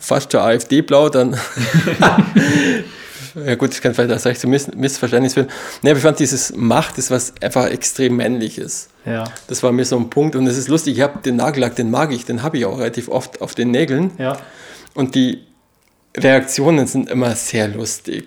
fast 0.00 0.32
der 0.32 0.42
AfD-Blau, 0.42 1.08
dann. 1.08 1.34
ja 3.46 3.54
gut, 3.54 3.70
das 3.70 3.80
kann 3.80 3.94
vielleicht 3.94 4.26
auch 4.26 4.34
zu 4.34 4.48
Miss 4.48 4.68
Missverständnis 4.74 5.34
führen. 5.34 5.48
Nee, 5.82 5.90
aber 5.90 5.98
ich 5.98 6.02
fand 6.02 6.18
dieses 6.18 6.54
Macht 6.54 6.98
ist 6.98 7.10
was 7.10 7.32
einfach 7.40 7.66
extrem 7.66 8.16
männliches. 8.16 8.88
Ja. 9.06 9.24
Das 9.46 9.62
war 9.62 9.72
mir 9.72 9.86
so 9.86 9.96
ein 9.96 10.10
Punkt 10.10 10.36
und 10.36 10.46
es 10.46 10.58
ist 10.58 10.68
lustig, 10.68 10.96
ich 10.96 11.02
habe 11.02 11.20
den 11.22 11.36
Nagellack, 11.36 11.76
den 11.76 11.90
mag 11.90 12.12
ich, 12.12 12.26
den 12.26 12.42
habe 12.42 12.58
ich 12.58 12.66
auch 12.66 12.78
relativ 12.78 13.08
oft 13.08 13.40
auf 13.40 13.54
den 13.54 13.70
Nägeln. 13.70 14.10
Ja. 14.18 14.38
Und 14.94 15.14
die 15.14 15.47
Reaktionen 16.22 16.86
sind 16.86 17.08
immer 17.10 17.34
sehr 17.34 17.68
lustig. 17.68 18.24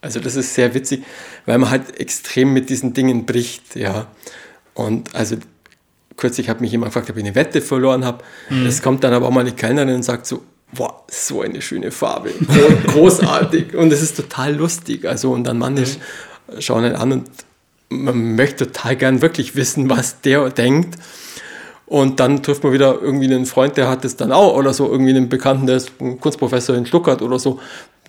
Also 0.00 0.20
das 0.20 0.36
ist 0.36 0.54
sehr 0.54 0.74
witzig, 0.74 1.02
weil 1.46 1.58
man 1.58 1.70
halt 1.70 1.98
extrem 1.98 2.52
mit 2.52 2.68
diesen 2.68 2.92
Dingen 2.92 3.24
bricht, 3.24 3.74
ja. 3.74 4.06
Und 4.74 5.14
also 5.14 5.36
kürzlich 6.16 6.48
hat 6.48 6.60
mich 6.60 6.72
jemand 6.72 6.92
gefragt, 6.92 7.10
ob 7.10 7.16
ich 7.16 7.24
eine 7.24 7.34
Wette 7.34 7.62
verloren 7.62 8.04
habe. 8.04 8.22
Mhm. 8.50 8.66
Es 8.66 8.82
kommt 8.82 9.02
dann 9.02 9.14
aber 9.14 9.26
auch 9.26 9.30
mal 9.30 9.40
eine 9.40 9.52
Kellnerin 9.52 9.94
und 9.94 10.02
sagt 10.02 10.26
so, 10.26 10.42
boah, 10.72 11.04
so 11.08 11.40
eine 11.40 11.62
schöne 11.62 11.90
Farbe, 11.90 12.30
großartig. 12.88 13.74
und 13.74 13.92
es 13.92 14.02
ist 14.02 14.16
total 14.16 14.54
lustig. 14.54 15.06
Also 15.06 15.32
und 15.32 15.44
dann 15.44 15.58
manche 15.58 15.82
mhm. 15.84 16.60
schauen 16.60 16.84
einen 16.84 16.96
an 16.96 17.12
und 17.12 17.30
man 17.88 18.34
möchte 18.34 18.66
total 18.66 18.96
gern 18.96 19.22
wirklich 19.22 19.56
wissen, 19.56 19.88
was 19.88 20.20
der 20.20 20.50
denkt. 20.50 20.98
Und 21.94 22.18
dann 22.18 22.42
trifft 22.42 22.64
man 22.64 22.72
wieder 22.72 22.98
irgendwie 23.00 23.26
einen 23.26 23.46
Freund, 23.46 23.76
der 23.76 23.88
hat 23.88 24.02
das 24.02 24.16
dann 24.16 24.32
auch 24.32 24.56
oder 24.56 24.74
so, 24.74 24.90
irgendwie 24.90 25.12
einen 25.12 25.28
Bekannten, 25.28 25.68
der 25.68 25.76
ist 25.76 25.92
ein 26.00 26.18
Kunstprofessor 26.18 26.74
in 26.74 26.86
Stuttgart 26.86 27.22
oder 27.22 27.38
so, 27.38 27.60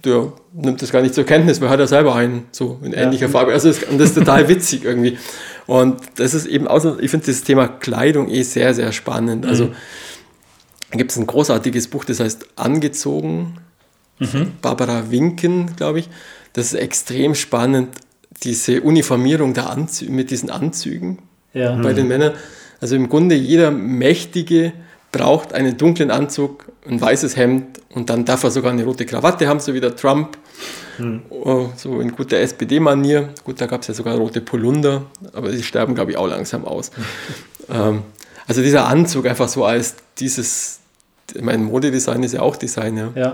der 0.04 0.34
nimmt 0.54 0.82
das 0.82 0.92
gar 0.92 1.04
nicht 1.04 1.14
zur 1.14 1.24
Kenntnis, 1.24 1.62
weil 1.62 1.70
hat 1.70 1.80
er 1.80 1.86
selber 1.86 2.16
einen, 2.16 2.46
so 2.52 2.80
in 2.82 2.94
ähnlicher 2.94 3.28
ja. 3.28 3.32
Farbe. 3.32 3.54
Also 3.54 3.68
das, 3.68 3.82
das 3.82 4.10
ist 4.10 4.16
total 4.16 4.48
witzig 4.50 4.86
irgendwie. 4.86 5.20
Und 5.68 6.02
das 6.16 6.34
ist 6.34 6.48
eben 6.48 6.68
auch 6.68 6.84
ich 6.98 7.12
finde 7.12 7.28
das 7.28 7.44
Thema 7.44 7.68
Kleidung 7.68 8.28
eh 8.28 8.42
sehr, 8.42 8.74
sehr 8.74 8.92
spannend. 8.92 9.46
Also 9.46 9.66
mhm. 9.66 9.74
da 10.90 10.98
gibt 10.98 11.12
es 11.12 11.18
ein 11.18 11.28
großartiges 11.28 11.88
Buch, 11.88 12.06
das 12.06 12.20
heißt 12.20 12.48
Angezogen, 12.56 13.58
mhm. 14.18 14.54
Barbara 14.64 15.12
Winken, 15.12 15.76
glaube 15.76 16.00
ich. 16.00 16.10
Das 16.54 16.74
ist 16.74 16.74
extrem 16.74 17.36
spannend, 17.36 17.90
diese 18.42 18.82
Uniformierung 18.82 19.54
der 19.54 19.70
Anzü 19.70 20.10
mit 20.10 20.32
diesen 20.32 20.50
Anzügen 20.50 21.20
ja. 21.54 21.76
bei 21.76 21.92
mhm. 21.92 21.96
den 21.96 22.08
Männern. 22.08 22.34
Also 22.80 22.96
im 22.96 23.10
Grunde 23.10 23.36
jeder 23.36 23.72
Mächtige 23.72 24.74
braucht 25.12 25.54
einen 25.54 25.78
dunklen 25.78 26.12
Anzug, 26.12 26.66
ein 26.86 27.00
weißes 27.00 27.38
Hemd 27.38 27.80
und 27.90 28.10
dann 28.10 28.26
darf 28.26 28.44
er 28.44 28.52
sogar 28.52 28.72
eine 28.72 28.84
rote 28.84 29.06
Krawatte 29.06 29.48
haben, 29.48 29.60
so 29.60 29.74
wie 29.74 29.80
der 29.80 29.96
Trump. 29.96 30.38
Hm. 30.98 31.22
Oh, 31.30 31.70
so 31.76 32.02
in 32.02 32.12
guter 32.12 32.38
SPD-Manier. 32.38 33.30
Gut, 33.44 33.62
da 33.62 33.66
gab 33.66 33.82
es 33.82 33.88
ja 33.88 33.94
sogar 33.94 34.18
rote 34.18 34.42
Polunder, 34.42 35.04
aber 35.34 35.52
sie 35.52 35.64
sterben, 35.64 35.96
glaube 35.96 36.12
ich, 36.12 36.18
auch 36.18 36.28
langsam 36.28 36.66
aus. 36.66 36.92
Ähm, 37.68 38.04
also 38.46 38.62
dieser 38.62 38.86
Anzug 38.86 39.26
einfach 39.26 39.50
so 39.50 39.66
als 39.66 39.96
dieses, 40.20 40.82
ich 41.34 41.42
meine, 41.42 41.64
Modedesign 41.64 42.22
ist 42.22 42.36
ja 42.36 42.42
auch 42.42 42.58
Design, 42.58 42.96
ja. 42.96 43.12
Ja. 43.16 43.32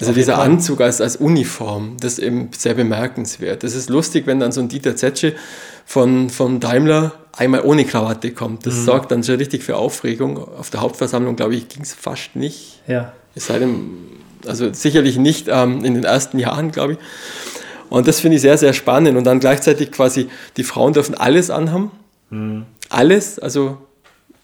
Also 0.00 0.14
dieser 0.14 0.38
Anzug 0.38 0.80
als, 0.80 1.02
als 1.02 1.16
Uniform, 1.16 1.98
das 2.00 2.14
ist 2.14 2.20
eben 2.20 2.48
sehr 2.56 2.72
bemerkenswert. 2.72 3.62
Das 3.62 3.74
ist 3.74 3.90
lustig, 3.90 4.26
wenn 4.26 4.40
dann 4.40 4.52
so 4.52 4.62
ein 4.62 4.68
Dieter 4.68 4.96
Zetsche 4.96 5.34
von, 5.84 6.30
von 6.30 6.60
Daimler 6.60 7.12
einmal 7.38 7.62
ohne 7.62 7.84
Krawatte 7.84 8.32
kommt. 8.32 8.66
Das 8.66 8.84
sorgt 8.84 9.10
dann 9.12 9.22
schon 9.22 9.36
richtig 9.36 9.62
für 9.62 9.76
Aufregung. 9.76 10.36
Auf 10.36 10.70
der 10.70 10.80
Hauptversammlung, 10.80 11.36
glaube 11.36 11.54
ich, 11.54 11.68
ging 11.68 11.82
es 11.82 11.94
fast 11.94 12.36
nicht. 12.36 12.82
Ja. 12.86 13.12
Es 13.34 13.46
sei 13.46 13.60
denn, 13.60 13.90
also 14.46 14.72
sicherlich 14.72 15.16
nicht 15.16 15.46
ähm, 15.48 15.84
in 15.84 15.94
den 15.94 16.04
ersten 16.04 16.38
Jahren, 16.38 16.72
glaube 16.72 16.94
ich. 16.94 16.98
Und 17.90 18.06
das 18.06 18.20
finde 18.20 18.36
ich 18.36 18.42
sehr, 18.42 18.58
sehr 18.58 18.72
spannend. 18.72 19.16
Und 19.16 19.24
dann 19.24 19.40
gleichzeitig 19.40 19.92
quasi, 19.92 20.28
die 20.56 20.64
Frauen 20.64 20.92
dürfen 20.92 21.14
alles 21.14 21.50
anhaben. 21.50 21.90
Alles, 22.88 23.38
also 23.38 23.78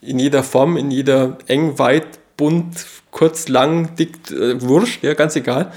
in 0.01 0.19
jeder 0.19 0.43
Form, 0.43 0.77
in 0.77 0.91
jeder 0.91 1.39
eng, 1.47 1.79
weit, 1.79 2.07
bunt, 2.37 2.87
kurz, 3.11 3.49
lang, 3.49 3.95
dick, 3.97 4.31
äh, 4.31 4.61
wurscht, 4.63 5.03
ja, 5.03 5.15
ganz 5.15 5.37
egal. 5.37 5.73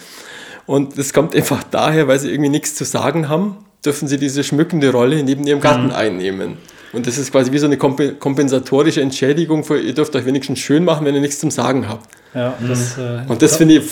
Und 0.65 0.97
das 0.97 1.13
kommt 1.13 1.35
einfach 1.35 1.63
daher, 1.63 2.07
weil 2.07 2.19
sie 2.19 2.29
irgendwie 2.29 2.49
nichts 2.49 2.75
zu 2.75 2.83
sagen 2.83 3.29
haben, 3.29 3.57
dürfen 3.85 4.07
sie 4.07 4.17
diese 4.17 4.43
schmückende 4.43 4.91
Rolle 4.91 5.23
neben 5.23 5.47
ihrem 5.47 5.61
Gatten 5.61 5.91
einnehmen. 5.91 6.57
Und 6.97 7.07
das 7.07 7.17
ist 7.17 7.31
quasi 7.31 7.51
wie 7.51 7.59
so 7.59 7.67
eine 7.67 7.77
kompe- 7.77 8.15
kompensatorische 8.15 9.01
Entschädigung 9.01 9.63
für, 9.63 9.79
ihr 9.79 9.93
dürft 9.93 10.15
euch 10.15 10.25
wenigstens 10.25 10.59
schön 10.59 10.83
machen, 10.83 11.05
wenn 11.05 11.15
ihr 11.15 11.21
nichts 11.21 11.39
zum 11.39 11.51
Sagen 11.51 11.87
habt. 11.87 12.09
Ja, 12.33 12.55
das, 12.67 12.97
äh, 12.97 13.21
Und 13.27 13.41
das 13.41 13.55
finde 13.57 13.75
ich 13.75 13.83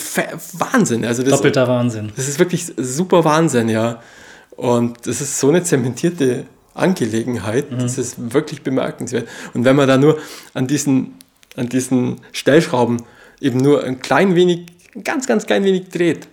Wahnsinn. 0.53 1.05
Also 1.05 1.23
das, 1.23 1.31
doppelter 1.31 1.67
Wahnsinn. 1.67 2.11
das 2.15 2.27
ist 2.27 2.39
wirklich 2.39 2.65
super 2.75 3.23
Wahnsinn, 3.23 3.69
ja. 3.69 4.01
Und 4.57 5.05
das 5.07 5.21
ist 5.21 5.39
so 5.39 5.49
eine 5.49 5.63
zementierte 5.63 6.45
Angelegenheit. 6.73 7.67
Das 7.71 7.97
ist 7.97 8.33
wirklich 8.33 8.61
bemerkenswert. 8.63 9.27
Und 9.53 9.65
wenn 9.65 9.75
man 9.75 9.87
da 9.87 9.97
nur 9.97 10.17
an 10.53 10.67
diesen, 10.67 11.13
an 11.55 11.69
diesen 11.69 12.21
Stellschrauben 12.33 13.01
eben 13.39 13.59
nur 13.59 13.83
ein 13.83 13.99
klein 13.99 14.35
wenig, 14.35 14.65
ein 14.95 15.03
ganz, 15.03 15.27
ganz 15.27 15.45
klein 15.45 15.63
wenig 15.63 15.89
dreht, 15.89 16.27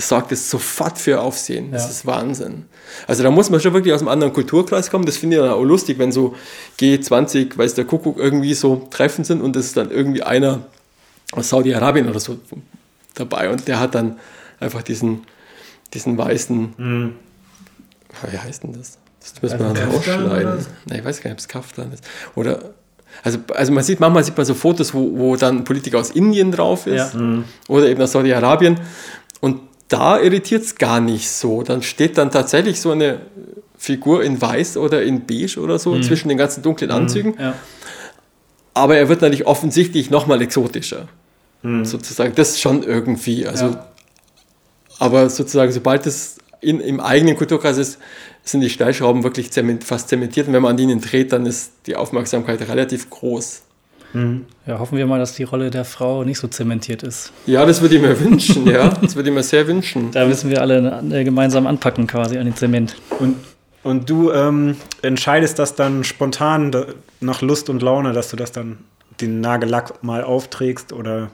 sorgt 0.00 0.32
es 0.32 0.50
sofort 0.50 0.98
für 0.98 1.20
Aufsehen. 1.20 1.70
Das 1.72 1.84
Ja. 1.84 1.90
ist 1.90 2.06
Wahnsinn. 2.06 2.64
Also 3.06 3.22
da 3.22 3.30
muss 3.30 3.50
man 3.50 3.60
schon 3.60 3.72
wirklich 3.72 3.92
aus 3.94 4.00
einem 4.00 4.08
anderen 4.08 4.32
Kulturkreis 4.32 4.90
kommen. 4.90 5.04
Das 5.06 5.16
finde 5.16 5.36
ich 5.36 5.42
dann 5.42 5.50
auch 5.52 5.62
lustig, 5.62 5.98
wenn 5.98 6.12
so 6.12 6.34
G20, 6.80 7.56
weiß 7.58 7.74
der 7.74 7.84
Kuckuck, 7.84 8.18
irgendwie 8.18 8.54
so 8.54 8.86
Treffen 8.90 9.24
sind 9.24 9.40
und 9.42 9.56
es 9.56 9.66
ist 9.66 9.76
dann 9.76 9.90
irgendwie 9.90 10.22
einer 10.22 10.60
aus 11.32 11.48
Saudi-Arabien 11.50 12.08
oder 12.08 12.20
so 12.20 12.38
dabei 13.14 13.50
und 13.50 13.68
der 13.68 13.78
hat 13.80 13.94
dann 13.94 14.18
einfach 14.58 14.82
diesen, 14.82 15.22
diesen 15.94 16.16
weißen, 16.18 16.74
wie 18.30 18.38
heißt 18.38 18.62
denn 18.64 18.72
das? 18.72 18.98
Das 19.20 19.42
müssen 19.42 19.58
wir 19.58 19.66
Also 19.66 19.74
dann 19.80 19.92
Kaftan 19.92 20.24
oder 20.24 20.30
ausschneiden. 20.34 20.60
so? 20.60 20.66
Nein, 20.86 20.98
ich 21.00 21.04
weiß 21.04 21.16
gar 21.20 21.24
nicht, 21.30 21.34
ob 21.34 21.38
es 21.38 21.48
Kaftan 21.48 21.92
ist. 21.92 22.04
Oder, 22.34 22.70
also, 23.22 23.38
also 23.54 23.72
man 23.72 23.84
sieht, 23.84 24.00
manchmal 24.00 24.24
sieht 24.24 24.36
man 24.36 24.46
so 24.46 24.54
Fotos, 24.54 24.94
wo, 24.94 25.18
wo 25.18 25.36
dann 25.36 25.58
ein 25.58 25.64
Politiker 25.64 25.98
aus 25.98 26.10
Indien 26.10 26.50
drauf 26.52 26.86
ist 26.86 27.14
Ja. 27.14 27.42
oder 27.68 27.86
eben 27.88 28.00
aus 28.02 28.12
Saudi-Arabien 28.12 28.80
und 29.40 29.60
da 29.90 30.18
irritiert 30.18 30.62
es 30.62 30.76
gar 30.76 31.00
nicht 31.00 31.28
so. 31.28 31.62
Dann 31.62 31.82
steht 31.82 32.16
dann 32.16 32.30
tatsächlich 32.30 32.80
so 32.80 32.92
eine 32.92 33.20
Figur 33.76 34.22
in 34.22 34.40
weiß 34.40 34.76
oder 34.78 35.02
in 35.02 35.26
beige 35.26 35.58
oder 35.58 35.78
so 35.78 36.00
zwischen 36.00 36.28
den 36.28 36.38
ganzen 36.38 36.62
dunklen 36.62 36.90
Anzügen. 36.90 37.34
Ja. 37.38 37.54
Aber 38.72 38.96
er 38.96 39.08
wird 39.08 39.20
natürlich 39.20 39.46
offensichtlich 39.46 40.10
nochmal 40.10 40.40
exotischer. 40.40 41.08
Sozusagen, 41.84 42.34
das 42.36 42.58
schon 42.58 42.82
irgendwie. 42.82 43.46
Also, 43.46 43.66
Ja. 43.66 43.86
Aber 44.98 45.28
sozusagen, 45.28 45.72
sobald 45.72 46.06
es 46.06 46.36
in, 46.60 46.80
im 46.80 47.00
eigenen 47.00 47.36
Kulturkreis 47.36 47.78
ist, 47.78 47.98
sind 48.44 48.60
die 48.60 48.70
Stellschrauben 48.70 49.24
wirklich 49.24 49.50
zement, 49.50 49.82
fast 49.84 50.08
zementiert. 50.08 50.46
Und 50.46 50.54
wenn 50.54 50.62
man 50.62 50.76
an 50.76 50.78
ihnen 50.78 51.00
dreht, 51.00 51.32
dann 51.32 51.46
ist 51.46 51.72
die 51.86 51.96
Aufmerksamkeit 51.96 52.60
relativ 52.68 53.10
groß. 53.10 53.62
Ja, 54.66 54.78
hoffen 54.78 54.98
wir 54.98 55.06
mal, 55.06 55.18
dass 55.18 55.34
die 55.34 55.44
Rolle 55.44 55.70
der 55.70 55.84
Frau 55.84 56.24
nicht 56.24 56.38
so 56.38 56.48
zementiert 56.48 57.02
ist. 57.02 57.32
Ja, 57.46 57.64
das 57.64 57.80
würde 57.80 57.96
ich 57.96 58.02
mir 58.02 58.18
wünschen, 58.24 58.66
ja. 58.66 58.88
Das 58.88 59.14
würde 59.14 59.28
ich 59.28 59.34
mir 59.34 59.42
sehr 59.42 59.66
wünschen. 59.66 60.10
Da 60.10 60.26
müssen 60.26 60.50
wir 60.50 60.60
alle 60.60 61.02
äh, 61.12 61.22
gemeinsam 61.24 61.66
anpacken 61.66 62.06
quasi 62.06 62.36
an 62.38 62.44
den 62.46 62.56
Zement. 62.56 62.96
Und, 63.20 63.36
und 63.84 64.10
du 64.10 64.32
ähm, 64.32 64.76
entscheidest 65.02 65.58
das 65.58 65.74
dann 65.76 66.02
spontan 66.04 66.72
nach 67.20 67.40
Lust 67.42 67.70
und 67.70 67.82
Laune, 67.82 68.12
dass 68.12 68.30
du 68.30 68.36
das 68.36 68.50
dann 68.52 68.78
den 69.20 69.40
Nagellack 69.40 70.02
mal 70.02 70.24
aufträgst 70.24 70.92
oder 70.92 71.30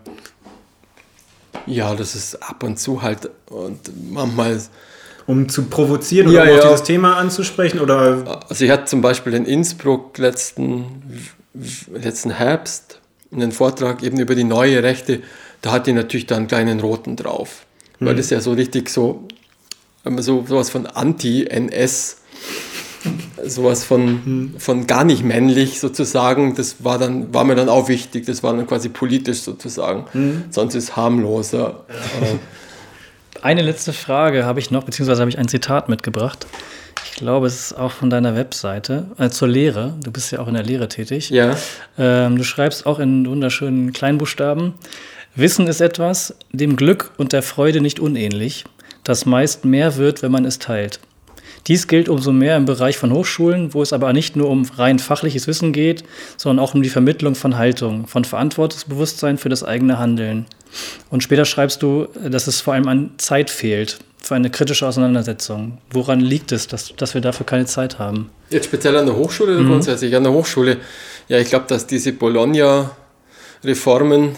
Ja, 1.66 1.94
das 1.94 2.14
ist 2.14 2.42
ab 2.42 2.62
und 2.62 2.78
zu 2.78 3.00
halt 3.02 3.30
und 3.48 3.78
manchmal. 4.12 4.60
um 5.26 5.48
zu 5.48 5.64
provozieren 5.64 6.30
Ja, 6.30 6.42
oder 6.42 6.50
um 6.52 6.56
ja. 6.58 6.62
auf 6.64 6.68
dieses 6.70 6.82
Thema 6.82 7.16
anzusprechen 7.16 7.80
oder 7.80 8.42
Also 8.48 8.64
ich 8.64 8.70
hatte 8.70 8.84
zum 8.84 9.00
Beispiel 9.00 9.34
in 9.34 9.44
Innsbruck 9.44 10.18
letzten, 10.18 10.84
letzten 11.92 12.30
Herbst 12.30 13.00
einen 13.32 13.52
Vortrag 13.52 14.02
eben 14.02 14.18
über 14.18 14.34
die 14.34 14.44
neue 14.44 14.82
Rechte. 14.82 15.22
Da 15.62 15.72
hat 15.72 15.86
die 15.86 15.92
natürlich 15.92 16.26
dann 16.26 16.38
einen 16.38 16.48
kleinen 16.48 16.80
roten 16.80 17.16
drauf. 17.16 17.66
Weil 17.98 18.14
das 18.14 18.30
ja 18.30 18.40
so 18.40 18.52
richtig 18.52 18.90
so, 18.90 19.26
so 20.18 20.44
sowas 20.46 20.68
von 20.68 20.86
Anti-NS, 20.86 22.18
sowas 23.44 23.84
von, 23.84 24.54
von 24.58 24.86
gar 24.86 25.04
nicht 25.04 25.24
männlich 25.24 25.80
sozusagen, 25.80 26.54
das 26.54 26.84
war, 26.84 26.98
dann, 26.98 27.32
war 27.32 27.44
mir 27.44 27.54
dann 27.54 27.68
auch 27.68 27.88
wichtig. 27.88 28.26
Das 28.26 28.42
war 28.42 28.54
dann 28.54 28.66
quasi 28.66 28.90
politisch 28.90 29.40
sozusagen. 29.40 30.04
Sonst 30.50 30.74
ist 30.74 30.96
harmloser. 30.96 31.86
Äh, 31.88 32.34
Eine 33.42 33.62
letzte 33.62 33.92
Frage 33.92 34.44
habe 34.44 34.60
ich 34.60 34.70
noch, 34.70 34.84
beziehungsweise 34.84 35.20
habe 35.20 35.30
ich 35.30 35.38
ein 35.38 35.48
Zitat 35.48 35.88
mitgebracht. 35.88 36.46
Ich 37.04 37.12
glaube, 37.12 37.46
es 37.46 37.60
ist 37.60 37.78
auch 37.78 37.92
von 37.92 38.10
deiner 38.10 38.34
Webseite, 38.34 39.06
äh, 39.18 39.30
zur 39.30 39.48
Lehre. 39.48 39.94
Du 40.02 40.10
bist 40.10 40.32
ja 40.32 40.40
auch 40.40 40.48
in 40.48 40.54
der 40.54 40.62
Lehre 40.62 40.88
tätig. 40.88 41.30
ja. 41.30 41.56
Ähm, 41.98 42.36
du 42.36 42.44
schreibst 42.44 42.86
auch 42.86 42.98
in 42.98 43.26
wunderschönen 43.26 43.92
Kleinbuchstaben. 43.92 44.74
Wissen 45.34 45.66
ist 45.66 45.80
etwas, 45.80 46.34
dem 46.52 46.76
Glück 46.76 47.12
und 47.16 47.32
der 47.32 47.42
Freude 47.42 47.80
nicht 47.80 48.00
unähnlich, 48.00 48.64
das 49.04 49.26
meist 49.26 49.64
mehr 49.64 49.96
wird, 49.96 50.22
wenn 50.22 50.32
man 50.32 50.44
es 50.44 50.58
teilt. 50.58 50.98
Dies 51.66 51.88
gilt 51.88 52.08
umso 52.08 52.30
mehr 52.32 52.56
im 52.56 52.64
Bereich 52.64 52.96
von 52.96 53.12
Hochschulen, 53.12 53.74
wo 53.74 53.82
es 53.82 53.92
aber 53.92 54.12
nicht 54.12 54.36
nur 54.36 54.48
um 54.50 54.64
rein 54.76 54.98
fachliches 55.00 55.46
Wissen 55.48 55.72
geht, 55.72 56.04
sondern 56.36 56.64
auch 56.64 56.74
um 56.74 56.82
die 56.82 56.88
Vermittlung 56.90 57.34
von 57.34 57.56
Haltung, 57.58 58.06
von 58.06 58.24
Verantwortungsbewusstsein 58.24 59.36
für 59.38 59.48
das 59.48 59.64
eigene 59.64 59.98
Handeln. 59.98 60.46
Und 61.10 61.22
später 61.22 61.44
schreibst 61.44 61.82
du, 61.82 62.06
dass 62.28 62.46
es 62.46 62.60
vor 62.60 62.74
allem 62.74 62.86
an 62.88 63.10
Zeit 63.18 63.50
fehlt 63.50 63.98
für 64.22 64.34
eine 64.34 64.50
kritische 64.50 64.86
Auseinandersetzung. 64.86 65.78
Woran 65.90 66.20
liegt 66.20 66.52
es, 66.52 66.66
dass, 66.68 66.94
dass 66.96 67.14
wir 67.14 67.20
dafür 67.20 67.46
keine 67.46 67.66
Zeit 67.66 67.98
haben? 67.98 68.30
Jetzt 68.50 68.66
speziell 68.66 68.96
an 68.96 69.06
der 69.06 69.16
Hochschule 69.16 69.52
Mhm. 69.54 69.60
oder 69.60 69.68
grundsätzlich? 69.68 70.14
An 70.14 70.22
der 70.24 70.32
Hochschule, 70.32 70.76
ja, 71.28 71.38
ich 71.38 71.48
glaube, 71.48 71.64
dass 71.68 71.86
diese 71.86 72.12
Bologna-Reformen 72.12 74.36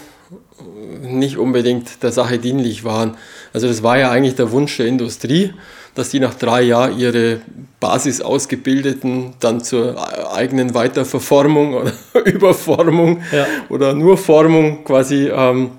nicht 1.01 1.37
unbedingt 1.37 2.01
der 2.03 2.11
Sache 2.11 2.37
dienlich 2.39 2.83
waren. 2.83 3.15
Also 3.53 3.67
das 3.67 3.81
war 3.83 3.97
ja 3.97 4.11
eigentlich 4.11 4.35
der 4.35 4.51
Wunsch 4.51 4.77
der 4.77 4.87
Industrie, 4.87 5.53
dass 5.99 6.09
die 6.09 6.19
nach 6.19 6.33
drei 6.33 6.63
Jahren 6.63 6.97
ihre 6.97 7.41
Basis-Ausgebildeten 7.79 9.33
dann 9.39 9.63
zur 9.63 9.95
eigenen 10.35 10.73
Weiterverformung 10.73 11.73
oder 11.73 11.91
Überformung 12.25 13.21
Ja. 13.31 13.45
oder 13.69 13.93
nur 13.93 14.17
Formung 14.17 14.83
quasi 14.83 15.27
ähm, 15.27 15.71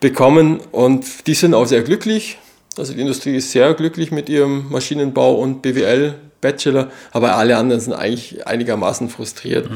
bekommen. 0.00 0.60
Und 0.72 1.26
die 1.26 1.34
sind 1.34 1.54
auch 1.54 1.66
sehr 1.66 1.82
glücklich. 1.82 2.38
Also 2.76 2.92
die 2.94 3.00
Industrie 3.00 3.36
ist 3.36 3.50
sehr 3.52 3.74
glücklich 3.74 4.10
mit 4.12 4.28
ihrem 4.28 4.66
Maschinenbau 4.70 5.34
und 5.34 5.62
BWL 5.62 6.14
Bachelor, 6.40 6.90
aber 7.12 7.36
alle 7.36 7.58
anderen 7.58 7.82
sind 7.82 7.92
eigentlich 7.92 8.46
einigermaßen 8.46 9.10
frustriert. 9.10 9.68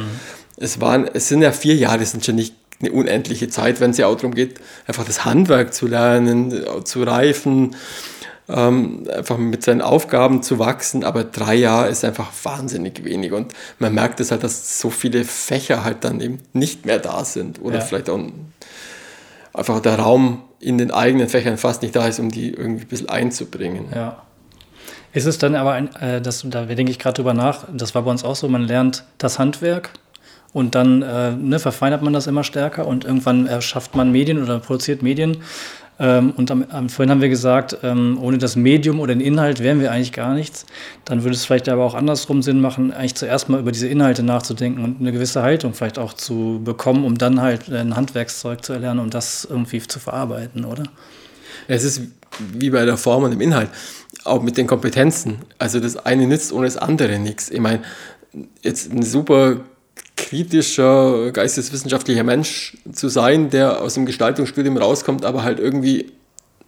Es, 0.56 0.80
waren, 0.80 1.06
es 1.12 1.28
sind 1.28 1.42
ja 1.42 1.52
vier 1.52 1.74
Jahre, 1.74 1.98
das 1.98 2.12
sind 2.12 2.24
schon 2.24 2.36
nicht 2.36 2.54
eine 2.80 2.90
unendliche 2.90 3.48
Zeit, 3.48 3.80
wenn 3.80 3.90
es 3.90 3.98
ja 3.98 4.06
auch 4.06 4.14
darum 4.16 4.34
geht, 4.34 4.54
einfach 4.86 5.04
das 5.04 5.26
Handwerk 5.26 5.74
zu 5.74 5.86
lernen, 5.86 6.64
zu 6.84 7.02
reifen, 7.02 7.76
ähm, 8.48 9.06
einfach 9.14 9.38
mit 9.38 9.62
seinen 9.62 9.80
Aufgaben 9.80 10.42
zu 10.42 10.58
wachsen, 10.58 11.04
aber 11.04 11.24
drei 11.24 11.54
Jahre 11.54 11.88
ist 11.88 12.04
einfach 12.04 12.30
wahnsinnig 12.42 13.04
wenig 13.04 13.32
und 13.32 13.52
man 13.78 13.94
merkt 13.94 14.20
es 14.20 14.30
halt, 14.30 14.44
dass 14.44 14.78
so 14.78 14.90
viele 14.90 15.24
Fächer 15.24 15.84
halt 15.84 16.04
dann 16.04 16.20
eben 16.20 16.40
nicht 16.52 16.84
mehr 16.84 16.98
da 16.98 17.24
sind 17.24 17.60
oder 17.62 17.76
Ja. 17.78 17.80
vielleicht 17.80 18.10
auch 18.10 18.20
einfach 19.54 19.80
der 19.80 19.98
Raum 19.98 20.42
in 20.60 20.78
den 20.78 20.90
eigenen 20.90 21.28
Fächern 21.28 21.56
fast 21.56 21.82
nicht 21.82 21.94
da 21.94 22.06
ist, 22.06 22.18
um 22.18 22.30
die 22.30 22.50
irgendwie 22.52 22.84
ein 22.84 22.88
bisschen 22.88 23.08
einzubringen. 23.08 23.86
Ja. 23.94 24.22
Ist 25.12 25.26
es 25.26 25.38
dann 25.38 25.54
aber, 25.54 25.72
ein, 25.72 25.94
äh, 25.96 26.20
das, 26.20 26.44
da 26.48 26.64
denke 26.64 26.90
ich 26.90 26.98
gerade 26.98 27.14
drüber 27.14 27.34
nach, 27.34 27.64
das 27.72 27.94
war 27.94 28.02
bei 28.02 28.10
uns 28.10 28.24
auch 28.24 28.34
so, 28.34 28.48
man 28.48 28.62
lernt 28.62 29.04
das 29.18 29.38
Handwerk 29.38 29.90
und 30.52 30.74
dann 30.74 31.02
äh, 31.02 31.32
ne, 31.32 31.58
verfeinert 31.60 32.02
man 32.02 32.12
das 32.12 32.26
immer 32.26 32.44
stärker 32.44 32.86
und 32.86 33.04
irgendwann 33.04 33.46
erschafft 33.46 33.94
man 33.94 34.10
Medien 34.10 34.42
oder 34.42 34.58
produziert 34.58 35.02
Medien. 35.02 35.38
Ähm, 35.98 36.32
und 36.36 36.50
am, 36.50 36.64
am, 36.70 36.88
vorhin 36.88 37.10
haben 37.10 37.20
wir 37.20 37.28
gesagt, 37.28 37.78
ähm, 37.82 38.18
ohne 38.20 38.38
das 38.38 38.56
Medium 38.56 39.00
oder 39.00 39.14
den 39.14 39.20
Inhalt 39.20 39.60
wären 39.60 39.80
wir 39.80 39.92
eigentlich 39.92 40.12
gar 40.12 40.34
nichts. 40.34 40.66
Dann 41.04 41.22
würde 41.22 41.36
es 41.36 41.44
vielleicht 41.44 41.68
aber 41.68 41.84
auch 41.84 41.94
andersrum 41.94 42.42
Sinn 42.42 42.60
machen, 42.60 42.92
eigentlich 42.92 43.14
zuerst 43.14 43.48
mal 43.48 43.60
über 43.60 43.70
diese 43.70 43.86
Inhalte 43.86 44.22
nachzudenken 44.22 44.82
und 44.82 45.00
eine 45.00 45.12
gewisse 45.12 45.42
Haltung 45.42 45.72
vielleicht 45.74 45.98
auch 45.98 46.12
zu 46.12 46.60
bekommen, 46.64 47.04
um 47.04 47.16
dann 47.16 47.40
halt 47.40 47.70
ein 47.72 47.94
Handwerkszeug 47.94 48.64
zu 48.64 48.72
erlernen 48.72 49.00
und 49.00 49.14
das 49.14 49.46
irgendwie 49.48 49.80
zu 49.80 50.00
verarbeiten, 50.00 50.64
oder? 50.64 50.84
Es 51.68 51.84
ist 51.84 52.02
wie 52.52 52.70
bei 52.70 52.84
der 52.84 52.96
Form 52.96 53.22
und 53.22 53.30
dem 53.30 53.40
Inhalt, 53.40 53.70
auch 54.24 54.42
mit 54.42 54.56
den 54.56 54.66
Kompetenzen. 54.66 55.36
Also 55.58 55.78
das 55.78 55.96
eine 55.96 56.26
nützt 56.26 56.52
ohne 56.52 56.66
das 56.66 56.76
andere 56.76 57.18
nichts. 57.18 57.50
Ich 57.50 57.60
meine, 57.60 57.80
jetzt 58.62 58.90
eine 58.90 59.04
super 59.04 59.60
kritischer, 60.24 61.32
geisteswissenschaftlicher 61.32 62.24
Mensch 62.24 62.78
zu 62.90 63.08
sein, 63.08 63.50
der 63.50 63.82
aus 63.82 63.94
dem 63.94 64.06
Gestaltungsstudium 64.06 64.78
rauskommt, 64.78 65.24
aber 65.26 65.44
halt 65.44 65.60
irgendwie 65.60 66.12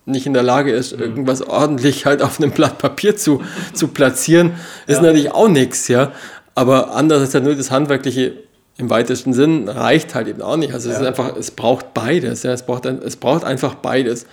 nicht 0.04 0.26
in 0.26 0.34
der 0.34 0.42
Lage 0.42 0.72
ist, 0.72 0.94
mhm. 0.94 1.02
irgendwas 1.02 1.40
ordentlich 1.40 2.04
halt 2.04 2.22
auf 2.22 2.38
einem 2.38 2.50
Blatt 2.50 2.78
Papier 2.78 3.16
zu, 3.16 3.42
zu 3.72 3.88
platzieren, 3.88 4.52
ist 4.86 4.96
ja. 4.96 5.02
natürlich 5.02 5.32
auch 5.32 5.48
nichts, 5.48 5.88
ja. 5.88 6.12
Aber 6.54 6.94
andererseits 6.94 7.34
halt 7.34 7.44
nur 7.44 7.54
das 7.54 7.70
Handwerkliche 7.70 8.34
im 8.76 8.90
weitesten 8.90 9.32
Sinn 9.32 9.68
reicht 9.70 10.14
halt 10.14 10.28
eben 10.28 10.42
auch 10.42 10.58
nicht. 10.58 10.74
Also 10.74 10.90
ja. 10.90 10.94
es 10.94 11.00
ist 11.00 11.06
einfach, 11.06 11.34
es 11.34 11.50
braucht 11.50 11.94
beides, 11.94 12.42
ja. 12.42 12.52
Es 12.52 12.64
braucht, 12.64 12.84
es 12.84 13.16
braucht 13.16 13.44
einfach 13.44 13.74
beides. 13.76 14.26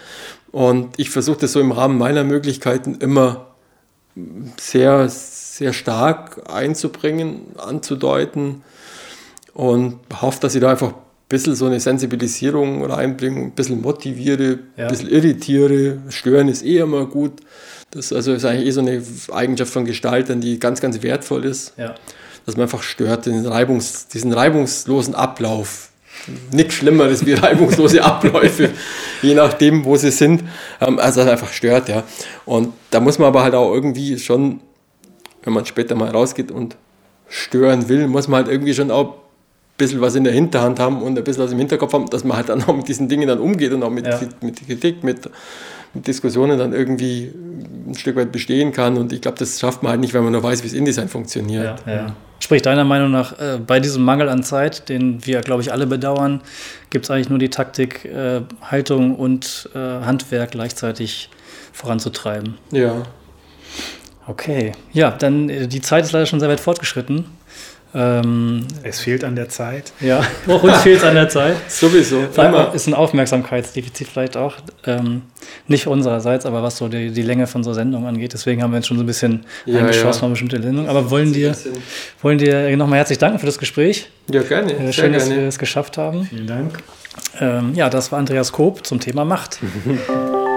Und 0.52 1.00
ich 1.00 1.10
versuche 1.10 1.40
das 1.40 1.54
so 1.54 1.62
im 1.62 1.72
Rahmen 1.72 1.98
meiner 1.98 2.26
Möglichkeiten 2.26 2.98
immer 3.00 3.48
sehr, 4.60 5.08
sehr 5.08 5.72
stark 5.72 6.42
einzubringen, 6.52 7.46
anzudeuten 7.58 8.64
und 9.54 10.00
hoffe, 10.22 10.40
dass 10.42 10.56
ich 10.56 10.62
da 10.62 10.72
einfach 10.72 10.94
bisschen 11.34 11.56
so 11.56 11.66
eine 11.66 11.80
Sensibilisierung 11.80 12.86
reinbringen, 12.86 13.46
ein 13.46 13.52
bisschen 13.52 13.82
motiviere, 13.82 14.60
ja. 14.78 14.86
ein 14.86 14.88
bisschen 14.90 15.10
irritiere. 15.10 15.98
Stören 16.10 16.48
ist 16.48 16.64
eh 16.64 16.78
immer 16.78 17.08
gut. 17.08 17.40
Das 17.90 18.14
also 18.14 18.34
ist 18.34 18.46
eigentlich 18.46 18.68
eh 18.68 18.72
so 18.72 18.82
eine 18.82 19.02
Eigenschaft 19.32 19.74
von 19.74 19.86
Gestaltern, 19.86 20.42
die 20.42 20.60
ganz, 20.60 20.80
ganz 20.80 21.02
wertvoll 21.02 21.46
ist. 21.46 21.74
Ja. 21.78 21.96
Dass 22.46 22.56
man 22.56 22.64
einfach 22.64 22.84
stört, 22.84 23.28
Reibungs, 23.28 24.08
diesen 24.08 24.32
reibungslosen 24.32 25.16
Ablauf. 25.16 25.90
Nichts 26.52 26.76
Schlimmeres 26.76 27.26
wie 27.26 27.34
reibungslose 27.34 28.04
Abläufe, 28.04 28.70
je 29.24 29.34
nachdem, 29.34 29.86
wo 29.86 29.96
sie 29.96 30.12
sind. 30.12 30.44
Ähm, 30.80 31.00
also 31.00 31.22
einfach 31.22 31.52
stört, 31.52 31.90
ja. 31.90 32.04
Und 32.46 32.74
da 32.92 33.00
muss 33.00 33.18
man 33.18 33.28
aber 33.28 33.44
halt 33.44 33.56
auch 33.56 33.74
irgendwie 33.74 34.20
schon, 34.20 34.60
wenn 35.44 35.54
man 35.54 35.66
später 35.66 35.96
mal 35.96 36.10
rausgeht 36.10 36.52
und 36.52 36.78
stören 37.28 37.90
will, 37.90 38.08
muss 38.08 38.28
man 38.28 38.44
halt 38.44 38.54
irgendwie 38.54 38.76
schon 38.76 38.92
auch 38.92 39.23
bisschen 39.78 40.02
was 40.02 40.16
in 40.16 40.24
der 40.24 40.34
Hinterhand 40.34 40.80
haben 40.80 41.02
und 41.02 41.18
ein 41.18 41.24
bisschen 41.24 41.44
was 41.44 41.52
im 41.52 41.58
Hinterkopf 41.58 41.94
haben, 41.94 42.10
dass 42.10 42.24
man 42.24 42.38
halt 42.38 42.50
dann 42.50 42.64
auch 42.64 42.76
mit 42.76 42.88
diesen 42.88 43.08
Dingen 43.08 43.28
dann 43.28 43.40
umgeht 43.40 43.72
und 43.74 43.84
auch 43.84 43.90
mit, 43.90 44.06
ja. 44.06 44.20
mit 44.42 44.66
Kritik, 44.66 45.04
mit, 45.04 45.30
mit, 45.94 46.08
Diskussionen 46.08 46.58
dann 46.58 46.74
irgendwie 46.74 47.32
ein 47.88 47.96
Stück 47.96 48.16
weit 48.16 48.32
bestehen 48.32 48.72
kann. 48.72 48.98
Und 48.98 49.14
ich 49.14 49.22
glaube, 49.22 49.38
das 49.38 49.60
schafft 49.60 49.84
man 49.84 49.92
halt 49.92 50.02
nicht, 50.02 50.14
wenn 50.14 50.24
man 50.24 50.32
nur 50.32 50.44
weiß, 50.44 50.64
wie 50.64 50.68
das 50.68 50.76
InDesign 50.76 51.08
funktioniert. 51.08 51.82
Ja, 51.86 51.94
ja. 51.94 52.16
Sprich, 52.40 52.62
deiner 52.62 52.84
Meinung 52.84 53.12
nach, 53.12 53.40
äh, 53.40 53.60
bei 53.66 53.80
diesem 53.80 54.04
Mangel 54.04 54.28
an 54.28 54.44
Zeit, 54.44 54.90
den 54.90 55.26
wir, 55.26 55.42
glaube 55.42 55.62
ich, 55.62 55.72
alle 55.72 55.88
bedauern, 55.88 56.42
gibt 56.90 57.06
es 57.06 57.12
eigentlich 57.12 57.30
nur 57.30 57.40
die 57.40 57.50
Taktik, 57.50 58.06
äh, 58.06 58.42
Haltung 58.62 59.16
und 59.16 59.70
äh, 59.74 59.78
Handwerk 59.78 60.52
gleichzeitig 60.52 61.30
voranzutreiben. 61.72 62.58
Ja. 62.72 63.04
Okay, 64.28 64.74
ja, 64.94 65.12
dann 65.12 65.50
äh, 65.50 65.68
die 65.68 65.82
Zeit 65.82 66.06
ist 66.06 66.12
leider 66.12 66.26
schon 66.26 66.40
sehr 66.40 66.50
weit 66.50 66.60
fortgeschritten. 66.60 67.26
Ähm, 67.96 68.66
es 68.82 69.00
fehlt 69.02 69.24
an 69.24 69.36
der 69.36 69.50
Zeit. 69.50 69.94
Ja, 70.00 70.22
auch 70.48 70.64
uns 70.64 70.78
fehlt 70.78 70.98
es 70.98 71.04
an 71.04 71.14
der 71.14 71.30
Zeit. 71.30 71.56
Sowieso. 71.68 72.24
Immer. 72.36 72.74
Ist 72.74 72.88
ein 72.88 72.94
Aufmerksamkeitsdefizit 72.94 74.08
vielleicht 74.08 74.36
auch. 74.36 74.56
Ähm, 74.86 75.24
nicht 75.68 75.88
unsererseits, 75.88 76.46
aber 76.46 76.64
was 76.64 76.78
so 76.78 76.88
die, 76.88 77.12
die 77.12 77.22
Länge 77.22 77.46
von 77.46 77.64
so 77.64 77.74
Sendungen 77.74 78.08
angeht. 78.08 78.34
Deswegen 78.34 78.64
haben 78.64 78.72
wir 78.72 78.78
jetzt 78.78 78.88
schon 78.88 78.98
so 78.98 79.04
ein 79.04 79.08
bisschen 79.08 79.46
ja, 79.66 79.80
eingeschossen 79.80 80.22
ja. 80.22 80.26
auf 80.26 80.32
bestimmte 80.32 80.62
Sendungen. 80.62 80.90
Aber 80.90 81.12
wollen 81.12 81.34
dir, 81.34 81.56
wollen 82.22 82.40
dir 82.40 82.76
nochmal 82.78 82.98
herzlich 82.98 83.20
danken 83.20 83.38
für 83.38 83.46
das 83.46 83.60
Gespräch. 83.60 84.10
Ja, 84.32 84.42
gerne. 84.42 84.74
Äh, 84.74 84.94
schön, 84.94 85.14
dass 85.14 85.30
wir 85.30 85.44
es 85.44 85.60
geschafft 85.60 85.98
haben. 85.98 86.26
Vielen 86.26 86.48
Dank. 86.48 86.80
Ähm, 87.40 87.74
ja, 87.76 87.90
das 87.90 88.12
war 88.12 88.20
Andreas 88.20 88.52
Koop 88.52 88.86
zum 88.86 89.00
Thema 89.00 89.24
Macht. 89.24 89.60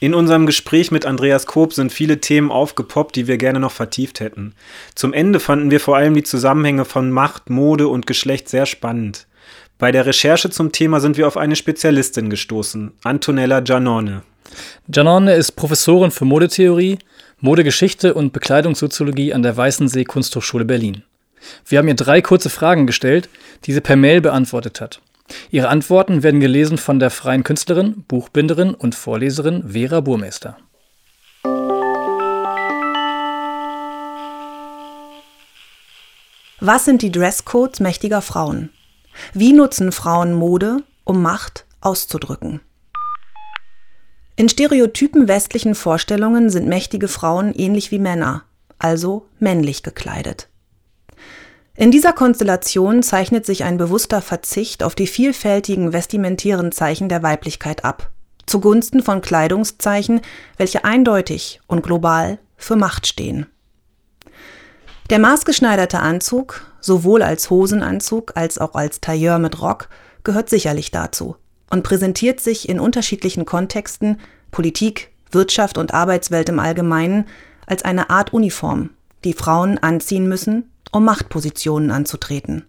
In 0.00 0.14
unserem 0.14 0.46
Gespräch 0.46 0.92
mit 0.92 1.06
Andreas 1.06 1.46
Koop 1.46 1.72
sind 1.72 1.92
viele 1.92 2.20
Themen 2.20 2.52
aufgepoppt, 2.52 3.16
die 3.16 3.26
wir 3.26 3.36
gerne 3.36 3.58
noch 3.58 3.72
vertieft 3.72 4.20
hätten. 4.20 4.54
Zum 4.94 5.12
Ende 5.12 5.40
fanden 5.40 5.72
wir 5.72 5.80
vor 5.80 5.96
allem 5.96 6.14
die 6.14 6.22
Zusammenhänge 6.22 6.84
von 6.84 7.10
Macht, 7.10 7.50
Mode 7.50 7.88
und 7.88 8.06
Geschlecht 8.06 8.48
sehr 8.48 8.66
spannend. 8.66 9.26
Bei 9.76 9.90
der 9.90 10.06
Recherche 10.06 10.50
zum 10.50 10.70
Thema 10.70 11.00
sind 11.00 11.16
wir 11.16 11.26
auf 11.26 11.36
eine 11.36 11.56
Spezialistin 11.56 12.30
gestoßen, 12.30 12.92
Antonella 13.02 13.58
Giannone. 13.60 14.22
Giannone 14.88 15.34
ist 15.34 15.52
Professorin 15.52 16.12
für 16.12 16.24
Modetheorie, 16.24 16.98
Modegeschichte 17.40 18.14
und 18.14 18.32
Bekleidungssoziologie 18.32 19.34
an 19.34 19.42
der 19.42 19.56
Weißensee 19.56 20.04
Kunsthochschule 20.04 20.64
Berlin. 20.64 21.02
Wir 21.66 21.78
haben 21.78 21.88
ihr 21.88 21.94
drei 21.94 22.22
kurze 22.22 22.50
Fragen 22.50 22.86
gestellt, 22.86 23.28
die 23.64 23.72
sie 23.72 23.80
per 23.80 23.96
Mail 23.96 24.20
beantwortet 24.20 24.80
hat. 24.80 25.00
Ihre 25.50 25.68
Antworten 25.68 26.22
werden 26.22 26.40
gelesen 26.40 26.78
von 26.78 26.98
der 26.98 27.10
freien 27.10 27.44
Künstlerin, 27.44 28.04
Buchbinderin 28.08 28.74
und 28.74 28.94
Vorleserin 28.94 29.70
Vera 29.70 30.00
Burmeister. 30.00 30.56
Was 36.60 36.84
sind 36.84 37.02
die 37.02 37.12
Dresscodes 37.12 37.80
mächtiger 37.80 38.20
Frauen? 38.20 38.70
Wie 39.32 39.52
nutzen 39.52 39.92
Frauen 39.92 40.34
Mode, 40.34 40.82
um 41.04 41.22
Macht 41.22 41.66
auszudrücken? 41.80 42.60
In 44.34 44.48
stereotypen 44.48 45.28
westlichen 45.28 45.74
Vorstellungen 45.74 46.50
sind 46.50 46.68
mächtige 46.68 47.08
Frauen 47.08 47.52
ähnlich 47.54 47.90
wie 47.90 47.98
Männer, 47.98 48.44
also 48.78 49.26
männlich 49.38 49.82
gekleidet. 49.82 50.48
In 51.78 51.92
dieser 51.92 52.12
Konstellation 52.12 53.04
zeichnet 53.04 53.46
sich 53.46 53.62
ein 53.62 53.78
bewusster 53.78 54.20
Verzicht 54.20 54.82
auf 54.82 54.96
die 54.96 55.06
vielfältigen 55.06 55.92
vestimentären 55.92 56.72
Zeichen 56.72 57.08
der 57.08 57.22
Weiblichkeit 57.22 57.84
ab, 57.84 58.10
zugunsten 58.46 59.00
von 59.00 59.20
Kleidungszeichen, 59.20 60.20
welche 60.56 60.84
eindeutig 60.84 61.60
und 61.68 61.84
global 61.84 62.40
für 62.56 62.74
Macht 62.74 63.06
stehen. 63.06 63.46
Der 65.10 65.20
maßgeschneiderte 65.20 66.00
Anzug, 66.00 66.66
sowohl 66.80 67.22
als 67.22 67.48
Hosenanzug 67.48 68.32
als 68.34 68.58
auch 68.58 68.74
als 68.74 69.00
Tailleur 69.00 69.38
mit 69.38 69.62
Rock, 69.62 69.88
gehört 70.24 70.50
sicherlich 70.50 70.90
dazu 70.90 71.36
und 71.70 71.84
präsentiert 71.84 72.40
sich 72.40 72.68
in 72.68 72.80
unterschiedlichen 72.80 73.44
Kontexten 73.44 74.18
Politik, 74.50 75.12
Wirtschaft 75.30 75.78
und 75.78 75.94
Arbeitswelt 75.94 76.48
im 76.48 76.58
Allgemeinen 76.58 77.26
als 77.66 77.84
eine 77.84 78.10
Art 78.10 78.32
Uniform, 78.32 78.90
die 79.22 79.32
Frauen 79.32 79.78
anziehen 79.78 80.28
müssen, 80.28 80.72
um 80.92 81.04
Machtpositionen 81.04 81.90
anzutreten. 81.90 82.66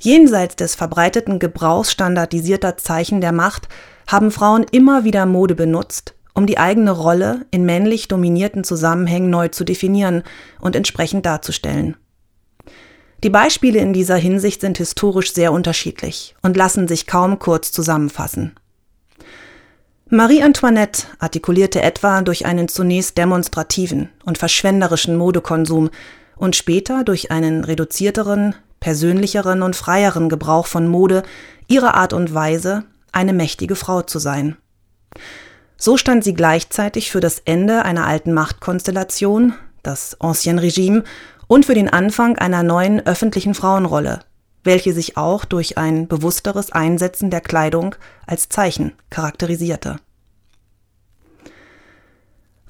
Jenseits 0.00 0.56
des 0.56 0.74
verbreiteten 0.74 1.38
Gebrauchs 1.38 1.90
standardisierter 1.90 2.76
Zeichen 2.76 3.20
der 3.20 3.32
Macht 3.32 3.68
haben 4.06 4.30
Frauen 4.30 4.64
immer 4.70 5.04
wieder 5.04 5.26
Mode 5.26 5.54
benutzt, 5.54 6.14
um 6.34 6.46
die 6.46 6.58
eigene 6.58 6.92
Rolle 6.92 7.46
in 7.50 7.64
männlich 7.64 8.06
dominierten 8.06 8.62
Zusammenhängen 8.62 9.28
neu 9.28 9.48
zu 9.48 9.64
definieren 9.64 10.22
und 10.60 10.76
entsprechend 10.76 11.26
darzustellen. 11.26 11.96
Die 13.24 13.30
Beispiele 13.30 13.80
in 13.80 13.92
dieser 13.92 14.14
Hinsicht 14.14 14.60
sind 14.60 14.78
historisch 14.78 15.32
sehr 15.34 15.52
unterschiedlich 15.52 16.36
und 16.42 16.56
lassen 16.56 16.86
sich 16.86 17.08
kaum 17.08 17.40
kurz 17.40 17.72
zusammenfassen. 17.72 18.54
Marie 20.10 20.42
Antoinette 20.42 21.02
artikulierte 21.18 21.82
etwa 21.82 22.22
durch 22.22 22.46
einen 22.46 22.68
zunächst 22.68 23.18
demonstrativen 23.18 24.08
und 24.24 24.38
verschwenderischen 24.38 25.16
Modekonsum 25.16 25.90
und 26.36 26.56
später 26.56 27.04
durch 27.04 27.30
einen 27.30 27.62
reduzierteren, 27.62 28.54
persönlicheren 28.80 29.60
und 29.62 29.76
freieren 29.76 30.30
Gebrauch 30.30 30.66
von 30.66 30.88
Mode 30.88 31.24
ihre 31.66 31.92
Art 31.92 32.14
und 32.14 32.32
Weise, 32.32 32.84
eine 33.12 33.34
mächtige 33.34 33.76
Frau 33.76 34.00
zu 34.00 34.18
sein. 34.18 34.56
So 35.76 35.98
stand 35.98 36.24
sie 36.24 36.34
gleichzeitig 36.34 37.10
für 37.10 37.20
das 37.20 37.40
Ende 37.44 37.84
einer 37.84 38.06
alten 38.06 38.32
Machtkonstellation, 38.32 39.52
das 39.82 40.18
Ancien 40.22 40.58
Regime, 40.58 41.04
und 41.48 41.66
für 41.66 41.74
den 41.74 41.90
Anfang 41.90 42.38
einer 42.38 42.62
neuen 42.62 43.04
öffentlichen 43.06 43.52
Frauenrolle, 43.52 44.20
welche 44.68 44.92
sich 44.92 45.16
auch 45.16 45.46
durch 45.46 45.78
ein 45.78 46.08
bewussteres 46.08 46.70
Einsetzen 46.70 47.30
der 47.30 47.40
Kleidung 47.40 47.94
als 48.26 48.50
Zeichen 48.50 48.92
charakterisierte. 49.08 49.96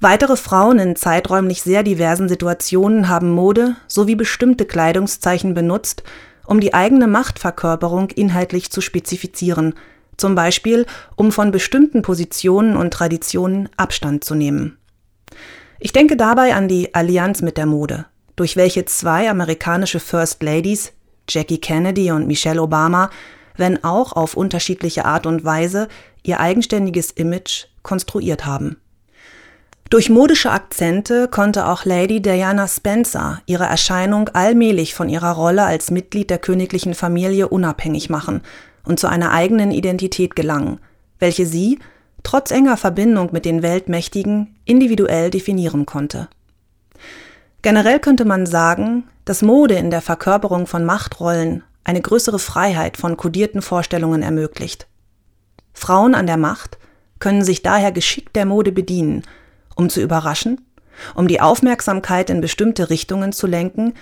Weitere 0.01 0.37
Frauen 0.37 0.79
in 0.79 0.95
zeiträumlich 0.95 1.63
sehr 1.63 1.83
diversen 1.83 2.29
Situationen 2.29 3.09
haben 3.09 3.33
Mode 3.33 3.75
sowie 3.89 4.15
bestimmte 4.15 4.65
Kleidungszeichen 4.65 5.55
benutzt, 5.55 6.05
um 6.47 6.61
die 6.61 6.73
eigene 6.73 7.09
Machtverkörperung 7.09 8.11
inhaltlich 8.11 8.71
zu 8.71 8.81
spezifizieren, 8.81 9.75
zum 10.17 10.37
Beispiel 10.37 10.87
um 11.17 11.33
von 11.33 11.51
bestimmten 11.51 12.03
Positionen 12.03 12.77
und 12.77 12.93
Traditionen 12.93 13.71
Abstand 13.77 14.23
zu 14.23 14.37
nehmen. 14.37 14.79
Ich 15.81 15.93
denke 15.93 16.17
dabei 16.17 16.55
an 16.55 16.69
die 16.69 16.95
Allianz 16.95 17.43
mit 17.43 17.57
der 17.57 17.67
Mode, 17.67 18.07
durch 18.37 18.57
welche 18.57 18.85
zwei 18.85 19.29
amerikanische 19.29 19.99
First 19.99 20.45
Ladies, 20.45 20.93
Jackie 21.29 21.59
Kennedy 21.59 22.11
und 22.11 22.27
Michelle 22.27 22.63
Obama, 22.63 23.11
wenn 23.57 23.83
auch 23.85 24.13
auf 24.13 24.35
unterschiedliche 24.35 25.05
Art 25.05 25.27
und 25.27 25.45
Weise, 25.45 25.89
ihr 26.23 26.41
eigenständiges 26.41 27.11
Image 27.11 27.67
konstruiert 27.83 28.47
haben. 28.47 28.77
Durch 29.91 30.11
modische 30.11 30.51
Akzente 30.51 31.29
konnte 31.29 31.67
auch 31.67 31.87
Lady 31.87 32.21
Diana 32.21 32.69
Spencer 32.69 33.41
ihre 33.47 33.65
Erscheinung 33.65 34.29
allmählich 34.29 34.95
von 34.95 35.09
ihrer 35.09 35.33
Rolle 35.33 35.65
als 35.65 35.91
Mitglied 35.91 36.29
der 36.29 36.39
königlichen 36.39 36.95
Familie 36.95 37.49
unabhängig 37.49 38.11
machen 38.11 38.43
und 38.85 39.01
zu 39.01 39.07
einer 39.07 39.33
eigenen 39.33 39.71
Identität 39.71 40.37
gelangen, 40.37 40.79
welche 41.19 41.47
sie, 41.47 41.79
trotz 42.23 42.51
enger 42.51 42.77
Verbindung 42.77 43.31
mit 43.33 43.47
den 43.47 43.63
Weltmächtigen 43.63 44.57
individuell 44.67 45.31
definieren 45.31 45.87
konnte. 45.87 46.29
Generell 47.63 47.99
könnte 47.99 48.27
man 48.27 48.45
sagen, 48.45 49.05
dass 49.29 49.43
Mode 49.43 49.75
in 49.75 49.91
der 49.91 50.01
Verkörperung 50.01 50.67
von 50.67 50.87
Machtrollen 50.87 51.63
eine 51.85 52.01
größere 52.01 52.39
Freiheit 52.39 52.97
von 52.97 53.19
kodierten 53.19 53.61
Vorstellungen 53.61 54.23
ermöglicht. 54.23 54.87
Frauen 55.75 56.15
an 56.15 56.27
der 56.27 56.39
Macht 56.39 56.79
können 57.19 57.45
sich 57.45 57.61
daher 57.61 57.93
geschickt 57.93 58.35
der 58.37 58.47
Mode 58.47 58.73
bedienen, 58.73 59.25
um 59.77 59.91
zu 59.91 60.01
überraschen, 60.01 60.63
um 61.15 61.29
die 61.29 61.43
Aufmerksamkeit 61.43 62.31
in 62.31 62.41
bestimmte 62.41 62.89
Richtungen 62.89 63.35
zu 63.35 63.47
lenken, 63.47 63.93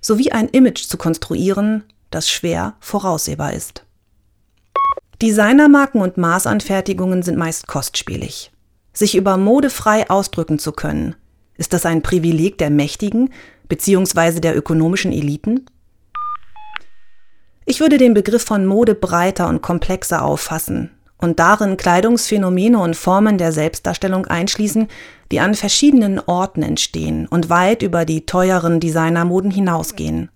sowie 0.00 0.30
ein 0.30 0.48
Image 0.50 0.84
zu 0.84 0.96
konstruieren, 0.96 1.82
das 2.10 2.30
schwer 2.30 2.74
voraussehbar 2.78 3.54
ist. 3.54 3.84
Designermarken 5.20 6.00
und 6.00 6.16
Maßanfertigungen 6.16 7.24
sind 7.24 7.38
meist 7.38 7.66
kostspielig. 7.66 8.52
Sich 8.92 9.16
über 9.16 9.36
Mode 9.36 9.68
frei 9.68 10.08
ausdrücken 10.08 10.60
zu 10.60 10.70
können, 10.70 11.16
ist 11.58 11.72
das 11.72 11.86
ein 11.86 12.02
Privileg 12.02 12.58
der 12.58 12.70
Mächtigen 12.70 13.30
bzw. 13.68 14.40
der 14.40 14.56
ökonomischen 14.56 15.12
Eliten? 15.12 15.66
Ich 17.64 17.80
würde 17.80 17.98
den 17.98 18.14
Begriff 18.14 18.44
von 18.44 18.64
Mode 18.64 18.94
breiter 18.94 19.48
und 19.48 19.62
komplexer 19.62 20.24
auffassen 20.24 20.90
und 21.18 21.38
darin 21.38 21.76
Kleidungsphänomene 21.76 22.78
und 22.78 22.94
Formen 22.94 23.38
der 23.38 23.52
Selbstdarstellung 23.52 24.26
einschließen, 24.26 24.88
die 25.32 25.40
an 25.40 25.54
verschiedenen 25.54 26.20
Orten 26.20 26.62
entstehen 26.62 27.26
und 27.26 27.50
weit 27.50 27.82
über 27.82 28.04
die 28.04 28.26
teuren 28.26 28.80
Designermoden 28.80 29.50
hinausgehen. 29.50 30.30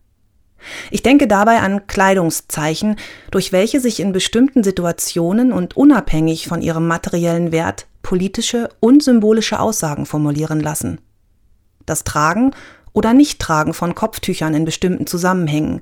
Ich 0.90 1.02
denke 1.02 1.26
dabei 1.26 1.60
an 1.60 1.86
Kleidungszeichen, 1.86 2.96
durch 3.30 3.52
welche 3.52 3.80
sich 3.80 4.00
in 4.00 4.12
bestimmten 4.12 4.62
Situationen 4.62 5.52
und 5.52 5.76
unabhängig 5.76 6.48
von 6.48 6.60
ihrem 6.60 6.86
materiellen 6.86 7.52
Wert 7.52 7.86
politische 8.02 8.68
und 8.80 9.02
symbolische 9.02 9.60
Aussagen 9.60 10.04
formulieren 10.04 10.60
lassen. 10.60 11.00
Das 11.86 12.04
Tragen 12.04 12.52
oder 12.92 13.14
Nichttragen 13.14 13.74
von 13.74 13.94
Kopftüchern 13.94 14.54
in 14.54 14.64
bestimmten 14.64 15.06
Zusammenhängen, 15.06 15.80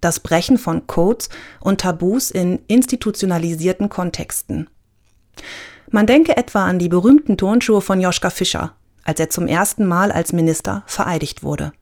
das 0.00 0.20
Brechen 0.20 0.58
von 0.58 0.86
Codes 0.86 1.28
und 1.60 1.80
Tabus 1.80 2.30
in 2.30 2.60
institutionalisierten 2.68 3.88
Kontexten. 3.88 4.68
Man 5.90 6.06
denke 6.06 6.36
etwa 6.36 6.64
an 6.64 6.78
die 6.78 6.88
berühmten 6.88 7.36
Turnschuhe 7.36 7.80
von 7.80 8.00
Joschka 8.00 8.30
Fischer, 8.30 8.74
als 9.04 9.20
er 9.20 9.30
zum 9.30 9.46
ersten 9.46 9.86
Mal 9.86 10.10
als 10.10 10.32
Minister 10.32 10.82
vereidigt 10.86 11.42
wurde. 11.42 11.72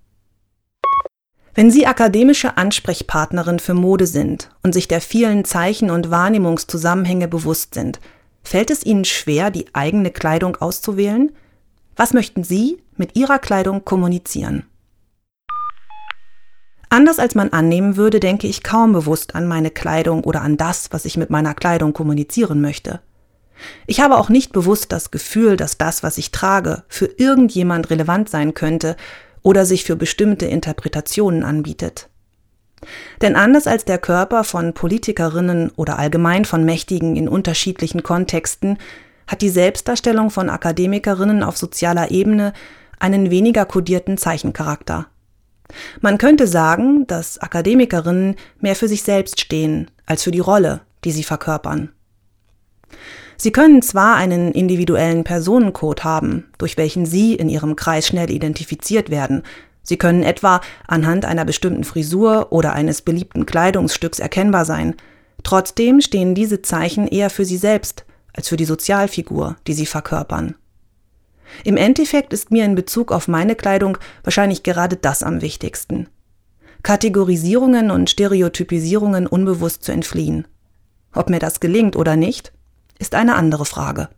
Wenn 1.55 1.71
Sie 1.71 1.87
akademische 1.87 2.57
Ansprechpartnerin 2.57 3.61
für 3.61 3.75
Mode 3.75 4.07
sind 4.07 4.51
und 4.63 4.73
sich 4.75 4.89
der 4.89 5.01
vielen 5.01 5.45
Zeichen 5.45 5.89
und 5.89 6.11
Wahrnehmungszusammenhänge 6.11 7.29
bewusst 7.29 7.75
sind, 7.75 8.01
fällt 8.43 8.71
es 8.71 8.85
Ihnen 8.85 9.05
schwer, 9.05 9.51
die 9.53 9.67
eigene 9.73 10.11
Kleidung 10.11 10.57
auszuwählen? 10.57 11.31
Was 11.97 12.13
möchten 12.13 12.43
Sie 12.43 12.83
mit 12.97 13.17
Ihrer 13.17 13.39
Kleidung 13.39 13.85
kommunizieren? 13.85 14.65
Anders 16.89 17.19
als 17.19 17.35
man 17.35 17.53
annehmen 17.53 17.97
würde, 17.97 18.21
denke 18.21 18.47
ich 18.47 18.63
kaum 18.63 18.93
bewusst 18.93 19.35
an 19.35 19.47
meine 19.47 19.71
Kleidung 19.71 20.23
oder 20.25 20.43
an 20.43 20.57
das, 20.57 20.93
was 20.93 21.05
ich 21.05 21.17
mit 21.17 21.31
meiner 21.31 21.55
Kleidung 21.55 21.93
kommunizieren 21.93 22.61
möchte. 22.61 23.01
Ich 23.87 24.01
habe 24.01 24.17
auch 24.17 24.29
nicht 24.29 24.53
bewusst 24.53 24.93
das 24.93 25.11
Gefühl, 25.11 25.57
dass 25.57 25.79
das, 25.79 26.03
was 26.03 26.19
ich 26.19 26.31
trage, 26.33 26.85
für 26.89 27.07
irgendjemand 27.07 27.91
relevant 27.91 28.29
sein 28.29 28.55
könnte 28.55 28.97
oder 29.43 29.67
sich 29.67 29.85
für 29.85 29.97
bestimmte 29.97 30.47
Interpretationen 30.47 31.45
anbietet. 31.45 32.09
Denn 33.23 33.37
anders 33.37 33.67
als 33.67 33.85
der 33.85 33.99
Körper 33.99 34.45
von 34.45 34.75
Politikerinnen 34.75 35.71
oder 35.77 35.99
allgemein 35.99 36.45
von 36.45 36.65
Mächtigen 36.65 37.17
in 37.17 37.29
unterschiedlichen 37.29 38.03
Kontexten 38.03 38.79
hat 39.27 39.43
die 39.43 39.49
Selbstdarstellung 39.49 40.31
von 40.31 40.51
Akademikerinnen 40.51 41.43
auf 41.43 41.57
sozialer 41.57 42.11
Ebene 42.11 42.53
einen 42.99 43.31
weniger 43.31 43.65
kodierten 43.65 44.17
Zeichencharakter. 44.17 45.07
Man 46.01 46.19
könnte 46.19 46.47
sagen, 46.47 47.07
dass 47.07 47.39
Akademikerinnen 47.39 48.37
mehr 48.61 48.77
für 48.77 48.89
sich 48.89 49.03
selbst 49.03 49.41
stehen 49.41 49.91
als 50.07 50.23
für 50.23 50.31
die 50.31 50.41
Rolle, 50.41 50.83
die 51.05 51.13
sie 51.13 51.25
verkörpern. 51.25 51.91
Sie 53.37 53.51
können 53.51 53.83
zwar 53.83 54.17
einen 54.17 54.53
individuellen 54.53 55.25
Personencode 55.25 56.05
haben, 56.05 56.45
durch 56.59 56.77
welchen 56.77 57.05
Sie 57.05 57.35
in 57.35 57.49
Ihrem 57.49 57.75
Kreis 57.75 58.07
schnell 58.07 58.31
identifiziert 58.31 59.11
werden. 59.11 59.43
Sie 59.83 59.97
können 59.97 60.23
etwa 60.23 60.61
anhand 60.87 61.25
einer 61.25 61.45
bestimmten 61.45 61.85
Frisur 61.85 62.53
oder 62.53 62.73
eines 62.75 63.03
beliebten 63.03 63.45
Kleidungsstücks 63.45 64.19
erkennbar 64.19 64.65
sein. 64.65 64.95
Trotzdem 65.43 66.01
stehen 66.01 66.35
diese 66.35 66.63
Zeichen 66.63 67.09
eher 67.09 67.29
für 67.29 67.45
Sie 67.45 67.57
selbst 67.57 68.05
als 68.35 68.49
für 68.49 68.57
die 68.57 68.67
Sozialfigur, 68.67 69.57
die 69.67 69.73
Sie 69.73 69.87
verkörpern. 69.87 70.57
Im 71.63 71.77
Endeffekt 71.77 72.33
ist 72.33 72.51
mir 72.51 72.65
in 72.65 72.75
Bezug 72.75 73.13
auf 73.13 73.29
meine 73.29 73.55
Kleidung 73.55 73.97
wahrscheinlich 74.23 74.63
gerade 74.63 74.97
das 74.97 75.23
am 75.23 75.41
wichtigsten. 75.41 76.09
Kategorisierungen 76.83 77.91
und 77.91 78.11
Stereotypisierungen 78.11 79.27
unbewusst 79.27 79.85
zu 79.85 79.93
entfliehen. 79.93 80.47
Ob 81.15 81.31
mir 81.31 81.39
das 81.39 81.61
gelingt 81.61 81.97
oder 81.97 82.17
nicht, 82.17 82.53
ist 82.99 83.15
eine 83.15 83.37
andere 83.37 83.65
Frage. 83.65 84.09